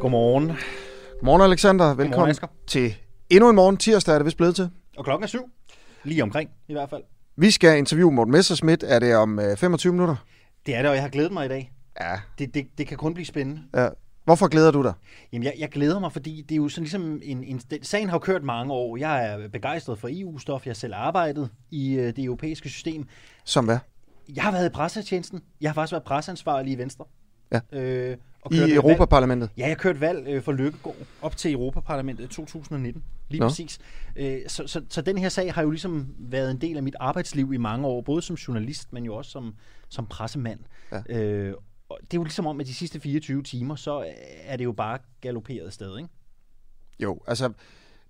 Godmorgen. 0.00 0.52
Godmorgen, 1.20 1.42
Alexander. 1.42 1.94
Velkommen 1.94 2.30
Asger. 2.30 2.46
til 2.66 2.94
endnu 3.30 3.50
en 3.50 3.56
morgen. 3.56 3.76
Tirsdag 3.76 4.14
er 4.14 4.18
det 4.18 4.24
vist 4.26 4.36
blevet 4.36 4.54
til. 4.54 4.70
Og 4.96 5.04
klokken 5.04 5.24
er 5.24 5.28
syv. 5.28 5.50
Lige 6.08 6.22
omkring, 6.22 6.50
i 6.68 6.72
hvert 6.72 6.90
fald. 6.90 7.02
Vi 7.36 7.50
skal 7.50 7.78
interviewe 7.78 8.12
Morten 8.12 8.32
Messerschmidt. 8.32 8.84
Er 8.86 8.98
det 8.98 9.16
om 9.16 9.38
øh, 9.38 9.56
25 9.56 9.92
minutter? 9.92 10.16
Det 10.66 10.74
er 10.76 10.78
det, 10.82 10.88
og 10.88 10.94
jeg 10.94 11.02
har 11.02 11.10
glædet 11.10 11.32
mig 11.32 11.44
i 11.44 11.48
dag. 11.48 11.72
Ja. 12.00 12.20
Det, 12.38 12.54
det, 12.54 12.66
det 12.78 12.86
kan 12.86 12.96
kun 12.96 13.14
blive 13.14 13.26
spændende. 13.26 13.62
ja. 13.74 13.88
Hvorfor 14.24 14.48
glæder 14.48 14.70
du 14.70 14.82
dig? 14.82 14.92
Jamen, 15.32 15.44
jeg, 15.44 15.54
jeg 15.58 15.68
glæder 15.68 15.98
mig, 15.98 16.12
fordi 16.12 16.42
det 16.42 16.52
er 16.52 16.56
jo 16.56 16.68
sådan 16.68 16.82
ligesom 16.82 17.20
en, 17.22 17.44
en... 17.44 17.60
Sagen 17.82 18.08
har 18.08 18.14
jo 18.14 18.18
kørt 18.18 18.42
mange 18.42 18.72
år. 18.72 18.96
Jeg 18.96 19.26
er 19.26 19.48
begejstret 19.48 19.98
for 19.98 20.08
EU-stof. 20.12 20.66
Jeg 20.66 20.70
har 20.70 20.74
selv 20.74 20.94
arbejdet 20.96 21.50
i 21.70 21.94
øh, 21.94 22.06
det 22.06 22.24
europæiske 22.24 22.68
system. 22.68 23.06
Som 23.44 23.64
hvad? 23.64 23.78
Jeg 24.34 24.42
har 24.42 24.52
været 24.52 24.66
i 24.66 24.72
pressetjenesten. 24.72 25.42
Jeg 25.60 25.70
har 25.70 25.74
faktisk 25.74 25.92
været 25.92 26.04
presseansvarlig 26.04 26.72
i 26.72 26.78
Venstre. 26.78 27.04
Ja. 27.52 27.60
Øh, 27.72 28.16
og 28.42 28.52
I 28.52 28.56
kørt 28.56 28.68
valg. 28.68 28.76
Europaparlamentet? 28.76 29.50
Ja, 29.56 29.68
jeg 29.68 29.78
kørte 29.78 30.00
valg 30.00 30.28
øh, 30.28 30.42
for 30.42 30.52
Lykkegaard 30.52 30.96
op 31.22 31.36
til 31.36 31.52
Europaparlamentet 31.52 32.24
i 32.24 32.28
2019. 32.28 33.04
Lige 33.28 33.40
Nå. 33.40 33.48
Præcis. 33.48 33.78
Øh, 34.16 34.40
så, 34.46 34.66
så, 34.66 34.82
så 34.88 35.02
den 35.02 35.18
her 35.18 35.28
sag 35.28 35.54
har 35.54 35.62
jo 35.62 35.70
ligesom 35.70 36.14
været 36.18 36.50
en 36.50 36.60
del 36.60 36.76
af 36.76 36.82
mit 36.82 36.96
arbejdsliv 37.00 37.52
i 37.52 37.56
mange 37.56 37.86
år, 37.86 38.00
både 38.00 38.22
som 38.22 38.36
journalist, 38.36 38.92
men 38.92 39.04
jo 39.04 39.14
også 39.14 39.30
som, 39.30 39.54
som 39.88 40.06
pressemand. 40.06 40.60
Ja. 40.92 41.16
Øh, 41.16 41.54
og 41.88 41.98
det 42.02 42.14
er 42.14 42.18
jo 42.18 42.22
ligesom 42.22 42.46
om, 42.46 42.60
at 42.60 42.66
de 42.66 42.74
sidste 42.74 43.00
24 43.00 43.42
timer, 43.42 43.76
så 43.76 44.12
er 44.44 44.56
det 44.56 44.64
jo 44.64 44.72
bare 44.72 44.98
galopperet 45.20 45.66
afsted, 45.66 45.98
ikke? 45.98 46.08
Jo, 47.00 47.18
altså, 47.26 47.52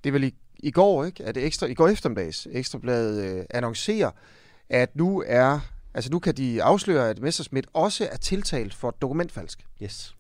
det 0.05 0.11
er 0.11 0.13
vel 0.13 0.25
i, 0.25 0.35
i 0.59 0.71
går, 0.71 1.05
ikke? 1.05 1.25
At 1.25 1.35
det 1.35 1.45
ekstra, 1.45 1.67
I 1.67 1.75
går 1.75 1.89
eftermiddags, 1.89 2.49
Ekstrabladet 2.51 3.25
øh, 3.25 3.45
annoncerer, 3.51 4.11
at 4.69 4.97
nu 4.97 5.25
er, 5.27 5.61
altså 5.95 6.11
nu 6.11 6.19
kan 6.19 6.35
de 6.35 6.63
afsløre, 6.63 7.11
at 7.11 7.19
Messerschmidt 7.21 7.67
også 7.73 8.09
er 8.13 8.17
tiltalt 8.17 8.75
for 8.75 8.91
dokumentfalsk. 8.91 9.67
Yes. 9.83 10.15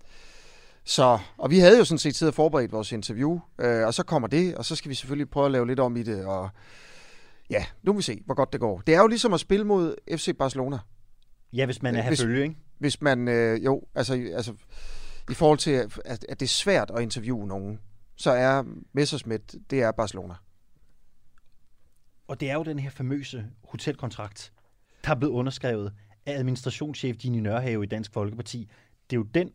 Så, 0.89 1.19
og 1.39 1.51
vi 1.51 1.59
havde 1.59 1.79
jo 1.79 1.85
sådan 1.85 1.99
set 1.99 2.17
siddet 2.17 2.33
og 2.33 2.35
forberedt 2.35 2.73
vores 2.73 2.93
interview, 2.93 3.41
øh, 3.59 3.87
og 3.87 3.95
så 3.95 4.03
kommer 4.03 4.29
det, 4.29 4.55
og 4.55 4.65
så 4.65 4.77
skal 4.77 4.89
vi 4.89 4.95
selvfølgelig 4.95 5.31
prøve 5.31 5.47
at 5.47 5.53
lave 5.53 5.67
lidt 5.67 5.81
om 5.81 5.97
i 5.97 6.03
det, 6.03 6.25
og 6.25 6.51
ja, 7.51 7.65
nu 7.83 7.93
må 7.93 7.97
vi 7.99 8.03
se, 8.03 8.23
hvor 8.27 8.35
godt 8.35 8.53
det 8.53 8.61
går. 8.61 8.81
Det 8.87 8.95
er 8.95 8.99
jo 9.01 9.07
ligesom 9.07 9.33
at 9.35 9.41
spille 9.41 9.65
mod 9.67 9.95
FC 10.17 10.37
Barcelona, 10.39 10.79
Ja, 11.53 11.65
hvis 11.65 11.83
man 11.83 11.97
er 11.97 12.03
her 12.03 12.11
Hvis- 12.11 12.23
følge, 12.23 12.43
ikke? 12.43 12.57
hvis 12.79 13.01
man, 13.03 13.29
øh, 13.29 13.65
jo, 13.65 13.83
altså, 13.95 14.13
altså 14.35 14.55
i 15.31 15.35
forhold 15.35 15.59
til, 15.59 15.71
at, 15.71 15.99
at 16.29 16.41
det 16.41 16.43
er 16.43 16.47
svært 16.49 16.91
at 16.97 17.03
interviewe 17.03 17.47
nogen, 17.47 17.79
så 18.17 18.31
er 18.31 18.63
Messerschmidt, 18.93 19.55
det 19.71 19.83
er 19.83 19.93
Barcelona. 19.93 20.35
Og 22.29 22.41
det 22.41 22.51
er 22.51 22.55
jo 22.55 22.63
den 22.63 22.79
her 22.79 22.91
famøse 22.91 23.47
hotelkontrakt, 23.65 24.53
der 25.05 25.11
er 25.11 25.15
blevet 25.15 25.33
underskrevet 25.33 25.93
af 26.27 26.33
administrationschef 26.39 27.17
Ginny 27.17 27.39
Nørhave 27.39 27.85
i 27.85 27.87
Dansk 27.87 28.13
Folkeparti. 28.13 28.71
Det 29.11 29.17
er 29.17 29.21
jo 29.21 29.27
den, 29.35 29.51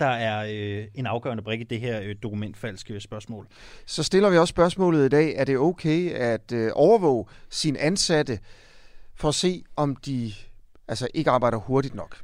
der 0.00 0.06
er 0.06 0.46
øh, 0.50 0.86
en 0.94 1.06
afgørende 1.06 1.42
brik 1.42 1.60
i 1.60 1.64
det 1.64 1.80
her 1.80 2.00
øh, 2.02 2.14
dokumentfalske 2.22 3.00
spørgsmål. 3.00 3.46
Så 3.86 4.02
stiller 4.02 4.30
vi 4.30 4.38
også 4.38 4.52
spørgsmålet 4.52 5.06
i 5.06 5.08
dag, 5.08 5.34
er 5.36 5.44
det 5.44 5.58
okay 5.58 6.10
at 6.12 6.52
øh, 6.52 6.70
overvåge 6.74 7.24
sine 7.50 7.78
ansatte 7.78 8.38
for 9.14 9.28
at 9.28 9.34
se, 9.34 9.62
om 9.76 9.96
de 9.96 10.32
altså 10.88 11.08
ikke 11.14 11.30
arbejder 11.30 11.58
hurtigt 11.58 11.94
nok? 11.94 12.16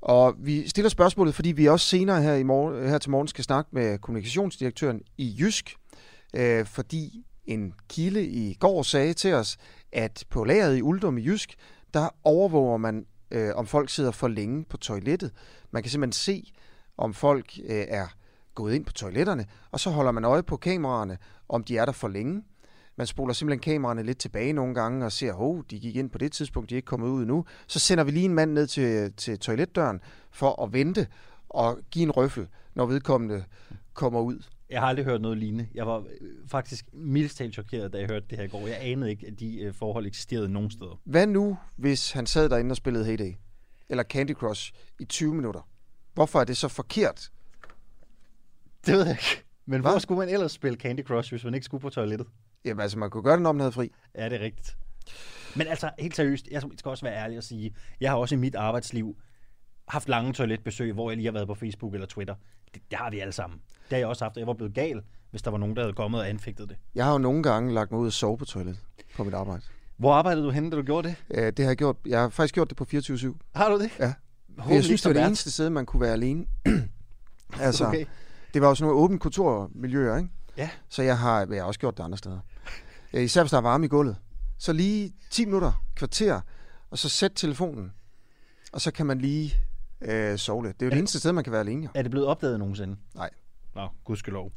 Og 0.00 0.34
vi 0.38 0.68
stiller 0.68 0.88
spørgsmålet, 0.88 1.34
fordi 1.34 1.52
vi 1.52 1.66
også 1.66 1.86
senere 1.86 2.22
her, 2.22 2.34
i 2.34 2.42
morgen, 2.42 2.88
her 2.88 2.98
til 2.98 3.10
morgen 3.10 3.28
skal 3.28 3.44
snakke 3.44 3.70
med 3.72 3.98
kommunikationsdirektøren 3.98 5.00
i 5.18 5.36
Jysk, 5.40 5.76
øh, 6.34 6.66
fordi 6.66 7.24
en 7.46 7.74
kilde 7.88 8.26
i 8.26 8.54
går 8.54 8.82
sagde 8.82 9.14
til 9.14 9.34
os, 9.34 9.56
at 9.92 10.24
på 10.30 10.44
lageret 10.44 10.76
i 10.76 10.82
Uldum 10.82 11.18
i 11.18 11.26
Jysk, 11.26 11.54
der 11.94 12.08
overvåger 12.24 12.76
man, 12.76 13.06
øh, 13.30 13.50
om 13.54 13.66
folk 13.66 13.90
sidder 13.90 14.10
for 14.10 14.28
længe 14.28 14.64
på 14.64 14.76
toilettet. 14.76 15.30
Man 15.70 15.82
kan 15.82 15.90
simpelthen 15.90 16.12
se, 16.12 16.52
om 16.96 17.14
folk 17.14 17.58
øh, 17.64 17.84
er 17.88 18.06
gået 18.54 18.74
ind 18.74 18.84
på 18.84 18.92
toiletterne, 18.92 19.46
og 19.70 19.80
så 19.80 19.90
holder 19.90 20.12
man 20.12 20.24
øje 20.24 20.42
på 20.42 20.56
kameraerne, 20.56 21.18
om 21.48 21.64
de 21.64 21.76
er 21.76 21.84
der 21.84 21.92
for 21.92 22.08
længe. 22.08 22.42
Man 22.96 23.06
spoler 23.06 23.34
simpelthen 23.34 23.60
kameraerne 23.60 24.02
lidt 24.02 24.18
tilbage 24.18 24.52
nogle 24.52 24.74
gange 24.74 25.06
og 25.06 25.12
ser, 25.12 25.32
hov, 25.32 25.64
de 25.70 25.80
gik 25.80 25.96
ind 25.96 26.10
på 26.10 26.18
det 26.18 26.32
tidspunkt, 26.32 26.70
de 26.70 26.74
er 26.74 26.76
ikke 26.76 26.86
kommet 26.86 27.08
ud 27.08 27.24
nu. 27.24 27.44
Så 27.66 27.78
sender 27.78 28.04
vi 28.04 28.10
lige 28.10 28.24
en 28.24 28.34
mand 28.34 28.52
ned 28.52 28.66
til, 28.66 29.12
til 29.12 29.38
toiletdøren 29.38 30.00
for 30.30 30.62
at 30.62 30.72
vente 30.72 31.06
og 31.48 31.78
give 31.90 32.02
en 32.02 32.10
røffel, 32.10 32.46
når 32.74 32.86
vedkommende 32.86 33.44
kommer 33.94 34.20
ud. 34.20 34.42
Jeg 34.70 34.80
har 34.80 34.88
aldrig 34.88 35.04
hørt 35.04 35.20
noget 35.20 35.38
lignende. 35.38 35.68
Jeg 35.74 35.86
var 35.86 35.98
øh, 35.98 36.04
faktisk 36.46 36.88
mildest 36.92 37.36
talt 37.36 37.54
chokeret, 37.54 37.92
da 37.92 37.98
jeg 37.98 38.06
hørte 38.06 38.26
det 38.30 38.38
her 38.38 38.44
i 38.44 38.48
går. 38.48 38.66
Jeg 38.66 38.78
anede 38.80 39.10
ikke, 39.10 39.26
at 39.26 39.40
de 39.40 39.60
øh, 39.60 39.74
forhold 39.74 40.06
eksisterede 40.06 40.48
nogen 40.48 40.70
steder. 40.70 41.00
Hvad 41.04 41.26
nu, 41.26 41.58
hvis 41.76 42.12
han 42.12 42.26
sad 42.26 42.48
derinde 42.48 42.72
og 42.72 42.76
spillede 42.76 43.04
Hay 43.04 43.18
Day? 43.18 43.34
Eller 43.88 44.04
Candy 44.04 44.34
Crush 44.34 44.72
i 45.00 45.04
20 45.04 45.34
minutter? 45.34 45.68
Hvorfor 46.14 46.40
er 46.40 46.44
det 46.44 46.56
så 46.56 46.68
forkert? 46.68 47.30
Det 48.86 48.94
ved 48.94 49.06
jeg 49.06 49.10
ikke. 49.10 49.44
Men 49.66 49.80
Hva? 49.80 49.90
hvor 49.90 49.98
skulle 49.98 50.18
man 50.18 50.28
ellers 50.28 50.52
spille 50.52 50.78
Candy 50.78 51.04
Crush, 51.04 51.32
hvis 51.32 51.44
man 51.44 51.54
ikke 51.54 51.64
skulle 51.64 51.80
på 51.80 51.90
toilettet? 51.90 52.26
Jamen 52.64 52.80
altså, 52.80 52.98
man 52.98 53.10
kunne 53.10 53.22
gøre 53.22 53.34
det, 53.34 53.42
når 53.42 53.52
man 53.52 53.60
havde 53.60 53.72
fri. 53.72 53.90
Ja, 54.14 54.28
det 54.28 54.40
er 54.40 54.44
rigtigt. 54.44 54.76
Men 55.56 55.66
altså, 55.66 55.90
helt 55.98 56.16
seriøst, 56.16 56.48
jeg 56.50 56.62
skal 56.78 56.88
også 56.88 57.04
være 57.04 57.14
ærlig 57.16 57.38
og 57.38 57.44
sige, 57.44 57.74
jeg 58.00 58.10
har 58.10 58.16
også 58.18 58.34
i 58.34 58.38
mit 58.38 58.54
arbejdsliv 58.54 59.16
haft 59.88 60.08
lange 60.08 60.32
toiletbesøg, 60.32 60.92
hvor 60.92 61.10
jeg 61.10 61.16
lige 61.16 61.26
har 61.26 61.32
været 61.32 61.46
på 61.46 61.54
Facebook 61.54 61.94
eller 61.94 62.06
Twitter. 62.06 62.34
Det, 62.74 62.82
det 62.90 62.98
har 62.98 63.10
vi 63.10 63.20
alle 63.20 63.32
sammen. 63.32 63.58
Det 63.66 63.90
har 63.90 63.96
jeg 63.96 64.06
også 64.06 64.24
haft, 64.24 64.36
jeg 64.36 64.46
var 64.46 64.54
blevet 64.54 64.74
gal, 64.74 65.02
hvis 65.30 65.42
der 65.42 65.50
var 65.50 65.58
nogen, 65.58 65.76
der 65.76 65.82
havde 65.82 65.92
kommet 65.94 66.20
og 66.20 66.28
anfægtet 66.28 66.68
det. 66.68 66.76
Jeg 66.94 67.04
har 67.04 67.12
jo 67.12 67.18
nogle 67.18 67.42
gange 67.42 67.74
lagt 67.74 67.90
mig 67.90 68.00
ud 68.00 68.06
og 68.06 68.12
sove 68.12 68.38
på 68.38 68.44
toilettet 68.44 68.82
på 69.16 69.24
mit 69.24 69.34
arbejde. 69.34 69.62
Hvor 69.96 70.12
arbejdede 70.12 70.44
du 70.44 70.50
henne, 70.50 70.70
da 70.70 70.76
du 70.76 70.82
gjorde 70.82 71.08
det? 71.08 71.16
Øh, 71.30 71.46
Det 71.46 71.58
har 71.58 71.66
jeg 71.66 71.76
gjort. 71.76 71.96
Jeg 72.06 72.20
har 72.20 72.28
faktisk 72.28 72.54
gjort 72.54 72.68
det 72.68 72.76
på 72.76 72.86
24-7. 72.92 73.36
Har 73.54 73.68
du 73.70 73.78
det? 73.80 73.90
Ja. 73.98 74.14
Håben 74.58 74.74
jeg 74.76 74.84
synes, 74.84 75.02
det 75.02 75.14
var 75.14 75.20
det 75.20 75.26
eneste 75.26 75.50
sted, 75.50 75.70
man 75.70 75.86
kunne 75.86 76.00
være 76.00 76.12
alene. 76.12 76.46
altså, 77.60 77.86
Okay. 77.86 78.04
det 78.54 78.62
var 78.62 78.68
jo 78.68 78.74
sådan 78.74 78.88
nogle 78.88 79.04
åbne 79.04 79.18
kontormiljøer, 79.18 80.16
ikke? 80.16 80.28
Ja. 80.56 80.70
Så 80.88 81.02
jeg 81.02 81.18
har, 81.18 81.46
jeg 81.50 81.62
har 81.62 81.66
også 81.66 81.80
gjort 81.80 81.96
det 81.96 82.02
andre 82.04 82.18
steder. 82.18 82.38
Især 83.12 83.42
hvis 83.42 83.50
der 83.50 83.56
er 83.56 83.62
varme 83.62 83.86
i 83.86 83.88
gulvet. 83.88 84.16
Så 84.58 84.72
lige 84.72 85.12
10 85.30 85.44
minutter, 85.44 85.84
kvarter, 85.96 86.40
og 86.90 86.98
så 86.98 87.08
sæt 87.08 87.32
telefonen. 87.34 87.92
Og 88.72 88.80
så 88.80 88.90
kan 88.90 89.06
man 89.06 89.18
lige 89.18 89.54
øh, 90.02 90.38
sove 90.38 90.64
lidt. 90.66 90.80
Det 90.80 90.86
er 90.86 90.86
jo 90.86 90.90
det 90.90 90.98
eneste 90.98 91.18
sted, 91.18 91.32
man 91.32 91.44
kan 91.44 91.50
være 91.52 91.60
alene. 91.60 91.82
Jo. 91.82 91.88
Er 91.94 92.02
det 92.02 92.10
blevet 92.10 92.26
opdaget 92.28 92.58
nogensinde? 92.58 92.96
Nej. 93.14 93.30
Nå, 93.74 93.88
gudskelov. 94.04 94.52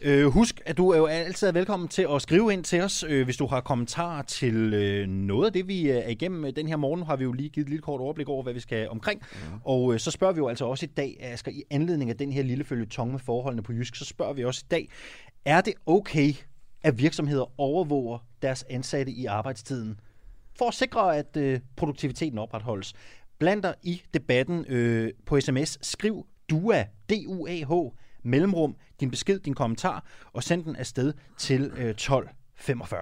Øh, 0.00 0.26
husk, 0.26 0.60
at 0.66 0.76
du 0.76 0.90
er 0.90 0.96
jo 0.96 1.06
altid 1.06 1.52
velkommen 1.52 1.88
til 1.88 2.06
at 2.14 2.22
skrive 2.22 2.52
ind 2.52 2.64
til 2.64 2.82
os, 2.82 3.04
øh, 3.08 3.24
hvis 3.24 3.36
du 3.36 3.46
har 3.46 3.60
kommentarer 3.60 4.22
til 4.22 4.74
øh, 4.74 5.08
noget 5.08 5.46
af 5.46 5.52
det, 5.52 5.68
vi 5.68 5.90
øh, 5.90 5.96
er 5.96 6.08
igennem 6.08 6.44
øh, 6.44 6.52
den 6.56 6.68
her 6.68 6.76
morgen. 6.76 7.02
Har 7.02 7.16
vi 7.16 7.24
jo 7.24 7.32
lige 7.32 7.48
givet 7.48 7.64
et 7.64 7.68
lille 7.68 7.82
kort 7.82 8.00
overblik 8.00 8.28
over, 8.28 8.42
hvad 8.42 8.52
vi 8.52 8.60
skal 8.60 8.88
omkring. 8.88 9.22
Mm. 9.32 9.60
Og 9.64 9.94
øh, 9.94 10.00
så 10.00 10.10
spørger 10.10 10.32
vi 10.32 10.38
jo 10.38 10.48
altså 10.48 10.64
også 10.64 10.86
i 10.86 10.92
dag, 10.96 11.16
Asger, 11.20 11.52
i 11.52 11.62
anledning 11.70 12.10
af 12.10 12.16
den 12.16 12.32
her 12.32 12.42
lille 12.42 12.64
følge 12.64 12.86
tong 12.86 13.12
med 13.12 13.20
forholdene 13.20 13.62
på 13.62 13.72
Jysk, 13.72 13.96
så 13.96 14.04
spørger 14.04 14.32
vi 14.32 14.44
også 14.44 14.62
i 14.64 14.68
dag, 14.70 14.88
er 15.44 15.60
det 15.60 15.74
okay, 15.86 16.32
at 16.82 16.98
virksomheder 16.98 17.60
overvåger 17.60 18.18
deres 18.42 18.64
ansatte 18.70 19.12
i 19.12 19.26
arbejdstiden, 19.26 20.00
for 20.58 20.68
at 20.68 20.74
sikre, 20.74 21.16
at 21.16 21.36
øh, 21.36 21.60
produktiviteten 21.76 22.38
opretholdes? 22.38 22.92
Bland 23.38 23.62
dig 23.62 23.74
i 23.82 24.02
debatten 24.14 24.64
øh, 24.68 25.12
på 25.26 25.40
sms. 25.40 25.78
Skriv 25.86 26.26
DUA, 26.50 26.84
D-U-A-H, 27.10 27.72
mellemrum, 28.26 28.76
din 29.00 29.10
besked, 29.10 29.38
din 29.38 29.54
kommentar, 29.54 30.04
og 30.32 30.42
send 30.42 30.64
den 30.64 30.76
afsted 30.76 31.12
til 31.38 31.72
øh, 31.76 31.90
1245. 31.90 33.00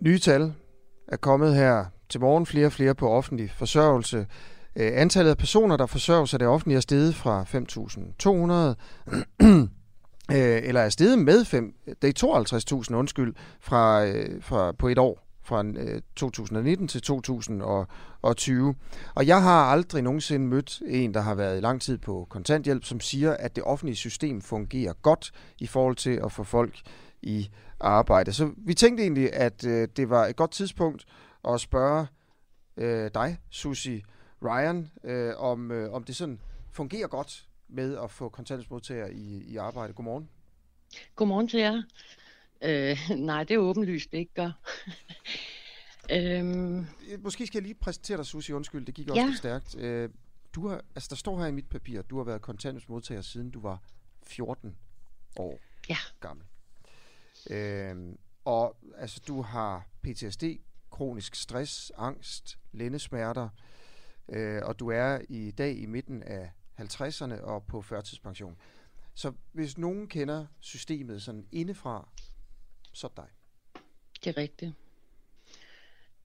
Nye 0.00 0.18
tal 0.18 0.52
er 1.08 1.16
kommet 1.16 1.54
her 1.54 1.84
til 2.08 2.20
morgen. 2.20 2.46
Flere 2.46 2.66
og 2.66 2.72
flere 2.72 2.94
på 2.94 3.08
offentlig 3.08 3.50
forsørgelse. 3.50 4.26
Øh, 4.76 4.90
antallet 4.94 5.30
af 5.30 5.36
personer, 5.36 5.76
der 5.76 5.86
forsørges 5.86 6.32
af 6.32 6.38
det 6.38 6.48
offentlige, 6.48 6.76
er 6.76 6.80
steget 6.80 7.14
fra 7.14 7.42
5.200, 7.42 9.44
øh, 10.36 10.68
eller 10.68 10.80
er 10.80 10.88
steget 10.88 11.18
med 11.18 11.44
5, 11.44 11.74
det 12.02 12.22
er 12.22 12.84
52.000, 12.90 12.94
undskyld, 12.94 13.34
fra, 13.60 14.06
øh, 14.06 14.42
fra, 14.42 14.72
på 14.72 14.88
et 14.88 14.98
år, 14.98 15.31
fra 15.44 15.64
øh, 15.64 16.02
2019 16.16 16.88
til 16.88 17.02
2020. 17.02 18.74
Og 19.14 19.26
jeg 19.26 19.42
har 19.42 19.64
aldrig 19.64 20.02
nogensinde 20.02 20.46
mødt 20.46 20.82
en, 20.86 21.14
der 21.14 21.20
har 21.20 21.34
været 21.34 21.58
i 21.58 21.60
lang 21.60 21.80
tid 21.80 21.98
på 21.98 22.26
kontanthjælp, 22.30 22.84
som 22.84 23.00
siger, 23.00 23.36
at 23.36 23.56
det 23.56 23.64
offentlige 23.64 23.96
system 23.96 24.40
fungerer 24.42 24.92
godt 24.92 25.32
i 25.58 25.66
forhold 25.66 25.96
til 25.96 26.20
at 26.24 26.32
få 26.32 26.44
folk 26.44 26.80
i 27.22 27.50
arbejde. 27.80 28.32
Så 28.32 28.50
vi 28.56 28.74
tænkte 28.74 29.02
egentlig, 29.02 29.34
at 29.34 29.66
øh, 29.66 29.88
det 29.96 30.10
var 30.10 30.26
et 30.26 30.36
godt 30.36 30.50
tidspunkt 30.50 31.04
at 31.48 31.60
spørge 31.60 32.06
øh, 32.76 33.10
dig, 33.14 33.38
Susie 33.50 34.02
Ryan, 34.44 34.90
øh, 35.04 35.34
om, 35.36 35.70
øh, 35.70 35.92
om 35.92 36.04
det 36.04 36.16
sådan 36.16 36.40
fungerer 36.72 37.08
godt 37.08 37.44
med 37.68 37.98
at 37.98 38.10
få 38.10 38.28
kontanthjælpsmodtagere 38.28 39.14
i, 39.14 39.42
i 39.42 39.56
arbejde. 39.56 39.92
Godmorgen. 39.92 40.28
Godmorgen 41.16 41.48
til 41.48 41.60
jer. 41.60 41.82
Øh, 42.64 42.98
nej, 43.16 43.44
det 43.44 43.54
er 43.54 43.58
åbenlyst, 43.58 44.12
det 44.12 44.18
ikke 44.18 44.34
gør. 44.34 44.50
øhm, 46.16 46.86
Måske 47.18 47.46
skal 47.46 47.58
jeg 47.58 47.62
lige 47.62 47.74
præsentere 47.74 48.16
dig, 48.16 48.26
Susie. 48.26 48.54
Undskyld, 48.54 48.86
det 48.86 48.94
gik 48.94 49.08
også 49.08 49.20
ja. 49.20 49.26
lidt 49.26 49.38
stærkt. 49.38 49.76
Øh, 49.78 50.10
du 50.54 50.68
har, 50.68 50.84
altså, 50.94 51.08
der 51.10 51.16
står 51.16 51.40
her 51.40 51.46
i 51.46 51.52
mit 51.52 51.68
papir, 51.68 51.98
at 51.98 52.10
du 52.10 52.16
har 52.16 52.24
været 52.24 52.42
kontanthjælpsmodtager 52.42 53.20
siden 53.20 53.50
du 53.50 53.60
var 53.60 53.82
14 54.26 54.76
år 55.36 55.60
ja. 55.88 55.96
gammel. 56.20 56.46
Øh, 57.50 57.96
og 58.44 58.76
altså, 58.96 59.20
du 59.28 59.42
har 59.42 59.86
PTSD, 60.02 60.44
kronisk 60.90 61.34
stress, 61.34 61.92
angst, 61.96 62.58
lændesmerter, 62.72 63.48
øh, 64.28 64.62
og 64.64 64.78
du 64.78 64.88
er 64.88 65.20
i 65.28 65.50
dag 65.50 65.78
i 65.78 65.86
midten 65.86 66.22
af 66.22 66.50
50'erne 66.80 67.40
og 67.40 67.64
på 67.64 67.82
førtidspension. 67.82 68.56
Så 69.14 69.32
hvis 69.52 69.78
nogen 69.78 70.06
kender 70.06 70.46
systemet 70.60 71.22
sådan 71.22 71.46
indefra, 71.52 72.08
så 72.92 73.08
det 73.08 73.16
dig. 73.16 73.28
Det 74.24 74.36
er 74.36 74.36
rigtigt. 74.36 74.72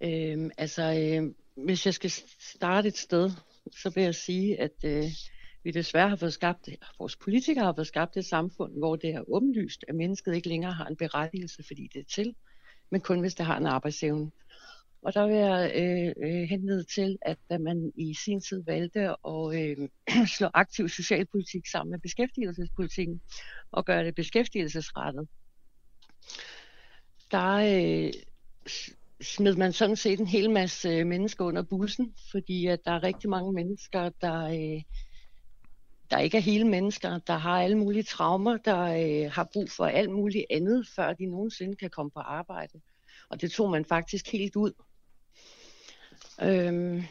Øhm, 0.01 0.51
altså, 0.57 0.81
øh, 0.83 1.33
hvis 1.65 1.85
jeg 1.85 1.93
skal 1.93 2.09
starte 2.39 2.87
et 2.87 2.97
sted, 2.97 3.31
så 3.81 3.89
vil 3.89 4.03
jeg 4.03 4.15
sige, 4.15 4.59
at 4.59 4.83
øh, 4.83 5.03
vi 5.63 5.71
desværre 5.71 6.09
har 6.09 6.15
fået 6.15 6.33
skabt, 6.33 6.69
vores 6.99 7.15
politikere 7.15 7.65
har 7.65 7.73
fået 7.73 7.87
skabt 7.87 8.17
et 8.17 8.25
samfund, 8.25 8.77
hvor 8.77 8.95
det 8.95 9.09
er 9.09 9.23
åbenlyst, 9.33 9.85
at 9.87 9.95
mennesket 9.95 10.35
ikke 10.35 10.47
længere 10.47 10.73
har 10.73 10.85
en 10.85 10.95
berettigelse, 10.95 11.63
fordi 11.67 11.89
det 11.93 11.99
er 11.99 12.05
til, 12.15 12.35
men 12.89 13.01
kun 13.01 13.19
hvis 13.19 13.35
det 13.35 13.45
har 13.45 13.57
en 13.57 13.65
arbejdsevne. 13.65 14.31
Og 15.01 15.13
der 15.13 15.27
vil 15.27 15.35
jeg 15.35 15.71
øh, 15.75 16.13
øh, 16.27 16.49
henlede 16.49 16.83
til, 16.83 17.17
at 17.21 17.37
da 17.49 17.57
man 17.57 17.91
i 17.95 18.13
sin 18.13 18.41
tid 18.41 18.63
valgte 18.63 18.99
at 18.99 19.53
øh, 19.53 19.89
slå 20.37 20.49
aktiv 20.53 20.89
socialpolitik 20.89 21.67
sammen 21.67 21.91
med 21.91 21.99
beskæftigelsespolitikken 21.99 23.21
og 23.71 23.85
gøre 23.85 24.05
det 24.05 24.15
beskæftigelsesrettet, 24.15 25.27
der 27.31 27.53
øh, 27.56 28.13
smed 29.21 29.56
man 29.56 29.74
sådan 29.74 29.95
set 29.95 30.19
en 30.19 30.27
hel 30.27 30.50
masse 30.50 30.89
øh, 30.89 31.07
mennesker 31.07 31.45
under 31.45 31.62
bussen, 31.62 32.13
fordi 32.31 32.68
at 32.68 32.79
der 32.85 32.91
er 32.91 33.03
rigtig 33.03 33.29
mange 33.29 33.53
mennesker, 33.53 34.09
der, 34.21 34.44
øh, 34.44 34.81
der 36.12 36.19
ikke 36.19 36.38
er 36.38 36.41
hele 36.41 36.68
mennesker, 36.68 37.19
der 37.27 37.38
har 37.38 37.62
alle 37.62 37.77
mulige 37.77 38.03
traumer, 38.03 38.57
der 38.57 38.81
øh, 38.81 39.31
har 39.31 39.50
brug 39.53 39.69
for 39.71 39.85
alt 39.85 40.09
muligt 40.09 40.45
andet, 40.50 40.88
før 40.95 41.13
de 41.13 41.25
nogensinde 41.25 41.75
kan 41.75 41.89
komme 41.89 42.12
på 42.12 42.19
arbejde. 42.19 42.81
Og 43.30 43.41
det 43.41 43.51
tog 43.51 43.71
man 43.71 43.85
faktisk 43.85 44.31
helt 44.31 44.56
ud. 44.56 44.71
Øhm, 46.41 47.03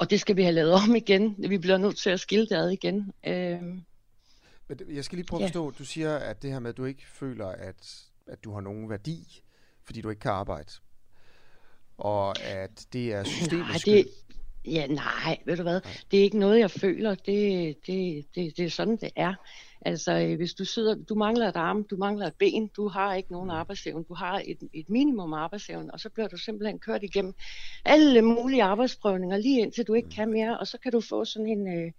og 0.00 0.10
det 0.10 0.20
skal 0.20 0.36
vi 0.36 0.42
have 0.42 0.54
lavet 0.54 0.72
om 0.72 0.94
igen. 0.96 1.34
Vi 1.48 1.58
bliver 1.58 1.78
nødt 1.78 1.98
til 1.98 2.10
at 2.10 2.20
skille 2.20 2.46
det 2.46 2.56
ad 2.56 2.70
igen. 2.70 3.12
Øhm, 3.26 3.82
jeg 4.88 5.04
skal 5.04 5.16
lige 5.16 5.26
prøve 5.26 5.42
at 5.42 5.48
forstå, 5.48 5.64
ja. 5.64 5.78
du 5.78 5.84
siger, 5.84 6.16
at 6.16 6.42
det 6.42 6.52
her 6.52 6.58
med, 6.58 6.70
at 6.70 6.76
du 6.76 6.84
ikke 6.84 7.06
føler, 7.06 7.46
at, 7.46 8.09
at 8.26 8.44
du 8.44 8.52
har 8.52 8.60
nogen 8.60 8.90
værdi, 8.90 9.42
fordi 9.84 10.00
du 10.00 10.10
ikke 10.10 10.20
kan 10.20 10.30
arbejde. 10.30 10.72
Og 11.98 12.42
at 12.42 12.86
det 12.92 13.12
er 13.12 13.24
systemets 13.24 13.86
Nej, 13.86 13.96
det, 13.96 14.06
Ja, 14.64 14.86
nej, 14.86 15.38
ved 15.46 15.56
du 15.56 15.62
hvad, 15.62 15.80
det 16.10 16.18
er 16.18 16.22
ikke 16.22 16.38
noget, 16.38 16.58
jeg 16.58 16.70
føler. 16.70 17.14
Det, 17.14 17.76
det, 17.86 18.26
det, 18.34 18.56
det 18.56 18.64
er 18.64 18.70
sådan, 18.70 18.96
det 18.96 19.10
er. 19.16 19.34
Altså, 19.80 20.12
øh, 20.12 20.36
hvis 20.36 20.54
du 20.54 20.64
sidder, 20.64 20.94
du 20.94 21.14
mangler 21.14 21.48
et 21.48 21.56
arm, 21.56 21.84
du 21.84 21.96
mangler 21.96 22.26
et 22.26 22.34
ben, 22.38 22.66
du 22.66 22.88
har 22.88 23.14
ikke 23.14 23.32
nogen 23.32 23.50
arbejdsevne, 23.50 24.04
du 24.04 24.14
har 24.14 24.42
et, 24.44 24.58
et 24.72 24.88
minimum 24.90 25.32
arbejdsevne, 25.32 25.92
og 25.92 26.00
så 26.00 26.08
bliver 26.08 26.28
du 26.28 26.36
simpelthen 26.36 26.78
kørt 26.78 27.02
igennem 27.02 27.34
alle 27.84 28.22
mulige 28.22 28.62
arbejdsprøvninger, 28.62 29.36
lige 29.36 29.60
indtil 29.60 29.86
du 29.86 29.94
ikke 29.94 30.08
kan 30.08 30.32
mere, 30.32 30.58
og 30.58 30.66
så 30.66 30.78
kan 30.78 30.92
du 30.92 31.00
få 31.00 31.24
sådan 31.24 31.48
en... 31.48 31.68
Øh, 31.68 31.92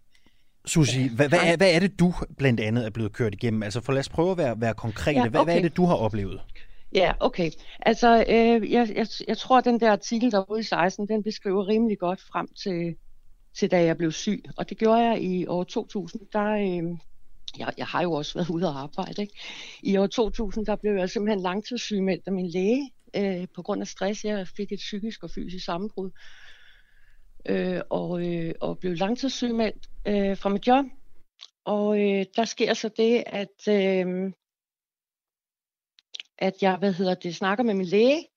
Susie, 0.66 1.10
hvad, 1.10 1.30
hvad, 1.30 1.40
er, 1.44 1.58
hvad 1.58 1.76
er 1.76 1.80
det, 1.80 2.00
du 2.00 2.14
blandt 2.38 2.60
andet 2.60 2.86
er 2.86 2.90
blevet 2.90 3.14
kørt 3.14 3.34
igennem? 3.34 3.64
Altså, 3.64 3.82
for 3.82 3.94
lad 3.94 4.00
os 4.00 4.10
prøve 4.10 4.32
at 4.32 4.38
være, 4.38 4.62
være 4.62 4.74
konkrete. 4.74 5.20
Ja, 5.20 5.22
okay. 5.22 5.32
hvad, 5.32 5.44
hvad 5.44 5.58
er 5.58 5.62
det, 5.62 5.78
du 5.78 5.86
har 5.86 5.96
oplevet? 5.96 6.42
Ja, 6.94 7.14
okay. 7.20 7.52
Altså, 7.80 8.26
øh, 8.30 8.72
jeg, 8.72 8.90
jeg, 8.96 9.08
jeg 9.28 9.38
tror, 9.38 9.58
at 9.58 9.66
den 9.66 9.80
der 9.80 9.92
artikel, 9.92 10.32
der 10.32 10.38
var 10.38 10.52
ude 10.52 10.60
i 10.60 10.64
16, 10.64 11.08
den 11.08 11.24
beskriver 11.24 11.68
rimelig 11.68 12.00
godt 12.00 12.22
frem 12.22 12.48
til, 12.64 12.96
til 13.54 13.72
da 13.72 13.84
jeg 13.84 13.98
blev 13.98 14.12
syg. 14.12 14.44
Og 14.58 14.70
det 14.70 14.78
gjorde 14.78 15.02
jeg 15.02 15.22
i 15.22 15.48
år 15.48 15.64
2000. 15.64 16.22
Der, 16.34 16.52
øh, 16.52 16.98
jeg, 17.58 17.74
jeg 17.78 17.86
har 17.86 18.02
jo 18.02 18.12
også 18.12 18.34
været 18.34 18.50
ude 18.50 18.68
og 18.68 18.82
arbejde. 18.82 19.22
Ikke? 19.22 19.34
I 19.84 19.98
år 19.98 20.08
2000, 20.08 20.66
der 20.66 20.76
blev 20.76 20.94
jeg 20.94 21.10
simpelthen 21.10 21.42
langtidssygemeldt 21.42 22.24
af 22.26 22.34
min 22.34 22.48
læge 22.48 22.92
øh, 23.16 23.48
på 23.56 23.62
grund 23.62 23.82
af 23.82 23.88
stress. 23.88 24.26
Jeg 24.26 24.48
fik 24.48 24.72
et 24.72 24.80
psykisk 24.80 25.24
og 25.24 25.30
fysisk 25.30 25.66
sammenbrud. 25.66 26.06
Øh, 26.08 26.12
øh, 27.46 27.82
og, 27.90 28.28
øh, 28.28 28.54
og 28.62 28.80
blev 28.80 28.94
langtidssygemeldt 28.94 29.90
øh, 30.08 30.38
fra 30.38 30.50
mit 30.50 30.68
job. 30.68 30.86
Og 31.66 32.02
øh, 32.02 32.26
der 32.36 32.46
sker 32.46 32.74
så 32.74 32.90
det, 32.98 33.24
at 33.28 33.68
øh, 33.70 34.32
at 36.42 36.54
jeg, 36.62 36.78
hvad 36.78 36.94
hedder 36.94 37.14
det, 37.14 37.36
snakker 37.36 37.64
med 37.64 37.74
min 37.74 37.86
læge, 37.86 38.28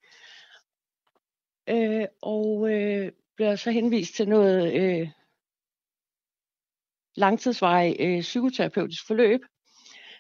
øh, 1.69 2.07
og 2.23 2.71
øh, 2.71 3.13
bliver 3.37 3.57
så 3.57 3.71
henvist 3.71 4.15
til 4.15 4.29
noget 4.29 4.73
øh, 4.73 5.09
langtidsvej 7.17 7.97
øh, 8.01 8.21
psykoterapeutisk 8.21 9.07
forløb, 9.07 9.41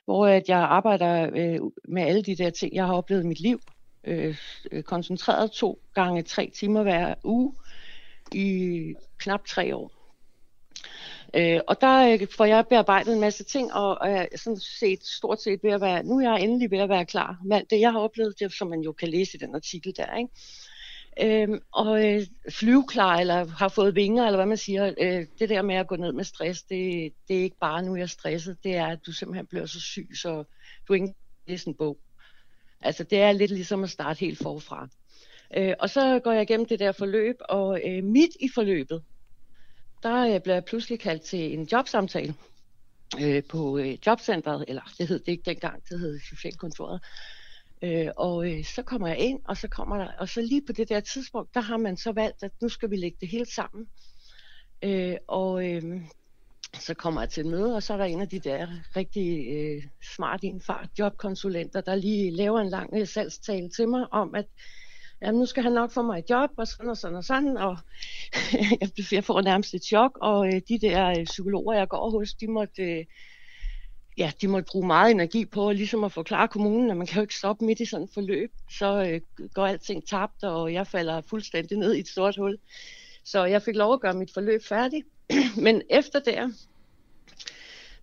hvor 0.04 0.26
at 0.26 0.48
jeg 0.48 0.58
arbejder 0.58 1.30
øh, 1.36 1.60
med 1.88 2.02
alle 2.02 2.22
de 2.22 2.36
der 2.36 2.50
ting, 2.50 2.74
jeg 2.74 2.86
har 2.86 2.94
oplevet 2.94 3.24
i 3.24 3.26
mit 3.26 3.40
liv, 3.40 3.60
øh, 4.04 4.38
øh 4.72 4.82
koncentreret 4.82 5.50
to 5.50 5.82
gange 5.94 6.22
tre 6.22 6.50
timer 6.54 6.82
hver 6.82 7.14
uge 7.24 7.54
i 8.34 8.94
knap 9.18 9.46
tre 9.46 9.76
år. 9.76 9.92
Øh, 11.36 11.60
og 11.68 11.80
der 11.80 12.12
øh, 12.12 12.26
får 12.36 12.44
jeg 12.44 12.66
bearbejdet 12.66 13.14
en 13.14 13.20
masse 13.20 13.44
ting, 13.44 13.72
og, 13.72 13.98
og 14.00 14.10
er 14.10 14.26
sådan 14.36 14.60
set 14.80 15.06
stort 15.06 15.42
set 15.42 15.60
ved 15.62 15.70
at 15.70 15.80
være, 15.80 16.02
nu 16.02 16.18
er 16.18 16.22
jeg 16.22 16.40
endelig 16.40 16.70
ved 16.70 16.78
at 16.78 16.88
være 16.88 17.06
klar. 17.06 17.38
Alt 17.52 17.70
det 17.70 17.80
jeg 17.80 17.92
har 17.92 17.98
oplevet, 17.98 18.40
det 18.40 18.52
som 18.52 18.68
man 18.68 18.80
jo 18.80 18.92
kan 18.92 19.08
læse 19.08 19.36
i 19.36 19.40
den 19.40 19.54
artikel 19.54 19.96
der, 19.96 20.16
ikke? 20.16 20.30
Øhm, 21.22 21.60
og 21.72 22.06
øh, 22.06 22.26
flyveklar, 22.50 23.16
eller 23.16 23.46
har 23.46 23.68
fået 23.68 23.94
vinger, 23.94 24.26
eller 24.26 24.36
hvad 24.36 24.46
man 24.46 24.56
siger, 24.56 24.94
øh, 25.00 25.26
det 25.38 25.48
der 25.48 25.62
med 25.62 25.74
at 25.74 25.86
gå 25.86 25.96
ned 25.96 26.12
med 26.12 26.24
stress, 26.24 26.62
det, 26.62 27.12
det 27.28 27.38
er 27.38 27.42
ikke 27.42 27.58
bare, 27.60 27.82
nu 27.82 27.96
jeg 27.96 28.02
er 28.02 28.06
stresset, 28.06 28.56
det 28.64 28.76
er, 28.76 28.86
at 28.86 28.98
du 29.06 29.12
simpelthen 29.12 29.46
bliver 29.46 29.66
så 29.66 29.80
syg, 29.80 30.08
så 30.22 30.44
du 30.88 30.92
ikke 30.92 31.06
kan 31.06 31.14
læse 31.46 31.68
en 31.68 31.74
bog. 31.74 31.98
Altså, 32.80 33.04
det 33.04 33.20
er 33.20 33.32
lidt 33.32 33.50
ligesom 33.50 33.84
at 33.84 33.90
starte 33.90 34.20
helt 34.20 34.38
forfra. 34.38 34.88
Øh, 35.56 35.74
og 35.78 35.90
så 35.90 36.20
går 36.24 36.32
jeg 36.32 36.42
igennem 36.42 36.66
det 36.66 36.78
der 36.78 36.92
forløb, 36.92 37.36
og 37.48 37.80
øh, 37.86 38.04
midt 38.04 38.30
i 38.40 38.48
forløbet, 38.54 39.02
der 40.02 40.34
øh, 40.34 40.40
blev 40.40 40.54
jeg 40.54 40.64
pludselig 40.64 41.00
kaldt 41.00 41.22
til 41.22 41.52
en 41.52 41.68
jobsamtale 41.72 42.34
øh, 43.20 43.42
på 43.48 43.78
øh, 43.78 43.96
jobcentret, 44.06 44.64
eller 44.68 44.82
det 44.98 45.08
hed 45.08 45.18
det 45.18 45.32
ikke 45.32 45.50
dengang, 45.50 45.82
det 45.88 46.00
hed 46.00 46.20
socialkontoret. 46.20 47.00
Øh, 47.82 48.08
og 48.16 48.50
øh, 48.52 48.64
så 48.64 48.82
kommer 48.82 49.08
jeg 49.08 49.18
ind, 49.18 49.40
og 49.44 49.56
så 49.56 49.68
kommer 49.68 49.96
der, 49.96 50.08
og 50.18 50.28
så 50.28 50.40
lige 50.40 50.62
på 50.66 50.72
det 50.72 50.88
der 50.88 51.00
tidspunkt, 51.00 51.54
der 51.54 51.60
har 51.60 51.76
man 51.76 51.96
så 51.96 52.12
valgt, 52.12 52.42
at 52.42 52.50
nu 52.62 52.68
skal 52.68 52.90
vi 52.90 52.96
lægge 52.96 53.18
det 53.20 53.28
hele 53.28 53.46
sammen. 53.46 53.88
Øh, 54.82 55.16
og 55.28 55.70
øh, 55.70 56.00
så 56.80 56.94
kommer 56.94 57.20
jeg 57.20 57.30
til 57.30 57.40
et 57.40 57.50
møde, 57.50 57.76
og 57.76 57.82
så 57.82 57.92
er 57.92 57.96
der 57.96 58.04
en 58.04 58.20
af 58.20 58.28
de 58.28 58.38
der 58.38 58.68
rigtig 58.96 59.46
øh, 59.56 59.82
smart 60.14 60.44
far 60.62 60.88
jobkonsulenter, 60.98 61.80
der 61.80 61.94
lige 61.94 62.30
laver 62.30 62.60
en 62.60 62.68
lang 62.68 62.90
øh, 62.94 63.06
salgstale 63.06 63.70
til 63.70 63.88
mig 63.88 64.12
om, 64.12 64.34
at 64.34 64.46
jamen 65.24 65.38
nu 65.38 65.46
skal 65.46 65.62
han 65.62 65.72
nok 65.72 65.90
få 65.90 66.02
mig 66.02 66.18
et 66.18 66.30
job, 66.30 66.50
og 66.56 66.68
sådan 66.68 66.88
og 66.88 66.96
sådan 66.96 67.16
og 67.16 67.24
sådan, 67.24 67.56
og 67.56 67.76
jeg 69.12 69.24
får 69.24 69.40
nærmest 69.40 69.74
et 69.74 69.84
chok, 69.84 70.18
og 70.20 70.46
øh, 70.46 70.60
de 70.68 70.78
der 70.78 71.08
øh, 71.18 71.24
psykologer, 71.24 71.78
jeg 71.78 71.88
går 71.88 72.10
hos, 72.10 72.34
de 72.34 72.46
måtte, 72.46 72.82
øh, 72.82 73.04
ja, 74.18 74.32
de 74.40 74.48
måtte 74.48 74.70
bruge 74.72 74.86
meget 74.86 75.10
energi 75.10 75.44
på 75.44 75.72
ligesom 75.72 76.04
at 76.04 76.12
forklare 76.12 76.48
kommunen, 76.48 76.90
at 76.90 76.96
man 76.96 77.06
kan 77.06 77.16
jo 77.16 77.22
ikke 77.22 77.34
stoppe 77.34 77.64
midt 77.64 77.80
i 77.80 77.84
sådan 77.84 78.04
et 78.04 78.10
forløb, 78.14 78.52
så 78.70 79.04
øh, 79.10 79.48
går 79.54 79.66
alting 79.66 80.08
tabt, 80.08 80.44
og 80.44 80.72
jeg 80.72 80.86
falder 80.86 81.20
fuldstændig 81.20 81.78
ned 81.78 81.94
i 81.94 82.00
et 82.00 82.08
stort 82.08 82.36
hul. 82.36 82.58
Så 83.24 83.44
jeg 83.44 83.62
fik 83.62 83.76
lov 83.76 83.92
at 83.92 84.00
gøre 84.00 84.14
mit 84.14 84.32
forløb 84.34 84.64
færdigt, 84.64 85.06
men 85.66 85.82
efter 85.90 86.18
der, 86.20 86.50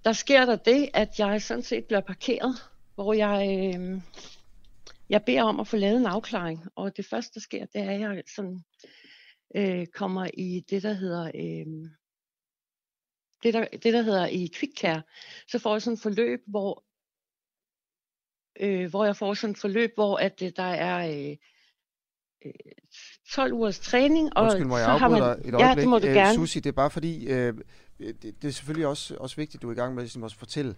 der 0.05 0.13
sker 0.13 0.45
der 0.45 0.55
det, 0.55 0.89
at 0.93 1.19
jeg 1.19 1.41
sådan 1.41 1.63
set 1.63 1.85
bliver 1.85 2.01
parkeret, 2.01 2.55
hvor 2.95 3.13
jeg... 3.13 3.73
Øh, 3.75 4.01
jeg 5.11 5.23
beder 5.25 5.43
om 5.43 5.59
at 5.59 5.67
få 5.67 5.77
lavet 5.77 5.97
en 5.97 6.05
afklaring, 6.05 6.65
og 6.75 6.97
det 6.97 7.05
første, 7.05 7.33
der 7.33 7.39
sker, 7.39 7.65
det 7.65 7.81
er, 7.81 7.91
at 7.91 7.99
jeg 7.99 8.23
sådan, 8.35 8.63
øh, 9.55 9.87
kommer 9.87 10.27
i 10.33 10.63
det, 10.69 10.83
der 10.83 10.93
hedder... 10.93 11.25
Øh, 11.35 11.89
det 13.43 13.53
der, 13.53 13.65
det, 13.83 13.93
der 13.93 14.01
hedder 14.01 14.25
i 14.25 14.49
kvikkær, 14.53 15.01
så 15.47 15.59
får 15.59 15.73
jeg 15.73 15.81
sådan 15.81 15.93
et 15.93 16.01
forløb, 16.01 16.39
hvor, 16.47 16.83
øh, 18.59 18.89
hvor 18.89 19.05
jeg 19.05 19.15
får 19.15 19.33
sådan 19.33 19.51
et 19.51 19.57
forløb, 19.57 19.91
hvor 19.95 20.17
at, 20.17 20.41
øh, 20.41 20.51
der 20.55 20.63
er 20.63 21.29
øh, 21.29 21.37
12 23.31 23.51
øh, 23.51 23.57
ugers 23.57 23.79
træning. 23.79 24.37
Og 24.37 24.43
Undskyld, 24.43 24.65
må 24.65 24.77
jeg 24.77 24.85
så 24.85 24.97
har 24.97 25.09
man, 25.09 25.21
et 25.21 25.27
øjeblik? 25.27 25.53
Ja, 25.53 25.75
det 25.75 25.87
må 25.87 25.99
du 25.99 26.07
gerne. 26.07 26.33
Susi, 26.33 26.59
det 26.59 26.69
er 26.69 26.73
bare 26.73 26.89
fordi, 26.89 27.27
øh, 27.27 27.53
det, 27.99 28.23
det 28.41 28.47
er 28.47 28.51
selvfølgelig 28.51 28.87
også, 28.87 29.15
også 29.15 29.35
vigtigt, 29.35 29.61
du 29.61 29.67
er 29.67 29.73
i 29.73 29.75
gang 29.75 29.95
med 29.95 30.03
ligesom 30.03 30.23
at 30.23 30.33
fortælle, 30.33 30.75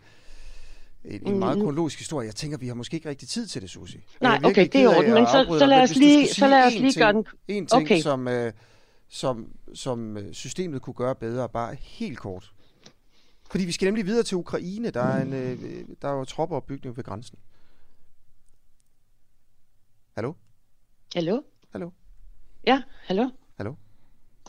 en, 1.05 1.27
en 1.27 1.39
meget 1.39 1.57
mm. 1.57 1.63
kronologisk 1.63 1.99
historie. 1.99 2.27
Jeg 2.27 2.35
tænker, 2.35 2.57
vi 2.57 2.67
har 2.67 2.73
måske 2.73 2.95
ikke 2.95 3.09
rigtig 3.09 3.27
tid 3.27 3.47
til 3.47 3.61
det, 3.61 3.69
Susi. 3.69 4.03
Nej, 4.21 4.39
okay, 4.43 4.67
det 4.73 4.81
er 4.81 4.97
orden, 4.97 5.13
men 5.13 5.25
så, 5.25 5.55
så 5.59 5.65
lad 5.65 5.81
os 5.81 5.95
lige, 5.95 6.27
så 6.27 6.47
lad 6.47 6.67
os 6.67 6.73
lige 6.73 6.99
gøre 6.99 7.13
den... 7.13 7.25
En 7.47 7.67
ting, 7.67 7.81
okay. 7.81 8.01
som, 8.01 8.27
øh, 8.27 8.53
som, 9.09 9.47
som 9.73 10.17
øh, 10.17 10.33
systemet 10.33 10.81
kunne 10.81 10.93
gøre 10.93 11.15
bedre, 11.15 11.49
bare 11.49 11.75
helt 11.75 12.17
kort. 12.17 12.53
Fordi 13.51 13.65
vi 13.65 13.71
skal 13.71 13.85
nemlig 13.85 14.05
videre 14.05 14.23
til 14.23 14.37
Ukraine. 14.37 14.89
Der 14.89 15.01
er, 15.03 15.21
en, 15.21 15.33
øh, 15.33 15.85
der 16.01 16.07
er 16.07 16.13
jo 16.13 16.25
troppeopbygning 16.25 16.97
ved 16.97 17.03
grænsen. 17.03 17.39
Hallo? 20.15 20.33
Hallo? 21.15 21.41
Hallo? 21.71 21.89
Ja, 22.67 22.81
hallo? 23.05 23.29
Hallo? 23.57 23.73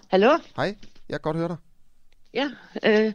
Hallo? 0.09 0.39
Hej, 0.57 0.77
jeg 1.09 1.15
kan 1.15 1.21
godt 1.21 1.37
høre 1.37 1.49
dig. 1.49 1.57
Ja, 2.35 2.51
øh, 2.85 3.13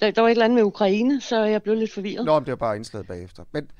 der, 0.00 0.10
der 0.10 0.20
var 0.20 0.28
et 0.28 0.32
eller 0.32 0.44
andet 0.44 0.54
med 0.54 0.62
Ukraine, 0.62 1.20
så 1.20 1.44
jeg 1.44 1.62
blev 1.62 1.74
lidt 1.74 1.92
forvirret. 1.92 2.26
Nå, 2.26 2.38
men 2.38 2.46
det 2.46 2.52
er 2.52 2.56
bare 2.56 2.76
indslaget 2.76 3.06
bagefter. 3.06 3.44
Men 3.52 3.70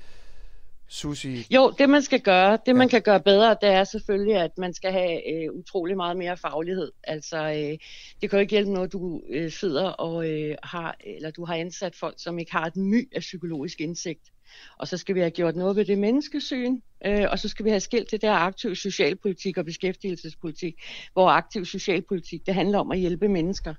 Susi, 0.88 1.46
Jo, 1.50 1.74
det 1.78 1.90
man 1.90 2.02
skal 2.02 2.20
gøre, 2.20 2.52
det 2.52 2.60
ja. 2.66 2.72
man 2.72 2.88
kan 2.88 3.02
gøre 3.02 3.20
bedre, 3.20 3.56
det 3.60 3.68
er 3.68 3.84
selvfølgelig, 3.84 4.36
at 4.36 4.58
man 4.58 4.74
skal 4.74 4.92
have 4.92 5.32
øh, 5.32 5.52
utrolig 5.52 5.96
meget 5.96 6.16
mere 6.16 6.36
faglighed. 6.36 6.92
Altså, 7.04 7.36
øh, 7.36 7.78
det 8.20 8.30
kan 8.30 8.32
jo 8.32 8.38
ikke 8.38 8.50
hjælpe 8.50 8.72
noget, 8.72 8.92
du 8.92 9.22
øh, 9.30 9.50
sidder 9.50 9.88
og 9.88 10.30
øh, 10.30 10.56
har, 10.62 10.96
eller 11.00 11.30
du 11.30 11.44
har 11.44 11.54
ansat 11.54 11.96
folk, 11.96 12.14
som 12.18 12.38
ikke 12.38 12.52
har 12.52 12.64
et 12.64 12.76
my 12.76 13.14
af 13.14 13.20
psykologisk 13.20 13.80
indsigt. 13.80 14.32
Og 14.78 14.88
så 14.88 14.96
skal 14.96 15.14
vi 15.14 15.20
have 15.20 15.30
gjort 15.30 15.56
noget 15.56 15.76
ved 15.76 15.84
det 15.84 15.98
menneskesyn, 15.98 16.80
øh, 17.06 17.26
og 17.30 17.38
så 17.38 17.48
skal 17.48 17.64
vi 17.64 17.70
have 17.70 17.80
skilt 17.80 18.10
det 18.10 18.22
der 18.22 18.32
aktiv 18.32 18.74
socialpolitik 18.74 19.58
og 19.58 19.64
beskæftigelsespolitik, 19.64 20.74
hvor 21.12 21.28
aktiv 21.28 21.64
socialpolitik, 21.64 22.46
det 22.46 22.54
handler 22.54 22.78
om 22.78 22.90
at 22.90 22.98
hjælpe 22.98 23.28
mennesker. 23.28 23.74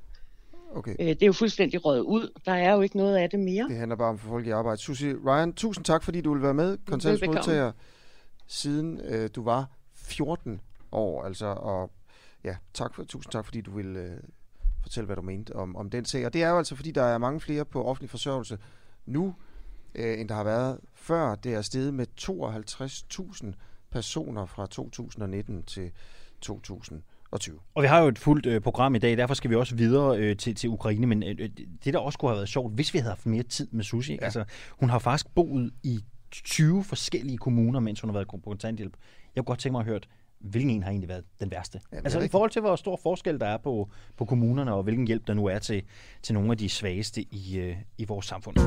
Okay. 0.76 0.96
Øh, 1.00 1.08
det 1.08 1.24
er 1.24 1.28
jo 1.28 1.34
fuldstændig 1.34 1.86
røget 1.86 2.02
ud. 2.02 2.30
Der 2.46 2.54
er 2.54 2.74
jo 2.74 2.82
ikke 2.82 2.98
noget 2.98 3.18
af 3.18 3.30
det 3.30 3.40
mere. 3.40 3.68
Det 3.70 3.78
handler 3.78 3.96
bare 3.96 4.10
om 4.10 4.16
at 4.16 4.22
få 4.22 4.28
folk 4.28 4.48
i 4.48 4.50
arbejde. 4.50 4.82
Susi 4.82 5.14
Ryan, 5.14 5.54
tusind 5.54 5.86
tak, 5.86 6.04
fordi 6.04 6.22
du 6.22 6.34
vil 6.34 6.42
være 6.42 6.54
med. 6.54 6.78
Kontantsmodtager 6.86 7.72
siden 8.48 9.02
øh, 9.02 9.30
du 9.36 9.44
var 9.44 9.70
14 9.94 10.62
år. 10.92 11.24
Altså, 11.24 11.46
og 11.46 11.92
ja, 12.44 12.56
tak 12.74 12.96
for, 12.96 13.04
tusind 13.04 13.32
tak, 13.32 13.46
fordi 13.46 13.62
du 13.62 13.72
vil 13.72 13.96
øh, 13.96 14.18
fortælle, 14.82 15.06
hvad 15.06 15.16
du 15.16 15.22
mente 15.22 15.56
om, 15.56 15.76
om 15.76 15.90
den 15.90 16.06
sag. 16.06 16.26
Og 16.26 16.34
det 16.34 16.44
er 16.44 16.50
jo 16.50 16.58
altså, 16.58 16.76
fordi 16.76 16.92
der 16.92 17.04
er 17.04 17.18
mange 17.18 17.40
flere 17.40 17.66
på 17.66 17.84
offentlig 17.84 18.10
forsørgelse 18.10 18.58
nu, 19.06 19.36
øh, 19.96 20.20
end 20.20 20.30
der 20.30 20.36
har 20.36 20.44
været 20.44 20.80
før. 20.94 21.36
Det 21.36 21.54
er 21.54 21.62
steget 21.62 21.94
med 21.94 22.06
52.000 22.22 23.54
personer 23.92 24.46
fra 24.46 24.66
2019 24.66 25.64
til 25.64 25.92
2020. 26.42 27.02
Og 27.74 27.84
vi 27.84 27.88
har 27.88 28.02
jo 28.02 28.08
et 28.08 28.20
fuldt 28.20 28.46
øh, 28.46 28.62
program 28.62 28.96
i 28.96 29.00
dag, 29.00 29.18
derfor 29.18 29.34
skal 29.34 29.50
vi 29.50 29.56
også 29.56 29.76
videre 29.76 30.18
øh, 30.18 30.38
til, 30.38 30.56
til 30.56 30.70
Ukraine, 30.70 31.08
men 31.08 31.24
øh, 31.24 31.50
det 31.86 31.94
der 31.94 32.00
også 32.00 32.20
kunne 32.20 32.30
have 32.30 32.38
været 32.38 32.50
sjovt, 32.50 32.74
hvis 32.74 32.94
vi 32.94 33.00
havde 33.00 33.12
haft 33.12 33.26
mere 33.26 33.44
tid 33.44 33.68
med 33.72 33.84
Susi, 33.84 34.14
ja. 34.14 34.24
altså 34.26 34.44
hun 34.80 34.90
har 34.90 35.00
faktisk 35.00 35.36
boet 35.36 35.72
i 35.84 36.00
20 36.32 36.84
forskellige 36.84 37.38
kommuner, 37.38 37.80
mens 37.80 38.02
hun 38.02 38.10
har 38.10 38.14
været 38.14 38.28
på 38.28 38.38
kontanthjælp. 38.38 38.94
Jeg 39.36 39.44
kunne 39.44 39.52
godt 39.52 39.60
tænke 39.60 39.72
mig 39.72 39.80
at 39.80 39.86
høre, 39.86 40.00
hvilken 40.40 40.70
en 40.70 40.84
har 40.84 40.90
egentlig 40.90 41.10
været 41.10 41.24
den 41.40 41.52
værste? 41.52 41.82
Jamen, 41.92 42.06
altså 42.06 42.20
i 42.20 42.28
forhold 42.28 42.52
til, 42.52 42.62
hvor 42.62 42.76
stor 42.76 43.00
forskel 43.04 43.40
der 43.40 43.48
er 43.48 43.58
på, 43.58 43.90
på 44.18 44.26
kommunerne, 44.26 44.74
og 44.74 44.84
hvilken 44.84 45.08
hjælp 45.08 45.28
der 45.28 45.34
nu 45.34 45.46
er 45.46 45.60
til, 45.60 45.84
til 46.22 46.34
nogle 46.34 46.52
af 46.52 46.58
de 46.58 46.70
svageste 46.70 47.22
i, 47.22 47.58
øh, 47.58 47.76
i 47.98 48.06
vores 48.06 48.26
samfund. 48.26 48.58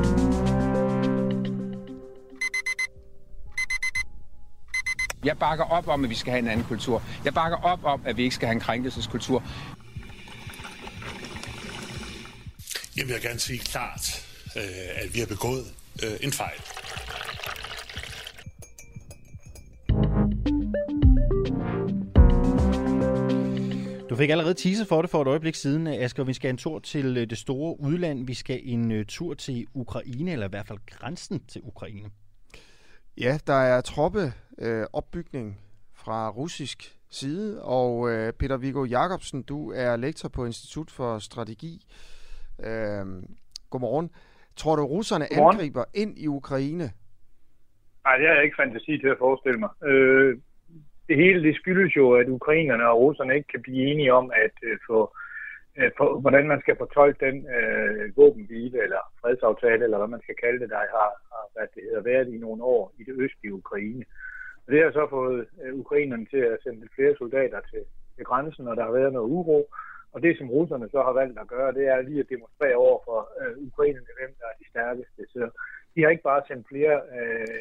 Jeg 5.24 5.38
bakker 5.38 5.64
op 5.64 5.88
om, 5.88 6.04
at 6.04 6.10
vi 6.10 6.14
skal 6.14 6.30
have 6.30 6.38
en 6.38 6.48
anden 6.48 6.66
kultur. 6.66 7.02
Jeg 7.24 7.34
bakker 7.34 7.58
op 7.58 7.84
om, 7.84 8.02
at 8.04 8.16
vi 8.16 8.22
ikke 8.22 8.34
skal 8.34 8.46
have 8.46 8.54
en 8.54 8.60
krænkelseskultur. 8.60 9.42
Jeg 12.96 13.08
vil 13.08 13.22
gerne 13.22 13.38
sige 13.38 13.58
klart, 13.58 14.26
øh, 14.56 14.62
at 15.04 15.14
vi 15.14 15.18
har 15.18 15.26
begået 15.26 15.64
øh, 16.04 16.10
en 16.20 16.32
fejl. 16.32 16.60
Du 24.10 24.16
fik 24.16 24.30
allerede 24.30 24.54
teaser 24.54 24.84
for 24.84 25.02
det 25.02 25.10
for 25.10 25.22
et 25.22 25.28
øjeblik 25.28 25.54
siden, 25.54 25.86
Asger. 25.86 26.24
Vi 26.24 26.32
skal 26.32 26.50
en 26.50 26.56
tur 26.56 26.78
til 26.78 27.16
øh, 27.16 27.30
det 27.30 27.38
store 27.38 27.80
udland. 27.80 28.26
Vi 28.26 28.34
skal 28.34 28.60
en 28.62 29.04
tur 29.04 29.34
til 29.34 29.66
Ukraine, 29.74 30.32
eller 30.32 30.46
i 30.46 30.50
hvert 30.50 30.66
fald 30.66 30.78
grænsen 30.86 31.40
til 31.48 31.60
Ukraine. 31.64 32.10
Ja, 33.20 33.38
der 33.46 33.60
er 33.72 33.80
troppe 33.80 34.22
øh, 34.64 34.84
opbygning 34.92 35.58
fra 35.94 36.30
russisk 36.30 36.78
side, 37.10 37.62
og 37.62 38.10
øh, 38.10 38.32
Peter 38.32 38.56
Viggo 38.56 38.84
Jacobsen, 38.84 39.42
du 39.42 39.72
er 39.72 39.96
lektor 39.96 40.28
på 40.28 40.44
Institut 40.44 40.90
for 40.90 41.18
Strategi. 41.18 41.74
Øh, 42.68 43.06
godmorgen. 43.70 44.10
Tror 44.56 44.76
du, 44.76 44.82
russerne 44.84 45.26
Godmorgen. 45.28 45.54
angriber 45.54 45.84
ind 45.94 46.18
i 46.18 46.26
Ukraine? 46.26 46.86
Nej, 48.04 48.16
det 48.16 48.26
har 48.28 48.34
jeg 48.34 48.44
ikke 48.44 48.60
fantasi 48.62 48.98
til 48.98 49.08
at 49.08 49.18
forestille 49.18 49.58
mig. 49.58 49.70
Øh, 49.84 50.38
det 51.08 51.16
hele 51.16 51.42
det 51.42 51.54
skyldes 51.56 51.96
jo, 51.96 52.12
at 52.12 52.28
ukrainerne 52.28 52.88
og 52.88 52.98
russerne 52.98 53.34
ikke 53.34 53.48
kan 53.48 53.62
blive 53.62 53.82
enige 53.90 54.12
om, 54.14 54.30
at 54.44 54.54
øh, 54.62 54.78
få, 54.86 55.14
øh, 55.80 55.90
hvordan 56.20 56.46
man 56.48 56.60
skal 56.60 56.76
fortolke 56.76 57.26
den 57.26 57.36
øh, 57.56 58.16
våbenhvile 58.16 58.82
eller 58.82 59.02
fredsaftale, 59.20 59.84
eller 59.84 59.98
hvad 59.98 60.08
man 60.08 60.22
skal 60.22 60.36
kalde 60.44 60.60
det, 60.60 60.70
der 60.70 60.76
har, 60.76 61.10
har 61.32 61.44
hvad 61.54 61.66
det 61.74 61.82
hedder, 61.82 62.02
været 62.12 62.28
i 62.28 62.38
nogle 62.38 62.62
år 62.62 62.92
i 62.98 63.02
det 63.04 63.14
østlige 63.24 63.54
Ukraine. 63.54 64.04
Og 64.66 64.72
det 64.72 64.82
har 64.82 64.92
så 64.92 65.06
fået 65.10 65.46
øh, 65.62 65.74
ukrainerne 65.74 66.26
til 66.26 66.42
at 66.52 66.58
sende 66.62 66.88
flere 66.94 67.14
soldater 67.16 67.60
til, 67.70 67.82
til 68.16 68.24
grænsen, 68.24 68.68
og 68.68 68.76
der 68.76 68.84
har 68.84 68.92
været 68.92 69.12
noget 69.12 69.30
uro. 69.38 69.68
Og 70.12 70.22
det, 70.22 70.38
som 70.38 70.50
russerne 70.50 70.88
så 70.90 71.02
har 71.02 71.12
valgt 71.12 71.38
at 71.38 71.48
gøre, 71.48 71.72
det 71.72 71.86
er 71.86 72.02
lige 72.02 72.20
at 72.20 72.30
demonstrere 72.34 72.74
over 72.74 72.98
for 73.04 73.18
øh, 73.40 73.54
ukrainerne, 73.68 74.12
hvem 74.18 74.32
der 74.40 74.46
er 74.46 74.56
de 74.60 74.68
stærkeste. 74.70 75.22
Så 75.32 75.50
de 75.94 76.02
har 76.02 76.10
ikke 76.10 76.28
bare 76.30 76.42
sendt 76.48 76.68
flere, 76.68 76.96
øh, 77.18 77.60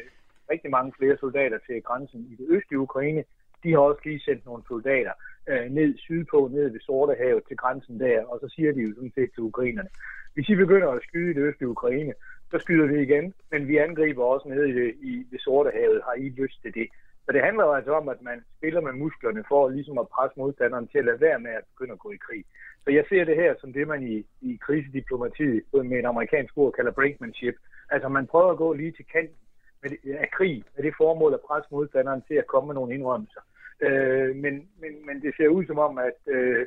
rigtig 0.50 0.70
mange 0.70 0.92
flere 0.98 1.16
soldater 1.16 1.58
til 1.66 1.82
grænsen 1.82 2.20
i 2.32 2.34
det 2.40 2.46
østlige 2.48 2.84
Ukraine, 2.88 3.24
de 3.62 3.72
har 3.72 3.78
også 3.78 4.00
lige 4.04 4.20
sendt 4.20 4.46
nogle 4.46 4.62
soldater 4.68 5.12
øh, 5.48 5.70
ned 5.70 5.98
sydpå, 5.98 6.48
ned 6.52 6.70
ved 6.70 6.80
Sortehavet 6.80 7.42
til 7.48 7.56
grænsen 7.56 8.00
der, 8.00 8.24
og 8.24 8.40
så 8.40 8.48
siger 8.54 8.72
de 8.72 8.80
jo 8.80 8.94
sådan 8.94 9.12
set 9.14 9.30
til 9.34 9.42
ukrainerne, 9.42 9.88
hvis 10.34 10.48
I 10.48 10.54
begynder 10.54 10.88
at 10.88 11.02
skyde 11.02 11.30
i 11.30 11.34
det 11.34 11.42
østlige 11.48 11.68
Ukraine, 11.68 12.14
så 12.50 12.58
skyder 12.58 12.86
vi 12.86 13.02
igen, 13.02 13.34
men 13.50 13.68
vi 13.68 13.76
angriber 13.76 14.24
også 14.24 14.48
ned 14.48 14.64
i 14.64 14.72
det, 14.72 14.94
i 15.00 15.26
det 15.30 15.40
Sortehavet. 15.40 16.02
Har 16.04 16.14
I 16.14 16.28
lyst 16.28 16.62
til 16.62 16.74
det? 16.74 16.88
Så 17.24 17.32
det 17.32 17.44
handler 17.44 17.64
jo 17.64 17.72
altså 17.72 17.92
om, 17.92 18.08
at 18.08 18.22
man 18.22 18.44
spiller 18.56 18.80
med 18.80 18.92
musklerne 18.92 19.44
for 19.48 19.68
ligesom 19.68 19.98
at 19.98 20.08
presse 20.08 20.38
modstanderen 20.40 20.88
til 20.88 20.98
at 20.98 21.04
lade 21.04 21.20
være 21.20 21.40
med 21.40 21.50
at 21.50 21.64
begynde 21.70 21.92
at 21.92 21.98
gå 21.98 22.10
i 22.10 22.24
krig. 22.26 22.44
Så 22.84 22.90
jeg 22.90 23.04
ser 23.08 23.24
det 23.24 23.36
her 23.36 23.54
som 23.60 23.72
det, 23.72 23.88
man 23.88 24.02
i, 24.02 24.26
i 24.40 24.58
krisediplomatiet 24.66 25.62
med 25.72 25.98
et 25.98 26.04
amerikansk 26.04 26.52
ord 26.56 26.72
kalder 26.72 26.92
brinkmanship. 26.92 27.54
Altså 27.90 28.08
man 28.08 28.26
prøver 28.26 28.50
at 28.50 28.58
gå 28.58 28.72
lige 28.72 28.92
til 28.92 29.06
kanten 29.12 29.36
med 29.82 29.90
det, 29.90 29.98
af 30.24 30.30
krig, 30.30 30.64
med 30.76 30.84
det 30.84 30.94
formål 30.96 31.34
at 31.34 31.40
presse 31.48 31.68
modstanderen 31.70 32.22
til 32.28 32.34
at 32.34 32.46
komme 32.46 32.66
med 32.66 32.74
nogle 32.74 32.94
indrømmelser. 32.94 33.40
Øh, 33.82 34.36
men, 34.36 34.54
men, 34.80 34.92
men 35.06 35.22
det 35.22 35.34
ser 35.36 35.48
ud 35.48 35.66
som 35.66 35.78
om, 35.78 35.98
at, 35.98 36.18
øh, 36.26 36.66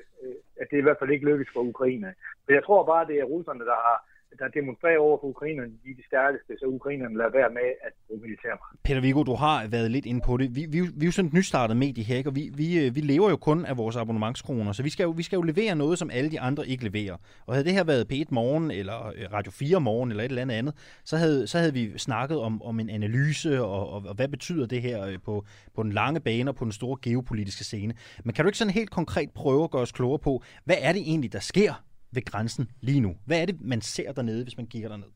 at 0.61 0.67
det 0.71 0.77
i 0.77 0.81
hvert 0.81 0.99
fald 0.99 1.11
ikke 1.11 1.25
lykkes 1.25 1.49
for 1.53 1.61
Ukraine. 1.61 2.13
Så 2.45 2.53
jeg 2.53 2.63
tror 2.63 2.85
bare, 2.85 3.07
det 3.07 3.19
er 3.19 3.23
russerne, 3.23 3.65
der 3.65 3.77
har 3.87 3.97
der 4.39 4.47
demonstrerer 4.59 4.99
over 4.99 5.17
for 5.21 5.27
ukrainerne, 5.27 5.71
de 5.83 5.89
er 5.91 5.95
de 6.01 6.05
stærkeste, 6.11 6.51
så 6.59 6.65
ukrainerne 6.65 7.17
lader 7.17 7.31
være 7.31 7.49
med 7.49 7.69
at 7.87 7.91
bruge 8.07 8.21
militærmagt. 8.21 8.83
Peter 8.83 9.01
Viggo, 9.01 9.23
du 9.23 9.35
har 9.35 9.67
været 9.67 9.91
lidt 9.91 10.05
inde 10.05 10.21
på 10.25 10.37
det. 10.37 10.55
Vi, 10.55 10.65
vi, 10.69 10.79
vi 10.81 11.03
er 11.05 11.05
jo 11.05 11.11
sådan 11.11 11.27
et 11.27 11.33
nystartet 11.33 11.77
medie 11.77 12.03
her, 12.03 12.17
ikke? 12.17 12.29
og 12.29 12.35
vi, 12.35 12.51
vi, 12.55 12.85
øh, 12.85 12.95
vi 12.95 13.01
lever 13.01 13.29
jo 13.29 13.37
kun 13.37 13.65
af 13.65 13.77
vores 13.77 13.95
abonnementskroner, 13.95 14.71
så 14.71 14.83
vi 14.83 14.89
skal, 14.89 15.03
jo, 15.03 15.09
vi 15.09 15.23
skal 15.23 15.35
jo 15.35 15.41
levere 15.41 15.75
noget, 15.75 15.99
som 15.99 16.09
alle 16.09 16.31
de 16.31 16.39
andre 16.39 16.67
ikke 16.67 16.83
leverer. 16.83 17.17
Og 17.45 17.53
havde 17.53 17.65
det 17.65 17.73
her 17.73 17.83
været 17.83 18.11
P1 18.11 18.25
Morgen, 18.29 18.71
eller 18.71 19.07
øh, 19.15 19.33
Radio 19.33 19.51
4 19.51 19.79
Morgen, 19.79 20.09
eller 20.09 20.23
et 20.23 20.29
eller 20.29 20.41
andet 20.41 20.55
andet, 20.55 21.01
så 21.03 21.17
havde, 21.17 21.47
så 21.47 21.57
havde 21.57 21.73
vi 21.73 21.97
snakket 21.97 22.39
om, 22.39 22.61
om 22.61 22.79
en 22.79 22.89
analyse, 22.89 23.61
og, 23.63 23.89
og, 23.89 24.03
og 24.05 24.15
hvad 24.15 24.27
betyder 24.27 24.65
det 24.65 24.81
her 24.81 25.05
øh, 25.05 25.17
på, 25.25 25.45
på 25.75 25.83
den 25.83 25.91
lange 25.91 26.19
bane 26.19 26.51
og 26.51 26.55
på 26.55 26.63
den 26.63 26.71
store 26.71 26.97
geopolitiske 27.01 27.63
scene. 27.63 27.93
Men 28.23 28.33
kan 28.33 28.45
du 28.45 28.49
ikke 28.49 28.57
sådan 28.57 28.73
helt 28.73 28.91
konkret 28.91 29.31
prøve 29.31 29.63
at 29.63 29.71
gøre 29.71 29.81
os 29.81 29.91
klogere 29.91 30.19
på, 30.19 30.43
hvad 30.65 30.75
er 30.79 30.93
det 30.93 31.01
egentlig, 31.01 31.33
der 31.33 31.39
sker 31.39 31.73
ved 32.15 32.25
grænsen 32.31 32.65
lige 32.87 33.01
nu? 33.05 33.11
Hvad 33.27 33.41
er 33.41 33.45
det, 33.45 33.57
man 33.61 33.81
ser 33.81 34.11
dernede, 34.11 34.43
hvis 34.43 34.57
man 34.57 34.67
kigger 34.67 34.89
derned? 34.89 35.11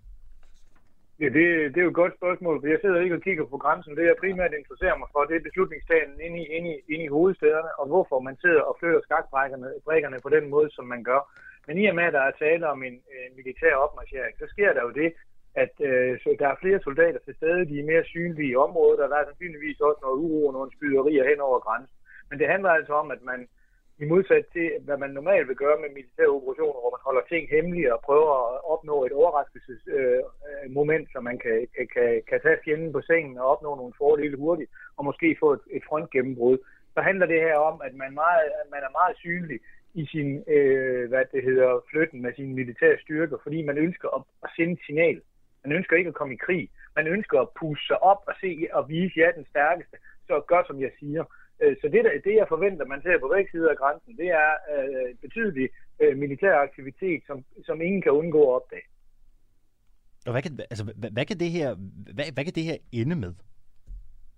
Ja, 1.21 1.27
det, 1.37 1.45
det 1.71 1.79
er 1.79 1.87
jo 1.87 1.93
et 1.95 2.01
godt 2.03 2.17
spørgsmål, 2.19 2.55
for 2.59 2.67
jeg 2.67 2.79
sidder 2.81 2.99
ikke 3.01 3.15
og 3.19 3.25
kigger 3.27 3.45
på 3.45 3.57
grænsen. 3.63 3.95
Det, 3.97 4.05
jeg 4.05 4.21
primært 4.23 4.53
interesserer 4.59 4.97
mig 4.97 5.09
for, 5.11 5.21
det 5.29 5.35
er 5.35 5.47
beslutningsdagen 5.49 6.11
inde 6.25 6.37
i, 6.43 6.45
inde, 6.57 6.69
i, 6.75 6.77
inde 6.93 7.05
i 7.05 7.13
hovedstederne, 7.17 7.71
og 7.79 7.85
hvorfor 7.91 8.17
man 8.27 8.37
sidder 8.43 8.61
og 8.69 8.77
fører 8.81 9.01
skakbrækkerne 9.07 10.17
på 10.25 10.29
den 10.35 10.45
måde, 10.53 10.69
som 10.71 10.85
man 10.93 11.03
gør. 11.09 11.21
Men 11.67 11.77
i 11.77 11.85
og 11.91 11.95
med, 11.95 12.03
at 12.09 12.13
der 12.17 12.23
er 12.25 12.39
tale 12.45 12.65
om 12.73 12.79
en, 12.83 12.95
en 13.25 13.31
militær 13.39 13.73
opmarchering, 13.85 14.33
så 14.39 14.45
sker 14.53 14.73
der 14.73 14.83
jo 14.87 14.91
det, 15.01 15.09
at 15.63 15.73
øh, 15.89 16.19
så 16.21 16.29
der 16.39 16.47
er 16.49 16.61
flere 16.61 16.79
soldater 16.87 17.19
til 17.25 17.35
stede, 17.35 17.69
de 17.69 17.79
er 17.79 17.89
mere 17.91 18.03
synlige 18.13 18.51
i 18.51 18.59
området, 18.65 18.99
og 19.03 19.09
der 19.09 19.17
er 19.17 19.25
sandsynligvis 19.25 19.79
også 19.87 19.99
noget 20.03 20.21
uro 20.25 20.39
og 20.47 20.53
nogle 20.53 20.71
skyderier 20.75 21.29
hen 21.29 21.39
over 21.47 21.59
grænsen. 21.59 21.97
Men 22.29 22.39
det 22.39 22.47
handler 22.53 22.69
altså 22.69 22.93
om, 22.93 23.11
at 23.11 23.21
man 23.31 23.39
i 24.03 24.05
modsat 24.05 24.45
til, 24.53 24.71
hvad 24.85 24.97
man 24.97 25.09
normalt 25.09 25.47
vil 25.47 25.55
gøre 25.55 25.77
med 25.81 25.89
militære 25.89 26.35
operationer, 26.37 26.79
hvor 26.81 26.93
man 26.95 27.05
holder 27.07 27.23
ting 27.29 27.43
hemmelige 27.55 27.93
og 27.93 27.99
prøver 28.07 28.33
at 28.47 28.61
opnå 28.73 29.05
et 29.05 29.11
overraskelsesmoment, 29.11 31.07
øh, 31.07 31.11
så 31.13 31.19
man 31.29 31.37
kan, 31.43 31.67
kan, 31.75 31.87
kan, 31.95 32.21
kan 32.29 32.39
tage 32.41 32.63
fjenden 32.65 32.91
på 32.93 33.01
sengen 33.01 33.37
og 33.37 33.45
opnå 33.53 33.75
nogle 33.75 33.93
fordele 33.97 34.37
hurtigt, 34.37 34.71
og 34.97 35.05
måske 35.05 35.37
få 35.39 35.53
et, 35.53 35.65
et 35.71 35.83
frontgennembrud. 35.89 36.57
Så 36.93 37.01
handler 37.01 37.25
det 37.25 37.39
her 37.41 37.57
om, 37.69 37.81
at 37.87 37.93
man, 38.01 38.13
meget, 38.13 38.45
man 38.71 38.81
er 38.87 38.91
meget 38.99 39.17
synlig 39.17 39.59
i 39.93 40.05
sin, 40.05 40.43
øh, 40.55 41.09
hvad 41.09 41.25
det 41.33 41.43
hedder, 41.43 41.83
flytten 41.91 42.21
med 42.21 42.33
sine 42.35 42.53
militære 42.53 42.97
styrker, 43.01 43.37
fordi 43.43 43.61
man 43.61 43.77
ønsker 43.77 44.09
at, 44.17 44.21
at 44.43 44.49
sende 44.55 44.73
et 44.73 44.79
signal. 44.85 45.21
Man 45.63 45.75
ønsker 45.77 45.97
ikke 45.97 46.07
at 46.07 46.19
komme 46.19 46.33
i 46.33 46.43
krig. 46.45 46.69
Man 46.95 47.07
ønsker 47.07 47.39
at 47.39 47.49
pusse 47.59 47.87
sig 47.87 48.03
op 48.03 48.21
og 48.27 48.33
se 48.41 48.67
og 48.73 48.89
vise 48.89 49.19
jer 49.19 49.31
den 49.31 49.45
stærkeste. 49.49 49.97
Så 50.27 50.33
gør, 50.47 50.63
som 50.67 50.81
jeg 50.81 50.91
siger. 50.99 51.23
Øh, 51.61 51.75
Så 51.81 51.87
det, 51.93 52.05
der, 52.05 52.11
det, 52.23 52.35
jeg 52.35 52.47
forventer, 52.49 52.85
man 52.85 53.01
ser 53.01 53.19
på 53.19 53.27
begge 53.33 53.51
sider 53.51 53.69
af 53.69 53.77
grænsen, 53.77 54.17
det 54.17 54.29
er 54.43 54.51
øh, 54.73 55.15
betydelig 55.21 55.69
øh, 56.01 56.17
militær 56.17 56.53
aktivitet, 56.55 57.23
som, 57.27 57.45
som 57.65 57.81
ingen 57.81 58.01
kan 58.01 58.11
undgå 58.11 58.41
at 58.49 58.55
opdage. 58.55 58.87
Og 60.25 60.31
hvad 60.31 60.41
kan, 60.41 60.59
altså, 60.71 60.83
hvad, 61.01 61.11
hvad, 61.11 61.25
kan 61.25 61.39
det 61.39 61.51
her, 61.57 61.69
hvad, 62.15 62.25
hvad 62.33 62.43
kan 62.45 62.53
det 62.53 62.63
her 62.63 62.77
ende 62.91 63.15
med? 63.15 63.33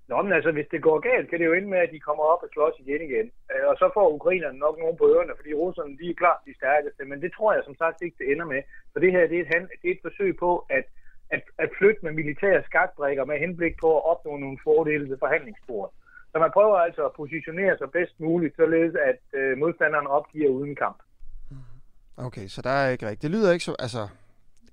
Nå, 0.09 0.21
men 0.21 0.33
altså, 0.33 0.51
hvis 0.51 0.71
det 0.71 0.81
går 0.87 0.99
galt, 1.09 1.29
kan 1.29 1.39
det 1.39 1.45
jo 1.45 1.53
ende 1.53 1.69
med, 1.73 1.77
at 1.77 1.91
de 1.93 1.99
kommer 1.99 2.23
op 2.23 2.43
og 2.43 2.49
slås 2.53 2.75
igen 2.79 3.01
igen. 3.09 3.27
Øh, 3.51 3.63
Og 3.69 3.75
så 3.81 3.85
får 3.93 4.15
ukrainerne 4.17 4.59
nok 4.59 4.75
nogen 4.79 4.97
på 4.97 5.05
ørerne, 5.13 5.33
fordi 5.39 5.53
russerne, 5.53 5.97
de 5.97 6.09
er 6.09 6.21
klart 6.23 6.39
de 6.47 6.55
stærkeste. 6.55 7.05
Men 7.05 7.21
det 7.21 7.31
tror 7.33 7.53
jeg 7.53 7.63
som 7.65 7.75
sagt 7.75 8.01
ikke, 8.01 8.17
det 8.19 8.31
ender 8.31 8.45
med. 8.45 8.61
For 8.93 8.99
det 8.99 9.11
her, 9.11 9.27
det 9.27 9.37
er 9.37 9.41
et, 9.41 9.69
det 9.81 9.87
er 9.89 9.95
et 9.95 10.05
forsøg 10.07 10.31
på 10.37 10.51
at, 10.77 10.85
at, 11.35 11.43
at 11.63 11.69
flytte 11.77 12.01
med 12.03 12.11
militære 12.11 12.63
skakbrækker 12.63 13.25
med 13.25 13.37
henblik 13.39 13.75
på 13.81 13.89
at 13.97 14.05
opnå 14.11 14.37
nogle 14.37 14.59
fordele 14.63 15.09
ved 15.09 15.17
forhandlingsbordet. 15.19 15.93
Så 16.31 16.39
man 16.39 16.51
prøver 16.53 16.77
altså 16.77 17.05
at 17.05 17.13
positionere 17.21 17.77
sig 17.77 17.91
bedst 17.91 18.19
muligt, 18.19 18.55
således 18.55 18.95
at 18.95 19.39
øh, 19.39 19.57
modstanderen 19.57 20.07
opgiver 20.07 20.49
uden 20.49 20.75
kamp. 20.75 20.99
Okay, 22.17 22.47
så 22.47 22.61
der 22.61 22.69
er 22.69 22.89
ikke 22.89 23.05
rigtigt. 23.05 23.21
Det 23.21 23.31
lyder 23.31 23.51
ikke 23.51 23.65
så... 23.65 23.75
Altså, 23.79 24.07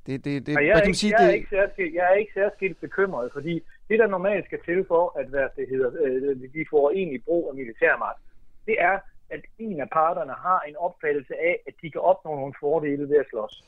det, 0.06 0.24
det, 0.24 0.46
det, 0.46 0.52
jeg, 0.52 0.64
er 0.64 0.80
ikke, 0.80 0.98
sige? 0.98 1.14
jeg, 1.18 1.24
er 1.24 1.28
Det, 1.28 1.36
ikke 1.36 1.48
særskilt, 1.48 1.94
jeg 1.94 2.04
er 2.12 2.14
ikke 2.14 2.32
særskilt 2.34 2.80
bekymret, 2.80 3.32
fordi 3.32 3.54
det, 3.88 3.98
der 3.98 4.06
normalt 4.06 4.46
skal 4.46 4.60
til 4.64 4.84
for, 4.88 5.18
at 5.20 5.26
hvad 5.26 5.48
det 5.56 5.68
hedder, 5.68 5.90
øh, 6.04 6.36
de 6.54 6.66
får 6.70 6.90
egentlig 6.90 7.24
brug 7.24 7.48
af 7.50 7.54
militærmagt, 7.54 8.20
det 8.66 8.76
er, 8.78 8.98
at 9.30 9.40
en 9.58 9.80
af 9.80 9.90
parterne 9.92 10.32
har 10.32 10.60
en 10.68 10.76
opfattelse 10.76 11.34
af, 11.34 11.62
at 11.66 11.74
de 11.82 11.90
kan 11.90 12.00
opnå 12.00 12.34
nogle 12.34 12.54
fordele 12.60 13.08
ved 13.08 13.16
at 13.16 13.26
slås. 13.30 13.64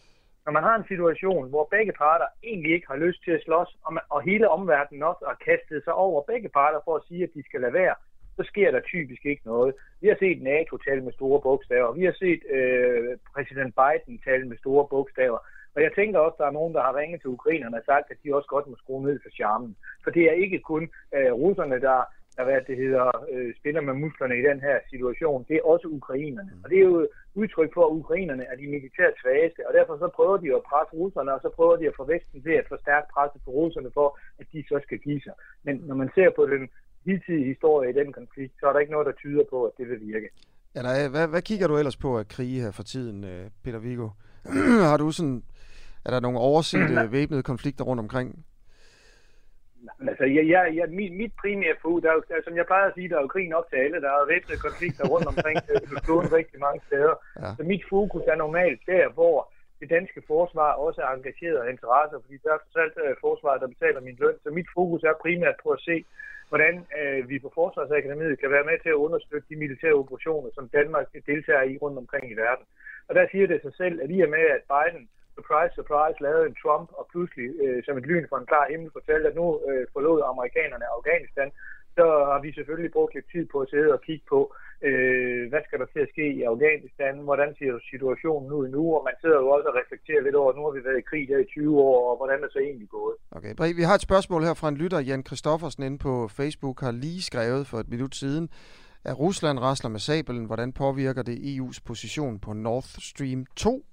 Når 0.49 0.53
man 0.53 0.69
har 0.69 0.77
en 0.77 0.91
situation, 0.93 1.49
hvor 1.49 1.69
begge 1.77 1.93
parter 1.93 2.29
egentlig 2.45 2.73
ikke 2.73 2.87
har 2.93 2.97
lyst 3.07 3.21
til 3.25 3.31
at 3.31 3.43
slås, 3.45 3.71
og, 3.85 3.93
man, 3.95 4.03
og 4.15 4.21
hele 4.23 4.49
omverdenen 4.49 5.03
også 5.03 5.25
har 5.31 5.39
kastet 5.49 5.85
sig 5.85 5.95
over 5.95 6.23
begge 6.33 6.49
parter 6.49 6.81
for 6.85 6.95
at 6.97 7.07
sige, 7.09 7.23
at 7.23 7.35
de 7.35 7.43
skal 7.49 7.61
lade 7.61 7.73
være, 7.73 7.95
så 8.37 8.43
sker 8.51 8.71
der 8.71 8.81
typisk 8.81 9.23
ikke 9.27 9.43
noget. 9.45 9.75
Vi 10.01 10.09
har 10.09 10.17
set 10.19 10.43
NATO 10.43 10.77
tale 10.77 11.03
med 11.05 11.13
store 11.13 11.41
bogstaver. 11.41 11.93
Vi 11.93 12.05
har 12.05 12.17
set 12.25 12.43
øh, 12.57 13.17
præsident 13.35 13.75
Biden 13.81 14.19
tale 14.27 14.45
med 14.49 14.57
store 14.57 14.87
bogstaver. 14.93 15.39
Og 15.75 15.83
jeg 15.83 15.93
tænker 15.95 16.19
også, 16.19 16.35
at 16.35 16.39
der 16.43 16.47
er 16.47 16.59
nogen, 16.59 16.75
der 16.75 16.83
har 16.83 16.97
ringet 16.97 17.21
til 17.21 17.35
ukrainerne 17.37 17.77
og 17.77 17.83
sagt, 17.87 18.11
at 18.11 18.17
de 18.25 18.35
også 18.37 18.49
godt 18.49 18.67
må 18.67 18.77
skrue 18.77 19.03
ned 19.03 19.21
for 19.23 19.31
charmen. 19.31 19.77
For 20.05 20.11
det 20.11 20.23
er 20.31 20.43
ikke 20.45 20.61
kun 20.61 20.85
øh, 21.17 21.33
russerne, 21.33 21.81
der, 21.81 21.99
der 22.39 22.45
hvad 22.45 22.61
det 22.71 22.77
hedder, 22.83 23.07
øh, 23.33 23.51
spiller 23.59 23.83
med 23.89 23.95
musklerne 24.03 24.35
i 24.39 24.47
den 24.51 24.59
her 24.67 24.77
situation. 24.93 25.47
Det 25.49 25.55
er 25.57 25.69
også 25.73 25.87
ukrainerne. 25.99 26.53
Og 26.63 26.67
det 26.71 26.77
er 26.79 26.87
jo 26.93 26.99
udtryk 27.41 27.71
for, 27.75 27.85
at 27.87 27.97
ukrainerne 28.01 28.45
er 28.51 28.57
de 28.61 28.67
militært 28.75 29.15
svageste. 29.23 29.61
Og 29.69 29.73
derfor 29.79 29.95
så 30.03 30.09
prøver 30.19 30.37
de 30.43 30.49
at 30.57 30.67
presse 30.71 30.93
russerne, 31.01 31.31
og 31.37 31.41
så 31.45 31.49
prøver 31.59 31.77
de 31.81 31.87
at 31.91 31.97
få 31.99 32.05
Vesten 32.13 32.43
til 32.47 32.55
at 32.61 32.71
forstærke 32.73 33.09
presset 33.15 33.41
på 33.45 33.51
russerne 33.59 33.91
for, 33.99 34.09
at 34.41 34.47
de 34.53 34.61
så 34.71 34.77
skal 34.87 34.99
give 35.07 35.21
sig. 35.27 35.35
Men 35.67 35.75
når 35.89 35.97
man 36.03 36.11
ser 36.17 36.31
på 36.39 36.43
den 36.55 36.63
hidtidige 37.07 37.51
historie 37.53 37.91
i 37.91 37.99
den 38.01 38.13
konflikt, 38.19 38.55
så 38.61 38.65
er 38.69 38.73
der 38.73 38.81
ikke 38.81 38.97
noget, 38.97 39.11
der 39.11 39.17
tyder 39.23 39.45
på, 39.53 39.59
at 39.69 39.73
det 39.79 39.85
vil 39.91 40.01
virke. 40.13 40.29
er 40.79 40.83
der, 40.83 41.09
hvad, 41.15 41.27
hvad 41.29 41.43
kigger 41.43 41.67
du 41.69 41.77
ellers 41.81 41.97
på 42.05 42.11
at 42.19 42.29
krige 42.29 42.61
her 42.65 42.73
for 42.79 42.83
tiden, 42.83 43.25
øh, 43.25 43.45
Peter 43.65 43.79
Vigo? 43.79 44.09
har 44.91 44.97
du 44.97 45.11
sådan... 45.11 45.43
Er 46.07 46.11
der 46.11 46.21
nogle 46.21 46.39
oversete 46.39 46.95
væbnede 47.17 47.43
konflikter 47.43 47.85
rundt 47.85 48.01
omkring? 48.01 48.45
Altså, 50.11 50.25
jeg, 50.37 50.45
jeg, 50.55 50.63
jeg, 50.79 50.87
mit, 51.01 51.13
mit 51.23 51.33
primære 51.43 51.77
fokus, 51.83 52.03
der 52.03 52.11
er, 52.11 52.15
jo- 52.19 52.29
der, 52.29 52.35
er, 52.37 52.43
som 52.45 52.57
jeg 52.57 52.67
plejer 52.67 52.87
at 52.89 52.95
sige, 52.95 53.09
der 53.09 53.17
er 53.17 53.25
jo 53.27 53.35
krig 53.35 53.49
nok 53.49 53.67
til 53.71 53.77
alle. 53.85 54.01
Der 54.05 54.11
er 54.11 54.27
væbnede 54.33 54.61
konflikter 54.67 55.05
rundt 55.13 55.27
omkring 55.33 55.59
øh, 55.73 55.81
kloden 56.07 56.33
rigtig 56.39 56.59
mange 56.67 56.81
steder. 56.87 57.15
Ja. 57.43 57.51
Så 57.59 57.63
mit 57.73 57.85
fokus 57.95 58.23
er 58.33 58.37
normalt 58.45 58.81
der, 58.87 59.05
hvor 59.19 59.37
det 59.81 59.91
danske 59.91 60.21
forsvar 60.27 60.71
også 60.87 61.01
er 61.03 61.11
engageret 61.17 61.59
af 61.63 61.71
interesser, 61.75 62.19
fordi 62.25 62.37
der 62.45 62.53
er 62.53 62.59
trods 62.63 62.77
alt 62.85 62.97
øh, 63.05 63.15
forsvaret, 63.21 63.61
der 63.63 63.75
betaler 63.75 64.01
min 64.01 64.17
løn. 64.23 64.37
Så 64.45 64.49
mit 64.59 64.69
fokus 64.77 65.03
er 65.03 65.23
primært 65.25 65.57
på 65.63 65.69
at 65.77 65.81
se, 65.89 65.97
hvordan 66.51 66.75
øh, 67.01 67.29
vi 67.31 67.37
på 67.39 67.51
Forsvarsakademiet 67.55 68.41
kan 68.41 68.51
være 68.51 68.69
med 68.71 68.79
til 68.83 68.89
at 68.95 69.03
understøtte 69.07 69.47
de 69.51 69.57
militære 69.65 70.01
operationer, 70.03 70.51
som 70.55 70.69
Danmark 70.69 71.07
deltager 71.27 71.63
i 71.63 71.79
rundt 71.83 71.99
omkring 71.99 72.25
i 72.31 72.35
verden. 72.45 72.65
Og 73.09 73.15
der 73.15 73.25
siger 73.31 73.47
det 73.47 73.63
sig 73.63 73.75
selv, 73.81 73.97
at 74.03 74.11
i 74.11 74.21
og 74.21 74.31
med, 74.37 74.45
at 74.57 74.63
Biden, 74.73 75.09
surprise, 75.39 75.73
surprise, 75.79 76.17
lavede 76.27 76.47
en 76.47 76.57
Trump, 76.63 76.89
og 76.99 77.05
pludselig 77.13 77.49
øh, 77.65 77.79
som 77.87 77.95
et 78.01 78.09
lyn 78.11 78.29
fra 78.31 78.41
en 78.41 78.51
klar 78.53 78.67
himmel 78.71 78.91
fortalte, 78.99 79.29
at 79.31 79.39
nu 79.41 79.47
øh, 79.69 79.85
forlod 79.95 80.19
amerikanerne 80.33 80.87
Afghanistan, 80.97 81.51
så 81.99 82.07
har 82.31 82.41
vi 82.45 82.51
selvfølgelig 82.53 82.93
brugt 82.97 83.15
lidt 83.15 83.29
tid 83.35 83.45
på 83.53 83.59
at 83.65 83.71
sidde 83.73 83.91
og 83.97 84.01
kigge 84.09 84.25
på, 84.35 84.41
øh, 84.89 85.43
hvad 85.51 85.63
skal 85.65 85.79
der 85.83 85.89
til 85.95 86.03
at 86.07 86.13
ske 86.15 86.27
i 86.39 86.43
Afghanistan, 86.53 87.15
hvordan 87.29 87.51
ser 87.59 87.73
situationen 87.93 88.51
ud 88.59 88.67
nu, 88.77 88.83
og 88.97 89.03
man 89.09 89.17
sidder 89.21 89.39
jo 89.43 89.49
også 89.57 89.67
og 89.71 89.77
reflekterer 89.81 90.23
lidt 90.23 90.37
over, 90.41 90.51
at 90.51 90.57
nu 90.59 90.65
har 90.67 90.75
vi 90.77 90.85
været 90.89 91.03
i 91.03 91.09
krig 91.11 91.25
der 91.29 91.39
i 91.39 91.45
20 91.45 91.81
år, 91.91 91.99
og 92.11 92.17
hvordan 92.21 92.39
er 92.39 92.47
det 92.47 92.53
så 92.53 92.63
egentlig 92.69 92.89
gået. 92.99 93.17
Okay. 93.39 93.53
Brie, 93.59 93.79
Vi 93.81 93.87
har 93.89 93.95
et 93.95 94.07
spørgsmål 94.09 94.43
her 94.49 94.55
fra 94.55 94.69
en 94.69 94.81
lytter, 94.83 95.01
Jan 95.09 95.23
Kristoffersen, 95.29 95.83
inde 95.83 95.99
på 95.99 96.29
Facebook, 96.39 96.81
har 96.81 96.93
lige 97.05 97.23
skrevet 97.31 97.67
for 97.71 97.79
et 97.79 97.89
minut 97.95 98.15
siden, 98.23 98.49
at 99.05 99.19
Rusland 99.19 99.59
rasler 99.59 99.91
med 99.91 100.01
sabelen. 100.01 100.45
Hvordan 100.45 100.73
påvirker 100.73 101.23
det 101.23 101.37
EU's 101.53 101.79
position 101.87 102.39
på 102.39 102.53
Nord 102.53 102.83
Stream 102.83 103.47
2? 103.57 103.85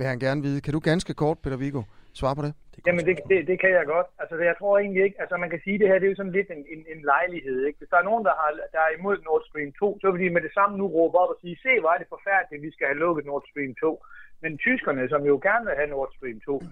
Vil 0.00 0.12
han 0.14 0.24
gerne 0.26 0.42
vide. 0.46 0.60
Kan 0.64 0.72
du 0.76 0.80
ganske 0.90 1.12
kort, 1.22 1.38
Peter 1.42 1.58
Vigo, 1.62 1.82
svare 2.20 2.36
på 2.36 2.42
det? 2.46 2.52
Jamen, 2.86 3.04
det, 3.08 3.14
det, 3.30 3.38
det 3.50 3.56
kan 3.62 3.72
jeg 3.78 3.84
godt. 3.94 4.08
Altså, 4.22 4.34
jeg 4.50 4.56
tror 4.58 4.74
egentlig 4.78 5.02
ikke, 5.06 5.20
altså 5.22 5.36
man 5.36 5.50
kan 5.50 5.60
sige, 5.64 5.76
at 5.76 5.80
det 5.80 5.88
her 5.88 5.98
det 5.98 6.06
er 6.06 6.14
jo 6.14 6.20
sådan 6.20 6.36
lidt 6.38 6.50
en, 6.56 6.62
en, 6.74 6.82
en 6.94 7.00
lejlighed. 7.12 7.58
Ikke? 7.66 7.78
Hvis 7.78 7.92
der 7.92 7.98
er 8.00 8.08
nogen, 8.10 8.24
der, 8.28 8.34
har, 8.40 8.50
der 8.74 8.82
er 8.86 8.92
imod 8.98 9.16
Nord 9.28 9.42
Stream 9.48 9.72
2, 9.72 9.98
så 10.00 10.06
vil 10.10 10.20
de 10.24 10.36
med 10.36 10.42
det 10.46 10.54
samme 10.58 10.74
nu 10.78 10.86
råbe 10.96 11.16
op 11.22 11.30
og 11.34 11.38
sige, 11.40 11.56
se, 11.66 11.72
hvor 11.80 11.90
er 11.94 11.98
det 11.98 12.14
forfærdeligt, 12.16 12.64
vi 12.66 12.70
skal 12.74 12.86
have 12.90 13.02
lukket 13.04 13.24
Nord 13.30 13.44
Stream 13.50 13.72
2. 13.74 14.04
Men 14.42 14.52
tyskerne, 14.66 15.08
som 15.12 15.22
jo 15.30 15.34
gerne 15.48 15.64
vil 15.66 15.78
have 15.80 15.92
Nord 15.94 16.10
Stream 16.16 16.38
2, 16.40 16.62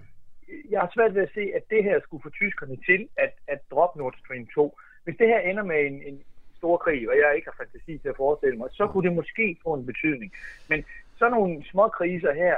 jeg 0.73 0.79
har 0.83 0.91
svært 0.95 1.15
ved 1.15 1.23
at 1.27 1.35
se, 1.37 1.43
at 1.57 1.63
det 1.73 1.81
her 1.87 1.97
skulle 1.99 2.23
få 2.25 2.31
tyskerne 2.41 2.77
til 2.89 3.01
at, 3.25 3.33
at 3.53 3.59
droppe 3.71 3.99
Nord 3.99 4.15
Stream 4.21 4.45
2. 4.55 4.77
Hvis 5.03 5.17
det 5.19 5.27
her 5.33 5.41
ender 5.49 5.65
med 5.71 5.79
en, 5.89 5.97
en 6.09 6.17
stor 6.59 6.77
krig, 6.77 7.01
og 7.09 7.15
jeg 7.21 7.29
ikke 7.35 7.49
har 7.51 7.59
fantasi 7.61 7.93
til 7.97 8.09
at 8.13 8.21
forestille 8.23 8.57
mig, 8.61 8.69
så 8.79 8.83
kunne 8.87 9.05
det 9.07 9.19
måske 9.21 9.45
få 9.65 9.71
en 9.73 9.85
betydning. 9.91 10.29
Men 10.71 10.79
sådan 11.19 11.35
nogle 11.37 11.53
små 11.71 11.85
kriser 11.99 12.33
her, 12.43 12.55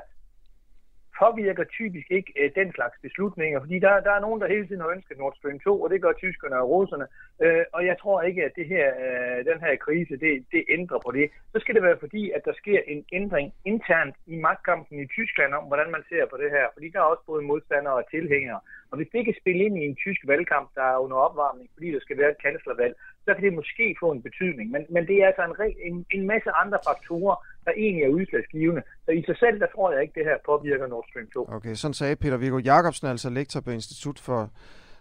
påvirker 1.23 1.63
typisk 1.63 2.07
ikke 2.17 2.31
øh, 2.39 2.51
den 2.59 2.69
slags 2.77 2.95
beslutninger, 3.05 3.59
fordi 3.59 3.77
der, 3.85 3.93
der 4.07 4.13
er 4.13 4.25
nogen, 4.25 4.41
der 4.41 4.47
hele 4.53 4.67
tiden 4.67 4.81
har 4.81 4.91
ønsket 4.95 5.17
Nord 5.17 5.35
Stream 5.35 5.59
2, 5.59 5.81
og 5.83 5.89
det 5.89 6.01
gør 6.01 6.13
tyskerne 6.13 6.55
og 6.61 6.69
russerne, 6.69 7.05
øh, 7.43 7.63
og 7.75 7.81
jeg 7.89 7.95
tror 8.01 8.21
ikke, 8.21 8.41
at 8.47 8.53
det 8.59 8.67
her, 8.73 8.87
øh, 9.05 9.39
den 9.49 9.59
her 9.65 9.75
krise, 9.85 10.13
det, 10.25 10.33
det 10.53 10.63
ændrer 10.77 10.99
på 11.05 11.11
det. 11.17 11.25
Så 11.53 11.57
skal 11.59 11.75
det 11.75 11.83
være 11.83 12.03
fordi, 12.05 12.23
at 12.37 12.41
der 12.45 12.53
sker 12.61 12.79
en 12.87 13.05
ændring 13.11 13.53
internt 13.65 14.15
i 14.33 14.35
magtkampen 14.35 14.99
i 14.99 15.07
Tyskland 15.17 15.53
om, 15.53 15.63
hvordan 15.63 15.91
man 15.91 16.03
ser 16.09 16.25
på 16.31 16.37
det 16.41 16.49
her, 16.51 16.65
fordi 16.73 16.87
der 16.93 16.99
er 16.99 17.11
også 17.13 17.23
både 17.31 17.43
modstandere 17.51 17.95
og 18.01 18.09
tilhængere, 18.15 18.59
og 18.91 18.97
hvis 18.97 19.13
det 19.13 19.25
kan 19.25 19.35
spille 19.41 19.63
ind 19.65 19.75
i 19.77 19.85
en 19.89 19.95
tysk 19.95 20.21
valgkamp, 20.31 20.67
der 20.75 20.85
er 20.93 20.97
under 21.03 21.17
opvarmning, 21.17 21.69
fordi 21.73 21.87
der 21.95 21.99
skal 21.99 22.17
være 22.17 22.31
et 22.31 22.41
kanslervalg, 22.45 22.95
så 23.25 23.33
kan 23.33 23.43
det 23.43 23.53
måske 23.53 23.95
få 23.99 24.11
en 24.11 24.21
betydning. 24.21 24.71
Men, 24.71 24.81
men 24.89 25.07
det 25.07 25.15
er 25.21 25.27
altså 25.27 25.43
en, 25.43 25.55
en, 25.87 26.05
en 26.11 26.27
masse 26.27 26.49
andre 26.51 26.79
faktorer, 26.87 27.35
der 27.65 27.71
egentlig 27.71 28.03
er 28.03 28.09
udslagsgivende. 28.09 28.81
Så 29.05 29.11
i 29.11 29.23
sig 29.23 29.37
selv, 29.37 29.59
der 29.59 29.67
tror 29.75 29.91
jeg 29.91 30.01
ikke, 30.01 30.13
det 30.19 30.25
her 30.25 30.37
påvirker 30.45 30.87
Nord 30.87 31.05
Stream 31.09 31.27
2. 31.33 31.49
Okay, 31.49 31.73
sådan 31.73 31.93
sagde 31.93 32.15
Peter 32.15 32.37
Viggo 32.37 32.57
Jacobsen, 32.57 33.07
altså 33.07 33.29
lektor 33.29 33.61
på 33.61 33.71
Institut 33.71 34.19
for 34.19 34.49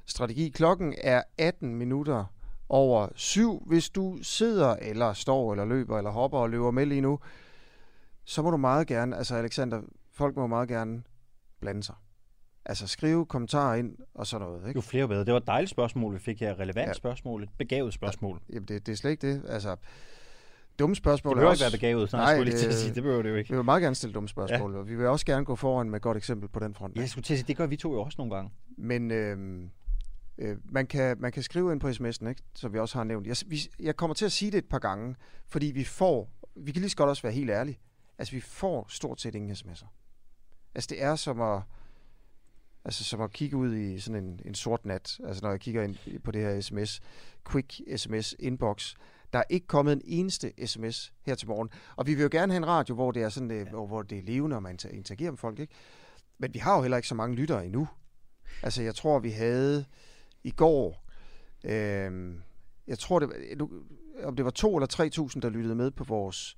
Strategi. 0.07 0.49
Klokken 0.51 0.95
er 1.03 1.23
18 1.39 1.75
minutter 1.75 2.25
over 2.69 3.09
syv. 3.15 3.63
Hvis 3.67 3.91
du 3.91 4.19
sidder, 4.23 4.77
eller 4.77 5.13
står, 5.13 5.53
eller 5.53 5.65
løber, 5.65 5.99
eller 5.99 6.11
hopper 6.11 6.39
og 6.39 6.51
løber 6.51 6.71
med 6.71 6.87
lige 6.87 7.01
nu, 7.01 7.19
så 8.25 8.43
må 8.43 8.51
du 8.51 8.57
meget 8.57 8.87
gerne, 8.87 9.17
altså 9.17 9.35
Alexander, 9.35 9.83
folk 10.13 10.37
må 10.37 10.47
meget 10.47 10.69
gerne 10.69 11.03
blande 11.61 11.83
sig. 11.83 11.95
Altså 12.71 12.87
skrive 12.87 13.27
kommentarer 13.27 13.75
ind 13.75 13.97
og 14.15 14.27
sådan 14.27 14.47
noget. 14.47 14.69
Ikke? 14.69 14.79
Jo 14.79 14.81
flere 14.81 15.09
bedre. 15.09 15.25
Det 15.25 15.33
var 15.33 15.41
et 15.41 15.47
dejligt 15.47 15.71
spørgsmål, 15.71 16.15
vi 16.15 16.19
fik 16.19 16.41
her. 16.41 16.53
Relevant 16.61 16.77
Ja. 16.77 16.87
ja. 16.87 16.93
spørgsmål. 16.93 17.43
Et 17.43 17.49
begavet 17.59 17.95
spørgsmål. 17.95 18.41
Jamen, 18.53 18.69
det, 18.69 18.87
det 18.87 18.93
er 18.93 18.97
slet 18.97 19.11
ikke 19.11 19.33
det. 19.33 19.43
Altså, 19.49 19.77
dumme 20.79 20.97
spørgsmål 20.97 21.31
Det 21.31 21.37
er 21.37 21.41
behøver 21.41 21.51
også... 21.51 21.65
ikke 21.67 21.73
være 21.73 21.79
begavet, 21.79 22.13
nej, 22.13 22.23
Nej, 22.23 22.35
skulle 22.35 22.51
lige 22.51 22.59
til 22.59 22.67
at 22.67 22.73
det- 22.73 22.81
sige. 22.81 22.95
Det 22.95 23.03
behøver 23.03 23.23
det 23.23 23.31
jo 23.31 23.35
ikke. 23.35 23.51
Vi 23.51 23.57
vil 23.57 23.65
meget 23.65 23.83
gerne 23.83 23.95
stille 23.95 24.15
dumme 24.15 24.29
spørgsmål, 24.29 24.73
ja. 24.73 24.79
og 24.79 24.89
vi 24.89 24.97
vil 24.97 25.07
også 25.07 25.27
gerne 25.27 25.45
gå 25.45 25.57
foran 25.57 25.91
med 25.91 25.97
et 25.97 26.03
godt 26.03 26.17
eksempel 26.17 26.49
på 26.49 26.59
den 26.61 26.75
front. 26.75 26.97
Jeg 26.97 27.09
skulle 27.09 27.25
til 27.25 27.35
at 27.35 27.39
sige, 27.39 27.47
det 27.49 27.57
gør 27.57 27.67
vi 27.67 27.77
to 27.77 27.93
jo 27.95 28.01
også 28.03 28.15
nogle 28.19 28.35
gange. 28.35 28.51
Men 28.79 29.11
øh, 29.11 29.61
øh, 30.39 30.57
man, 30.65 30.87
kan, 30.87 31.17
man 31.21 31.33
kan 31.33 31.43
skrive 31.43 31.73
ind 31.73 31.81
på 31.81 31.89
sms'en, 31.89 32.29
ikke? 32.29 32.43
som 32.55 32.73
vi 32.73 32.79
også 32.79 32.99
har 32.99 33.05
nævnt. 33.05 33.27
Jeg, 33.27 33.37
vi, 33.47 33.61
jeg 33.81 33.97
kommer 33.97 34.15
til 34.15 34.25
at 34.25 34.33
sige 34.33 34.51
det 34.51 34.59
et 34.59 34.69
par 34.69 34.79
gange, 34.79 35.17
fordi 35.49 35.67
vi 35.67 35.85
får, 35.85 36.31
vi 36.57 36.73
kan 36.73 36.81
lige 36.81 36.91
så 36.91 36.97
godt 36.97 37.09
også 37.11 37.23
være 37.23 37.33
helt 37.33 37.51
ærlige, 37.51 37.79
altså 38.19 38.33
vi 38.35 38.41
får 38.41 38.87
stort 38.89 39.21
set 39.21 39.35
ingen 39.35 39.51
sms'er. 39.53 39.87
Altså 40.75 40.87
det 40.91 41.03
er 41.03 41.17
som 41.17 41.41
at, 41.41 41.63
altså 42.85 43.05
som 43.05 43.21
at 43.21 43.33
kigge 43.33 43.57
ud 43.57 43.75
i 43.75 44.01
sådan 44.01 44.25
en, 44.25 44.41
en 44.45 44.55
sort 44.55 44.87
nat, 44.87 45.21
altså 45.27 45.43
når 45.43 45.51
jeg 45.51 45.61
kigger 45.61 45.83
ind 45.83 46.21
på 46.25 46.31
det 46.31 46.41
her 46.41 46.61
sms, 46.61 47.01
quick 47.51 47.81
sms 47.97 48.35
inbox, 48.39 48.95
der 49.33 49.39
er 49.39 49.43
ikke 49.51 49.67
kommet 49.67 49.93
en 49.93 50.03
eneste 50.05 50.53
sms 50.67 51.13
her 51.23 51.35
til 51.35 51.49
morgen. 51.49 51.69
Og 51.97 52.07
vi 52.07 52.15
vil 52.15 52.23
jo 52.23 52.29
gerne 52.33 52.53
have 52.53 52.57
en 52.57 52.67
radio, 52.67 52.95
hvor 52.95 53.11
det 53.13 53.23
er 53.23 53.29
sådan, 53.29 53.51
øh, 53.51 53.67
hvor 53.87 54.03
det 54.03 54.19
er 54.19 54.23
levende, 54.23 54.57
og 54.57 54.63
man 54.63 54.79
inter- 54.83 54.89
interagerer 54.95 55.31
med 55.31 55.39
folk, 55.39 55.59
ikke? 55.59 55.75
Men 56.39 56.55
vi 56.55 56.59
har 56.59 56.77
jo 56.77 56.83
heller 56.83 56.97
ikke 56.97 57.09
så 57.09 57.15
mange 57.15 57.37
lyttere 57.37 57.65
endnu. 57.67 57.89
Altså, 58.63 58.83
jeg 58.83 58.95
tror, 58.95 59.19
vi 59.19 59.31
havde 59.31 59.85
i 60.45 60.51
går, 60.51 61.07
øh, 61.65 62.35
jeg 62.87 62.99
tror, 62.99 63.19
det, 63.19 63.29
var- 63.29 63.57
nu, 63.57 63.71
om 64.25 64.37
det 64.37 64.45
var 64.45 64.51
to 64.51 64.77
eller 64.77 64.87
3.000, 65.35 65.41
der 65.41 65.49
lyttede 65.49 65.75
med 65.75 65.91
på 65.91 66.05
vores 66.05 66.57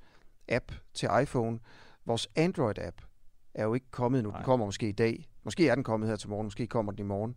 app 0.48 0.72
til 0.94 1.08
iPhone. 1.22 1.58
Vores 2.06 2.28
Android-app 2.38 2.96
er 3.54 3.64
jo 3.64 3.74
ikke 3.74 3.90
kommet 3.90 4.22
nu. 4.22 4.30
Den 4.30 4.44
kommer 4.44 4.66
måske 4.66 4.88
i 4.88 4.92
dag. 4.92 5.28
Måske 5.44 5.68
er 5.68 5.74
den 5.74 5.84
kommet 5.84 6.08
her 6.08 6.16
til 6.16 6.28
morgen, 6.28 6.46
måske 6.46 6.66
kommer 6.66 6.92
den 6.92 7.00
i 7.00 7.02
morgen. 7.08 7.36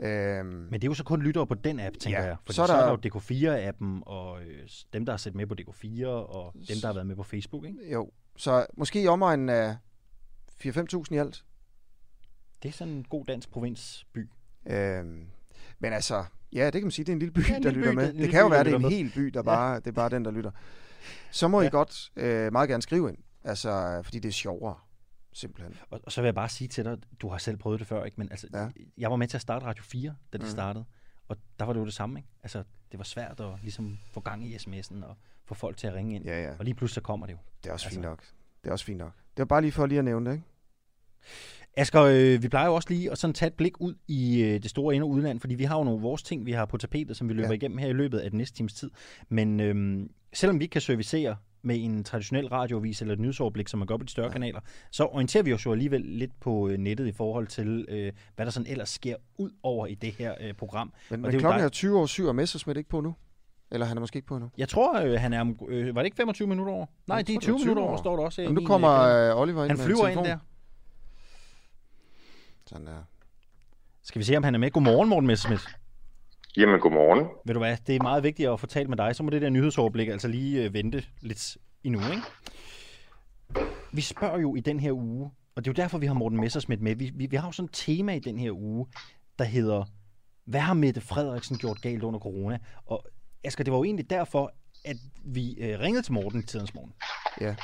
Øhm, 0.00 0.46
Men 0.46 0.72
det 0.72 0.84
er 0.84 0.88
jo 0.88 0.94
så 0.94 1.04
kun 1.04 1.22
lyttere 1.22 1.46
på 1.46 1.54
den 1.54 1.80
app, 1.80 1.96
tænker 1.98 2.20
Ja, 2.20 2.26
jeg. 2.26 2.36
Fordi 2.44 2.56
så 2.56 2.66
så 2.66 2.72
er 2.72 2.76
er, 2.76 2.80
der- 2.90 2.96
der... 2.96 3.10
jo 3.14 3.18
DK4-appen, 3.18 4.02
og 4.06 4.42
øh, 4.42 4.68
dem, 4.92 5.04
der 5.06 5.12
har 5.12 5.16
set 5.16 5.34
med 5.34 5.46
på 5.46 5.54
DK4, 5.60 6.06
og 6.06 6.52
dem, 6.54 6.76
der 6.80 6.86
har 6.86 6.94
været 6.94 7.06
med 7.06 7.16
på 7.16 7.22
Facebook, 7.22 7.64
ikke? 7.64 7.92
jo, 7.92 8.10
så 8.36 8.66
måske 8.76 9.02
i 9.02 9.06
omegnen 9.06 9.48
af 9.48 9.76
4-5.000 10.64 11.04
i 11.10 11.16
alt. 11.16 11.44
Det 12.62 12.68
er 12.68 12.72
sådan 12.72 12.92
en 12.94 13.04
god 13.10 13.24
dansk 13.24 13.50
provinsby. 13.50 14.28
Øhm, 14.66 15.26
men 15.78 15.92
altså, 15.92 16.24
ja, 16.52 16.64
det 16.64 16.72
kan 16.72 16.82
man 16.82 16.90
sige, 16.90 17.04
det 17.04 17.12
er 17.12 17.14
en 17.14 17.18
lille 17.18 17.32
by, 17.32 17.48
Ja, 17.50 17.56
en 17.56 17.62
der 17.62 17.70
lytter 17.70 17.90
by, 17.92 17.94
med. 17.94 18.02
der- 18.04 18.10
Det 18.10 18.16
lille 18.20 18.30
kan 18.32 18.40
jo 18.40 18.48
by, 18.48 18.52
være, 18.52 18.58
der 18.58 18.64
det 18.64 18.72
er 18.72 18.76
en 18.76 18.82
med. 18.82 18.90
hel 18.90 19.12
by, 19.14 19.20
der 19.26 19.42
bare, 19.42 19.76
det 19.80 19.86
er 19.86 19.92
bare 19.92 20.08
den, 20.08 20.24
der 20.24 20.30
lytter. 20.30 20.50
Så 21.30 21.48
må 21.48 21.60
Ja. 21.60 21.66
I 21.66 21.70
godt 21.70 22.10
øh, 22.16 22.52
meget 22.52 22.68
gerne 22.68 22.82
skrive 22.82 23.08
ind, 23.08 23.18
altså, 23.44 24.00
fordi 24.04 24.18
det 24.18 24.28
er 24.28 24.32
sjovere, 24.32 24.74
simpelthen. 25.32 25.76
Og, 25.90 26.00
og 26.02 26.12
så 26.12 26.20
vil 26.20 26.26
jeg 26.26 26.34
bare 26.34 26.48
sige 26.48 26.68
til 26.68 26.84
dig, 26.84 26.98
du 27.20 27.28
har 27.28 27.38
selv 27.38 27.56
prøvet 27.56 27.78
det 27.80 27.88
før, 27.88 28.04
ikke? 28.04 28.14
men 28.20 28.28
altså, 28.30 28.46
Ja. 28.54 28.68
jeg 28.98 29.10
var 29.10 29.16
med 29.16 29.28
til 29.28 29.36
at 29.36 29.40
starte 29.40 29.66
Radio 29.66 29.84
4, 29.84 30.08
da 30.32 30.38
det 30.38 30.40
Mhm. 30.40 30.50
startede. 30.50 30.84
Og 31.28 31.36
der 31.58 31.64
var 31.64 31.72
det 31.72 31.80
jo 31.80 31.84
det 31.84 31.94
samme, 31.94 32.18
ikke? 32.18 32.28
Altså, 32.42 32.62
det 32.92 32.98
var 32.98 33.04
svært 33.04 33.40
at 33.40 33.48
ligesom 33.62 33.98
få 34.12 34.20
gang 34.20 34.46
i 34.46 34.54
sms'en 34.56 35.04
og 35.04 35.16
få 35.44 35.54
folk 35.54 35.76
til 35.76 35.86
at 35.86 35.94
ringe 35.94 36.14
ind. 36.14 36.24
Ja, 36.24 36.42
ja. 36.42 36.54
Og 36.58 36.64
lige 36.64 36.74
pludselig 36.74 36.94
så 36.94 37.00
kommer 37.00 37.26
det 37.26 37.32
jo. 37.32 37.38
Det 37.62 37.68
er 37.68 37.72
også 37.72 37.86
fint 37.88 37.96
Altså. 37.98 38.08
nok. 38.10 38.24
Det 38.62 38.68
er 38.68 38.72
også 38.72 38.84
fint 38.84 38.98
nok. 38.98 39.12
Det 39.30 39.38
var 39.38 39.44
bare 39.44 39.60
lige 39.60 39.72
for 39.72 39.86
lige 39.86 39.98
at 39.98 40.04
nævne 40.04 40.26
det, 40.30 40.36
ikke? 40.36 40.44
Asger, 41.76 42.02
øh, 42.02 42.42
vi 42.42 42.48
plejer 42.48 42.66
jo 42.66 42.74
også 42.74 42.88
lige 42.90 43.10
at 43.12 43.18
sådan 43.18 43.34
tage 43.34 43.46
et 43.46 43.54
blik 43.54 43.80
ud 43.80 43.94
i 44.08 44.42
øh, 44.42 44.62
det 44.62 44.70
store 44.70 44.94
ind- 44.94 45.02
og 45.04 45.08
udland, 45.10 45.40
fordi 45.40 45.54
vi 45.54 45.64
har 45.64 45.78
jo 45.78 45.84
nogle 45.84 45.98
af 45.98 46.02
vores 46.02 46.22
ting, 46.22 46.46
vi 46.46 46.52
har 46.52 46.66
på 46.66 46.76
tapetet, 46.76 47.16
som 47.16 47.28
vi 47.28 47.34
løber 47.34 47.48
ja. 47.48 47.54
igennem 47.54 47.78
her 47.78 47.88
i 47.88 47.92
løbet 47.92 48.18
af 48.18 48.30
den 48.30 48.38
næste 48.38 48.56
times 48.56 48.74
tid. 48.74 48.90
Men 49.28 49.60
øh, 49.60 50.08
selvom 50.32 50.58
vi 50.58 50.64
ikke 50.64 50.72
kan 50.72 50.80
servicere 50.80 51.36
med 51.62 51.76
en 51.84 52.04
traditionel 52.04 52.48
radioavis 52.48 53.00
eller 53.00 53.14
et 53.14 53.20
nyhedsoverblik, 53.20 53.68
som 53.68 53.78
man 53.78 53.86
gør 53.86 53.96
på 53.96 54.04
de 54.04 54.10
større 54.10 54.26
Ja. 54.26 54.32
kanaler, 54.32 54.60
så 54.90 55.04
orienterer 55.04 55.42
vi 55.42 55.52
os 55.52 55.66
jo 55.66 55.72
alligevel 55.72 56.00
lidt 56.00 56.40
på 56.40 56.68
øh, 56.68 56.78
nettet 56.78 57.06
i 57.06 57.12
forhold 57.12 57.46
til, 57.46 57.84
øh, 57.88 58.12
hvad 58.36 58.46
der 58.46 58.52
sådan 58.52 58.66
ellers 58.72 58.88
sker 58.88 59.16
ud 59.38 59.50
over 59.62 59.86
i 59.86 59.94
det 59.94 60.12
her 60.12 60.34
øh, 60.40 60.54
program. 60.54 60.92
Men, 61.10 61.14
Og 61.14 61.20
men 61.20 61.30
det 61.30 61.34
er 61.36 61.40
klokken 61.40 61.58
dig- 61.60 61.64
er 61.64 61.68
20 61.68 61.98
år 61.98 62.06
7, 62.06 62.26
og 62.26 62.34
Messersmith 62.34 62.78
ikke 62.78 62.90
på 62.90 63.00
nu? 63.00 63.14
Eller 63.70 63.86
han 63.86 63.96
er 63.96 64.00
måske 64.00 64.16
ikke 64.16 64.28
på 64.28 64.38
nu? 64.38 64.50
Jeg 64.58 64.68
tror, 64.68 65.00
øh, 65.00 65.20
han 65.20 65.32
er, 65.32 65.54
øh, 65.68 65.94
var 65.94 66.00
det 66.02 66.04
ikke 66.06 66.16
25 66.16 66.48
minutter 66.48 66.72
over? 66.72 66.86
Nej, 67.06 67.16
Jeg 67.16 67.26
det 67.26 67.34
er 67.34 67.40
tror, 67.40 67.40
det 67.40 67.42
20 67.44 67.52
var 67.52 67.58
20 67.58 67.68
minutter 67.68 67.88
over, 67.88 67.96
står 67.96 68.16
der 68.16 68.24
også. 68.24 68.40
i 68.42 68.44
Jamen, 68.44 68.62
nu 68.62 68.66
kommer 68.66 68.90
øh, 69.00 69.30
øh, 69.30 69.36
Oliver 69.40 69.62
ind 69.64 69.70
han 69.70 69.76
med 69.78 69.84
flyver 69.86 70.08
ind 70.08 70.18
der. 70.24 70.38
Sådan 72.66 72.86
der. 72.86 73.02
Skal 74.02 74.18
vi 74.18 74.24
se, 74.24 74.36
om 74.36 74.42
han 74.44 74.54
er 74.54 74.58
med? 74.58 74.70
Godmorgen, 74.70 75.08
Morten 75.08 75.26
Messerschmidt. 75.26 75.68
Jamen, 76.56 76.80
godmorgen. 76.80 77.26
Ved 77.44 77.54
du 77.54 77.60
hvad, 77.60 77.76
det 77.86 77.96
er 77.96 78.02
meget 78.02 78.22
vigtigt 78.22 78.48
at 78.48 78.60
få 78.60 78.66
talt 78.66 78.88
med 78.88 78.96
dig. 78.96 79.16
Så 79.16 79.22
må 79.22 79.30
det 79.30 79.42
der 79.42 79.50
nyhedsoverblik 79.50 80.08
altså 80.08 80.28
lige 80.28 80.64
øh, 80.64 80.74
vente 80.74 81.04
lidt 81.20 81.56
endnu, 81.84 82.00
ikke? 82.00 82.22
Vi 83.92 84.00
spørger 84.00 84.38
jo 84.38 84.54
i 84.54 84.60
den 84.60 84.80
her 84.80 84.92
uge, 84.92 85.30
og 85.56 85.64
det 85.64 85.70
er 85.70 85.72
jo 85.72 85.82
derfor, 85.82 85.98
vi 85.98 86.06
har 86.06 86.14
Morten 86.14 86.40
Messersmith 86.40 86.82
med. 86.82 86.96
Vi, 86.96 87.12
vi, 87.14 87.26
vi 87.26 87.36
har 87.36 87.48
jo 87.48 87.52
sådan 87.52 87.64
et 87.64 87.70
tema 87.72 88.14
i 88.14 88.18
den 88.18 88.38
her 88.38 88.52
uge, 88.52 88.86
der 89.38 89.44
hedder, 89.44 89.84
hvad 90.44 90.60
har 90.60 90.74
Mette 90.74 91.00
Frederiksen 91.00 91.58
gjort 91.58 91.80
galt 91.82 92.02
under 92.02 92.20
corona? 92.20 92.58
Og 92.86 93.04
Asger, 93.44 93.64
det 93.64 93.72
var 93.72 93.78
jo 93.78 93.84
egentlig 93.84 94.10
derfor, 94.10 94.52
at 94.84 94.96
vi 95.24 95.54
øh, 95.60 95.80
ringede 95.80 96.02
til 96.02 96.12
Morten 96.12 96.40
i 96.40 96.42
tidens 96.42 96.74
morgen. 96.74 96.92
Ja. 97.40 97.54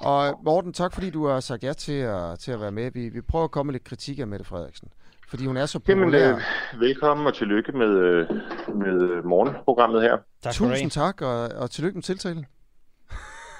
Og 0.00 0.40
Morten, 0.44 0.72
tak 0.72 0.94
fordi 0.94 1.10
du 1.10 1.26
har 1.26 1.40
sagt 1.40 1.64
ja 1.64 1.72
til 1.72 1.92
at, 1.92 2.38
til 2.38 2.52
at 2.52 2.60
være 2.60 2.72
med. 2.72 2.90
Vi, 2.90 3.08
vi 3.08 3.20
prøver 3.20 3.44
at 3.44 3.50
komme 3.50 3.68
med 3.68 3.74
lidt 3.74 3.84
kritik 3.84 4.18
af 4.18 4.26
Mette 4.26 4.44
Frederiksen. 4.44 4.88
Fordi 5.28 5.46
hun 5.46 5.56
er 5.56 5.66
så 5.66 5.80
Jamen, 5.88 6.04
populær. 6.04 6.34
øh, 6.34 6.80
velkommen 6.80 7.26
og 7.26 7.34
tillykke 7.34 7.72
med, 7.72 7.88
øh, 7.88 8.28
med 8.76 9.10
øh, 9.10 9.24
morgenprogrammet 9.24 10.02
her. 10.02 10.18
Tak. 10.42 10.52
Tusind 10.54 10.90
tak, 10.90 11.22
og, 11.22 11.48
og 11.48 11.70
tillykke 11.70 11.96
med 11.96 12.02
tiltalen. 12.02 12.46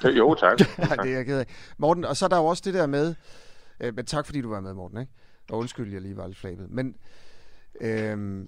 Jo, 0.04 0.34
tak. 0.34 0.58
Nej, 0.78 0.96
det 0.96 1.12
er 1.12 1.16
jeg 1.16 1.26
ked 1.26 1.38
af. 1.38 1.46
Morten, 1.78 2.04
og 2.04 2.16
så 2.16 2.24
er 2.24 2.28
der 2.28 2.36
jo 2.36 2.44
også 2.44 2.62
det 2.66 2.74
der 2.74 2.86
med, 2.86 3.14
øh, 3.80 3.94
men 3.94 4.06
tak 4.06 4.26
fordi 4.26 4.40
du 4.40 4.48
var 4.50 4.60
med, 4.60 4.74
Morten, 4.74 5.00
ikke? 5.00 5.12
Og 5.50 5.58
undskyld, 5.58 5.92
jeg 5.92 6.00
lige 6.02 6.16
var 6.16 6.26
lidt 6.26 6.38
flabet. 6.38 6.70
Men 6.70 6.96
øh, 7.80 8.40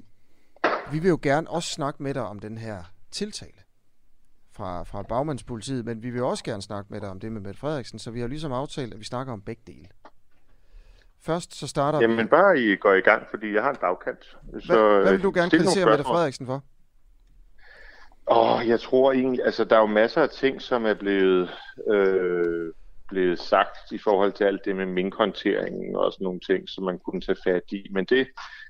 vi 0.92 0.98
vil 0.98 1.08
jo 1.08 1.18
gerne 1.22 1.50
også 1.50 1.68
snakke 1.68 2.02
med 2.02 2.14
dig 2.14 2.22
om 2.22 2.38
den 2.38 2.58
her 2.58 2.82
tiltale 3.10 3.58
fra, 4.52 4.82
fra 4.82 5.02
bagmandspolitiet, 5.02 5.84
men 5.84 6.02
vi 6.02 6.10
vil 6.10 6.22
også 6.22 6.44
gerne 6.44 6.62
snakke 6.62 6.92
med 6.92 7.00
dig 7.00 7.08
om 7.08 7.20
det 7.20 7.32
med 7.32 7.40
Mette 7.40 7.60
Frederiksen, 7.60 7.98
så 7.98 8.10
vi 8.10 8.20
har 8.20 8.28
ligesom 8.28 8.52
aftalt, 8.52 8.94
at 8.94 9.00
vi 9.00 9.04
snakker 9.04 9.32
om 9.32 9.40
begge 9.42 9.62
dele. 9.66 9.88
Først 11.26 11.54
så 11.54 11.66
starter. 11.68 12.00
Jamen, 12.00 12.28
bare 12.28 12.60
I 12.60 12.76
går 12.76 12.92
i 12.94 13.00
gang, 13.00 13.26
fordi 13.30 13.54
jeg 13.54 13.62
har 13.62 13.70
en 13.70 13.76
bagkant. 13.80 14.24
Så, 14.60 14.72
Hvad, 14.72 15.02
hvad 15.02 15.12
vil 15.12 15.22
du 15.22 15.28
øh, 15.28 15.34
gerne 15.34 15.48
stil 15.48 15.58
nogle 15.58 15.66
kritisere 15.66 15.90
Mette. 15.90 16.04
Frederiksen 16.04 16.46
for? 16.46 16.62
Åh, 18.30 18.68
jeg 18.68 18.80
tror 18.80 19.12
egentlig, 19.12 19.44
altså 19.44 19.64
der 19.64 19.76
er 19.76 19.80
jo 19.80 19.86
masser 19.86 20.22
af 20.22 20.28
ting, 20.28 20.62
som 20.62 20.86
er 20.86 20.94
blevet, 20.94 21.50
øh, 21.90 22.72
blevet 23.08 23.38
sagt 23.38 23.92
i 23.92 23.98
forhold 23.98 24.32
til 24.32 24.44
alt 24.44 24.64
det 24.64 24.76
med 24.76 24.86
minkhåndteringen 24.86 25.96
og 25.96 26.12
sådan 26.12 26.24
nogle 26.24 26.40
ting, 26.40 26.68
som 26.68 26.84
man 26.84 26.98
kunne 26.98 27.20
tage 27.20 27.38
fat 27.44 27.62
i. 27.72 27.86
Men 27.90 28.04
det 28.04 28.28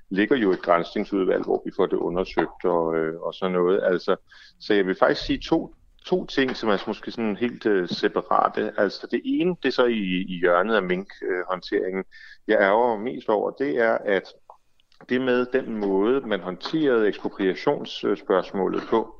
ligger 0.09 0.35
jo 0.35 0.51
et 0.51 0.61
grænsningsudvalg, 0.61 1.43
hvor 1.43 1.61
vi 1.65 1.71
får 1.75 1.85
det 1.85 1.97
undersøgt 1.97 2.65
og, 2.65 2.95
øh, 2.95 3.21
og 3.21 3.33
sådan 3.33 3.51
noget. 3.51 3.83
Altså, 3.83 4.15
så 4.59 4.73
jeg 4.73 4.85
vil 4.85 4.95
faktisk 4.99 5.25
sige 5.25 5.39
to, 5.39 5.75
to 6.05 6.25
ting, 6.25 6.55
som 6.55 6.69
er 6.69 6.83
måske 6.87 7.11
sådan 7.11 7.35
helt 7.35 7.65
øh, 7.65 7.89
separate. 7.89 8.73
Altså 8.77 9.07
det 9.11 9.21
ene, 9.25 9.55
det 9.63 9.67
er 9.67 9.73
så 9.73 9.85
i, 9.85 10.25
i 10.29 10.39
hjørnet 10.39 10.75
af 10.75 10.83
minkhåndteringen. 10.83 12.03
Jeg 12.47 12.57
ærger 12.61 12.97
mig 12.97 13.13
mest 13.13 13.29
over, 13.29 13.51
det 13.51 13.77
er, 13.77 13.97
at 14.05 14.23
det 15.09 15.21
med 15.21 15.45
den 15.53 15.77
måde, 15.77 16.21
man 16.21 16.39
håndterede 16.39 17.07
ekspropriationsspørgsmålet 17.07 18.83
på, 18.89 19.19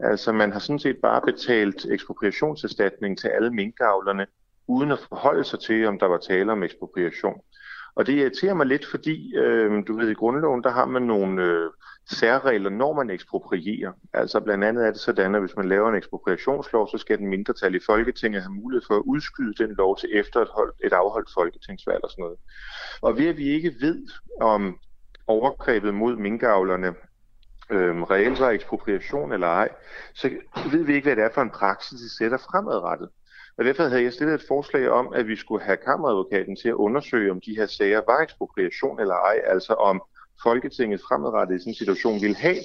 Altså 0.00 0.32
man 0.32 0.52
har 0.52 0.58
sådan 0.58 0.78
set 0.78 0.96
bare 1.02 1.20
betalt 1.20 1.86
ekspropriationserstatning 1.90 3.18
til 3.18 3.28
alle 3.28 3.50
minkavlerne, 3.50 4.26
uden 4.66 4.92
at 4.92 4.98
forholde 5.08 5.44
sig 5.44 5.60
til, 5.60 5.86
om 5.86 5.98
der 5.98 6.06
var 6.06 6.18
tale 6.18 6.52
om 6.52 6.62
ekspropriation. 6.62 7.40
Og 7.98 8.06
det 8.06 8.12
irriterer 8.12 8.54
mig 8.54 8.66
lidt, 8.66 8.86
fordi 8.86 9.36
øh, 9.36 9.86
du 9.86 9.96
ved, 9.96 10.08
i 10.08 10.14
grundloven, 10.14 10.62
der 10.62 10.70
har 10.70 10.86
man 10.86 11.02
nogle 11.02 11.42
øh, 11.42 11.70
særregler, 12.10 12.70
når 12.70 12.92
man 12.92 13.10
eksproprierer. 13.10 13.92
Altså 14.12 14.40
blandt 14.40 14.64
andet 14.64 14.86
er 14.86 14.90
det 14.90 15.00
sådan, 15.00 15.34
at 15.34 15.40
hvis 15.40 15.56
man 15.56 15.68
laver 15.68 15.88
en 15.88 15.94
ekspropriationslov, 15.94 16.88
så 16.88 16.98
skal 16.98 17.18
den 17.18 17.26
mindretal 17.26 17.74
i 17.74 17.80
Folketinget 17.86 18.42
have 18.42 18.52
mulighed 18.52 18.82
for 18.86 18.96
at 18.96 19.02
udskyde 19.06 19.54
den 19.54 19.74
lov 19.74 19.98
til 19.98 20.08
efter 20.12 20.40
et, 20.40 20.48
hold, 20.48 20.72
et 20.84 20.92
afholdt 20.92 21.30
folketingsvalg 21.34 22.04
og 22.04 22.10
sådan 22.10 22.22
noget. 22.22 22.38
Og 23.02 23.18
ved 23.18 23.26
at 23.26 23.36
vi 23.36 23.48
ikke 23.48 23.74
ved, 23.80 24.06
om 24.40 24.78
overgrebet 25.26 25.94
mod 25.94 26.16
minkavlerne 26.16 26.94
øh, 27.70 28.02
reelt 28.02 28.40
var 28.40 28.50
ekspropriation 28.50 29.32
eller 29.32 29.46
ej, 29.46 29.68
så 30.14 30.30
ved 30.72 30.84
vi 30.84 30.94
ikke, 30.94 31.06
hvad 31.06 31.16
det 31.16 31.24
er 31.24 31.34
for 31.34 31.42
en 31.42 31.50
praksis, 31.50 32.00
de 32.00 32.16
sætter 32.16 32.38
fremadrettet. 32.38 33.08
Og 33.58 33.64
derfor 33.64 33.82
havde 33.82 34.02
jeg 34.02 34.12
stillet 34.12 34.34
et 34.34 34.44
forslag 34.48 34.88
om, 34.90 35.12
at 35.14 35.26
vi 35.28 35.36
skulle 35.36 35.64
have 35.64 35.76
kammeradvokaten 35.76 36.56
til 36.56 36.68
at 36.68 36.74
undersøge, 36.74 37.30
om 37.30 37.40
de 37.40 37.56
her 37.56 37.66
sager 37.66 38.00
var 38.06 38.20
ekspropriation 38.22 39.00
eller 39.00 39.14
ej, 39.14 39.40
altså 39.46 39.72
om 39.72 40.02
Folketinget 40.42 41.00
fremadrettet 41.08 41.56
i 41.56 41.58
sådan 41.58 41.70
en 41.70 41.74
situation 41.74 42.22
ville 42.22 42.36
have 42.36 42.56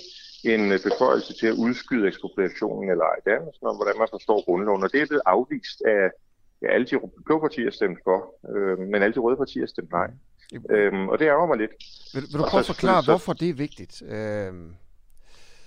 en 0.43 0.71
øh, 0.71 0.79
beføjelse 0.84 1.34
til 1.39 1.47
at 1.47 1.53
udskyde 1.53 2.08
ekspropriationen 2.08 2.89
eller 2.89 3.03
ej. 3.03 3.15
Det 3.25 3.34
er 3.34 3.39
sådan 3.53 3.69
om, 3.69 3.75
hvordan 3.75 3.97
man 3.97 4.08
forstår 4.12 4.45
grundloven, 4.45 4.84
og 4.84 4.91
det 4.93 5.01
er 5.01 5.06
blevet 5.08 5.21
afvist 5.25 5.82
af 5.86 6.10
ja, 6.62 6.67
alle 6.67 6.86
de 6.88 6.99
blå 7.25 7.39
partier 7.39 7.71
stemt 7.71 7.99
for, 8.03 8.17
øh, 8.56 8.79
men 8.79 9.03
alle 9.03 9.13
de 9.13 9.19
røde 9.19 9.38
partier 9.38 9.65
stemte 9.65 9.91
nej. 9.91 10.10
Øhm, 10.69 11.10
og 11.10 11.19
det 11.19 11.25
ærger 11.25 11.47
mig 11.47 11.58
lidt. 11.58 11.71
Vil, 12.13 12.21
vil 12.32 12.39
du 12.39 12.45
prøve 12.49 12.60
at 12.60 12.65
forklare, 12.65 13.03
så- 13.03 13.12
hvorfor 13.12 13.34
det 13.34 13.49
er 13.49 13.53
vigtigt? 13.53 14.01
Øh, 14.01 14.51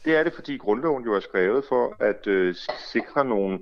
Det 0.04 0.16
er 0.16 0.22
det, 0.22 0.32
fordi 0.32 0.56
grundloven 0.56 1.04
jo 1.04 1.14
er 1.14 1.20
skrevet 1.20 1.64
for 1.68 1.96
at 2.00 2.26
øh, 2.26 2.54
sikre 2.92 3.24
nogle 3.24 3.58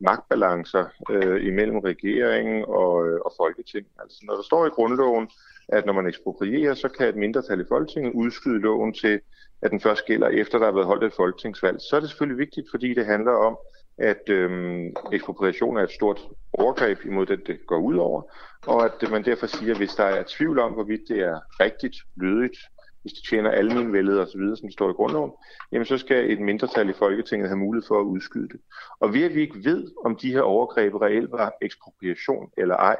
magtbalancer 0.00 0.84
øh, 1.10 1.46
imellem 1.46 1.78
regeringen 1.78 2.64
og, 2.68 3.08
øh, 3.08 3.20
og 3.20 3.32
Folketinget. 3.36 3.92
Altså 4.00 4.18
når 4.22 4.34
der 4.34 4.42
står 4.42 4.66
i 4.66 4.68
grundloven, 4.68 5.28
at 5.68 5.86
når 5.86 5.92
man 5.92 6.06
eksproprierer, 6.06 6.74
så 6.74 6.88
kan 6.88 7.08
et 7.08 7.16
mindretal 7.16 7.60
i 7.60 7.68
Folketinget 7.68 8.12
udskyde 8.12 8.60
loven 8.60 8.92
til, 8.92 9.20
at 9.62 9.70
den 9.70 9.80
først 9.80 10.06
gælder 10.06 10.28
efter, 10.28 10.58
der 10.58 10.64
har 10.64 10.72
været 10.72 10.86
holdt 10.86 11.04
et 11.04 11.12
folketingsvalg. 11.12 11.80
Så 11.80 11.96
er 11.96 12.00
det 12.00 12.08
selvfølgelig 12.08 12.38
vigtigt, 12.38 12.66
fordi 12.70 12.94
det 12.94 13.06
handler 13.06 13.32
om, 13.32 13.58
at 13.98 14.28
øh, 14.28 14.82
ekspropriation 15.12 15.76
er 15.76 15.82
et 15.82 15.90
stort 15.90 16.20
overgreb 16.52 16.98
imod 17.04 17.26
den, 17.26 17.40
det 17.46 17.58
går 17.66 17.78
ud 17.78 17.96
over, 17.96 18.22
og 18.66 18.84
at 18.84 19.10
man 19.10 19.24
derfor 19.24 19.46
siger, 19.46 19.70
at 19.70 19.76
hvis 19.76 19.94
der 19.94 20.04
er 20.04 20.24
tvivl 20.26 20.58
om, 20.58 20.72
hvorvidt 20.72 21.00
det 21.08 21.18
er 21.20 21.40
rigtigt, 21.60 21.96
lydigt, 22.16 22.58
hvis 23.02 23.12
det 23.12 23.28
tjener 23.28 23.50
almenvældet 23.50 24.20
osv., 24.20 24.56
som 24.56 24.70
står 24.70 24.90
i 24.90 24.92
grundloven, 24.92 25.32
jamen 25.72 25.84
så 25.84 25.98
skal 25.98 26.30
et 26.30 26.40
mindretal 26.40 26.90
i 26.90 26.92
Folketinget 26.92 27.48
have 27.48 27.58
mulighed 27.58 27.86
for 27.88 28.00
at 28.00 28.04
udskyde 28.04 28.48
det. 28.48 28.60
Og 29.00 29.14
ved 29.14 29.22
at 29.22 29.34
vi 29.34 29.40
ikke 29.40 29.64
ved, 29.64 29.92
om 30.04 30.16
de 30.16 30.32
her 30.32 30.40
overgreb 30.40 30.94
reelt 30.94 31.32
var 31.32 31.52
ekspropriation 31.62 32.50
eller 32.56 32.76
ej, 32.76 32.96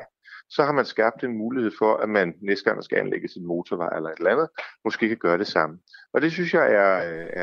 så 0.50 0.64
har 0.64 0.72
man 0.72 0.84
skabt 0.84 1.24
en 1.24 1.38
mulighed 1.38 1.72
for, 1.78 1.96
at 1.96 2.08
man 2.08 2.34
næste 2.42 2.64
gang 2.64 2.76
der 2.76 2.82
skal 2.82 2.98
anlægges 2.98 3.34
en 3.34 3.46
motorvej 3.46 3.96
eller 3.96 4.10
et 4.10 4.18
eller 4.18 4.30
andet, 4.30 4.48
måske 4.84 5.08
kan 5.08 5.16
gøre 5.16 5.38
det 5.38 5.46
samme. 5.46 5.78
Og 6.12 6.22
det 6.22 6.32
synes 6.32 6.54
jeg 6.54 6.72
er, 6.72 6.94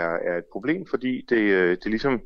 er, 0.01 0.17
er 0.31 0.37
et 0.37 0.45
problem, 0.51 0.85
fordi 0.89 1.25
det, 1.29 1.37
øh, 1.37 1.69
det 1.69 1.85
ligesom 1.85 2.21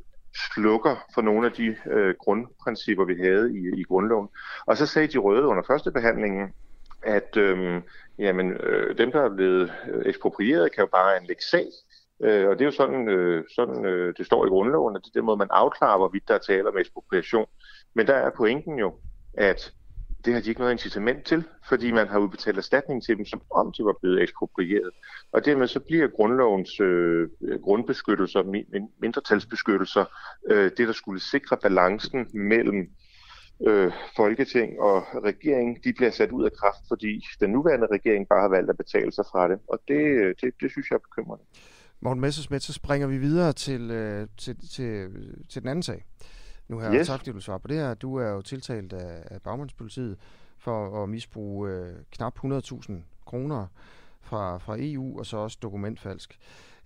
slukker 0.56 1.06
for 1.14 1.22
nogle 1.22 1.48
af 1.48 1.54
de 1.54 1.76
øh, 1.92 2.16
grundprincipper, 2.20 3.06
vi 3.06 3.16
havde 3.16 3.54
i, 3.58 3.80
i 3.80 3.84
grundloven. 3.84 4.28
Og 4.66 4.78
så 4.78 4.86
sagde 4.86 5.08
de 5.08 5.18
røde 5.18 5.46
under 5.46 5.64
første 5.68 5.92
behandlingen, 5.92 6.54
at 7.04 7.38
øhm, 7.38 7.82
jamen, 8.20 8.52
øh, 8.52 8.98
dem, 8.98 9.12
der 9.12 9.22
er 9.22 9.36
blevet 9.36 9.74
øh, 9.92 10.02
eksproprieret, 10.06 10.72
kan 10.72 10.82
jo 10.82 10.90
bare 10.92 11.16
anlægge 11.16 11.44
sag. 11.52 11.66
Øh, 12.24 12.50
og 12.50 12.56
det 12.56 12.62
er 12.62 12.66
jo 12.66 12.72
sådan, 12.72 13.10
øh, 13.10 13.44
sådan 13.56 13.86
øh, 13.86 14.14
det 14.18 14.26
står 14.26 14.46
i 14.46 14.50
grundloven, 14.50 14.96
at 14.96 15.02
det 15.02 15.10
er 15.10 15.20
den 15.20 15.26
måde, 15.26 15.38
man 15.38 15.48
afklarer, 15.52 15.98
hvorvidt 15.98 16.28
der 16.28 16.34
er 16.34 16.40
tale 16.40 16.68
om 16.68 16.78
ekspropriation. 16.78 17.46
Men 17.94 18.08
der 18.08 18.14
er 18.14 18.30
pointen 18.38 18.80
jo, 18.80 18.94
at 19.34 19.74
det 20.26 20.34
har 20.34 20.42
de 20.42 20.50
ikke 20.50 20.62
noget 20.62 20.74
incitament 20.74 21.26
til, 21.26 21.44
fordi 21.70 21.92
man 21.92 22.08
har 22.08 22.20
udbetalt 22.20 22.58
erstatning 22.58 23.04
til 23.04 23.18
dem, 23.18 23.26
som 23.26 23.42
om 23.52 23.74
de 23.78 23.86
var 23.86 23.96
blevet 24.02 24.22
eksproprieret. 24.22 24.90
Og 25.32 25.46
dermed 25.46 25.68
så 25.68 25.80
bliver 25.80 26.08
grundlovens 26.08 26.80
øh, 26.80 27.30
grundbeskyttelser, 27.64 28.64
mindretalsbeskyttelser, 29.02 30.06
øh, 30.52 30.72
det 30.78 30.88
der 30.88 30.94
skulle 30.94 31.22
sikre 31.22 31.58
balancen 31.58 32.28
mellem 32.34 32.90
øh, 33.68 33.92
folketing 34.16 34.80
og 34.80 35.04
regering, 35.24 35.84
de 35.84 35.94
bliver 35.94 36.12
sat 36.12 36.32
ud 36.32 36.46
af 36.46 36.52
kraft, 36.54 36.84
fordi 36.88 37.26
den 37.40 37.50
nuværende 37.50 37.88
regering 37.92 38.28
bare 38.28 38.42
har 38.42 38.50
valgt 38.50 38.70
at 38.70 38.78
betale 38.78 39.12
sig 39.12 39.26
fra 39.32 39.48
det. 39.48 39.60
Og 39.68 39.80
det, 39.88 40.34
det, 40.42 40.54
det 40.62 40.72
synes 40.72 40.90
jeg 40.90 40.96
er 40.96 41.00
bekymrende. 41.00 41.44
Morten 42.02 42.22
Messersmith, 42.22 42.62
så 42.62 42.74
springer 42.74 43.08
vi 43.08 43.18
videre 43.18 43.54
til, 43.54 43.92
øh, 43.92 44.28
til, 44.38 44.70
til, 44.70 45.10
til 45.50 45.62
den 45.62 45.70
anden 45.70 45.84
sag. 45.84 46.06
Nu 46.68 46.80
har 46.80 46.90
jeg 46.90 47.00
Yes. 47.00 47.08
tak, 47.08 47.20
fordi 47.20 47.32
du 47.32 47.40
svarer 47.40 47.58
på 47.58 47.68
det 47.68 47.78
her. 47.78 47.94
Du 47.94 48.16
er 48.16 48.30
jo 48.30 48.42
tiltalt 48.42 48.94
af, 48.94 49.24
af 49.32 49.42
bagmandspolitiet 49.42 50.18
for 50.58 51.04
at 51.04 51.10
misbruge 51.10 51.72
øh, 51.72 51.96
knap 52.12 52.40
100.000 52.46 52.94
kroner 53.26 53.68
fra, 54.22 54.58
fra 54.58 54.76
EU, 54.80 55.20
og 55.20 55.26
så 55.26 55.38
også 55.38 55.58
dokumentfalsk. 55.62 56.40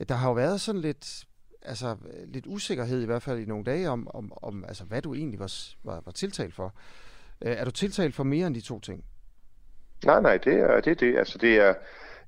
Der 0.09 0.15
har 0.15 0.27
jo 0.27 0.33
været 0.33 0.61
sådan 0.61 0.81
lidt, 0.81 1.25
altså, 1.65 1.87
øh, 1.87 2.27
lidt 2.27 2.45
usikkerhed, 2.47 3.01
i 3.01 3.05
hvert 3.05 3.21
fald 3.21 3.39
i 3.39 3.45
nogle 3.45 3.63
dage, 3.63 3.89
om, 3.89 4.07
om, 4.13 4.33
om 4.41 4.65
altså, 4.67 4.83
hvad 4.83 5.01
du 5.01 5.13
egentlig 5.13 5.39
var, 5.39 5.51
var, 5.83 6.01
var 6.05 6.11
tiltalt 6.11 6.53
for. 6.53 6.73
Øh, 7.41 7.51
er 7.51 7.65
du 7.65 7.71
tiltalt 7.71 8.15
for 8.15 8.23
mere 8.23 8.47
end 8.47 8.55
de 8.55 8.61
to 8.61 8.79
ting? 8.79 9.03
Nej, 10.05 10.21
nej, 10.21 10.37
det 10.37 10.53
er 10.53 10.81
det. 10.81 10.91
Er 10.91 10.95
det. 10.95 11.17
Altså, 11.17 11.37
det 11.37 11.57
er 11.57 11.73